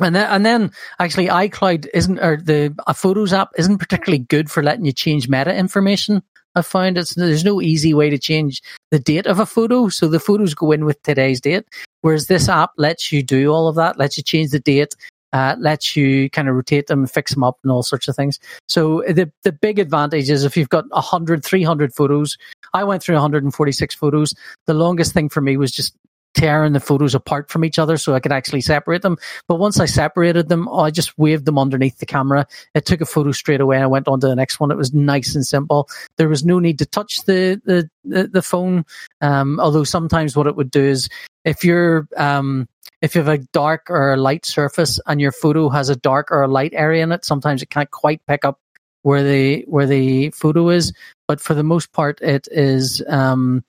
and 0.00 0.14
then, 0.14 0.28
and 0.30 0.46
then 0.46 0.70
actually 0.98 1.26
iCloud 1.26 1.86
isn't, 1.94 2.18
or 2.18 2.36
the 2.36 2.74
a 2.86 2.94
Photos 2.94 3.32
app 3.32 3.50
isn't 3.56 3.78
particularly 3.78 4.24
good 4.24 4.50
for 4.50 4.62
letting 4.62 4.84
you 4.84 4.92
change 4.92 5.28
meta 5.28 5.54
information. 5.54 6.22
I 6.54 6.62
find 6.62 6.98
it's 6.98 7.14
there's 7.14 7.44
no 7.44 7.60
easy 7.60 7.94
way 7.94 8.10
to 8.10 8.18
change 8.18 8.62
the 8.90 8.98
date 8.98 9.26
of 9.26 9.38
a 9.38 9.46
photo, 9.46 9.88
so 9.88 10.08
the 10.08 10.20
photos 10.20 10.54
go 10.54 10.72
in 10.72 10.84
with 10.84 11.02
today's 11.02 11.40
date. 11.40 11.64
Whereas 12.00 12.26
this 12.26 12.48
app 12.48 12.70
lets 12.76 13.12
you 13.12 13.22
do 13.22 13.52
all 13.52 13.68
of 13.68 13.76
that, 13.76 13.98
lets 13.98 14.16
you 14.16 14.22
change 14.22 14.50
the 14.50 14.60
date, 14.60 14.94
uh, 15.32 15.56
lets 15.58 15.94
you 15.96 16.30
kind 16.30 16.48
of 16.48 16.54
rotate 16.54 16.86
them, 16.86 17.06
fix 17.06 17.34
them 17.34 17.44
up, 17.44 17.58
and 17.62 17.70
all 17.70 17.82
sorts 17.82 18.08
of 18.08 18.16
things. 18.16 18.38
So 18.66 19.02
the 19.08 19.30
the 19.44 19.52
big 19.52 19.78
advantage 19.78 20.30
is 20.30 20.44
if 20.44 20.56
you've 20.56 20.68
got 20.68 20.88
100, 20.90 21.44
300 21.44 21.94
photos. 21.94 22.36
I 22.74 22.84
went 22.84 23.02
through 23.02 23.14
146 23.14 23.94
photos. 23.94 24.34
The 24.66 24.74
longest 24.74 25.14
thing 25.14 25.28
for 25.28 25.40
me 25.40 25.56
was 25.56 25.72
just 25.72 25.94
tearing 26.34 26.72
the 26.72 26.80
photos 26.80 27.14
apart 27.14 27.50
from 27.50 27.64
each 27.64 27.78
other 27.78 27.96
so 27.96 28.14
I 28.14 28.20
could 28.20 28.32
actually 28.32 28.60
separate 28.60 29.02
them. 29.02 29.16
But 29.48 29.56
once 29.56 29.80
I 29.80 29.86
separated 29.86 30.48
them, 30.48 30.68
I 30.68 30.90
just 30.90 31.18
waved 31.18 31.44
them 31.44 31.58
underneath 31.58 31.98
the 31.98 32.06
camera. 32.06 32.46
It 32.74 32.86
took 32.86 33.00
a 33.00 33.06
photo 33.06 33.32
straight 33.32 33.60
away. 33.60 33.76
and 33.76 33.84
I 33.84 33.88
went 33.88 34.08
on 34.08 34.20
to 34.20 34.28
the 34.28 34.36
next 34.36 34.60
one. 34.60 34.70
It 34.70 34.76
was 34.76 34.94
nice 34.94 35.34
and 35.34 35.46
simple. 35.46 35.88
There 36.16 36.28
was 36.28 36.44
no 36.44 36.58
need 36.58 36.78
to 36.78 36.86
touch 36.86 37.24
the 37.24 37.60
the 37.64 37.90
the, 38.04 38.42
phone. 38.42 38.84
Um, 39.20 39.60
although 39.60 39.84
sometimes 39.84 40.36
what 40.36 40.46
it 40.46 40.56
would 40.56 40.70
do 40.70 40.82
is 40.82 41.08
if 41.44 41.64
you're 41.64 42.08
um, 42.16 42.68
if 43.02 43.14
you 43.14 43.20
have 43.20 43.28
a 43.28 43.44
dark 43.52 43.90
or 43.90 44.12
a 44.12 44.16
light 44.16 44.46
surface 44.46 45.00
and 45.06 45.20
your 45.20 45.32
photo 45.32 45.68
has 45.68 45.88
a 45.88 45.96
dark 45.96 46.30
or 46.30 46.42
a 46.42 46.48
light 46.48 46.72
area 46.74 47.02
in 47.02 47.12
it, 47.12 47.24
sometimes 47.24 47.62
it 47.62 47.70
can't 47.70 47.90
quite 47.90 48.24
pick 48.26 48.44
up 48.44 48.60
where 49.02 49.22
the 49.22 49.64
where 49.68 49.86
the 49.86 50.30
photo 50.30 50.68
is. 50.68 50.92
But 51.26 51.40
for 51.40 51.54
the 51.54 51.62
most 51.62 51.92
part, 51.92 52.20
it 52.22 52.48
is. 52.50 53.02
Um, 53.08 53.64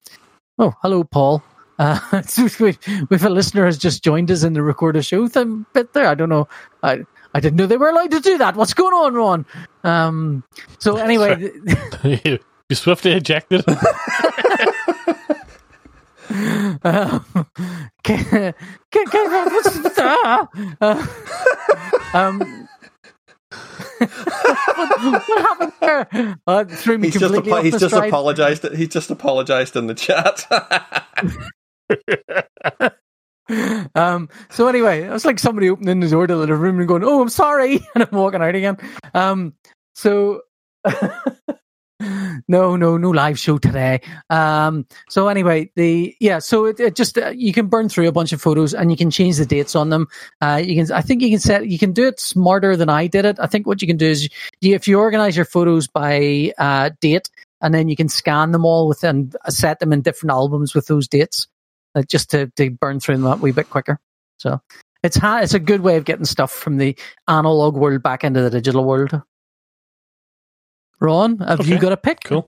oh, 0.58 0.74
hello, 0.82 1.04
Paul. 1.04 1.44
Uh, 1.80 2.22
so 2.28 2.48
we, 2.60 2.78
if 3.10 3.24
a 3.24 3.30
listener 3.30 3.66
has 3.66 3.78
just 3.78 4.04
joined 4.04 4.30
us 4.30 4.44
in 4.44 4.54
the 4.54 4.62
record 4.62 4.96
a 4.96 5.02
show 5.02 5.28
th- 5.28 5.48
bit 5.74 5.94
there, 5.94 6.08
I 6.08 6.14
don't 6.14 6.30
know. 6.30 6.48
I 6.84 7.00
I 7.34 7.40
didn't 7.40 7.58
know 7.58 7.68
they 7.68 7.78
were 7.78 7.90
allowed 7.90 8.12
to 8.12 8.20
do 8.20 8.38
that. 8.38 8.56
What's 8.56 8.74
going 8.74 8.94
on, 8.94 9.14
Ron? 9.14 9.46
Um, 9.84 10.44
so 10.80 10.98
anyway, 10.98 11.52
you 12.04 12.40
you 12.70 12.76
swiftly 12.76 13.14
ejected. 13.14 13.64
um, 16.84 17.26
can, 18.04 18.54
can, 18.92 19.06
can, 19.06 19.54
what's, 19.54 19.98
uh, 19.98 20.46
um, 22.14 22.68
what, 23.98 25.28
what 25.28 25.42
happened 25.42 25.74
there? 25.80 26.38
Uh, 26.46 26.66
threw 26.66 26.98
me 26.98 27.10
He's 27.10 27.20
just 27.20 27.34
apo- 27.34 27.62
he's 27.62 27.80
just 27.80 27.96
apologized. 27.96 28.68
He's 28.76 28.90
just 28.90 29.10
apologized 29.12 29.76
in 29.76 29.88
the 29.88 29.96
chat. 29.96 30.46
um, 33.96 34.30
so 34.50 34.68
anyway, 34.68 35.04
it 35.04 35.10
was 35.10 35.26
like 35.26 35.40
somebody 35.40 35.70
opening 35.70 36.00
the 36.00 36.10
door 36.10 36.28
to 36.28 36.36
the 36.36 36.56
room 36.56 36.80
and 36.80 36.88
going, 36.88 37.04
"Oh, 37.04 37.22
I'm 37.22 37.30
sorry," 37.30 37.80
and 37.96 38.04
I'm 38.04 38.18
walking 38.18 38.42
out 38.42 38.56
again. 38.56 38.78
Um, 39.14 39.54
so 39.96 40.42
no, 42.48 42.76
no, 42.76 42.98
no 42.98 43.10
live 43.10 43.38
show 43.38 43.58
today. 43.58 44.02
Um, 44.30 44.86
so 45.10 45.28
anyway, 45.28 45.72
the 45.76 46.16
yeah, 46.20 46.40
so 46.40 46.66
it, 46.66 46.80
it 46.80 46.96
just 46.96 47.18
uh, 47.18 47.30
you 47.30 47.52
can 47.52 47.68
burn 47.68 47.90
through 47.90 48.08
a 48.08 48.12
bunch 48.12 48.32
of 48.32 48.42
photos 48.42 48.74
and 48.74 48.92
you 48.92 48.98
can 48.98 49.12
change 49.12 49.38
the 49.38 49.46
dates 49.46 49.76
on 49.76 49.90
them. 49.90 50.08
Uh, 50.42 50.62
you 50.64 50.76
can, 50.76 50.94
I 50.94 51.02
think 51.02 51.22
you 51.22 51.30
can 51.30 51.40
set, 51.40 51.68
you 51.68 51.78
can 51.78 51.92
do 51.92 52.08
it 52.08 52.20
smarter 52.20 52.78
than 52.78 52.90
I 52.90 53.08
did 53.08 53.26
it. 53.26 53.40
I 53.40 53.48
think 53.48 53.68
what 53.68 53.82
you 53.82 53.88
can 53.88 53.98
do 53.98 54.08
is, 54.08 54.30
you, 54.62 54.76
if 54.76 54.88
you 54.88 55.00
organize 55.00 55.36
your 55.36 55.46
photos 55.46 55.88
by 55.88 56.54
uh, 56.58 56.92
date, 57.02 57.30
and 57.62 57.74
then 57.74 57.90
you 57.90 57.96
can 57.96 58.08
scan 58.08 58.52
them 58.52 58.64
all 58.64 58.88
within, 58.88 59.34
set 59.50 59.80
them 59.80 59.92
in 59.92 60.02
different 60.02 60.32
albums 60.32 60.74
with 60.74 60.88
those 60.88 61.10
dates, 61.10 61.48
uh, 61.96 62.04
just 62.04 62.32
to 62.32 62.52
to 62.56 62.70
burn 62.70 63.00
through 63.00 63.16
them 63.16 63.26
that 63.26 63.40
wee 63.40 63.52
bit 63.52 63.70
quicker. 63.70 64.00
So 64.40 64.62
it's 65.04 65.18
ha- 65.18 65.40
it's 65.40 65.54
a 65.54 65.60
good 65.60 65.82
way 65.82 65.98
of 65.98 66.06
getting 66.06 66.26
stuff 66.26 66.52
from 66.52 66.78
the 66.78 66.98
analog 67.28 67.76
world 67.76 68.04
back 68.04 68.24
into 68.24 68.42
the 68.42 68.50
digital 68.50 68.84
world. 68.84 69.22
Ron, 71.00 71.38
have 71.40 71.66
you 71.66 71.80
got 71.80 71.94
a 71.94 71.98
pick? 71.98 72.22
Cool. 72.24 72.46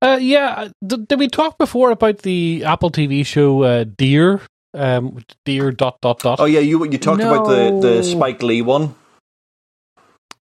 Uh, 0.00 0.18
yeah, 0.20 0.68
did, 0.86 1.08
did 1.08 1.18
we 1.18 1.28
talk 1.28 1.58
before 1.58 1.90
about 1.90 2.18
the 2.18 2.64
Apple 2.64 2.90
TV 2.90 3.24
show 3.24 3.62
uh, 3.62 3.84
Dear? 3.84 4.40
Um, 4.74 5.24
Dear 5.44 5.72
dot 5.72 5.98
dot 6.02 6.20
dot. 6.20 6.40
Oh 6.40 6.44
yeah, 6.44 6.60
you 6.60 6.84
you 6.84 6.98
talked 6.98 7.22
about 7.22 7.46
the 7.48 7.78
the 7.80 8.02
Spike 8.02 8.42
Lee 8.42 8.62
one. 8.62 8.94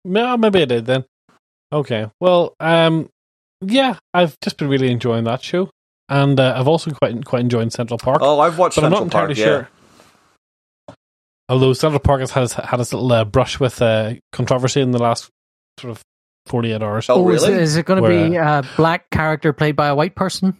No, 0.05 0.37
maybe 0.37 0.61
I 0.61 0.65
did 0.65 0.85
then. 0.85 1.05
Okay. 1.71 2.09
Well, 2.19 2.55
um, 2.59 3.09
yeah, 3.61 3.97
I've 4.13 4.39
just 4.41 4.57
been 4.57 4.69
really 4.69 4.91
enjoying 4.91 5.23
that 5.25 5.41
show, 5.41 5.69
and 6.09 6.39
uh, 6.39 6.53
I've 6.57 6.67
also 6.67 6.91
quite 6.91 7.23
quite 7.25 7.41
enjoyed 7.41 7.71
Central 7.73 7.97
Park. 7.97 8.19
Oh, 8.21 8.39
I've 8.39 8.57
watched 8.57 8.75
but 8.75 8.85
I'm 8.85 8.91
not 8.91 8.99
Central 9.03 9.21
entirely 9.27 9.35
Park. 9.35 9.37
Yeah. 9.37 9.45
sure. 9.45 10.95
Although 11.49 11.73
Central 11.73 11.99
Park 11.99 12.21
has 12.21 12.31
has 12.31 12.53
had 12.53 12.79
its 12.79 12.93
little 12.93 13.11
uh, 13.11 13.25
brush 13.25 13.59
with 13.59 13.81
uh, 13.81 14.13
controversy 14.31 14.81
in 14.81 14.91
the 14.91 15.01
last 15.01 15.29
sort 15.79 15.91
of 15.91 16.01
forty 16.45 16.71
eight 16.71 16.81
hours. 16.81 17.09
Oh, 17.09 17.29
is, 17.29 17.43
really? 17.43 17.55
is 17.61 17.75
it 17.75 17.85
going 17.85 17.97
to 17.97 18.01
Where, 18.09 18.29
be 18.29 18.35
a 18.37 18.63
black 18.77 19.09
character 19.11 19.53
played 19.53 19.75
by 19.75 19.87
a 19.87 19.95
white 19.95 20.15
person? 20.15 20.57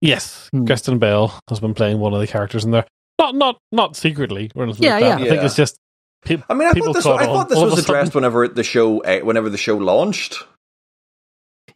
Yes, 0.00 0.48
Hmm. 0.52 0.64
Kristen 0.64 0.98
Bell 0.98 1.38
has 1.48 1.58
been 1.60 1.74
playing 1.74 1.98
one 1.98 2.14
of 2.14 2.20
the 2.20 2.26
characters 2.26 2.64
in 2.64 2.70
there. 2.70 2.86
Not 3.18 3.34
not 3.34 3.58
not 3.72 3.96
secretly 3.96 4.50
or 4.54 4.62
anything 4.64 4.84
Yeah, 4.84 4.92
like 4.94 5.00
that. 5.00 5.08
yeah. 5.08 5.14
I 5.14 5.28
think 5.28 5.40
Yeah. 5.40 5.44
it's 5.46 5.56
just 5.56 5.76
pe- 6.24 6.42
I 6.48 6.54
mean, 6.54 6.68
I 6.68 6.72
people 6.72 6.88
thought 6.88 6.94
this, 6.94 7.04
caught 7.04 7.20
I 7.22 7.26
thought 7.26 7.48
this 7.48 7.58
all 7.58 7.64
was 7.64 7.72
a 7.72 7.76
sudden. 7.82 7.94
addressed 7.96 8.14
whenever 8.14 8.46
the 8.46 8.62
show 8.62 9.00
eh, 9.00 9.20
whenever 9.22 9.48
the 9.50 9.58
show 9.58 9.76
launched. 9.76 10.44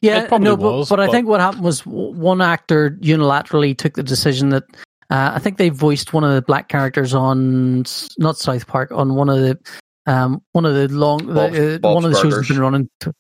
Yeah, 0.02 0.24
It 0.24 0.28
probably 0.28 0.46
no, 0.46 0.56
but, 0.56 0.72
was, 0.72 0.88
but 0.88 0.98
I 0.98 1.08
think 1.08 1.28
what 1.28 1.40
happened 1.40 1.62
was 1.62 1.86
one 1.86 2.42
actor 2.42 2.90
unilaterally 3.00 3.78
took 3.78 3.94
the 3.94 4.02
decision 4.02 4.48
that 4.48 4.64
uh, 5.10 5.32
I 5.34 5.38
think 5.38 5.58
they 5.58 5.68
voiced 5.68 6.12
one 6.12 6.24
of 6.24 6.34
the 6.34 6.42
black 6.42 6.68
characters 6.68 7.14
on 7.14 7.84
not 8.18 8.36
South 8.36 8.66
Park 8.66 8.90
on 8.90 9.14
one 9.14 9.28
of 9.28 9.38
the 9.38 9.58
um 10.06 10.42
one 10.50 10.64
of 10.64 10.74
the 10.74 10.88
long 10.88 11.26
the, 11.26 11.74
uh, 11.74 11.78
Bob's 11.78 11.94
one 11.94 12.04
of 12.04 12.10
the 12.10 12.20
shows 12.20 12.34
that's 12.34 12.48
been 12.48 12.58
running. 12.58 12.90
T- 12.98 13.12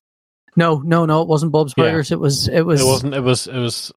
no, 0.56 0.78
no, 0.84 1.06
no, 1.06 1.22
it 1.22 1.28
wasn't 1.28 1.52
Bob's 1.52 1.72
Yeah. 1.76 1.84
Burgers. 1.84 2.10
It 2.10 2.18
was 2.18 2.48
it 2.48 2.62
was 2.62 2.80
It 2.80 2.84
wasn't. 2.84 3.14
It 3.14 3.20
was. 3.20 3.46
It 3.46 3.58
was 3.58 3.92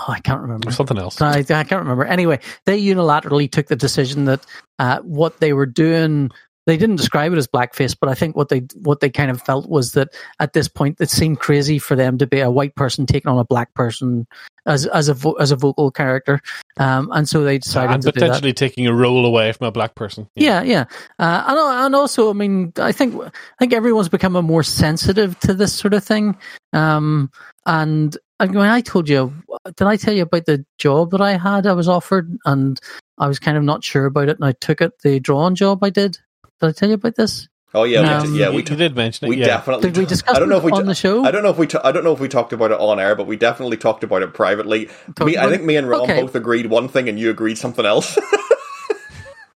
oh, 0.00 0.04
I 0.08 0.20
can't 0.20 0.40
remember. 0.40 0.70
something 0.72 0.98
else. 0.98 1.20
I, 1.20 1.38
I 1.38 1.42
can't 1.42 1.72
remember. 1.72 2.04
Anyway, 2.04 2.40
they 2.64 2.80
unilaterally 2.82 3.50
took 3.50 3.68
the 3.68 3.76
decision 3.76 4.24
that 4.24 4.44
uh, 4.78 4.98
what 5.00 5.38
they 5.38 5.52
were 5.52 5.66
doing. 5.66 6.30
They 6.66 6.76
didn't 6.76 6.96
describe 6.96 7.32
it 7.32 7.38
as 7.38 7.46
blackface, 7.46 7.96
but 7.98 8.08
I 8.08 8.14
think 8.14 8.34
what 8.34 8.48
they 8.48 8.60
what 8.82 8.98
they 9.00 9.08
kind 9.08 9.30
of 9.30 9.40
felt 9.40 9.68
was 9.68 9.92
that 9.92 10.14
at 10.40 10.52
this 10.52 10.66
point 10.66 11.00
it 11.00 11.10
seemed 11.10 11.38
crazy 11.38 11.78
for 11.78 11.94
them 11.94 12.18
to 12.18 12.26
be 12.26 12.40
a 12.40 12.50
white 12.50 12.74
person 12.74 13.06
taking 13.06 13.30
on 13.30 13.38
a 13.38 13.44
black 13.44 13.72
person 13.74 14.26
as 14.66 14.84
as 14.86 15.08
a 15.08 15.14
vo- 15.14 15.34
as 15.34 15.52
a 15.52 15.56
vocal 15.56 15.92
character, 15.92 16.40
um, 16.78 17.08
and 17.12 17.28
so 17.28 17.44
they 17.44 17.58
decided 17.58 17.94
and 17.94 18.02
to 18.02 18.10
do 18.10 18.18
that. 18.18 18.26
potentially 18.26 18.52
taking 18.52 18.86
a 18.88 18.92
role 18.92 19.24
away 19.24 19.52
from 19.52 19.68
a 19.68 19.72
black 19.72 19.94
person. 19.94 20.28
Yeah, 20.34 20.62
yeah, 20.62 20.86
uh, 21.20 21.44
and 21.46 21.58
and 21.86 21.94
also, 21.94 22.30
I 22.30 22.32
mean, 22.32 22.72
I 22.78 22.90
think 22.90 23.14
I 23.14 23.30
think 23.60 23.72
everyone's 23.72 24.08
becoming 24.08 24.44
more 24.44 24.64
sensitive 24.64 25.38
to 25.40 25.54
this 25.54 25.72
sort 25.72 25.94
of 25.94 26.02
thing. 26.02 26.36
Um, 26.72 27.30
and 27.64 28.16
I 28.40 28.46
mean, 28.46 28.56
I 28.58 28.80
told 28.80 29.08
you, 29.08 29.32
did 29.76 29.86
I 29.86 29.96
tell 29.96 30.14
you 30.14 30.22
about 30.22 30.46
the 30.46 30.64
job 30.78 31.12
that 31.12 31.20
I 31.20 31.36
had? 31.36 31.66
I 31.66 31.72
was 31.72 31.88
offered, 31.88 32.36
and 32.44 32.80
I 33.18 33.28
was 33.28 33.38
kind 33.38 33.56
of 33.56 33.62
not 33.62 33.84
sure 33.84 34.06
about 34.06 34.28
it, 34.28 34.36
and 34.36 34.44
I 34.44 34.52
took 34.52 34.80
it. 34.80 34.98
The 35.02 35.20
drawing 35.20 35.54
job 35.54 35.84
I 35.84 35.90
did. 35.90 36.18
Did 36.60 36.68
I 36.68 36.72
tell 36.72 36.88
you 36.88 36.94
about 36.94 37.14
this? 37.16 37.48
Oh 37.74 37.84
yeah, 37.84 38.18
Um, 38.20 38.32
we, 38.32 38.38
yeah, 38.38 38.46
you, 38.46 38.52
we 38.52 38.56
you 38.58 38.62
did 38.62 38.96
mention 38.96 39.26
it. 39.26 39.28
we 39.30 39.36
yeah. 39.38 39.46
definitely 39.46 39.90
Did 39.90 39.98
we 39.98 40.06
discuss 40.06 40.34
I 40.36 40.38
don't 40.38 40.48
know 40.48 40.56
if 40.56 40.62
we 40.64 40.72
on 40.72 40.86
the 40.86 40.94
show? 40.94 41.24
I 41.24 41.30
don't 41.30 41.42
know 41.42 41.50
if 41.50 41.58
we 41.58 41.66
t- 41.66 41.78
I 41.84 41.92
don't 41.92 42.04
know 42.04 42.12
if 42.12 42.20
we 42.20 42.28
talked 42.28 42.52
about 42.54 42.70
it 42.70 42.80
on 42.80 42.98
air, 42.98 43.14
but 43.14 43.26
we 43.26 43.36
definitely 43.36 43.76
talked 43.76 44.02
about 44.02 44.22
it 44.22 44.32
privately. 44.32 44.86
Talked 45.14 45.26
Me, 45.26 45.36
I 45.36 45.50
think 45.50 45.62
me 45.64 45.76
and 45.76 45.86
Ron 45.88 46.02
Okay. 46.02 46.22
both 46.22 46.34
agreed 46.34 46.66
one 46.66 46.88
thing, 46.88 47.08
and 47.08 47.18
you 47.18 47.28
agreed 47.28 47.58
something 47.58 47.84
else. 47.84 48.16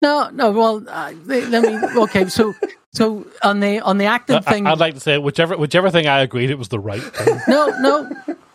No, 0.00 0.30
no. 0.32 0.52
Well, 0.52 0.84
uh, 0.88 1.12
let 1.26 1.62
me. 1.62 2.02
Okay, 2.02 2.28
so 2.28 2.54
so 2.92 3.26
on 3.42 3.58
the 3.58 3.80
on 3.80 3.98
the 3.98 4.04
acting 4.06 4.40
thing. 4.42 4.46
I, 4.46 4.52
thing, 4.52 4.64
would 4.64 4.78
like 4.78 4.94
to 4.94 5.00
say 5.00 5.18
whichever 5.18 5.56
whichever 5.56 5.90
thing 5.90 6.06
I 6.06 6.20
agreed 6.20 6.50
it 6.50 6.58
was 6.58 6.68
the 6.68 6.78
right 6.78 7.02
thing. 7.02 7.40
no, 7.48 7.66
no. 7.80 8.08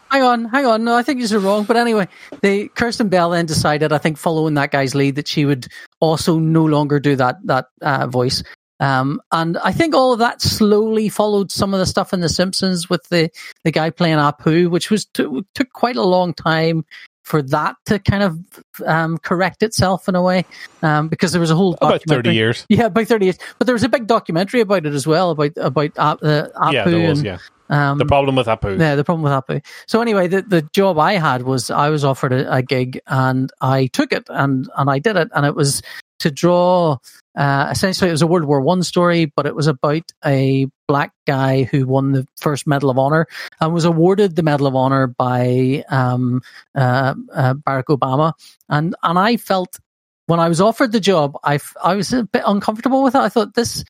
Hang 0.09 0.21
on, 0.23 0.45
hang 0.45 0.65
on. 0.65 0.83
No, 0.85 0.95
I 0.95 1.01
think 1.03 1.19
these 1.19 1.33
are 1.33 1.39
wrong. 1.39 1.65
But 1.65 1.75
anyway, 1.75 2.07
the 2.41 2.69
Kirsten 2.69 3.09
Bell 3.09 3.31
then 3.31 3.45
decided, 3.45 3.91
I 3.91 3.97
think, 3.97 4.17
following 4.17 4.53
that 4.53 4.71
guy's 4.71 4.93
lead, 4.95 5.15
that 5.15 5.27
she 5.27 5.43
would 5.43 5.67
also 6.03 6.37
no 6.37 6.65
longer 6.65 6.99
do 6.99 7.15
that 7.15 7.37
that 7.45 7.67
uh, 7.81 8.07
voice. 8.07 8.43
Um, 8.79 9.21
and 9.31 9.57
I 9.59 9.71
think 9.71 9.95
all 9.95 10.11
of 10.11 10.19
that 10.19 10.41
slowly 10.41 11.07
followed 11.07 11.51
some 11.51 11.73
of 11.73 11.79
the 11.79 11.85
stuff 11.85 12.11
in 12.11 12.19
The 12.19 12.27
Simpsons 12.27 12.89
with 12.89 13.07
the 13.09 13.29
the 13.63 13.71
guy 13.71 13.89
playing 13.89 14.17
Apu, 14.17 14.69
which 14.69 14.91
was 14.91 15.05
t- 15.05 15.43
took 15.55 15.71
quite 15.71 15.95
a 15.95 16.03
long 16.03 16.33
time 16.33 16.83
for 17.23 17.41
that 17.41 17.77
to 17.85 17.99
kind 17.99 18.23
of 18.23 18.37
um, 18.85 19.17
correct 19.19 19.63
itself 19.63 20.09
in 20.09 20.15
a 20.15 20.21
way, 20.21 20.45
um, 20.81 21.07
because 21.07 21.31
there 21.31 21.39
was 21.39 21.51
a 21.51 21.55
whole 21.55 21.77
About 21.81 22.03
thirty 22.03 22.33
years. 22.33 22.65
Yeah, 22.67 22.87
about 22.87 23.07
thirty 23.07 23.25
years. 23.25 23.37
But 23.57 23.67
there 23.67 23.75
was 23.75 23.83
a 23.83 23.89
big 23.89 24.07
documentary 24.07 24.59
about 24.59 24.85
it 24.85 24.93
as 24.93 25.07
well 25.07 25.31
about 25.31 25.51
about 25.55 25.91
uh, 25.97 26.49
Apu 26.57 26.73
Yeah, 26.73 27.09
was. 27.09 27.19
and 27.19 27.25
Yeah, 27.25 27.37
um, 27.69 27.97
the 27.97 28.05
problem 28.05 28.35
with 28.35 28.47
Apu. 28.47 28.79
yeah, 28.79 28.95
the 28.95 29.03
problem 29.03 29.23
with 29.23 29.31
Apu. 29.31 29.65
So 29.87 30.01
anyway, 30.01 30.27
the, 30.27 30.41
the 30.41 30.61
job 30.73 30.99
I 30.99 31.13
had 31.13 31.43
was 31.43 31.71
I 31.71 31.89
was 31.89 32.03
offered 32.03 32.33
a, 32.33 32.55
a 32.55 32.61
gig 32.61 32.99
and 33.07 33.51
I 33.61 33.87
took 33.87 34.11
it 34.11 34.25
and, 34.29 34.69
and 34.75 34.89
I 34.89 34.99
did 34.99 35.15
it 35.15 35.29
and 35.33 35.45
it 35.45 35.55
was 35.55 35.81
to 36.19 36.31
draw. 36.31 36.97
Uh, 37.35 37.67
essentially, 37.71 38.09
it 38.09 38.13
was 38.13 38.21
a 38.21 38.27
World 38.27 38.45
War 38.45 38.61
One 38.61 38.83
story, 38.83 39.25
but 39.25 39.45
it 39.45 39.55
was 39.55 39.67
about 39.67 40.03
a 40.23 40.67
black 40.87 41.11
guy 41.25 41.63
who 41.63 41.87
won 41.87 42.11
the 42.11 42.27
first 42.37 42.67
Medal 42.67 42.91
of 42.91 42.99
Honor 42.99 43.27
and 43.59 43.73
was 43.73 43.85
awarded 43.85 44.35
the 44.35 44.43
Medal 44.43 44.67
of 44.67 44.75
Honor 44.75 45.07
by 45.07 45.83
um, 45.89 46.41
uh, 46.75 47.15
uh, 47.33 47.53
Barack 47.55 47.85
Obama. 47.85 48.33
And 48.69 48.95
and 49.01 49.17
I 49.17 49.37
felt 49.37 49.79
when 50.27 50.39
I 50.39 50.47
was 50.47 50.61
offered 50.61 50.91
the 50.91 50.99
job, 50.99 51.37
I, 51.43 51.59
I 51.83 51.95
was 51.95 52.13
a 52.13 52.23
bit 52.23 52.43
uncomfortable 52.45 53.03
with 53.03 53.15
it. 53.15 53.19
I 53.19 53.29
thought 53.29 53.55
this 53.55 53.83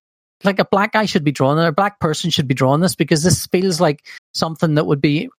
like 0.46 0.60
a 0.60 0.66
black 0.66 0.94
guy 0.94 1.06
should 1.06 1.24
be 1.24 1.32
drawn 1.32 1.58
it, 1.58 1.68
a 1.68 1.72
black 1.72 2.00
person 2.00 2.30
should 2.30 2.48
be 2.48 2.54
drawing 2.54 2.82
this 2.82 2.96
because 2.96 3.24
this 3.24 3.46
feels 3.48 3.80
like 3.80 4.06
something 4.34 4.76
that 4.76 4.86
would 4.86 5.02
be 5.02 5.30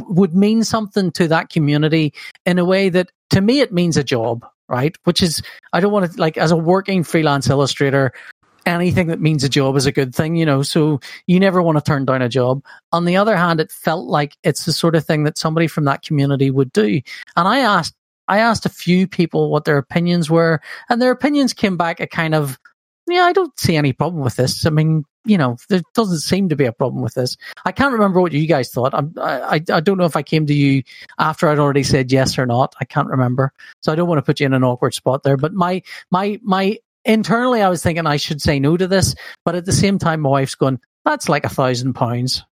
would 0.00 0.34
mean 0.34 0.62
something 0.64 1.10
to 1.12 1.28
that 1.28 1.48
community 1.48 2.12
in 2.46 2.58
a 2.58 2.64
way 2.64 2.88
that 2.88 3.10
to 3.30 3.40
me 3.40 3.60
it 3.60 3.72
means 3.72 3.96
a 3.96 4.04
job, 4.04 4.46
right? 4.68 4.96
Which 5.04 5.22
is 5.22 5.42
I 5.72 5.80
don't 5.80 5.92
want 5.92 6.12
to 6.12 6.20
like 6.20 6.36
as 6.36 6.50
a 6.50 6.56
working 6.56 7.02
freelance 7.02 7.48
illustrator 7.48 8.12
anything 8.66 9.08
that 9.08 9.20
means 9.20 9.44
a 9.44 9.48
job 9.48 9.76
is 9.76 9.86
a 9.86 9.92
good 9.92 10.14
thing, 10.14 10.36
you 10.36 10.46
know. 10.46 10.62
So 10.62 11.00
you 11.26 11.38
never 11.40 11.62
want 11.62 11.78
to 11.78 11.84
turn 11.84 12.04
down 12.04 12.22
a 12.22 12.28
job. 12.28 12.64
On 12.92 13.04
the 13.04 13.16
other 13.16 13.36
hand, 13.36 13.60
it 13.60 13.70
felt 13.70 14.06
like 14.06 14.36
it's 14.42 14.64
the 14.64 14.72
sort 14.72 14.96
of 14.96 15.04
thing 15.04 15.24
that 15.24 15.38
somebody 15.38 15.66
from 15.66 15.84
that 15.84 16.02
community 16.02 16.50
would 16.50 16.72
do. 16.72 17.00
And 17.36 17.48
I 17.48 17.60
asked 17.60 17.94
I 18.26 18.38
asked 18.38 18.64
a 18.64 18.70
few 18.70 19.06
people 19.06 19.50
what 19.50 19.64
their 19.64 19.78
opinions 19.78 20.30
were, 20.30 20.60
and 20.88 21.00
their 21.00 21.10
opinions 21.10 21.52
came 21.52 21.76
back 21.76 22.00
a 22.00 22.06
kind 22.06 22.34
of 22.34 22.58
yeah, 23.06 23.22
I 23.22 23.32
don't 23.32 23.58
see 23.58 23.76
any 23.76 23.92
problem 23.92 24.22
with 24.22 24.36
this. 24.36 24.64
I 24.66 24.70
mean, 24.70 25.04
you 25.24 25.38
know, 25.38 25.56
there 25.68 25.82
doesn't 25.94 26.20
seem 26.20 26.48
to 26.48 26.56
be 26.56 26.64
a 26.64 26.72
problem 26.72 27.02
with 27.02 27.14
this. 27.14 27.36
I 27.64 27.72
can't 27.72 27.92
remember 27.92 28.20
what 28.20 28.32
you 28.32 28.46
guys 28.46 28.70
thought. 28.70 28.94
I'm, 28.94 29.12
I, 29.20 29.62
I, 29.70 29.80
don't 29.80 29.98
know 29.98 30.04
if 30.04 30.16
I 30.16 30.22
came 30.22 30.46
to 30.46 30.54
you 30.54 30.82
after 31.18 31.48
I'd 31.48 31.58
already 31.58 31.82
said 31.82 32.12
yes 32.12 32.38
or 32.38 32.46
not. 32.46 32.74
I 32.80 32.84
can't 32.84 33.08
remember. 33.08 33.52
So 33.82 33.92
I 33.92 33.94
don't 33.94 34.08
want 34.08 34.18
to 34.18 34.22
put 34.22 34.40
you 34.40 34.46
in 34.46 34.54
an 34.54 34.64
awkward 34.64 34.94
spot 34.94 35.22
there. 35.22 35.36
But 35.36 35.54
my, 35.54 35.82
my, 36.10 36.38
my, 36.42 36.78
internally, 37.04 37.62
I 37.62 37.68
was 37.68 37.82
thinking 37.82 38.06
I 38.06 38.16
should 38.16 38.40
say 38.40 38.58
no 38.58 38.76
to 38.76 38.86
this. 38.86 39.14
But 39.44 39.54
at 39.54 39.64
the 39.64 39.72
same 39.72 39.98
time, 39.98 40.20
my 40.20 40.30
wife's 40.30 40.54
going, 40.54 40.80
that's 41.04 41.28
like 41.28 41.44
a 41.44 41.50
thousand 41.50 41.94
pounds. 41.94 42.44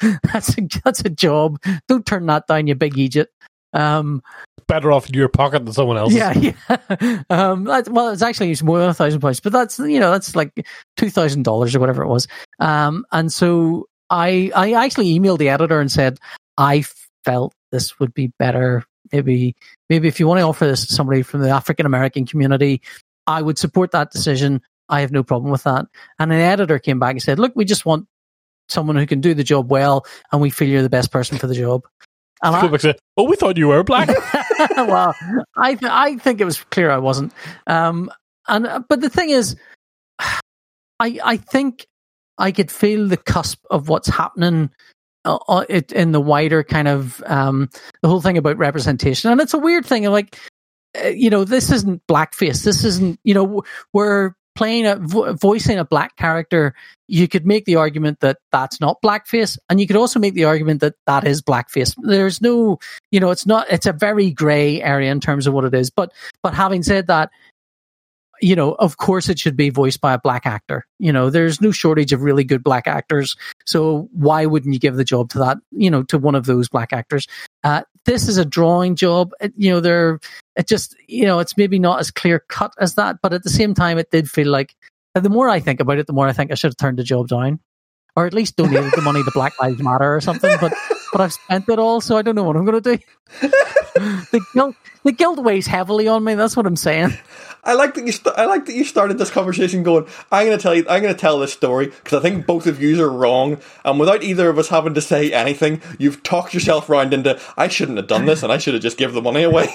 That's 0.32 0.56
a, 0.56 0.62
that's 0.82 1.00
a 1.00 1.10
job. 1.10 1.62
Don't 1.86 2.06
turn 2.06 2.24
that 2.24 2.46
down, 2.46 2.66
you 2.66 2.74
big 2.74 2.96
Egypt. 2.96 3.34
Um, 3.72 4.22
Better 4.66 4.92
off 4.92 5.08
in 5.08 5.14
your 5.14 5.28
pocket 5.28 5.64
than 5.64 5.72
someone 5.74 5.96
else's. 5.96 6.16
yeah, 6.16 6.32
yeah. 7.00 7.22
Um, 7.28 7.64
that, 7.64 7.88
well, 7.88 8.10
it's 8.10 8.22
actually 8.22 8.52
it's 8.52 8.62
more 8.62 8.78
than 8.78 8.88
a 8.88 8.94
thousand 8.94 9.20
pounds, 9.20 9.40
but 9.40 9.52
that's 9.52 9.78
you 9.78 9.98
know 9.98 10.12
that's 10.12 10.36
like 10.36 10.66
two 10.96 11.10
thousand 11.10 11.42
dollars 11.42 11.74
or 11.74 11.80
whatever 11.80 12.02
it 12.02 12.08
was. 12.08 12.28
Um, 12.60 13.04
and 13.10 13.32
so 13.32 13.88
I 14.10 14.52
I 14.54 14.72
actually 14.72 15.18
emailed 15.18 15.38
the 15.38 15.48
editor 15.48 15.80
and 15.80 15.90
said 15.90 16.18
I 16.56 16.84
felt 17.24 17.52
this 17.72 17.98
would 17.98 18.14
be 18.14 18.32
better. 18.38 18.84
Maybe 19.12 19.56
maybe 19.88 20.06
if 20.06 20.20
you 20.20 20.28
want 20.28 20.38
to 20.38 20.44
offer 20.44 20.66
this 20.66 20.86
to 20.86 20.94
somebody 20.94 21.22
from 21.22 21.40
the 21.40 21.50
African 21.50 21.86
American 21.86 22.24
community, 22.26 22.80
I 23.26 23.42
would 23.42 23.58
support 23.58 23.90
that 23.90 24.12
decision. 24.12 24.62
I 24.88 25.00
have 25.00 25.10
no 25.10 25.24
problem 25.24 25.50
with 25.50 25.64
that. 25.64 25.86
And 26.18 26.32
an 26.32 26.40
editor 26.40 26.78
came 26.78 27.00
back 27.00 27.12
and 27.12 27.22
said, 27.22 27.40
"Look, 27.40 27.52
we 27.56 27.64
just 27.64 27.86
want 27.86 28.06
someone 28.68 28.96
who 28.96 29.06
can 29.06 29.20
do 29.20 29.34
the 29.34 29.42
job 29.42 29.68
well, 29.68 30.06
and 30.30 30.40
we 30.40 30.50
feel 30.50 30.68
you're 30.68 30.82
the 30.82 30.88
best 30.88 31.10
person 31.10 31.38
for 31.38 31.48
the 31.48 31.54
job." 31.54 31.82
And 32.42 32.56
I- 32.56 32.60
Go 32.62 32.68
back 32.68 32.72
and 32.84 32.94
say, 32.94 32.98
oh, 33.16 33.24
we 33.24 33.36
thought 33.36 33.56
you 33.58 33.68
were 33.68 33.82
black. 33.84 34.08
well, 34.76 35.14
I 35.56 35.74
th- 35.74 35.90
I 35.92 36.16
think 36.16 36.40
it 36.40 36.44
was 36.44 36.62
clear 36.64 36.90
I 36.90 36.98
wasn't. 36.98 37.32
Um, 37.66 38.10
and 38.48 38.66
uh, 38.66 38.80
but 38.88 39.00
the 39.00 39.10
thing 39.10 39.30
is, 39.30 39.56
I 40.18 41.18
I 41.24 41.36
think 41.36 41.86
I 42.38 42.52
could 42.52 42.70
feel 42.70 43.08
the 43.08 43.16
cusp 43.16 43.64
of 43.70 43.88
what's 43.88 44.08
happening 44.08 44.70
uh, 45.26 45.38
uh, 45.48 45.64
it 45.68 45.92
in 45.92 46.12
the 46.12 46.20
wider 46.20 46.62
kind 46.64 46.88
of 46.88 47.22
um, 47.26 47.68
the 48.02 48.08
whole 48.08 48.22
thing 48.22 48.38
about 48.38 48.56
representation, 48.56 49.30
and 49.30 49.40
it's 49.40 49.54
a 49.54 49.58
weird 49.58 49.84
thing. 49.84 50.04
Like, 50.04 50.38
uh, 51.04 51.08
you 51.08 51.28
know, 51.28 51.44
this 51.44 51.70
isn't 51.70 52.02
blackface. 52.06 52.64
This 52.64 52.84
isn't 52.84 53.20
you 53.22 53.34
know 53.34 53.62
we're 53.92 54.32
playing 54.54 54.86
a 54.86 54.96
vo- 54.96 55.32
voicing 55.34 55.78
a 55.78 55.84
black 55.84 56.16
character. 56.16 56.74
You 57.08 57.28
could 57.28 57.46
make 57.46 57.64
the 57.64 57.76
argument 57.76 58.20
that 58.20 58.38
that's 58.52 58.80
not 58.80 59.02
blackface, 59.02 59.58
and 59.68 59.80
you 59.80 59.86
could 59.86 59.96
also 59.96 60.20
make 60.20 60.34
the 60.34 60.44
argument 60.44 60.80
that 60.80 60.94
that 61.06 61.26
is 61.26 61.42
blackface. 61.42 61.94
There's 62.02 62.40
no, 62.40 62.78
you 63.10 63.20
know, 63.20 63.30
it's 63.30 63.46
not. 63.46 63.66
It's 63.70 63.86
a 63.86 63.92
very 63.92 64.30
grey 64.30 64.80
area 64.82 65.10
in 65.10 65.20
terms 65.20 65.46
of 65.46 65.54
what 65.54 65.64
it 65.64 65.74
is. 65.74 65.90
But 65.90 66.12
but 66.42 66.54
having 66.54 66.82
said 66.82 67.08
that, 67.08 67.30
you 68.40 68.56
know, 68.56 68.72
of 68.72 68.96
course 68.96 69.28
it 69.28 69.38
should 69.38 69.56
be 69.56 69.70
voiced 69.70 70.00
by 70.00 70.12
a 70.12 70.18
black 70.18 70.46
actor. 70.46 70.86
You 70.98 71.12
know, 71.12 71.30
there's 71.30 71.60
no 71.60 71.70
shortage 71.70 72.12
of 72.12 72.22
really 72.22 72.44
good 72.44 72.62
black 72.62 72.86
actors. 72.86 73.36
So 73.66 74.08
why 74.12 74.46
wouldn't 74.46 74.72
you 74.74 74.80
give 74.80 74.96
the 74.96 75.04
job 75.04 75.30
to 75.30 75.38
that, 75.40 75.58
you 75.70 75.90
know, 75.90 76.02
to 76.04 76.18
one 76.18 76.34
of 76.34 76.46
those 76.46 76.68
black 76.68 76.92
actors? 76.92 77.26
Uh, 77.64 77.82
this 78.06 78.28
is 78.28 78.36
a 78.38 78.44
drawing 78.44 78.96
job. 78.96 79.32
It- 79.40 79.52
you 79.56 79.70
know, 79.70 79.80
they're, 79.80 80.18
it 80.56 80.66
just, 80.68 80.96
you 81.08 81.26
know, 81.26 81.38
it's 81.38 81.56
maybe 81.56 81.78
not 81.78 82.00
as 82.00 82.10
clear 82.10 82.40
cut 82.48 82.72
as 82.78 82.94
that, 82.94 83.16
but 83.22 83.32
at 83.32 83.42
the 83.42 83.50
same 83.50 83.74
time, 83.74 83.98
it 83.98 84.10
did 84.10 84.30
feel 84.30 84.48
like 84.48 84.74
the 85.14 85.28
more 85.30 85.48
I 85.48 85.60
think 85.60 85.80
about 85.80 85.98
it, 85.98 86.06
the 86.06 86.12
more 86.12 86.28
I 86.28 86.32
think 86.32 86.50
I 86.50 86.54
should 86.54 86.70
have 86.70 86.76
turned 86.76 86.98
the 86.98 87.04
job 87.04 87.28
down. 87.28 87.60
Or 88.16 88.26
at 88.26 88.34
least 88.34 88.56
donated 88.56 88.92
the 88.96 89.02
money 89.02 89.22
to 89.22 89.30
Black 89.32 89.52
Lives 89.60 89.80
Matter 89.80 90.16
or 90.16 90.20
something. 90.20 90.54
But 90.60 90.72
but 91.12 91.20
I've 91.20 91.32
spent 91.32 91.68
it 91.68 91.78
all, 91.78 92.00
so 92.00 92.16
I 92.16 92.22
don't 92.22 92.34
know 92.34 92.42
what 92.42 92.56
I'm 92.56 92.64
going 92.64 92.82
to 92.82 92.96
do. 92.96 93.48
the 94.32 94.40
guilt 94.54 94.76
the 95.04 95.12
guilt 95.12 95.38
weighs 95.38 95.66
heavily 95.66 96.08
on 96.08 96.24
me. 96.24 96.34
That's 96.34 96.56
what 96.56 96.66
I'm 96.66 96.76
saying. 96.76 97.16
I 97.62 97.74
like 97.74 97.94
that 97.94 98.06
you. 98.06 98.12
St- 98.12 98.34
I 98.36 98.46
like 98.46 98.66
that 98.66 98.74
you 98.74 98.84
started 98.84 99.18
this 99.18 99.30
conversation 99.30 99.82
going. 99.82 100.06
I'm 100.32 100.46
going 100.46 100.56
to 100.56 100.62
tell 100.62 100.74
you. 100.74 100.86
I'm 100.88 101.02
going 101.02 101.14
to 101.14 101.20
tell 101.20 101.38
this 101.38 101.52
story 101.52 101.86
because 101.86 102.18
I 102.18 102.22
think 102.22 102.46
both 102.46 102.66
of 102.66 102.80
you 102.82 103.02
are 103.02 103.10
wrong, 103.10 103.58
and 103.84 104.00
without 104.00 104.22
either 104.22 104.48
of 104.48 104.58
us 104.58 104.68
having 104.68 104.94
to 104.94 105.00
say 105.00 105.32
anything, 105.32 105.82
you've 105.98 106.22
talked 106.22 106.54
yourself 106.54 106.88
round 106.88 107.12
into. 107.12 107.38
I 107.56 107.68
shouldn't 107.68 107.98
have 107.98 108.06
done 108.06 108.24
this, 108.24 108.42
and 108.42 108.52
I 108.52 108.58
should 108.58 108.74
have 108.74 108.82
just 108.82 108.96
given 108.96 109.14
the 109.14 109.22
money 109.22 109.42
away. 109.42 109.68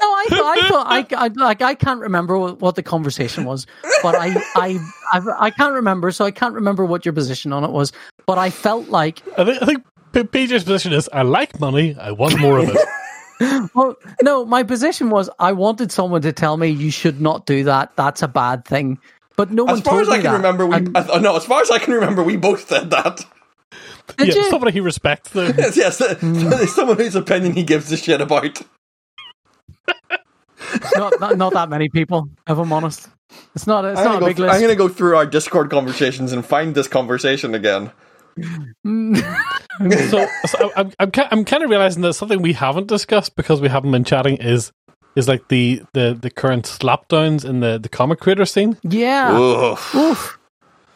No, 0.00 0.06
I 0.06 0.26
thought, 0.28 0.58
I, 0.58 0.68
thought 0.68 0.86
I, 0.86 1.24
I 1.24 1.28
like 1.28 1.60
I 1.60 1.74
can't 1.74 2.00
remember 2.00 2.38
what, 2.38 2.60
what 2.60 2.76
the 2.76 2.84
conversation 2.84 3.44
was, 3.44 3.66
but 4.00 4.14
I, 4.14 4.28
I 4.54 4.78
I 5.12 5.20
I 5.38 5.50
can't 5.50 5.74
remember, 5.74 6.12
so 6.12 6.24
I 6.24 6.30
can't 6.30 6.54
remember 6.54 6.84
what 6.84 7.04
your 7.04 7.12
position 7.12 7.52
on 7.52 7.64
it 7.64 7.70
was. 7.70 7.92
But 8.24 8.38
I 8.38 8.50
felt 8.50 8.88
like 8.90 9.22
I 9.36 9.44
think, 9.44 9.60
I 9.60 9.66
think 9.66 9.84
PJ's 10.30 10.62
position 10.62 10.92
is 10.92 11.08
I 11.12 11.22
like 11.22 11.58
money, 11.58 11.96
I 11.96 12.12
want 12.12 12.38
more 12.38 12.58
of 12.58 12.68
it. 12.68 12.78
well, 13.74 13.96
no, 14.22 14.44
my 14.44 14.62
position 14.62 15.10
was 15.10 15.30
I 15.38 15.52
wanted 15.52 15.92
someone 15.92 16.22
to 16.22 16.32
tell 16.32 16.56
me 16.56 16.68
you 16.68 16.90
should 16.90 17.20
not 17.20 17.46
do 17.46 17.64
that. 17.64 17.94
That's 17.96 18.22
a 18.22 18.28
bad 18.28 18.64
thing. 18.64 18.98
But 19.36 19.52
no 19.52 19.64
one 19.64 19.74
as 19.74 19.80
far 19.82 19.94
told 19.94 20.02
as 20.02 20.08
me 20.08 20.14
I 20.14 20.16
can 20.16 20.24
that. 20.24 20.36
remember, 20.36 20.66
we. 20.66 20.76
And- 20.76 20.96
I, 20.96 21.02
th- 21.02 21.16
uh, 21.16 21.20
no, 21.20 21.36
as 21.36 21.44
far 21.44 21.62
as 21.62 21.70
I 21.70 21.78
can 21.78 21.94
remember, 21.94 22.22
we 22.22 22.36
both 22.36 22.68
said 22.68 22.90
that. 22.90 23.24
Did 24.16 24.28
yeah, 24.28 24.34
you? 24.34 24.50
somebody 24.50 24.72
he 24.72 24.80
respects 24.80 25.30
though. 25.30 25.52
Yes, 25.56 25.76
yes. 25.76 26.00
Uh, 26.00 26.14
hmm. 26.16 26.32
There's 26.50 26.74
someone 26.74 26.96
whose 26.96 27.14
opinion 27.14 27.52
he 27.52 27.62
gives 27.62 27.92
a 27.92 27.96
shit 27.96 28.20
about. 28.20 28.62
not, 30.96 31.20
not 31.20 31.36
not 31.36 31.52
that 31.52 31.68
many 31.68 31.88
people, 31.88 32.28
if 32.48 32.58
I'm 32.58 32.72
honest. 32.72 33.08
It's 33.54 33.66
not. 33.66 33.84
It's 33.84 34.00
I'm 34.00 34.06
not 34.06 34.22
a 34.22 34.26
big 34.26 34.36
th- 34.36 34.46
list. 34.46 34.54
I'm 34.54 34.60
gonna 34.60 34.74
go 34.74 34.88
through 34.88 35.16
our 35.16 35.26
Discord 35.26 35.70
conversations 35.70 36.32
and 36.32 36.44
find 36.44 36.74
this 36.74 36.88
conversation 36.88 37.54
again. 37.54 37.92
so, 40.10 40.26
so 40.46 40.72
I'm 40.76 40.92
I'm, 40.98 41.10
I'm 41.30 41.44
kind 41.44 41.62
of 41.62 41.70
realizing 41.70 42.02
that 42.02 42.14
something 42.14 42.42
we 42.42 42.52
haven't 42.52 42.88
discussed 42.88 43.36
because 43.36 43.60
we 43.60 43.68
haven't 43.68 43.90
been 43.90 44.04
chatting 44.04 44.36
is 44.36 44.72
is 45.16 45.28
like 45.28 45.48
the 45.48 45.82
the, 45.94 46.16
the 46.20 46.30
current 46.30 46.64
slapdowns 46.64 47.44
in 47.44 47.60
the, 47.60 47.78
the 47.78 47.88
comic 47.88 48.20
creator 48.20 48.44
scene. 48.46 48.76
yeah. 48.82 49.30
Ugh. 49.36 49.78
Oof. 49.94 50.38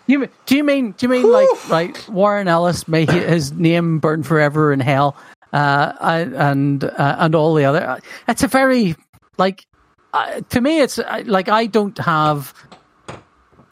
You, 0.09 0.29
do 0.47 0.57
you 0.57 0.65
mean 0.65 0.93
do 0.93 1.07
you 1.07 1.09
mean 1.11 1.31
like 1.31 1.71
right 1.71 2.09
Warren 2.09 2.49
Ellis 2.49 2.89
may 2.89 3.07
his 3.07 3.53
name 3.53 4.01
burn 4.01 4.25
forever 4.25 4.73
in 4.73 4.81
hell 4.81 5.17
uh, 5.53 5.93
I- 6.01 6.21
and 6.21 6.83
uh, 6.85 7.17
and 7.21 7.35
all 7.37 7.55
the 7.55 7.65
other 7.65 8.01
it's 8.27 8.43
a 8.43 8.49
very 8.49 8.97
like 9.39 9.65
uh, 10.13 10.41
to 10.51 10.61
me 10.61 10.81
it's 10.81 10.99
uh, 10.99 11.23
like 11.25 11.49
I 11.49 11.67
don't 11.67 11.97
have 11.99 12.53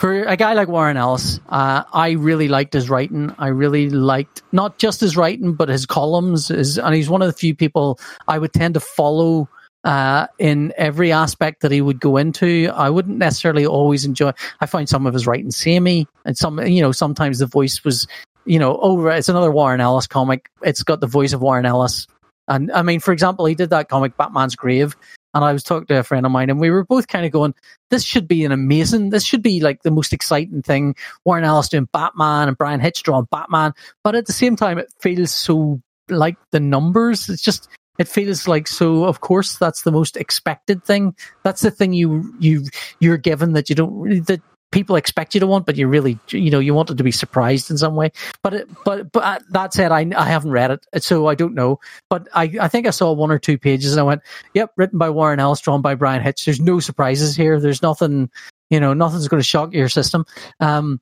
for 0.00 0.22
a 0.22 0.36
guy 0.36 0.54
like 0.54 0.66
Warren 0.66 0.96
Ellis 0.96 1.38
uh, 1.50 1.84
I 1.92 2.12
really 2.12 2.48
liked 2.48 2.72
his 2.72 2.88
writing 2.88 3.34
I 3.38 3.48
really 3.48 3.90
liked 3.90 4.42
not 4.50 4.78
just 4.78 5.00
his 5.00 5.16
writing 5.16 5.52
but 5.52 5.68
his 5.68 5.84
columns 5.84 6.48
his, 6.48 6.78
and 6.78 6.94
he's 6.94 7.10
one 7.10 7.20
of 7.20 7.28
the 7.28 7.34
few 7.34 7.54
people 7.54 8.00
I 8.26 8.38
would 8.38 8.54
tend 8.54 8.74
to 8.74 8.80
follow 8.80 9.48
uh, 9.84 10.26
in 10.38 10.72
every 10.76 11.12
aspect 11.12 11.62
that 11.62 11.72
he 11.72 11.80
would 11.80 12.00
go 12.00 12.16
into. 12.16 12.70
I 12.74 12.90
wouldn't 12.90 13.18
necessarily 13.18 13.66
always 13.66 14.04
enjoy. 14.04 14.32
I 14.60 14.66
find 14.66 14.88
some 14.88 15.06
of 15.06 15.14
his 15.14 15.26
writing 15.26 15.50
samey, 15.50 16.06
and 16.24 16.36
some, 16.36 16.60
you 16.66 16.82
know, 16.82 16.92
sometimes 16.92 17.38
the 17.38 17.46
voice 17.46 17.82
was, 17.84 18.06
you 18.44 18.58
know, 18.58 18.78
oh, 18.82 19.06
it's 19.06 19.28
another 19.28 19.50
Warren 19.50 19.80
Ellis 19.80 20.06
comic. 20.06 20.50
It's 20.62 20.82
got 20.82 21.00
the 21.00 21.06
voice 21.06 21.32
of 21.32 21.40
Warren 21.40 21.66
Ellis, 21.66 22.06
and 22.48 22.70
I 22.72 22.82
mean, 22.82 23.00
for 23.00 23.12
example, 23.12 23.46
he 23.46 23.54
did 23.54 23.70
that 23.70 23.88
comic 23.88 24.16
Batman's 24.16 24.56
Grave, 24.56 24.96
and 25.34 25.44
I 25.44 25.52
was 25.52 25.62
talking 25.62 25.86
to 25.86 25.98
a 25.98 26.02
friend 26.02 26.26
of 26.26 26.32
mine, 26.32 26.50
and 26.50 26.60
we 26.60 26.70
were 26.70 26.84
both 26.84 27.08
kind 27.08 27.24
of 27.24 27.32
going, 27.32 27.54
"This 27.90 28.04
should 28.04 28.28
be 28.28 28.44
an 28.44 28.52
amazing. 28.52 29.10
This 29.10 29.24
should 29.24 29.42
be 29.42 29.60
like 29.60 29.82
the 29.82 29.90
most 29.90 30.12
exciting 30.12 30.62
thing." 30.62 30.94
Warren 31.24 31.44
Ellis 31.44 31.68
doing 31.68 31.88
Batman 31.92 32.48
and 32.48 32.58
Bryan 32.58 32.80
Hitch 32.80 33.02
drawing 33.02 33.28
Batman, 33.30 33.72
but 34.04 34.14
at 34.14 34.26
the 34.26 34.32
same 34.32 34.56
time, 34.56 34.78
it 34.78 34.92
feels 35.00 35.32
so 35.32 35.80
like 36.08 36.36
the 36.50 36.60
numbers. 36.60 37.28
It's 37.28 37.42
just 37.42 37.68
it 37.98 38.08
feels 38.08 38.48
like 38.48 38.66
so 38.66 39.04
of 39.04 39.20
course 39.20 39.58
that's 39.58 39.82
the 39.82 39.92
most 39.92 40.16
expected 40.16 40.82
thing 40.84 41.14
that's 41.44 41.60
the 41.60 41.70
thing 41.70 41.92
you 41.92 42.32
you 42.40 42.64
you're 42.98 43.18
given 43.18 43.52
that 43.52 43.68
you 43.68 43.76
don't 43.76 43.94
really 43.94 44.20
that 44.20 44.40
people 44.72 44.96
expect 44.96 45.34
you 45.34 45.40
to 45.40 45.46
want 45.46 45.66
but 45.66 45.76
you 45.76 45.88
really 45.88 46.18
you 46.28 46.50
know 46.50 46.58
you 46.58 46.74
wanted 46.74 46.98
to 46.98 47.04
be 47.04 47.12
surprised 47.12 47.70
in 47.70 47.78
some 47.78 47.94
way. 47.94 48.12
But 48.42 48.54
it, 48.54 48.68
but 48.84 49.12
but 49.12 49.22
uh, 49.22 49.38
that 49.50 49.74
said 49.74 49.92
I, 49.92 50.10
I 50.16 50.26
haven't 50.26 50.52
read 50.52 50.70
it 50.70 51.02
so 51.02 51.26
i 51.26 51.34
don't 51.34 51.54
know. 51.54 51.80
But 52.08 52.28
i 52.34 52.50
i 52.60 52.68
think 52.68 52.86
i 52.86 52.90
saw 52.90 53.12
one 53.12 53.30
or 53.30 53.38
two 53.38 53.58
pages 53.58 53.92
and 53.92 54.00
i 54.00 54.04
went 54.04 54.22
yep 54.54 54.72
written 54.76 54.98
by 54.98 55.10
warren 55.10 55.40
ellis 55.40 55.60
drawn 55.60 55.82
by 55.82 55.94
bryan 55.94 56.22
hitch. 56.22 56.44
There's 56.44 56.60
no 56.60 56.80
surprises 56.80 57.36
here. 57.36 57.60
There's 57.60 57.82
nothing 57.82 58.30
you 58.70 58.80
know 58.80 58.94
nothing's 58.94 59.28
going 59.28 59.40
to 59.40 59.48
shock 59.48 59.72
your 59.72 59.88
system. 59.88 60.24
Um 60.60 61.00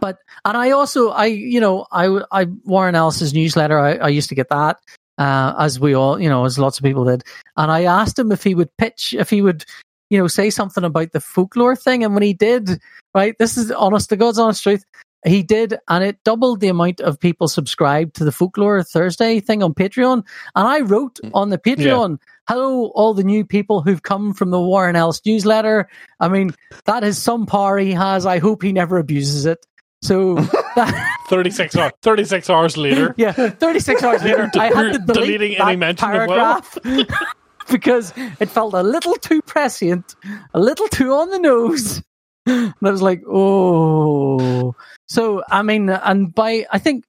but 0.00 0.18
and 0.44 0.56
I 0.56 0.70
also 0.72 1.10
I 1.10 1.26
you 1.26 1.60
know 1.60 1.86
I 1.92 2.20
I 2.30 2.46
Warren 2.64 2.94
Ellis's 2.94 3.32
newsletter 3.32 3.78
I, 3.78 3.94
I 3.94 4.08
used 4.08 4.28
to 4.30 4.34
get 4.34 4.48
that 4.48 4.78
uh, 5.18 5.54
as 5.58 5.78
we 5.78 5.94
all 5.94 6.20
you 6.20 6.28
know 6.28 6.44
as 6.44 6.58
lots 6.58 6.78
of 6.78 6.84
people 6.84 7.04
did. 7.04 7.22
And 7.56 7.70
I 7.70 7.84
asked 7.84 8.18
him 8.18 8.32
if 8.32 8.42
he 8.42 8.54
would 8.54 8.76
pitch 8.76 9.14
if 9.16 9.30
he 9.30 9.42
would 9.42 9.64
you 10.10 10.18
know 10.18 10.26
say 10.26 10.50
something 10.50 10.84
about 10.84 11.12
the 11.12 11.20
folklore 11.20 11.76
thing. 11.76 12.04
And 12.04 12.14
when 12.14 12.22
he 12.22 12.34
did 12.34 12.80
right 13.14 13.36
this 13.38 13.56
is 13.56 13.70
honest 13.70 14.10
to 14.10 14.16
God's 14.16 14.38
honest 14.38 14.62
truth. 14.62 14.84
He 15.26 15.42
did 15.42 15.78
and 15.88 16.04
it 16.04 16.22
doubled 16.24 16.60
the 16.60 16.68
amount 16.68 17.00
of 17.00 17.18
people 17.18 17.48
subscribed 17.48 18.14
to 18.16 18.24
the 18.24 18.32
folklore 18.32 18.82
Thursday 18.82 19.40
thing 19.40 19.62
on 19.62 19.72
Patreon. 19.72 20.22
And 20.54 20.68
I 20.68 20.80
wrote 20.80 21.18
mm, 21.24 21.30
on 21.32 21.48
the 21.48 21.56
Patreon 21.58 22.18
hello 22.46 22.88
all 22.94 23.14
the 23.14 23.24
new 23.24 23.44
people 23.44 23.80
who've 23.80 24.02
come 24.02 24.34
from 24.34 24.50
the 24.50 24.60
Warren 24.60 24.96
Ellis 24.96 25.22
newsletter. 25.24 25.88
I 26.20 26.28
mean 26.28 26.52
that 26.84 27.04
is 27.04 27.16
some 27.16 27.46
power 27.46 27.78
he 27.78 27.92
has. 27.92 28.26
I 28.26 28.38
hope 28.38 28.62
he 28.62 28.72
never 28.72 28.98
abuses 28.98 29.46
it. 29.46 29.64
So 30.02 30.34
that, 30.76 31.16
Thirty 31.28 31.50
six 31.50 31.74
hours. 31.74 31.92
Thirty 32.02 32.24
six 32.24 32.50
hours 32.50 32.76
later. 32.76 33.14
yeah, 33.16 33.32
36 33.32 34.02
hours 34.02 34.22
later, 34.24 34.50
I 34.54 34.66
had 34.66 34.92
to 34.92 34.98
delete 34.98 35.40
Deleting 35.40 35.56
any 35.56 35.76
mention 35.76 36.06
of 36.06 36.12
paragraph 36.12 36.78
because 37.70 38.12
it 38.40 38.48
felt 38.48 38.74
a 38.74 38.82
little 38.82 39.14
too 39.14 39.42
prescient, 39.42 40.14
a 40.52 40.60
little 40.60 40.88
too 40.88 41.12
on 41.12 41.30
the 41.30 41.38
nose. 41.38 42.02
And 42.46 42.74
I 42.84 42.90
was 42.90 43.00
like, 43.00 43.22
oh. 43.26 44.74
So, 45.08 45.42
I 45.48 45.62
mean, 45.62 45.88
and 45.88 46.34
by, 46.34 46.66
I 46.70 46.78
think 46.78 47.04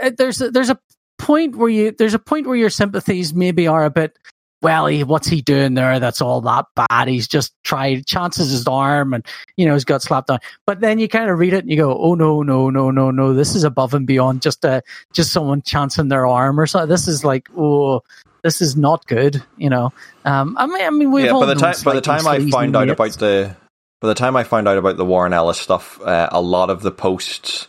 uh, 0.00 0.10
there's 0.16 0.40
a, 0.40 0.50
there's 0.50 0.70
a 0.70 0.78
point 1.18 1.54
where 1.54 1.68
you, 1.68 1.92
there's 1.92 2.14
a 2.14 2.18
point 2.18 2.46
where 2.46 2.56
your 2.56 2.70
sympathies 2.70 3.34
maybe 3.34 3.66
are 3.66 3.84
a 3.84 3.90
bit, 3.90 4.18
well, 4.60 4.86
he, 4.86 5.04
what's 5.04 5.28
he 5.28 5.40
doing 5.40 5.74
there? 5.74 6.00
That's 6.00 6.20
all 6.20 6.40
that 6.42 6.66
bad. 6.74 7.08
He's 7.08 7.28
just 7.28 7.52
tried, 7.64 8.06
chances 8.06 8.50
his 8.50 8.66
arm 8.66 9.14
and, 9.14 9.24
you 9.56 9.66
know, 9.66 9.74
he's 9.74 9.84
got 9.84 10.02
slapped 10.02 10.28
down. 10.28 10.40
But 10.66 10.80
then 10.80 10.98
you 10.98 11.08
kind 11.08 11.30
of 11.30 11.38
read 11.38 11.52
it 11.52 11.60
and 11.64 11.70
you 11.70 11.76
go, 11.76 11.96
oh, 11.96 12.14
no, 12.14 12.42
no, 12.42 12.68
no, 12.70 12.90
no, 12.90 13.10
no. 13.10 13.34
This 13.34 13.54
is 13.54 13.64
above 13.64 13.94
and 13.94 14.06
beyond 14.06 14.42
just 14.42 14.64
a, 14.64 14.82
just 15.12 15.32
someone 15.32 15.62
chancing 15.62 16.08
their 16.08 16.26
arm 16.26 16.58
or 16.58 16.66
something. 16.66 16.88
This 16.88 17.06
is 17.06 17.24
like, 17.24 17.48
oh, 17.56 18.02
this 18.42 18.60
is 18.60 18.76
not 18.76 19.06
good, 19.06 19.42
you 19.56 19.70
know. 19.70 19.92
Um, 20.24 20.56
I 20.58 20.66
mean, 20.66 20.82
I 20.82 20.90
mean, 20.90 21.12
we've 21.12 21.26
yeah, 21.26 21.32
all 21.32 21.40
by 21.40 21.46
the 21.46 21.54
time 21.54 21.74
by 21.84 21.94
the 21.94 22.00
time 22.00 22.26
I 22.26 22.38
found 22.50 22.76
out 22.76 22.88
about 22.88 23.12
the 23.12 23.56
by 24.00 24.08
the 24.08 24.14
time 24.14 24.36
I 24.36 24.44
found 24.44 24.68
out 24.68 24.78
about 24.78 24.96
the 24.96 25.04
Warren 25.04 25.32
Ellis 25.32 25.58
stuff, 25.58 26.00
uh, 26.02 26.28
a 26.30 26.40
lot 26.40 26.70
of 26.70 26.82
the 26.82 26.92
posts 26.92 27.68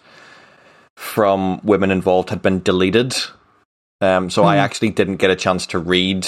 from 0.96 1.60
women 1.64 1.92
involved 1.92 2.30
had 2.30 2.42
been 2.42 2.62
deleted. 2.62 3.16
Um, 4.02 4.30
so 4.30 4.44
I 4.44 4.56
Hmm. 4.58 4.62
actually 4.62 4.90
didn't 4.92 5.18
get 5.18 5.30
a 5.32 5.36
chance 5.36 5.66
to 5.68 5.80
read 5.80 6.28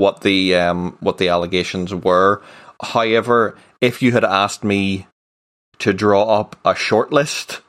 what 0.00 0.22
the 0.22 0.54
um, 0.56 0.96
what 1.00 1.18
the 1.18 1.28
allegations 1.28 1.94
were. 1.94 2.42
However, 2.82 3.56
if 3.80 4.02
you 4.02 4.12
had 4.12 4.24
asked 4.24 4.64
me 4.64 5.06
to 5.80 5.92
draw 5.92 6.22
up 6.40 6.56
a 6.64 6.74
short 6.74 7.12
list 7.12 7.60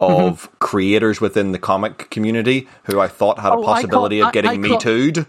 of 0.00 0.48
creators 0.58 1.20
within 1.20 1.52
the 1.52 1.58
comic 1.58 2.10
community 2.10 2.68
who 2.84 3.00
I 3.00 3.08
thought 3.08 3.38
had 3.38 3.52
Oh, 3.52 3.52
I 3.52 3.56
a 3.60 3.64
call- 3.64 3.74
possibility 3.74 4.22
I- 4.22 4.26
of 4.28 4.32
getting 4.32 4.50
I 4.50 4.56
me 4.56 4.68
call- 4.70 4.78
too'd, 4.80 5.26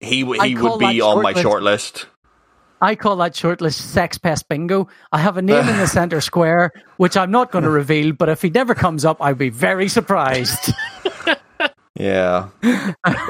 he 0.00 0.16
he 0.24 0.54
would 0.56 0.78
be 0.78 1.00
on 1.00 1.22
my 1.22 1.32
short 1.34 1.62
list. 1.62 2.06
I 2.80 2.94
call 2.94 3.16
that 3.16 3.32
shortlist 3.32 3.80
sex 3.80 4.18
pest 4.18 4.48
bingo. 4.50 4.88
I 5.10 5.18
have 5.18 5.38
a 5.38 5.42
name 5.42 5.66
in 5.66 5.76
the 5.78 5.86
center 5.98 6.20
square, 6.20 6.72
which 6.98 7.16
I'm 7.16 7.30
not 7.30 7.50
going 7.50 7.64
to 7.70 7.70
reveal, 7.70 8.12
but 8.12 8.28
if 8.28 8.42
he 8.42 8.50
never 8.50 8.74
comes 8.74 9.04
up, 9.06 9.16
I'd 9.22 9.38
be 9.38 9.48
very 9.50 9.88
surprised. 9.88 10.72
Yeah, 11.98 12.48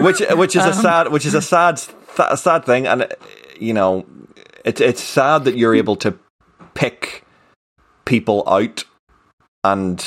which 0.00 0.18
which 0.32 0.56
is 0.56 0.64
a 0.64 0.70
Um, 0.70 0.74
sad 0.74 1.12
which 1.12 1.24
is 1.24 1.34
a 1.34 1.40
sad 1.40 1.80
th- 2.16 2.38
sad 2.38 2.64
thing, 2.64 2.86
and 2.86 3.02
uh, 3.02 3.08
you 3.60 3.72
know, 3.72 4.06
it's 4.64 4.80
it's 4.80 5.02
sad 5.02 5.44
that 5.44 5.56
you're 5.56 5.74
able 5.74 5.96
to 5.96 6.18
pick 6.74 7.24
people 8.04 8.44
out, 8.48 8.84
and 9.64 10.04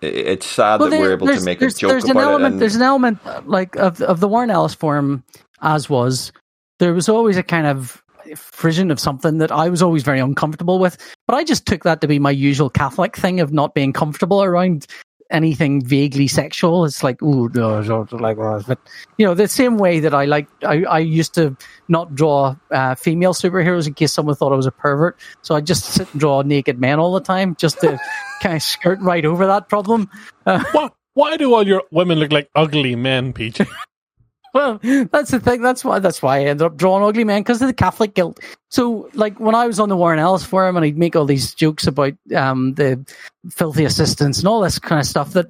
it's 0.00 0.46
sad 0.46 0.80
that 0.80 0.90
there- 0.90 1.00
we're 1.00 1.12
able 1.12 1.26
to 1.26 1.40
make 1.44 1.60
a 1.62 1.70
joke 1.70 1.90
there's 1.90 2.04
an 2.04 2.12
about 2.12 2.20
it. 2.20 2.24
element 2.24 2.52
And, 2.54 2.62
there's 2.62 2.76
an 2.76 2.82
element 2.82 3.18
like 3.48 3.76
of 3.76 4.00
of 4.02 4.20
the 4.20 4.28
Warren 4.28 4.50
Ellis 4.50 4.74
form, 4.74 5.24
as 5.62 5.88
was 5.88 6.32
there 6.78 6.92
was 6.92 7.08
always 7.08 7.36
a 7.36 7.42
kind 7.42 7.66
of 7.66 8.02
frisson 8.34 8.90
of 8.90 8.98
something 8.98 9.38
that 9.38 9.52
I 9.52 9.68
was 9.68 9.80
always 9.80 10.02
very 10.02 10.18
uncomfortable 10.18 10.80
with 10.80 10.98
but 11.28 11.36
I 11.36 11.44
just 11.44 11.64
took 11.64 11.84
that 11.84 12.00
to 12.00 12.08
be 12.08 12.18
my 12.18 12.32
usual 12.32 12.68
Catholic 12.68 13.16
thing 13.16 13.38
of 13.38 13.52
not 13.52 13.72
being 13.72 13.92
comfortable 13.92 14.42
around 14.42 14.84
anything 15.30 15.84
vaguely 15.84 16.28
sexual 16.28 16.84
it's 16.84 17.02
like 17.02 17.20
ooh 17.22 17.48
no 17.54 17.80
like 18.12 18.36
but 18.36 18.78
you 19.18 19.26
know 19.26 19.34
the 19.34 19.48
same 19.48 19.76
way 19.76 20.00
that 20.00 20.14
I 20.14 20.24
like 20.24 20.46
I, 20.62 20.84
I 20.84 20.98
used 20.98 21.34
to 21.34 21.56
not 21.88 22.14
draw 22.14 22.56
uh, 22.70 22.94
female 22.94 23.34
superheroes 23.34 23.86
in 23.86 23.94
case 23.94 24.12
someone 24.12 24.34
thought 24.34 24.52
I 24.52 24.56
was 24.56 24.66
a 24.66 24.72
pervert. 24.72 25.18
So 25.42 25.54
I 25.54 25.60
just 25.60 25.84
sit 25.84 26.10
and 26.12 26.20
draw 26.20 26.42
naked 26.42 26.80
men 26.80 26.98
all 26.98 27.12
the 27.12 27.20
time 27.20 27.56
just 27.56 27.80
to 27.80 27.98
kind 28.42 28.56
of 28.56 28.62
skirt 28.62 29.00
right 29.00 29.24
over 29.24 29.46
that 29.46 29.68
problem. 29.68 30.10
Why, 30.44 30.90
why 31.14 31.36
do 31.36 31.54
all 31.54 31.66
your 31.66 31.82
women 31.90 32.18
look 32.18 32.32
like 32.32 32.50
ugly 32.54 32.96
men, 32.96 33.32
Peach? 33.32 33.60
Well, 34.56 34.80
that's 35.12 35.30
the 35.30 35.38
thing. 35.38 35.60
That's 35.60 35.84
why. 35.84 35.98
That's 35.98 36.22
why 36.22 36.38
I 36.38 36.44
ended 36.44 36.62
up 36.62 36.78
drawing 36.78 37.04
ugly 37.04 37.24
man 37.24 37.40
because 37.42 37.60
of 37.60 37.68
the 37.68 37.74
Catholic 37.74 38.14
guilt. 38.14 38.40
So, 38.70 39.10
like 39.12 39.38
when 39.38 39.54
I 39.54 39.66
was 39.66 39.78
on 39.78 39.90
the 39.90 39.96
Warren 39.98 40.18
Ellis 40.18 40.44
forum 40.44 40.76
and 40.76 40.84
I'd 40.84 40.96
make 40.96 41.14
all 41.14 41.26
these 41.26 41.52
jokes 41.52 41.86
about 41.86 42.14
um, 42.34 42.72
the 42.72 43.04
filthy 43.50 43.84
assistants 43.84 44.38
and 44.38 44.48
all 44.48 44.62
this 44.62 44.78
kind 44.78 44.98
of 44.98 45.06
stuff 45.06 45.34
that 45.34 45.48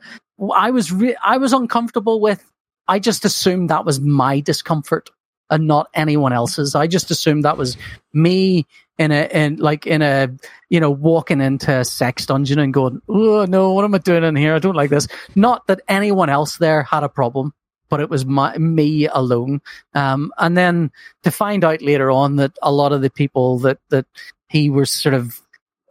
I 0.53 0.73
was 0.73 0.91
re- 0.91 1.15
I 1.23 1.37
was 1.37 1.53
uncomfortable 1.53 2.20
with. 2.20 2.45
I 2.89 2.99
just 2.99 3.24
assumed 3.24 3.70
that 3.70 3.85
was 3.85 4.01
my 4.01 4.41
discomfort 4.41 5.11
and 5.51 5.69
not 5.69 5.89
anyone 5.95 6.33
else's. 6.33 6.74
I 6.74 6.89
just 6.89 7.12
assumed 7.12 7.45
that 7.45 7.57
was 7.59 7.77
me 8.12 8.66
in 8.99 9.12
a 9.12 9.28
in 9.33 9.57
like 9.59 9.87
in 9.87 10.03
a 10.03 10.31
you 10.69 10.81
know 10.81 10.91
walking 10.91 11.41
into 11.41 11.78
a 11.78 11.85
sex 11.85 12.27
dungeon 12.27 12.59
and 12.59 12.74
going, 12.74 13.01
oh 13.09 13.45
no, 13.45 13.73
what 13.73 13.85
am 13.85 13.95
I 13.95 13.99
doing 13.99 14.24
in 14.24 14.35
here? 14.35 14.57
I 14.57 14.59
don't 14.59 14.74
like 14.74 14.91
this. 14.91 15.07
Not 15.37 15.65
that 15.69 15.83
anyone 15.87 16.28
else 16.28 16.57
there 16.57 16.83
had 16.83 17.05
a 17.05 17.09
problem 17.09 17.53
but 17.88 18.00
it 18.00 18.10
was 18.10 18.24
my, 18.24 18.56
me 18.58 19.06
alone. 19.06 19.60
Um, 19.94 20.32
and 20.38 20.56
then 20.56 20.90
to 21.22 21.30
find 21.30 21.64
out 21.64 21.82
later 21.82 22.10
on 22.10 22.36
that 22.36 22.52
a 22.62 22.72
lot 22.72 22.92
of 22.92 23.02
the 23.02 23.10
people 23.10 23.58
that, 23.60 23.78
that 23.90 24.06
he 24.48 24.70
was 24.70 24.90
sort 24.90 25.14
of, 25.14 25.40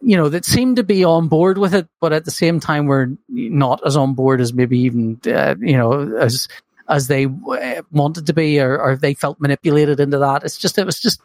you 0.01 0.15
know, 0.15 0.29
that 0.29 0.45
seemed 0.45 0.75
to 0.75 0.83
be 0.83 1.03
on 1.03 1.27
board 1.27 1.57
with 1.57 1.73
it, 1.73 1.87
but 1.99 2.13
at 2.13 2.25
the 2.25 2.31
same 2.31 2.59
time 2.59 2.85
were 2.85 3.11
not 3.29 3.81
as 3.85 3.97
on 3.97 4.13
board 4.13 4.41
as 4.41 4.53
maybe 4.53 4.77
even, 4.79 5.19
uh, 5.27 5.55
you 5.59 5.77
know, 5.77 6.15
as, 6.17 6.47
as 6.89 7.07
they 7.07 7.25
uh, 7.25 7.81
wanted 7.91 8.25
to 8.27 8.33
be, 8.33 8.59
or, 8.59 8.79
or 8.79 8.95
they 8.95 9.13
felt 9.13 9.39
manipulated 9.39 9.99
into 9.99 10.17
that. 10.19 10.43
It's 10.43 10.57
just, 10.57 10.77
it 10.77 10.85
was 10.85 10.99
just, 10.99 11.21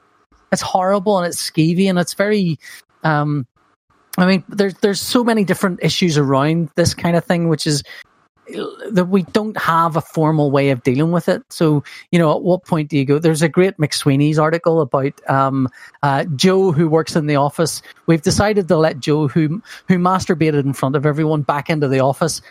it's 0.52 0.62
horrible 0.62 1.18
and 1.18 1.26
it's 1.26 1.51
skeevy 1.51 1.88
and 1.88 1.98
it's 1.98 2.14
very, 2.14 2.59
um, 3.02 3.47
I 4.18 4.26
mean, 4.26 4.44
there's 4.48 4.74
there's 4.74 5.01
so 5.01 5.22
many 5.22 5.44
different 5.44 5.78
issues 5.82 6.18
around 6.18 6.68
this 6.74 6.94
kind 6.94 7.16
of 7.16 7.24
thing, 7.24 7.48
which 7.48 7.66
is 7.66 7.84
that 8.90 9.09
we 9.09 9.22
don't 9.24 9.56
have 9.56 9.97
a 9.97 10.01
formal 10.01 10.51
way 10.51 10.70
of 10.70 10.82
dealing 10.82 11.12
with 11.12 11.28
it. 11.28 11.43
So, 11.51 11.82
you 12.10 12.18
know, 12.18 12.35
at 12.36 12.43
what 12.43 12.64
point 12.64 12.89
do 12.89 12.97
you 12.97 13.05
go? 13.05 13.18
There's 13.18 13.43
a 13.43 13.48
great 13.48 13.77
McSweeney's 13.78 14.39
article 14.39 14.81
about 14.81 15.12
um, 15.28 15.68
uh, 16.02 16.24
Joe 16.36 16.72
who 16.72 16.89
works 16.89 17.16
in 17.16 17.27
the 17.27 17.36
office. 17.36 17.82
We've 18.06 18.22
decided 18.22 18.68
to 18.68 18.77
let 18.77 19.01
Joe, 19.01 19.28
who 19.28 19.62
who 19.89 19.98
masturbated 19.98 20.64
in 20.64 20.72
front 20.72 20.97
of 20.97 21.06
everyone, 21.06 21.43
back 21.43 21.70
into 21.70 21.89
the 21.89 22.01
office. 22.01 22.43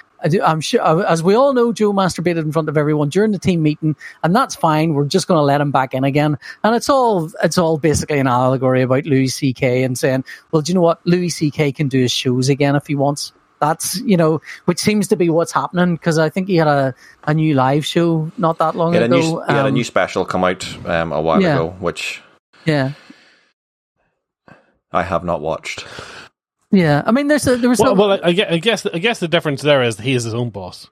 I'm 0.44 0.60
sure, 0.60 0.82
uh, 0.82 1.00
as 1.04 1.24
we 1.24 1.34
all 1.34 1.54
know, 1.54 1.72
Joe 1.72 1.94
masturbated 1.94 2.40
in 2.40 2.52
front 2.52 2.68
of 2.68 2.78
everyone 2.78 3.08
during 3.08 3.32
the 3.32 3.40
team 3.40 3.64
meeting, 3.64 3.96
and 4.22 4.36
that's 4.36 4.54
fine. 4.54 4.94
We're 4.94 5.06
just 5.06 5.28
going 5.28 5.38
to 5.38 5.44
let 5.44 5.62
him 5.62 5.72
back 5.72 5.94
in 5.94 6.04
again, 6.04 6.38
and 6.64 6.76
it's 6.76 6.90
all 6.90 7.30
it's 7.42 7.58
all 7.58 7.78
basically 7.78 8.20
an 8.20 8.28
allegory 8.28 8.82
about 8.82 9.06
Louis 9.06 9.28
C.K. 9.28 9.84
and 9.84 9.98
saying, 9.98 10.26
well, 10.52 10.62
do 10.62 10.72
you 10.72 10.76
know 10.76 10.82
what? 10.82 11.00
Louis 11.06 11.30
C.K. 11.30 11.72
can 11.72 11.88
do 11.88 12.02
his 12.02 12.12
shows 12.12 12.50
again 12.50 12.76
if 12.76 12.88
he 12.88 12.96
wants 12.96 13.32
that's 13.60 14.00
you 14.02 14.16
know 14.18 14.42
which 14.66 14.80
seems 14.80 15.08
to 15.10 15.16
be 15.16 15.30
what's 15.30 15.52
happening 15.52 15.96
because 15.96 16.18
I 16.18 16.30
think 16.30 16.48
he 16.48 16.56
had 16.58 16.68
a, 16.68 16.94
a 17.26 17.34
new 17.34 17.54
live 17.54 17.86
show 17.86 18.32
not 18.38 18.58
that 18.60 18.76
long 18.76 18.94
he 18.94 19.00
ago. 19.00 19.08
new, 19.18 19.42
he 19.48 19.54
had 19.54 19.66
a 19.66 19.68
Um, 19.70 19.74
new 19.74 19.84
special 19.84 20.26
come 20.26 20.44
out 20.44 20.66
um, 20.86 21.12
a 21.12 21.22
while 21.22 21.42
yeah. 21.42 21.56
ago, 21.56 21.70
which 21.80 22.22
yeah, 22.66 22.92
I 24.92 25.04
have 25.04 25.24
not 25.24 25.42
watched. 25.42 25.86
yeah. 26.72 27.04
I 27.06 27.12
mean, 27.12 27.28
there's 27.28 27.48
a, 27.48 27.58
there 27.58 27.70
was 27.70 27.80
well, 27.80 27.96
no, 27.96 28.08
well 28.08 28.20
I, 28.24 28.30
I 28.50 28.58
guess 28.58 28.86
I 28.86 28.98
guess 29.00 29.20
the 29.20 29.28
difference 29.28 29.62
there 29.62 29.84
is 29.84 30.00
he 30.00 30.14
is 30.14 30.24
his 30.24 30.34
own 30.34 30.50
boss. 30.50 30.90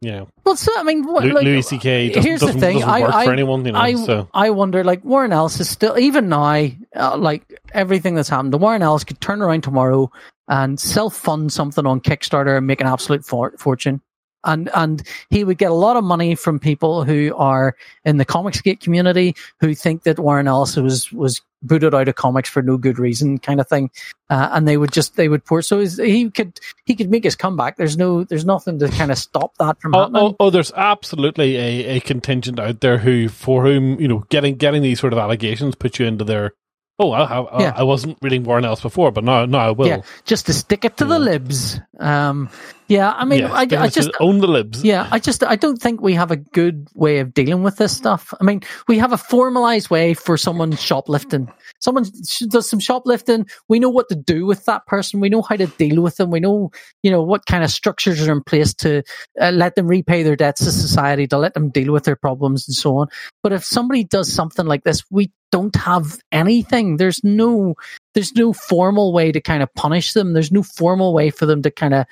You 0.00 0.12
know, 0.12 0.28
well, 0.44 0.54
so, 0.54 0.70
I 0.78 0.84
mean, 0.84 1.04
what, 1.04 1.24
like, 1.24 1.42
Louis 1.42 1.62
C.K. 1.62 2.10
doesn't, 2.10 2.22
here's 2.22 2.38
the 2.38 2.46
doesn't, 2.46 2.60
thing, 2.60 2.78
doesn't 2.78 2.88
I- 2.88 3.22
I- 3.22 3.24
for 3.24 3.32
anyone. 3.32 3.64
You 3.66 3.72
know, 3.72 3.80
I 3.80 3.94
so 3.96 4.28
I 4.32 4.50
wonder, 4.50 4.84
like 4.84 5.04
Warren 5.04 5.32
Ellis 5.32 5.58
is 5.58 5.68
still 5.68 5.98
even 5.98 6.28
now, 6.28 6.68
uh, 6.94 7.16
like 7.16 7.60
everything 7.74 8.14
that's 8.14 8.28
happened. 8.28 8.52
The 8.52 8.58
Warren 8.58 8.80
Ellis 8.82 9.02
could 9.02 9.20
turn 9.20 9.42
around 9.42 9.62
tomorrow 9.64 10.12
and 10.48 10.80
self 10.80 11.14
fund 11.16 11.52
something 11.52 11.86
on 11.86 12.00
Kickstarter 12.00 12.56
and 12.56 12.66
make 12.66 12.80
an 12.80 12.86
absolute 12.86 13.24
for- 13.24 13.54
fortune. 13.58 14.00
And 14.44 14.70
and 14.72 15.02
he 15.30 15.42
would 15.42 15.58
get 15.58 15.70
a 15.72 15.74
lot 15.74 15.96
of 15.96 16.04
money 16.04 16.36
from 16.36 16.60
people 16.60 17.02
who 17.04 17.34
are 17.36 17.74
in 18.04 18.18
the 18.18 18.24
Comicsgate 18.24 18.78
community 18.80 19.34
who 19.60 19.74
think 19.74 20.04
that 20.04 20.18
Warren 20.20 20.46
Ellis 20.46 20.76
was 20.76 21.12
was 21.12 21.42
booted 21.60 21.92
out 21.92 22.06
of 22.06 22.14
comics 22.14 22.48
for 22.48 22.62
no 22.62 22.76
good 22.76 23.00
reason, 23.00 23.38
kind 23.38 23.60
of 23.60 23.66
thing. 23.68 23.90
Uh, 24.30 24.48
and 24.52 24.68
they 24.68 24.76
would 24.76 24.92
just 24.92 25.16
they 25.16 25.28
would 25.28 25.44
pour. 25.44 25.60
So 25.60 25.80
his- 25.80 25.96
he 25.98 26.30
could 26.30 26.60
he 26.84 26.94
could 26.94 27.10
make 27.10 27.24
his 27.24 27.34
comeback. 27.34 27.76
There's 27.78 27.96
no 27.98 28.22
there's 28.22 28.44
nothing 28.44 28.78
to 28.78 28.88
kind 28.90 29.10
of 29.10 29.18
stop 29.18 29.56
that 29.58 29.80
from 29.80 29.92
Oh, 29.96 30.02
happening. 30.02 30.22
oh, 30.22 30.36
oh, 30.38 30.50
there's 30.50 30.72
absolutely 30.76 31.56
a, 31.56 31.96
a 31.96 32.00
contingent 32.00 32.60
out 32.60 32.80
there 32.80 32.98
who, 32.98 33.28
for 33.28 33.64
whom, 33.64 34.00
you 34.00 34.06
know, 34.06 34.24
getting 34.30 34.54
getting 34.54 34.82
these 34.82 35.00
sort 35.00 35.12
of 35.12 35.18
allegations 35.18 35.74
put 35.74 35.98
you 35.98 36.06
into 36.06 36.24
their. 36.24 36.52
Oh, 37.00 37.12
I, 37.12 37.22
I, 37.22 37.60
Yeah. 37.60 37.72
I 37.76 37.84
wasn't 37.84 38.18
reading 38.22 38.42
Warren 38.42 38.64
Ellis 38.64 38.80
before, 38.80 39.12
but 39.12 39.22
now, 39.22 39.44
now 39.46 39.58
I 39.58 39.70
will. 39.70 39.86
Yeah, 39.86 40.02
just 40.24 40.46
to 40.46 40.52
stick 40.52 40.84
it 40.84 40.96
to 40.96 41.04
the 41.04 41.18
libs. 41.18 41.78
Um, 42.00 42.50
yeah, 42.88 43.12
I 43.12 43.24
mean, 43.24 43.40
Yeah, 43.40 43.52
I, 43.52 43.60
I 43.60 43.88
just, 43.88 44.10
own 44.18 44.38
the 44.38 44.48
libs. 44.48 44.82
yeah, 44.82 45.06
I 45.12 45.18
just, 45.18 45.44
I 45.44 45.56
don't 45.56 45.80
think 45.80 46.00
we 46.00 46.14
have 46.14 46.30
a 46.30 46.36
good 46.36 46.88
way 46.94 47.18
of 47.20 47.34
dealing 47.34 47.62
with 47.62 47.76
this 47.76 47.96
stuff. 47.96 48.34
I 48.40 48.44
mean, 48.44 48.62
we 48.88 48.98
have 48.98 49.12
a 49.12 49.18
formalized 49.18 49.90
way 49.90 50.14
for 50.14 50.36
someone 50.36 50.72
shoplifting. 50.74 51.52
Someone 51.80 52.04
does 52.48 52.68
some 52.68 52.80
shoplifting. 52.80 53.46
We 53.68 53.78
know 53.78 53.88
what 53.88 54.08
to 54.08 54.14
do 54.14 54.46
with 54.46 54.64
that 54.64 54.86
person. 54.86 55.20
We 55.20 55.28
know 55.28 55.42
how 55.42 55.56
to 55.56 55.66
deal 55.66 56.02
with 56.02 56.16
them. 56.16 56.30
We 56.30 56.40
know, 56.40 56.70
you 57.02 57.10
know, 57.10 57.22
what 57.22 57.46
kind 57.46 57.62
of 57.62 57.70
structures 57.70 58.26
are 58.26 58.32
in 58.32 58.42
place 58.42 58.74
to 58.74 59.02
uh, 59.40 59.50
let 59.50 59.76
them 59.76 59.86
repay 59.86 60.22
their 60.22 60.36
debts 60.36 60.64
to 60.64 60.72
society, 60.72 61.26
to 61.28 61.38
let 61.38 61.54
them 61.54 61.70
deal 61.70 61.92
with 61.92 62.04
their 62.04 62.16
problems 62.16 62.66
and 62.68 62.74
so 62.74 62.98
on. 62.98 63.08
But 63.42 63.52
if 63.52 63.64
somebody 63.64 64.04
does 64.04 64.32
something 64.32 64.66
like 64.66 64.84
this, 64.84 65.04
we 65.10 65.30
don't 65.52 65.76
have 65.76 66.18
anything. 66.32 66.96
There's 66.96 67.22
no, 67.22 67.74
there's 68.14 68.34
no 68.34 68.52
formal 68.52 69.12
way 69.12 69.32
to 69.32 69.40
kind 69.40 69.62
of 69.62 69.72
punish 69.74 70.12
them. 70.12 70.32
There's 70.32 70.52
no 70.52 70.62
formal 70.62 71.14
way 71.14 71.30
for 71.30 71.46
them 71.46 71.62
to 71.62 71.70
kind 71.70 71.94
of, 71.94 72.06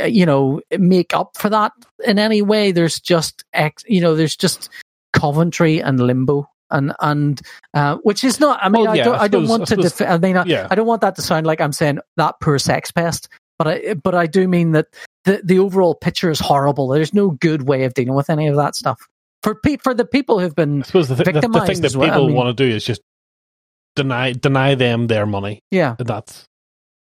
uh, 0.00 0.04
you 0.04 0.24
know, 0.24 0.60
make 0.78 1.14
up 1.14 1.36
for 1.36 1.50
that 1.50 1.72
in 2.04 2.18
any 2.18 2.40
way. 2.40 2.72
There's 2.72 3.00
just, 3.00 3.44
ex, 3.52 3.82
you 3.86 4.00
know, 4.00 4.14
there's 4.14 4.36
just 4.36 4.70
Coventry 5.12 5.80
and 5.80 5.98
Limbo. 5.98 6.48
And 6.70 6.92
and 7.00 7.40
uh, 7.74 7.96
which 8.02 8.22
is 8.24 8.40
not. 8.40 8.58
I 8.62 8.68
mean, 8.68 8.82
Well, 8.82 8.92
I 8.92 8.96
don't. 9.02 9.14
I 9.14 9.22
I, 9.22 9.28
don't 9.28 9.48
want 9.48 9.62
I 9.72 9.76
to. 9.76 9.82
Def- 9.82 10.02
I 10.02 10.18
mean, 10.18 10.36
I, 10.36 10.44
yeah. 10.44 10.68
I 10.70 10.74
don't 10.74 10.86
want 10.86 11.00
that 11.00 11.16
to 11.16 11.22
sound 11.22 11.46
like 11.46 11.60
I'm 11.60 11.72
saying 11.72 11.98
that 12.16 12.34
poor 12.40 12.58
sex 12.58 12.90
pest. 12.90 13.28
But 13.58 13.68
I. 13.68 13.94
But 13.94 14.14
I 14.14 14.26
do 14.26 14.46
mean 14.46 14.72
that 14.72 14.86
the 15.24 15.40
the 15.42 15.58
overall 15.58 15.94
picture 15.94 16.30
is 16.30 16.38
horrible. 16.40 16.88
There's 16.88 17.14
no 17.14 17.30
good 17.30 17.66
way 17.68 17.84
of 17.84 17.94
dealing 17.94 18.14
with 18.14 18.28
any 18.28 18.48
of 18.48 18.56
that 18.56 18.74
stuff 18.76 19.00
for 19.42 19.54
pe- 19.54 19.78
for 19.78 19.94
the 19.94 20.04
people 20.04 20.38
who've 20.40 20.54
been. 20.54 20.82
I 20.82 20.86
suppose 20.86 21.08
the, 21.08 21.14
th- 21.16 21.24
the, 21.40 21.48
the 21.48 21.60
thing 21.66 21.80
that 21.80 21.94
well, 21.96 22.10
I 22.10 22.12
people 22.12 22.26
mean- 22.26 22.36
want 22.36 22.56
to 22.56 22.64
do 22.68 22.70
is 22.74 22.84
just 22.84 23.00
deny 23.96 24.32
deny 24.32 24.74
them 24.74 25.06
their 25.06 25.24
money. 25.26 25.60
Yeah. 25.70 25.96
That's 25.98 26.44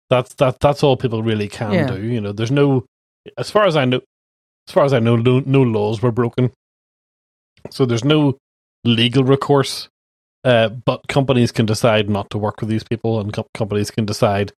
that's 0.10 0.34
that 0.36 0.60
that's 0.60 0.82
all 0.84 0.96
people 0.98 1.24
really 1.24 1.48
can 1.48 1.74
Yeah. 1.74 1.88
do. 1.88 2.02
You 2.02 2.22
know, 2.22 2.32
there's 2.32 2.52
no, 2.52 2.86
as 3.38 3.52
far 3.52 3.66
as 3.66 3.76
I 3.76 3.86
know, 3.86 4.02
as 4.68 4.74
far 4.74 4.86
as 4.86 4.94
I 4.94 5.00
know, 5.00 5.16
no, 5.16 5.42
no 5.46 5.62
laws 5.62 6.02
were 6.02 6.12
broken, 6.12 6.52
so 7.70 7.86
there's 7.86 8.04
no 8.06 8.38
legal 8.84 9.24
recourse. 9.24 9.88
Uh, 10.44 10.70
but 10.70 11.08
companies 11.08 11.52
can 11.52 11.68
decide 11.68 12.10
not 12.10 12.30
to 12.32 12.38
work 12.38 12.62
with 12.62 12.70
these 12.70 12.84
people, 12.84 13.20
and 13.20 13.32
co- 13.32 13.46
companies 13.54 13.92
can 13.92 14.06
decide 14.06 14.52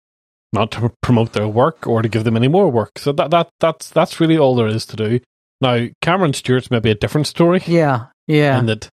not 0.52 0.70
to 0.70 0.90
promote 1.02 1.32
their 1.34 1.46
work 1.48 1.86
or 1.86 2.00
to 2.00 2.08
give 2.08 2.24
them 2.24 2.36
any 2.36 2.48
more 2.48 2.70
work. 2.70 2.98
So 2.98 3.12
that 3.12 3.30
that 3.30 3.48
that's 3.60 3.90
that's 3.90 4.18
really 4.18 4.38
all 4.38 4.54
there 4.54 4.66
is 4.66 4.86
to 4.86 4.96
do. 4.96 5.20
Now, 5.60 5.86
Cameron 6.00 6.32
Stewart's 6.32 6.70
maybe 6.70 6.90
a 6.90 6.94
different 6.94 7.26
story 7.26 7.62
Yeah. 7.66 8.06
Yeah. 8.26 8.58
and 8.58 8.68
that 8.68 8.88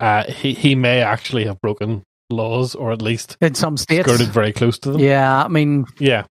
uh, 0.00 0.24
he 0.24 0.54
he 0.54 0.74
may 0.74 1.02
actually 1.02 1.44
have 1.44 1.60
broken 1.60 2.02
laws 2.30 2.74
or 2.74 2.92
at 2.92 3.00
least 3.02 3.36
in 3.42 3.54
some 3.54 3.76
states. 3.76 4.08
skirted 4.08 4.28
very 4.28 4.52
close 4.52 4.78
to 4.80 4.92
them. 4.92 5.00
Yeah. 5.00 5.44
I 5.44 5.48
mean, 5.48 5.84
Yeah. 5.98 6.24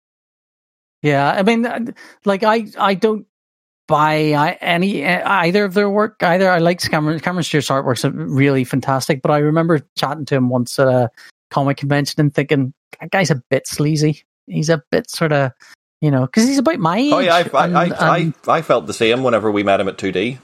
Yeah, 1.02 1.30
I 1.30 1.44
mean, 1.44 1.94
like 2.24 2.44
I, 2.44 2.68
I 2.80 2.94
don't 2.94 3.26
buy 3.88 4.34
I- 4.34 4.58
any 4.62 5.06
uh, 5.06 5.22
either 5.30 5.66
of 5.66 5.74
their 5.74 5.90
work. 5.90 6.22
Either 6.22 6.50
I 6.50 6.60
like 6.60 6.82
Cameron 6.82 7.20
Cameron 7.20 7.44
Stewart's 7.44 7.70
artwork's 7.70 8.04
really 8.06 8.64
fantastic, 8.64 9.22
but 9.22 9.32
I 9.32 9.40
remember 9.40 9.82
chatting 9.98 10.26
to 10.26 10.36
him 10.36 10.50
once 10.50 10.80
at 10.80 10.88
a 10.88 11.10
comic 11.52 11.78
convention 11.78 12.20
and 12.22 12.34
thinking 12.34 12.74
that 13.00 13.12
guy's 13.12 13.32
a 13.32 13.42
bit 13.50 13.68
sleazy. 13.68 14.24
He's 14.48 14.70
a 14.70 14.82
bit 14.92 15.10
sort 15.10 15.32
of, 15.32 15.52
You 16.02 16.12
know, 16.12 16.22
because 16.26 16.48
he's 16.48 16.58
about 16.60 16.80
my 16.80 16.98
age. 16.98 17.14
Oh 17.14 17.20
yeah, 17.20 17.36
I, 17.36 17.40
I, 17.54 17.66
and- 17.66 17.78
I, 17.78 17.84
and- 17.86 18.34
I, 18.48 18.52
I 18.58 18.62
felt 18.62 18.88
the 18.88 18.94
same 18.94 19.24
whenever 19.24 19.52
we 19.52 19.64
met 19.64 19.80
him 19.80 19.88
at 19.88 19.98
2D. 19.98 20.38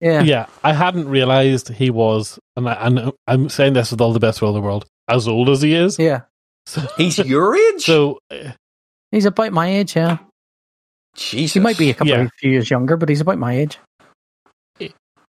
yeah. 0.00 0.22
Yeah, 0.22 0.46
I 0.64 0.72
hadn't 0.72 1.08
realized 1.08 1.68
he 1.68 1.90
was, 1.90 2.38
and, 2.56 2.68
I, 2.68 2.72
and 2.74 3.12
I'm 3.26 3.48
saying 3.48 3.72
this 3.74 3.90
with 3.90 4.00
all 4.00 4.12
the 4.12 4.20
best 4.20 4.40
will 4.42 4.48
in 4.50 4.54
the 4.54 4.60
world, 4.60 4.86
as 5.08 5.26
old 5.28 5.48
as 5.48 5.62
he 5.62 5.74
is. 5.74 5.98
yeah. 5.98 6.22
So, 6.66 6.82
He's 6.98 7.18
your 7.18 7.56
age. 7.74 7.84
so 7.84 8.18
uh, 8.30 8.52
He's 9.10 9.24
about 9.24 9.52
my 9.52 9.68
age. 9.68 9.96
Yeah, 9.96 10.18
Jesus, 11.18 11.54
he 11.54 11.60
might 11.60 11.76
be 11.78 11.90
a 11.90 11.94
couple 11.94 12.08
Yeah. 12.08 12.22
of 12.22 12.30
few 12.38 12.50
years 12.52 12.70
younger, 12.70 12.96
but 12.96 13.08
he's 13.08 13.20
about 13.20 13.38
my 13.38 13.52
age. 13.54 13.78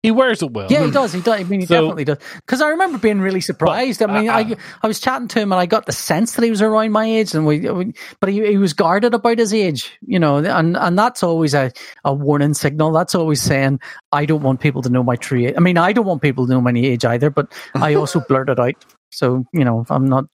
he 0.04 0.12
wears 0.12 0.44
it 0.44 0.52
well. 0.52 0.68
Yeah, 0.70 0.86
he 0.86 0.92
does. 0.92 1.12
He 1.12 1.22
does. 1.22 1.40
I 1.40 1.44
mean, 1.44 1.60
he 1.62 1.66
So- 1.66 1.74
definitely 1.82 2.06
does. 2.06 2.18
Because 2.46 2.62
I 2.62 2.70
remember 2.70 2.98
being 3.00 3.20
really 3.20 3.42
surprised. 3.42 4.02
I 4.04 4.06
mean, 4.06 4.30
uh, 4.30 4.34
I 4.34 4.56
I 4.84 4.88
was 4.88 5.00
chatting 5.00 5.28
to 5.30 5.40
him 5.40 5.52
and 5.52 5.60
I 5.60 5.66
got 5.66 5.86
the 5.88 5.92
sense 5.92 6.34
that 6.34 6.44
he 6.44 6.52
was 6.52 6.62
around 6.62 6.92
my 6.92 7.06
age, 7.06 7.34
and 7.34 7.46
we, 7.48 7.62
we 7.72 7.94
but 8.22 8.30
he, 8.30 8.46
he 8.46 8.58
was 8.58 8.74
guarded 8.74 9.14
about 9.16 9.40
his 9.40 9.54
age, 9.54 9.98
you 10.06 10.20
know, 10.20 10.38
and 10.38 10.78
and 10.78 10.98
that's 11.00 11.24
always 11.24 11.54
a, 11.56 11.72
a 12.06 12.14
warning 12.14 12.54
signal. 12.54 12.92
That's 12.92 13.16
always 13.16 13.42
saying 13.42 13.80
I 14.12 14.26
don't 14.26 14.44
want 14.44 14.60
people 14.62 14.82
to 14.84 14.90
know 14.90 15.04
my 15.04 15.16
true 15.16 15.48
age. 15.48 15.56
I 15.58 15.62
mean, 15.62 15.78
I 15.78 15.94
don't 15.94 16.06
want 16.06 16.22
people 16.22 16.46
to 16.46 16.54
know 16.54 16.62
my 16.62 16.72
age 16.76 17.04
either, 17.04 17.30
but 17.32 17.52
I 17.74 17.96
also 17.96 18.20
blurt 18.30 18.50
it 18.50 18.60
out. 18.60 18.76
So 19.12 19.46
you 19.52 19.66
know, 19.66 19.84
I'm 19.90 20.06
not. 20.08 20.26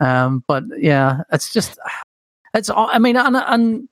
Um, 0.00 0.42
but 0.48 0.64
yeah, 0.78 1.20
it's 1.30 1.52
just 1.52 1.78
it's. 2.54 2.70
I 2.74 2.98
mean, 2.98 3.16
and 3.16 3.36
and 3.36 3.88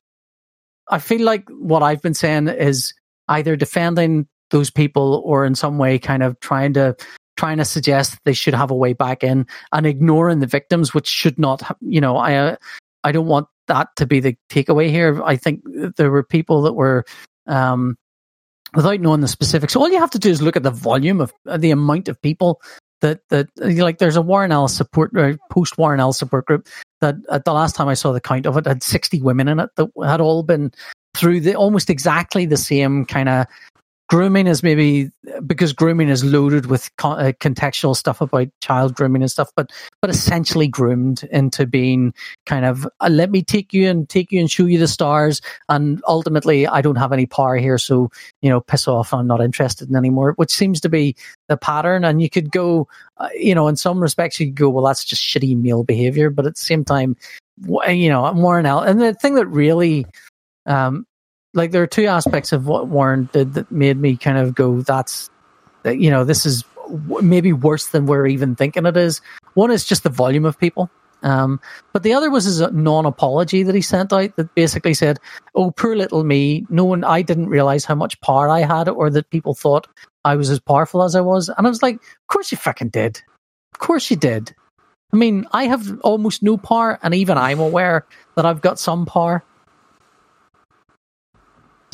I 0.91 0.99
feel 0.99 1.23
like 1.23 1.49
what 1.51 1.83
I've 1.83 2.03
been 2.03 2.15
saying 2.15 2.49
is 2.49 2.93
either 3.29 3.57
defending 3.57 4.27
those 4.51 4.71
people 4.71 5.23
or 5.25 5.45
in 5.45 5.55
some 5.55 5.79
way 5.79 5.99
kind 5.99 6.23
of 6.23 6.39
trying 6.41 6.75
to 6.75 6.97
trying 7.37 7.59
to 7.59 7.65
suggest 7.65 8.19
they 8.25 8.33
should 8.35 8.53
have 8.53 8.71
a 8.71 8.77
way 8.77 8.93
back 8.93 9.23
in 9.23 9.47
and 9.73 9.87
ignoring 9.87 10.41
the 10.41 10.47
victims 10.47 10.93
which 10.93 11.07
should 11.07 11.39
not 11.39 11.63
you 11.81 12.01
know 12.01 12.17
i 12.17 12.35
uh, 12.35 12.57
i 13.05 13.13
don't 13.13 13.29
want 13.29 13.47
that 13.71 13.89
to 13.97 14.07
be 14.07 14.21
the 14.21 14.37
takeaway 14.51 14.91
here. 14.91 15.23
I 15.25 15.37
think 15.37 15.63
there 15.97 16.11
were 16.11 16.25
people 16.25 16.63
that 16.63 16.75
were 16.75 17.05
um 17.47 17.97
without 18.75 19.01
knowing 19.01 19.21
the 19.21 19.29
specifics 19.29 19.75
all 19.75 19.89
you 19.89 19.99
have 19.99 20.11
to 20.11 20.19
do 20.19 20.31
is 20.31 20.43
look 20.43 20.57
at 20.57 20.63
the 20.63 20.71
volume 20.71 21.21
of 21.21 21.33
uh, 21.49 21.57
the 21.57 21.71
amount 21.71 22.09
of 22.09 22.21
people 22.21 22.61
that 23.01 23.21
that 23.31 23.49
like 23.57 23.99
there's 23.99 24.17
a 24.17 24.23
Warren 24.23 24.53
Ellis 24.53 24.77
support 24.77 25.17
uh, 25.17 25.35
post 25.51 25.79
Warren 25.79 26.01
Ellis 26.01 26.19
support 26.19 26.47
group 26.47 26.69
that 27.01 27.17
at 27.31 27.35
uh, 27.35 27.39
the 27.45 27.53
last 27.53 27.75
time 27.75 27.89
I 27.89 27.95
saw 27.95 28.13
the 28.13 28.21
count 28.21 28.47
of 28.47 28.57
it 28.57 28.67
had 28.67 28.83
60 28.83 29.21
women 29.23 29.49
in 29.49 29.61
it 29.61 29.71
that 29.77 29.89
had 30.05 30.21
all 30.21 30.43
been 30.43 30.73
through 31.15 31.41
the 31.41 31.55
almost 31.55 31.91
exactly 31.91 32.47
the 32.47 32.57
same 32.57 33.05
kind 33.05 33.29
of 33.29 33.47
grooming 34.11 34.49
is 34.49 34.65
maybe 34.65 35.09
because 35.47 35.73
grooming 35.73 36.09
is 36.09 36.25
loaded 36.25 36.67
with 36.67 36.95
con- 36.97 37.21
uh, 37.21 37.31
contextual 37.39 37.95
stuff 37.95 38.21
about 38.21 38.49
child 38.61 38.93
grooming 38.93 39.23
and 39.23 39.31
stuff 39.31 39.51
but 39.55 39.71
but 40.03 40.11
essentially 40.11 40.67
groomed 40.67 41.23
into 41.31 41.65
being 41.65 42.13
kind 42.45 42.65
of 42.65 42.89
uh, 42.99 43.09
let 43.09 43.31
me 43.31 43.41
take 43.41 43.73
you 43.73 43.89
and 43.89 44.09
take 44.09 44.33
you 44.33 44.41
and 44.41 44.51
show 44.51 44.67
you 44.67 44.79
the 44.79 44.89
stars 44.89 45.41
and 45.69 46.03
ultimately 46.09 46.67
I 46.67 46.81
don't 46.83 46.97
have 46.97 47.13
any 47.13 47.27
power 47.27 47.57
here 47.57 47.79
so 47.79 48.11
you 48.43 48.51
know 48.51 48.61
piss 48.61 48.89
off 48.89 49.15
I'm 49.15 49.29
not 49.29 49.41
interested 49.41 49.89
in 49.89 49.95
anymore 49.95 50.33
which 50.33 50.51
seems 50.51 50.81
to 50.81 50.89
be 50.89 51.15
the 51.47 51.57
pattern 51.57 52.05
and 52.05 52.21
you 52.21 52.29
could 52.29 52.51
go 52.51 52.89
uh, 53.19 53.29
you 53.33 53.55
know 53.55 53.69
in 53.69 53.77
some 53.77 54.01
respects 54.01 54.41
you 54.41 54.47
could 54.47 54.57
go 54.57 54.71
well 54.71 54.85
that's 54.85 55.05
just 55.05 55.23
shitty 55.23 55.57
male 55.57 55.85
behavior 55.85 56.31
but 56.31 56.47
at 56.47 56.57
the 56.57 56.61
same 56.61 56.85
time 56.85 57.17
you 57.89 58.09
know 58.09 58.33
Warren 58.33 58.67
L 58.67 58.81
and 58.81 59.01
the 59.01 59.15
thing 59.15 59.37
that 59.37 59.47
really 59.47 60.05
um 60.67 61.07
like 61.55 61.71
there 61.71 61.83
are 61.83 61.89
two 61.89 62.07
aspects 62.07 62.53
of 62.53 62.67
what 62.67 62.89
Warren 62.89 63.29
did 63.33 63.55
that 63.55 63.71
made 63.71 63.99
me 63.99 64.17
kind 64.17 64.39
of 64.39 64.55
go, 64.55 64.81
"That's, 64.83 65.31
that, 65.83 65.99
you 65.99 66.11
know, 66.11 66.25
this 66.25 66.47
is 66.47 66.65
maybe 67.23 67.53
worse 67.53 67.89
than 67.89 68.07
we're 68.07 68.27
even 68.27 68.55
thinking 68.57 68.87
it 68.87 68.97
is." 68.97 69.21
One 69.55 69.71
is 69.71 69.85
just 69.85 70.03
the 70.03 70.11
volume 70.11 70.45
of 70.45 70.59
people, 70.59 70.91
um, 71.23 71.61
but 71.93 72.03
the 72.03 72.13
other 72.13 72.31
was 72.31 72.45
his 72.45 72.61
non-apology 72.61 73.63
that 73.65 73.75
he 73.75 73.83
sent 73.83 74.13
out 74.13 74.37
that 74.37 74.55
basically 74.55 74.95
said, 74.95 75.19
"Oh, 75.55 75.71
poor 75.71 75.97
little 75.97 76.25
me. 76.25 76.67
No 76.71 76.85
one, 76.85 77.05
I 77.05 77.23
didn't 77.23 77.49
realize 77.49 77.85
how 77.85 77.95
much 77.95 78.21
power 78.21 78.49
I 78.49 78.61
had, 78.61 78.89
or 78.89 79.11
that 79.11 79.31
people 79.31 79.55
thought 79.55 79.89
I 80.25 80.37
was 80.37 80.51
as 80.51 80.61
powerful 80.61 81.03
as 81.03 81.17
I 81.17 81.21
was." 81.21 81.49
And 81.49 81.67
I 81.67 81.71
was 81.71 81.83
like, 81.83 81.97
"Of 81.97 82.27
course 82.29 82.53
you 82.53 82.59
fucking 82.59 82.91
did. 82.91 83.21
Of 83.75 83.81
course 83.81 84.11
you 84.11 84.17
did." 84.17 84.55
I 85.13 85.17
mean, 85.17 85.47
I 85.53 85.65
have 85.67 86.01
almost 86.03 86.43
no 86.43 86.57
power, 86.57 86.99
and 87.03 87.15
even 87.15 87.37
I'm 87.37 87.59
aware 87.59 88.07
that 88.37 88.47
I've 88.47 88.61
got 88.61 88.79
some 88.79 89.07
power. 89.07 89.43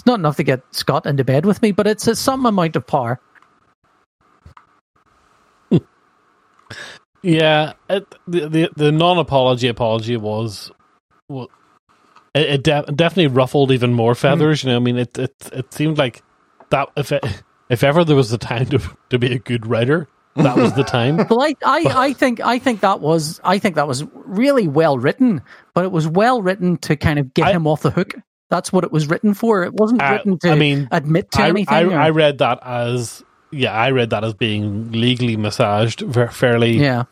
It's 0.07 0.13
not 0.13 0.21
enough 0.21 0.37
to 0.37 0.45
get 0.45 0.63
Scott 0.71 1.05
into 1.05 1.25
bed 1.25 1.45
with 1.45 1.61
me, 1.63 1.73
but 1.73 1.89
it's 1.89 2.07
a, 2.07 2.15
some 2.15 2.47
amount 2.47 2.77
of 2.77 2.87
power. 2.87 3.19
Yeah, 7.23 7.73
it, 7.91 8.15
the 8.29 8.49
the, 8.49 8.71
the 8.77 8.93
non 8.93 9.19
apology 9.19 9.67
apology 9.67 10.17
was, 10.17 10.71
well, 11.29 11.51
it, 12.35 12.51
it 12.51 12.63
de- 12.63 12.93
definitely 12.95 13.35
ruffled 13.35 13.73
even 13.73 13.95
more 13.95 14.15
hmm. 14.15 14.19
feathers. 14.19 14.63
You 14.63 14.71
know, 14.71 14.77
I 14.77 14.79
mean, 14.79 14.97
it 14.97 15.19
it 15.19 15.35
it 15.53 15.75
seemed 15.75 15.99
like 15.99 16.23
that 16.71 16.89
if 16.97 17.11
it, 17.11 17.25
if 17.69 17.83
ever 17.83 18.05
there 18.05 18.15
was 18.15 18.33
a 18.33 18.39
time 18.39 18.67
to 18.67 18.79
to 19.11 19.19
be 19.19 19.33
a 19.33 19.41
good 19.41 19.67
writer, 19.67 20.07
that 20.37 20.57
was 20.57 20.75
the 20.75 20.85
time. 20.85 21.17
Well, 21.17 21.43
I, 21.43 21.57
I, 21.65 21.85
I 21.97 22.13
think 22.13 22.39
I 22.39 22.61
think 22.61 22.81
that 22.83 23.01
was 23.01 23.41
I 23.43 23.59
think 23.59 23.75
that 23.75 23.89
was 23.89 24.05
really 24.15 24.69
well 24.69 24.97
written, 24.97 25.43
but 25.75 25.85
it 25.85 25.91
was 25.91 26.07
well 26.07 26.43
written 26.43 26.77
to 26.79 26.95
kind 26.95 27.19
of 27.19 27.35
get 27.35 27.49
I- 27.49 27.53
him 27.53 27.67
off 27.67 27.83
the 27.83 27.91
hook. 27.91 28.15
That's 28.51 28.73
what 28.73 28.85
it 28.85 28.93
was 28.93 29.09
written 29.09 29.35
for. 29.35 29.65
It 29.65 29.75
wasn't 29.75 30.03
Uh, 30.03 30.11
written 30.13 30.39
to 30.41 30.51
I 30.51 30.55
mean, 30.55 30.89
admit 30.93 31.31
to 31.33 31.43
I, 31.43 31.49
anything. 31.49 31.75
I, 31.75 31.83
or- 31.85 31.99
I 31.99 32.11
read 32.11 32.39
that 32.39 32.59
as 32.63 33.25
yeah, 33.51 33.73
I 33.73 33.91
read 33.91 34.11
that 34.11 34.23
as 34.25 34.35
being 34.35 34.93
legally 34.93 35.37
massaged 35.37 36.03
fairly 36.33 36.79
yeah, 36.79 37.05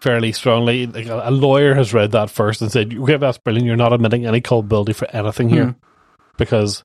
fairly 0.00 0.32
strongly. 0.32 0.86
Like 0.86 1.06
a, 1.06 1.22
a 1.26 1.30
lawyer 1.30 1.74
has 1.74 1.94
read 1.94 2.12
that 2.12 2.30
first 2.30 2.60
and 2.62 2.70
said, 2.70 2.94
"Okay, 2.94 3.16
that's 3.16 3.38
brilliant. 3.38 3.66
You're 3.66 3.76
not 3.76 3.92
admitting 3.92 4.26
any 4.26 4.40
culpability 4.40 4.92
for 4.92 5.08
anything 5.16 5.48
here, 5.48 5.64
Hmm. 5.66 5.70
because 6.36 6.82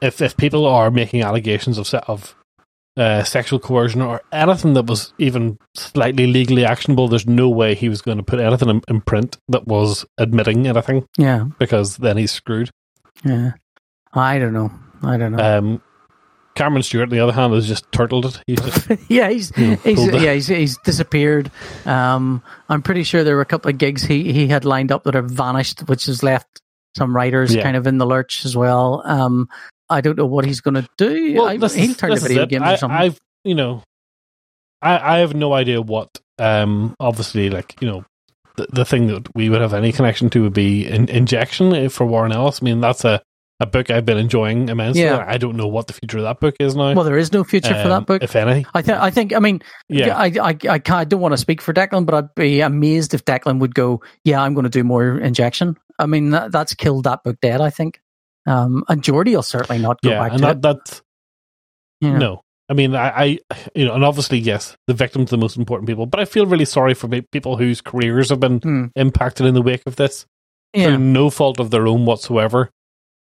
if 0.00 0.20
if 0.20 0.36
people 0.36 0.66
are 0.66 0.90
making 0.90 1.22
allegations 1.22 1.78
of 1.78 1.92
of 2.08 2.34
uh, 2.96 3.24
sexual 3.24 3.58
coercion 3.58 4.00
or 4.00 4.20
anything 4.32 4.74
that 4.74 4.86
was 4.86 5.12
even 5.18 5.58
slightly 5.74 6.26
legally 6.26 6.64
actionable, 6.64 7.08
there's 7.08 7.26
no 7.26 7.48
way 7.48 7.74
he 7.74 7.88
was 7.88 8.00
going 8.02 8.18
to 8.18 8.22
put 8.22 8.40
anything 8.40 8.68
in, 8.68 8.82
in 8.88 9.00
print 9.00 9.36
that 9.48 9.66
was 9.66 10.04
admitting 10.18 10.66
anything, 10.66 11.06
yeah, 11.18 11.44
because 11.58 11.96
then 11.98 12.16
he's 12.16 12.32
screwed." 12.32 12.70
yeah. 13.24 13.52
I 14.16 14.38
don't 14.38 14.52
know. 14.52 14.70
I 15.02 15.16
don't 15.16 15.32
know. 15.32 15.58
Um, 15.58 15.82
Cameron 16.54 16.84
Stewart, 16.84 17.08
on 17.08 17.10
the 17.10 17.18
other 17.18 17.32
hand, 17.32 17.52
has 17.52 17.66
just 17.66 17.90
turtled 17.90 18.26
it. 18.26 18.40
He's 18.46 18.60
just 18.60 18.88
yeah, 19.10 19.28
he's 19.28 19.56
know, 19.56 19.74
he's 19.82 20.06
yeah 20.06 20.34
he's, 20.34 20.46
he's 20.46 20.78
disappeared. 20.78 21.50
Um, 21.84 22.42
I'm 22.68 22.80
pretty 22.82 23.02
sure 23.02 23.24
there 23.24 23.34
were 23.34 23.42
a 23.42 23.46
couple 23.46 23.70
of 23.70 23.78
gigs 23.78 24.04
he 24.04 24.32
he 24.32 24.46
had 24.46 24.64
lined 24.64 24.92
up 24.92 25.02
that 25.04 25.14
have 25.14 25.30
vanished, 25.30 25.80
which 25.88 26.06
has 26.06 26.22
left 26.22 26.60
some 26.96 27.14
writers 27.14 27.52
Yeah. 27.52 27.62
kind 27.64 27.76
of 27.76 27.88
in 27.88 27.98
the 27.98 28.06
lurch 28.06 28.44
as 28.44 28.56
well. 28.56 29.02
Um, 29.04 29.48
I 29.88 30.00
don't 30.00 30.16
know 30.16 30.26
what 30.26 30.44
he's 30.44 30.60
going 30.60 30.74
to 30.74 30.88
do. 30.96 31.42
I, 31.42 31.56
this 31.56 31.74
he'll 31.74 31.94
turn 31.94 32.10
to 32.10 32.20
video 32.20 32.62
I, 32.62 32.74
or 32.74 32.76
something. 32.76 32.96
I've 32.96 33.20
you 33.44 33.54
know, 33.54 33.82
I 34.80 35.16
I 35.16 35.18
have 35.18 35.34
no 35.34 35.52
idea 35.52 35.80
what 35.80 36.20
um 36.38 36.94
obviously 36.98 37.50
like 37.50 37.76
you 37.80 37.88
know 37.88 38.04
the, 38.56 38.66
the 38.72 38.84
thing 38.84 39.06
that 39.08 39.34
we 39.34 39.48
would 39.48 39.60
have 39.60 39.74
any 39.74 39.92
connection 39.92 40.30
to 40.30 40.42
would 40.42 40.52
be 40.52 40.86
in, 40.86 41.08
injection 41.08 41.74
eh, 41.74 41.88
for 41.88 42.06
Warren 42.06 42.32
Ellis. 42.32 42.60
I 42.62 42.64
mean 42.64 42.80
that's 42.80 43.04
a 43.04 43.22
a 43.60 43.66
book 43.66 43.90
I've 43.90 44.04
been 44.04 44.18
enjoying 44.18 44.68
immensely. 44.68 45.02
Yeah. 45.02 45.24
I 45.26 45.38
don't 45.38 45.56
know 45.56 45.68
what 45.68 45.86
the 45.86 45.92
future 45.92 46.18
of 46.18 46.24
that 46.24 46.40
book 46.40 46.56
is 46.58 46.74
now. 46.74 46.92
well, 46.92 47.04
there 47.04 47.16
is 47.16 47.32
no 47.32 47.44
future 47.44 47.74
for 47.74 47.82
um, 47.82 47.88
that 47.90 48.06
book. 48.06 48.22
if 48.22 48.34
any. 48.34 48.66
I 48.74 48.82
think. 48.82 48.98
I 48.98 49.10
think. 49.10 49.32
I 49.32 49.38
mean, 49.38 49.62
Yeah, 49.88 50.16
I, 50.16 50.26
I, 50.26 50.48
I, 50.48 50.78
can't, 50.78 50.90
I 50.90 51.04
don't 51.04 51.20
want 51.20 51.32
to 51.32 51.38
speak 51.38 51.60
for 51.60 51.72
Declan, 51.72 52.04
but 52.04 52.14
I'd 52.14 52.34
be 52.34 52.60
amazed 52.60 53.14
if 53.14 53.24
Declan 53.24 53.60
would 53.60 53.74
go, 53.74 54.02
"Yeah, 54.24 54.42
I'm 54.42 54.54
going 54.54 54.64
to 54.64 54.70
do 54.70 54.82
more 54.82 55.18
injection." 55.18 55.76
I 55.98 56.06
mean, 56.06 56.30
that, 56.30 56.50
that's 56.50 56.74
killed 56.74 57.04
that 57.04 57.22
book 57.22 57.38
dead. 57.40 57.60
I 57.60 57.70
think. 57.70 58.00
Um, 58.46 58.84
and 58.88 59.02
Jordie 59.02 59.34
will 59.34 59.42
certainly 59.42 59.80
not 59.80 60.00
go 60.02 60.10
yeah, 60.10 60.20
back 60.22 60.32
and 60.32 60.40
to 60.42 60.54
that 60.62 60.76
it. 60.76 61.02
you 62.00 62.10
know. 62.10 62.18
no. 62.18 62.40
I 62.68 62.72
mean, 62.72 62.94
I, 62.96 63.08
I, 63.24 63.38
you 63.74 63.84
know, 63.84 63.94
and 63.94 64.04
obviously, 64.04 64.38
yes, 64.38 64.74
the 64.86 64.94
victims 64.94 65.30
are 65.30 65.36
the 65.36 65.40
most 65.40 65.56
important 65.58 65.86
people. 65.86 66.06
But 66.06 66.20
I 66.20 66.24
feel 66.24 66.46
really 66.46 66.64
sorry 66.64 66.94
for 66.94 67.08
people 67.30 67.56
whose 67.58 67.82
careers 67.82 68.30
have 68.30 68.40
been 68.40 68.58
Hmm. 68.60 68.86
impacted 68.96 69.44
in 69.46 69.52
the 69.54 69.60
wake 69.62 69.82
of 69.86 69.96
this. 69.96 70.24
Yeah. 70.72 70.86
through 70.88 70.98
no 70.98 71.30
fault 71.30 71.60
of 71.60 71.70
their 71.70 71.86
own 71.86 72.04
whatsoever. 72.04 72.70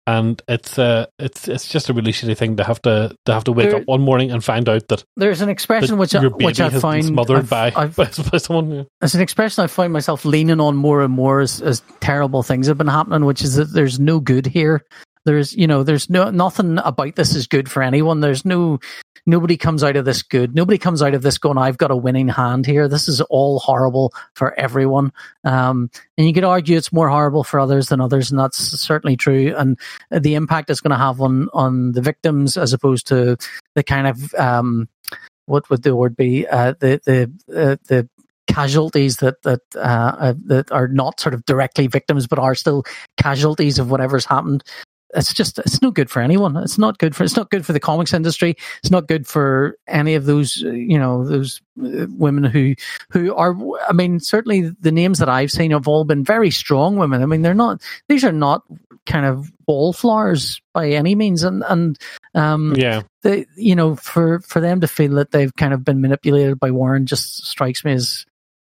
And 0.07 0.41
it's 0.49 0.79
uh, 0.79 1.07
it's 1.19 1.47
it's 1.49 1.69
just 1.69 1.89
a 1.89 1.93
really 1.93 2.11
shitty 2.13 2.37
thing 2.37 2.57
to 2.57 2.65
have 2.65 2.81
to 2.83 3.15
to 3.27 3.33
have 3.35 3.45
to 3.45 3.53
wake 3.53 3.71
There- 3.71 3.81
up 3.81 3.87
one 3.87 4.01
morning 4.01 4.31
and 4.33 4.43
find 4.43 4.69
out 4.69 4.89
that, 4.89 5.05
There's 5.17 5.43
an 5.43 5.49
expression 5.49 5.97
which 5.99 6.15
I, 6.15 6.27
which 6.27 6.61
I 6.61 6.71
find 6.71 7.05
smothered 7.05 7.39
I've- 7.39 7.49
by, 7.49 7.73
I've- 7.77 7.95
by 7.95 8.07
by 8.31 8.39
someone. 8.39 8.71
yeah. 8.73 8.83
It's 9.03 9.15
an 9.15 9.21
expression 9.21 9.63
I 9.63 9.67
find 9.69 9.93
myself 9.93 10.25
leaning 10.25 10.61
on 10.61 10.77
more 10.77 11.03
and 11.03 11.13
more 11.13 11.41
as, 11.41 11.61
as 11.61 11.83
terrible 12.01 12.43
things 12.43 12.67
have 12.69 12.79
been 12.79 12.89
happening, 12.89 13.25
which 13.27 13.43
is 13.43 13.57
that 13.57 13.67
there's 13.73 14.01
no 14.01 14.19
good 14.19 14.47
here. 14.47 14.83
There's, 15.25 15.55
you 15.55 15.67
know, 15.67 15.83
there's 15.83 16.11
no 16.11 16.31
nothing 16.31 16.79
about 16.79 17.17
this 17.17 17.35
is 17.35 17.47
good 17.47 17.71
for 17.71 17.83
anyone. 17.83 18.21
There's 18.21 18.45
no 18.45 18.81
nobody 19.27 19.57
comes 19.57 19.85
out 19.85 19.97
of 19.97 20.05
this 20.05 20.23
good. 20.23 20.55
Nobody 20.55 20.79
comes 20.79 21.03
out 21.03 21.15
of 21.15 21.23
this 21.23 21.39
going, 21.39 21.59
I've 21.59 21.79
got 21.79 21.91
a 21.91 21.97
winning 21.97 22.29
hand 22.29 22.67
here. 22.67 22.89
This 22.89 23.09
is 23.09 23.21
all 23.23 23.61
horrible 23.61 24.13
for 24.35 24.59
everyone. 24.59 25.13
Um, 25.45 25.91
and 26.19 26.27
you 26.27 26.33
could 26.33 26.45
argue 26.45 26.77
it's 26.77 26.93
more 26.93 27.09
horrible 27.09 27.45
for 27.45 27.61
others 27.61 27.89
than 27.89 28.01
others, 28.01 28.31
and 28.31 28.41
that's 28.41 28.59
certainly 28.59 29.17
true. 29.17 29.55
And 29.57 29.79
the 30.11 30.35
impact 30.35 30.71
it's 30.71 30.81
going 30.81 30.91
to 30.91 30.97
have 30.97 31.21
on 31.21 31.49
on 31.53 31.93
the 31.93 32.03
victims 32.03 32.57
as 32.57 32.73
opposed 32.73 33.07
to 33.09 33.37
the 33.75 33.83
kind 33.83 34.07
of 34.07 34.35
um, 34.35 34.89
what 35.47 35.69
would 35.71 35.83
the 35.83 35.97
word 35.97 36.17
be? 36.17 36.47
Uh, 36.47 36.75
the 36.79 37.01
the 37.05 37.23
uh, 37.55 37.77
the 37.89 38.09
casualties 38.47 39.19
that 39.19 39.41
that 39.43 39.61
uh, 39.77 40.17
uh, 40.19 40.35
that 40.47 40.71
are 40.73 40.89
not 40.89 41.21
sort 41.21 41.35
of 41.35 41.45
directly 41.45 41.87
victims, 41.87 42.27
but 42.27 42.39
are 42.39 42.55
still 42.55 42.85
casualties 43.17 43.79
of 43.79 43.91
whatever's 43.91 44.25
happened. 44.25 44.63
It's 45.15 45.35
just 45.35 45.59
it's 45.59 45.83
no 45.83 45.91
good 45.91 46.11
for 46.11 46.23
anyone. 46.23 46.57
It's 46.57 46.79
not 46.79 46.99
good 46.99 47.15
for 47.15 47.25
it's 47.25 47.37
not 47.37 47.51
good 47.51 47.67
for 47.67 47.73
the 47.73 47.81
comics 47.81 48.15
industry. 48.15 48.57
It's 48.79 48.91
not 48.91 49.09
good 49.09 49.27
for 49.27 49.77
any 49.87 50.15
of 50.15 50.25
those 50.25 50.63
uh, 50.65 50.71
you 50.71 50.99
know 50.99 51.25
those 51.27 51.61
uh, 51.83 52.07
women 52.17 52.45
who 52.45 52.75
who 53.11 53.35
are. 53.35 53.55
I 53.89 53.93
mean, 53.93 54.21
certainly 54.21 54.71
the 54.81 54.93
names 54.93 55.19
that 55.19 55.29
I've 55.29 55.51
seen 55.51 55.73
have 55.73 55.87
all 55.89 56.05
been 56.05 56.25
very 56.25 56.51
strong 56.51 56.97
women. 56.97 57.23
I 57.23 57.27
mean, 57.27 57.43
they're 57.43 57.55
not 57.55 57.83
these 58.09 58.25
are 58.25 58.33
not 58.33 58.63
kind 59.05 59.27
of 59.27 59.51
wallflowers 59.67 60.61
by 60.73 60.91
any 60.91 61.15
means, 61.15 61.43
and 61.43 61.63
and 61.69 61.99
um, 62.35 62.75
Yeah. 62.77 63.03
they 63.23 63.47
you 63.57 63.75
know 63.75 63.97
for 63.97 64.41
for 64.41 64.61
them 64.61 64.81
to 64.81 64.89
feel 64.89 65.13
that 65.17 65.31
they've 65.33 65.55
kind 65.57 65.75
of 65.75 65.85
been 65.85 66.01
manipulated 66.01 66.59
by 66.59 66.71
Warren 66.71 67.05
just 67.07 67.45
strikes 67.47 67.85
me 67.85 67.93
as 67.93 68.25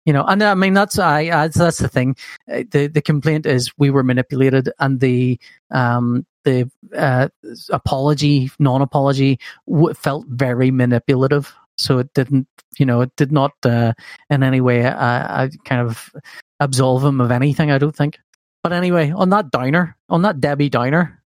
you 0.06 0.11
know 0.11 0.26
and 0.26 0.44
I 0.44 0.56
mean 0.56 0.74
that's 0.74 0.99
I, 0.99 1.44
I 1.44 1.48
that's 1.48 1.78
the 1.78 1.88
thing 1.88 2.18
Uh, 2.52 2.64
the 2.70 2.88
the 2.88 3.02
complaint 3.02 3.45
is 3.45 3.72
we 3.78 3.90
were 3.90 4.03
manipulated 4.03 4.70
and 4.80 4.99
the 4.99 5.40
um 5.72 6.26
the 6.44 6.70
uh, 6.95 7.30
apology 7.70 8.52
non 8.60 8.82
apology 8.82 9.40
w- 9.68 9.94
felt 9.94 10.26
very 10.28 10.72
manipulative. 10.72 11.53
So 11.78 11.99
it 11.99 12.14
didn't 12.14 12.48
you 12.78 12.86
know 12.86 13.02
it 13.02 13.15
did 13.15 13.32
not 13.32 13.52
uh, 13.65 13.94
in 14.30 14.44
any 14.44 14.61
way 14.61 14.86
uh, 14.86 14.94
uh, 14.94 15.49
kind 15.65 15.82
of 15.82 16.14
absolve 16.60 17.03
him 17.03 17.22
of 17.22 17.32
anything 17.32 17.72
I 17.72 17.78
don't 17.78 17.95
think. 17.95 18.20
But 18.61 18.74
anyway 18.74 19.11
on 19.11 19.30
that 19.30 19.52
downer 19.52 19.98
on 20.10 20.22
that 20.22 20.40
Debbie 20.40 20.70
Downer 20.70 21.24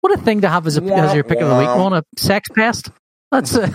what 0.00 0.18
a 0.18 0.22
thing 0.22 0.40
to 0.40 0.48
have 0.48 0.66
as, 0.66 0.78
a, 0.78 0.82
as 0.82 1.14
your 1.14 1.24
pick 1.24 1.40
of 1.40 1.48
the 1.48 1.56
week. 1.56 1.68
On 1.68 1.92
a 1.92 2.02
sex 2.16 2.48
pest. 2.48 2.90
That's 3.30 3.54
a 3.54 3.70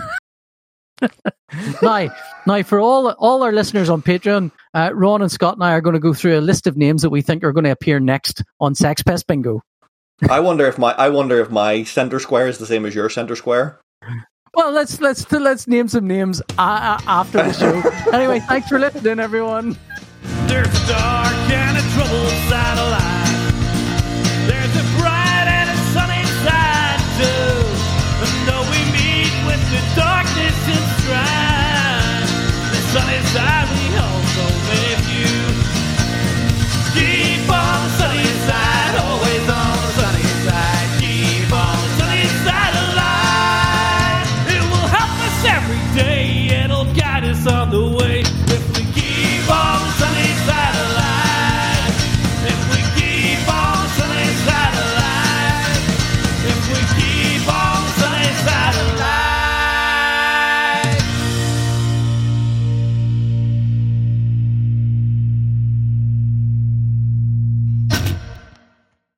now, 1.81 2.09
now 2.47 2.63
for 2.63 2.79
all 2.79 3.09
all 3.09 3.43
our 3.43 3.51
listeners 3.51 3.89
on 3.89 4.01
Patreon, 4.01 4.51
uh, 4.73 4.91
Ron 4.93 5.21
and 5.21 5.31
Scott 5.31 5.55
and 5.55 5.63
I 5.63 5.73
are 5.73 5.81
going 5.81 5.93
to 5.93 5.99
go 5.99 6.13
through 6.13 6.39
a 6.39 6.41
list 6.41 6.67
of 6.67 6.77
names 6.77 7.01
that 7.01 7.09
we 7.09 7.21
think 7.21 7.43
are 7.43 7.51
going 7.51 7.65
to 7.65 7.71
appear 7.71 7.99
next 7.99 8.43
on 8.59 8.75
Sex 8.75 9.03
Pest 9.03 9.27
Bingo. 9.27 9.61
I 10.29 10.39
wonder 10.39 10.65
if 10.65 10.77
my 10.77 10.93
I 10.93 11.09
wonder 11.09 11.39
if 11.41 11.49
my 11.51 11.83
center 11.83 12.19
square 12.19 12.47
is 12.47 12.57
the 12.57 12.65
same 12.65 12.85
as 12.85 12.95
your 12.95 13.09
center 13.09 13.35
square. 13.35 13.79
Well, 14.53 14.71
let's 14.71 15.01
let's 15.01 15.29
let's 15.31 15.67
name 15.67 15.89
some 15.89 16.07
names 16.07 16.41
uh, 16.57 16.97
uh, 16.97 16.99
after 17.07 17.39
the 17.43 17.51
show. 17.51 18.11
anyway, 18.13 18.39
thanks 18.39 18.69
for 18.69 18.79
listening, 18.79 19.19
everyone. 19.19 19.77
There's 20.47 20.67
a 20.67 20.87
dark 20.87 21.35
and 21.51 21.77
a 21.77 21.81
troubled. 21.91 22.31
There's 24.47 24.75
a 24.77 24.85
bright 24.99 25.47
and 25.51 25.69
a 25.69 25.77
sunny 25.91 26.23
side 26.47 27.01
too. 27.19 27.65
And 28.23 28.47
though 28.47 28.63
we 28.71 28.79
meet 28.95 29.33
with 29.45 29.63
the 29.67 29.81
darkness 29.99 30.55
and 30.71 30.85
strife, 31.03 32.71
the 32.71 32.79
sunny 32.93 33.19
side. 33.33 33.84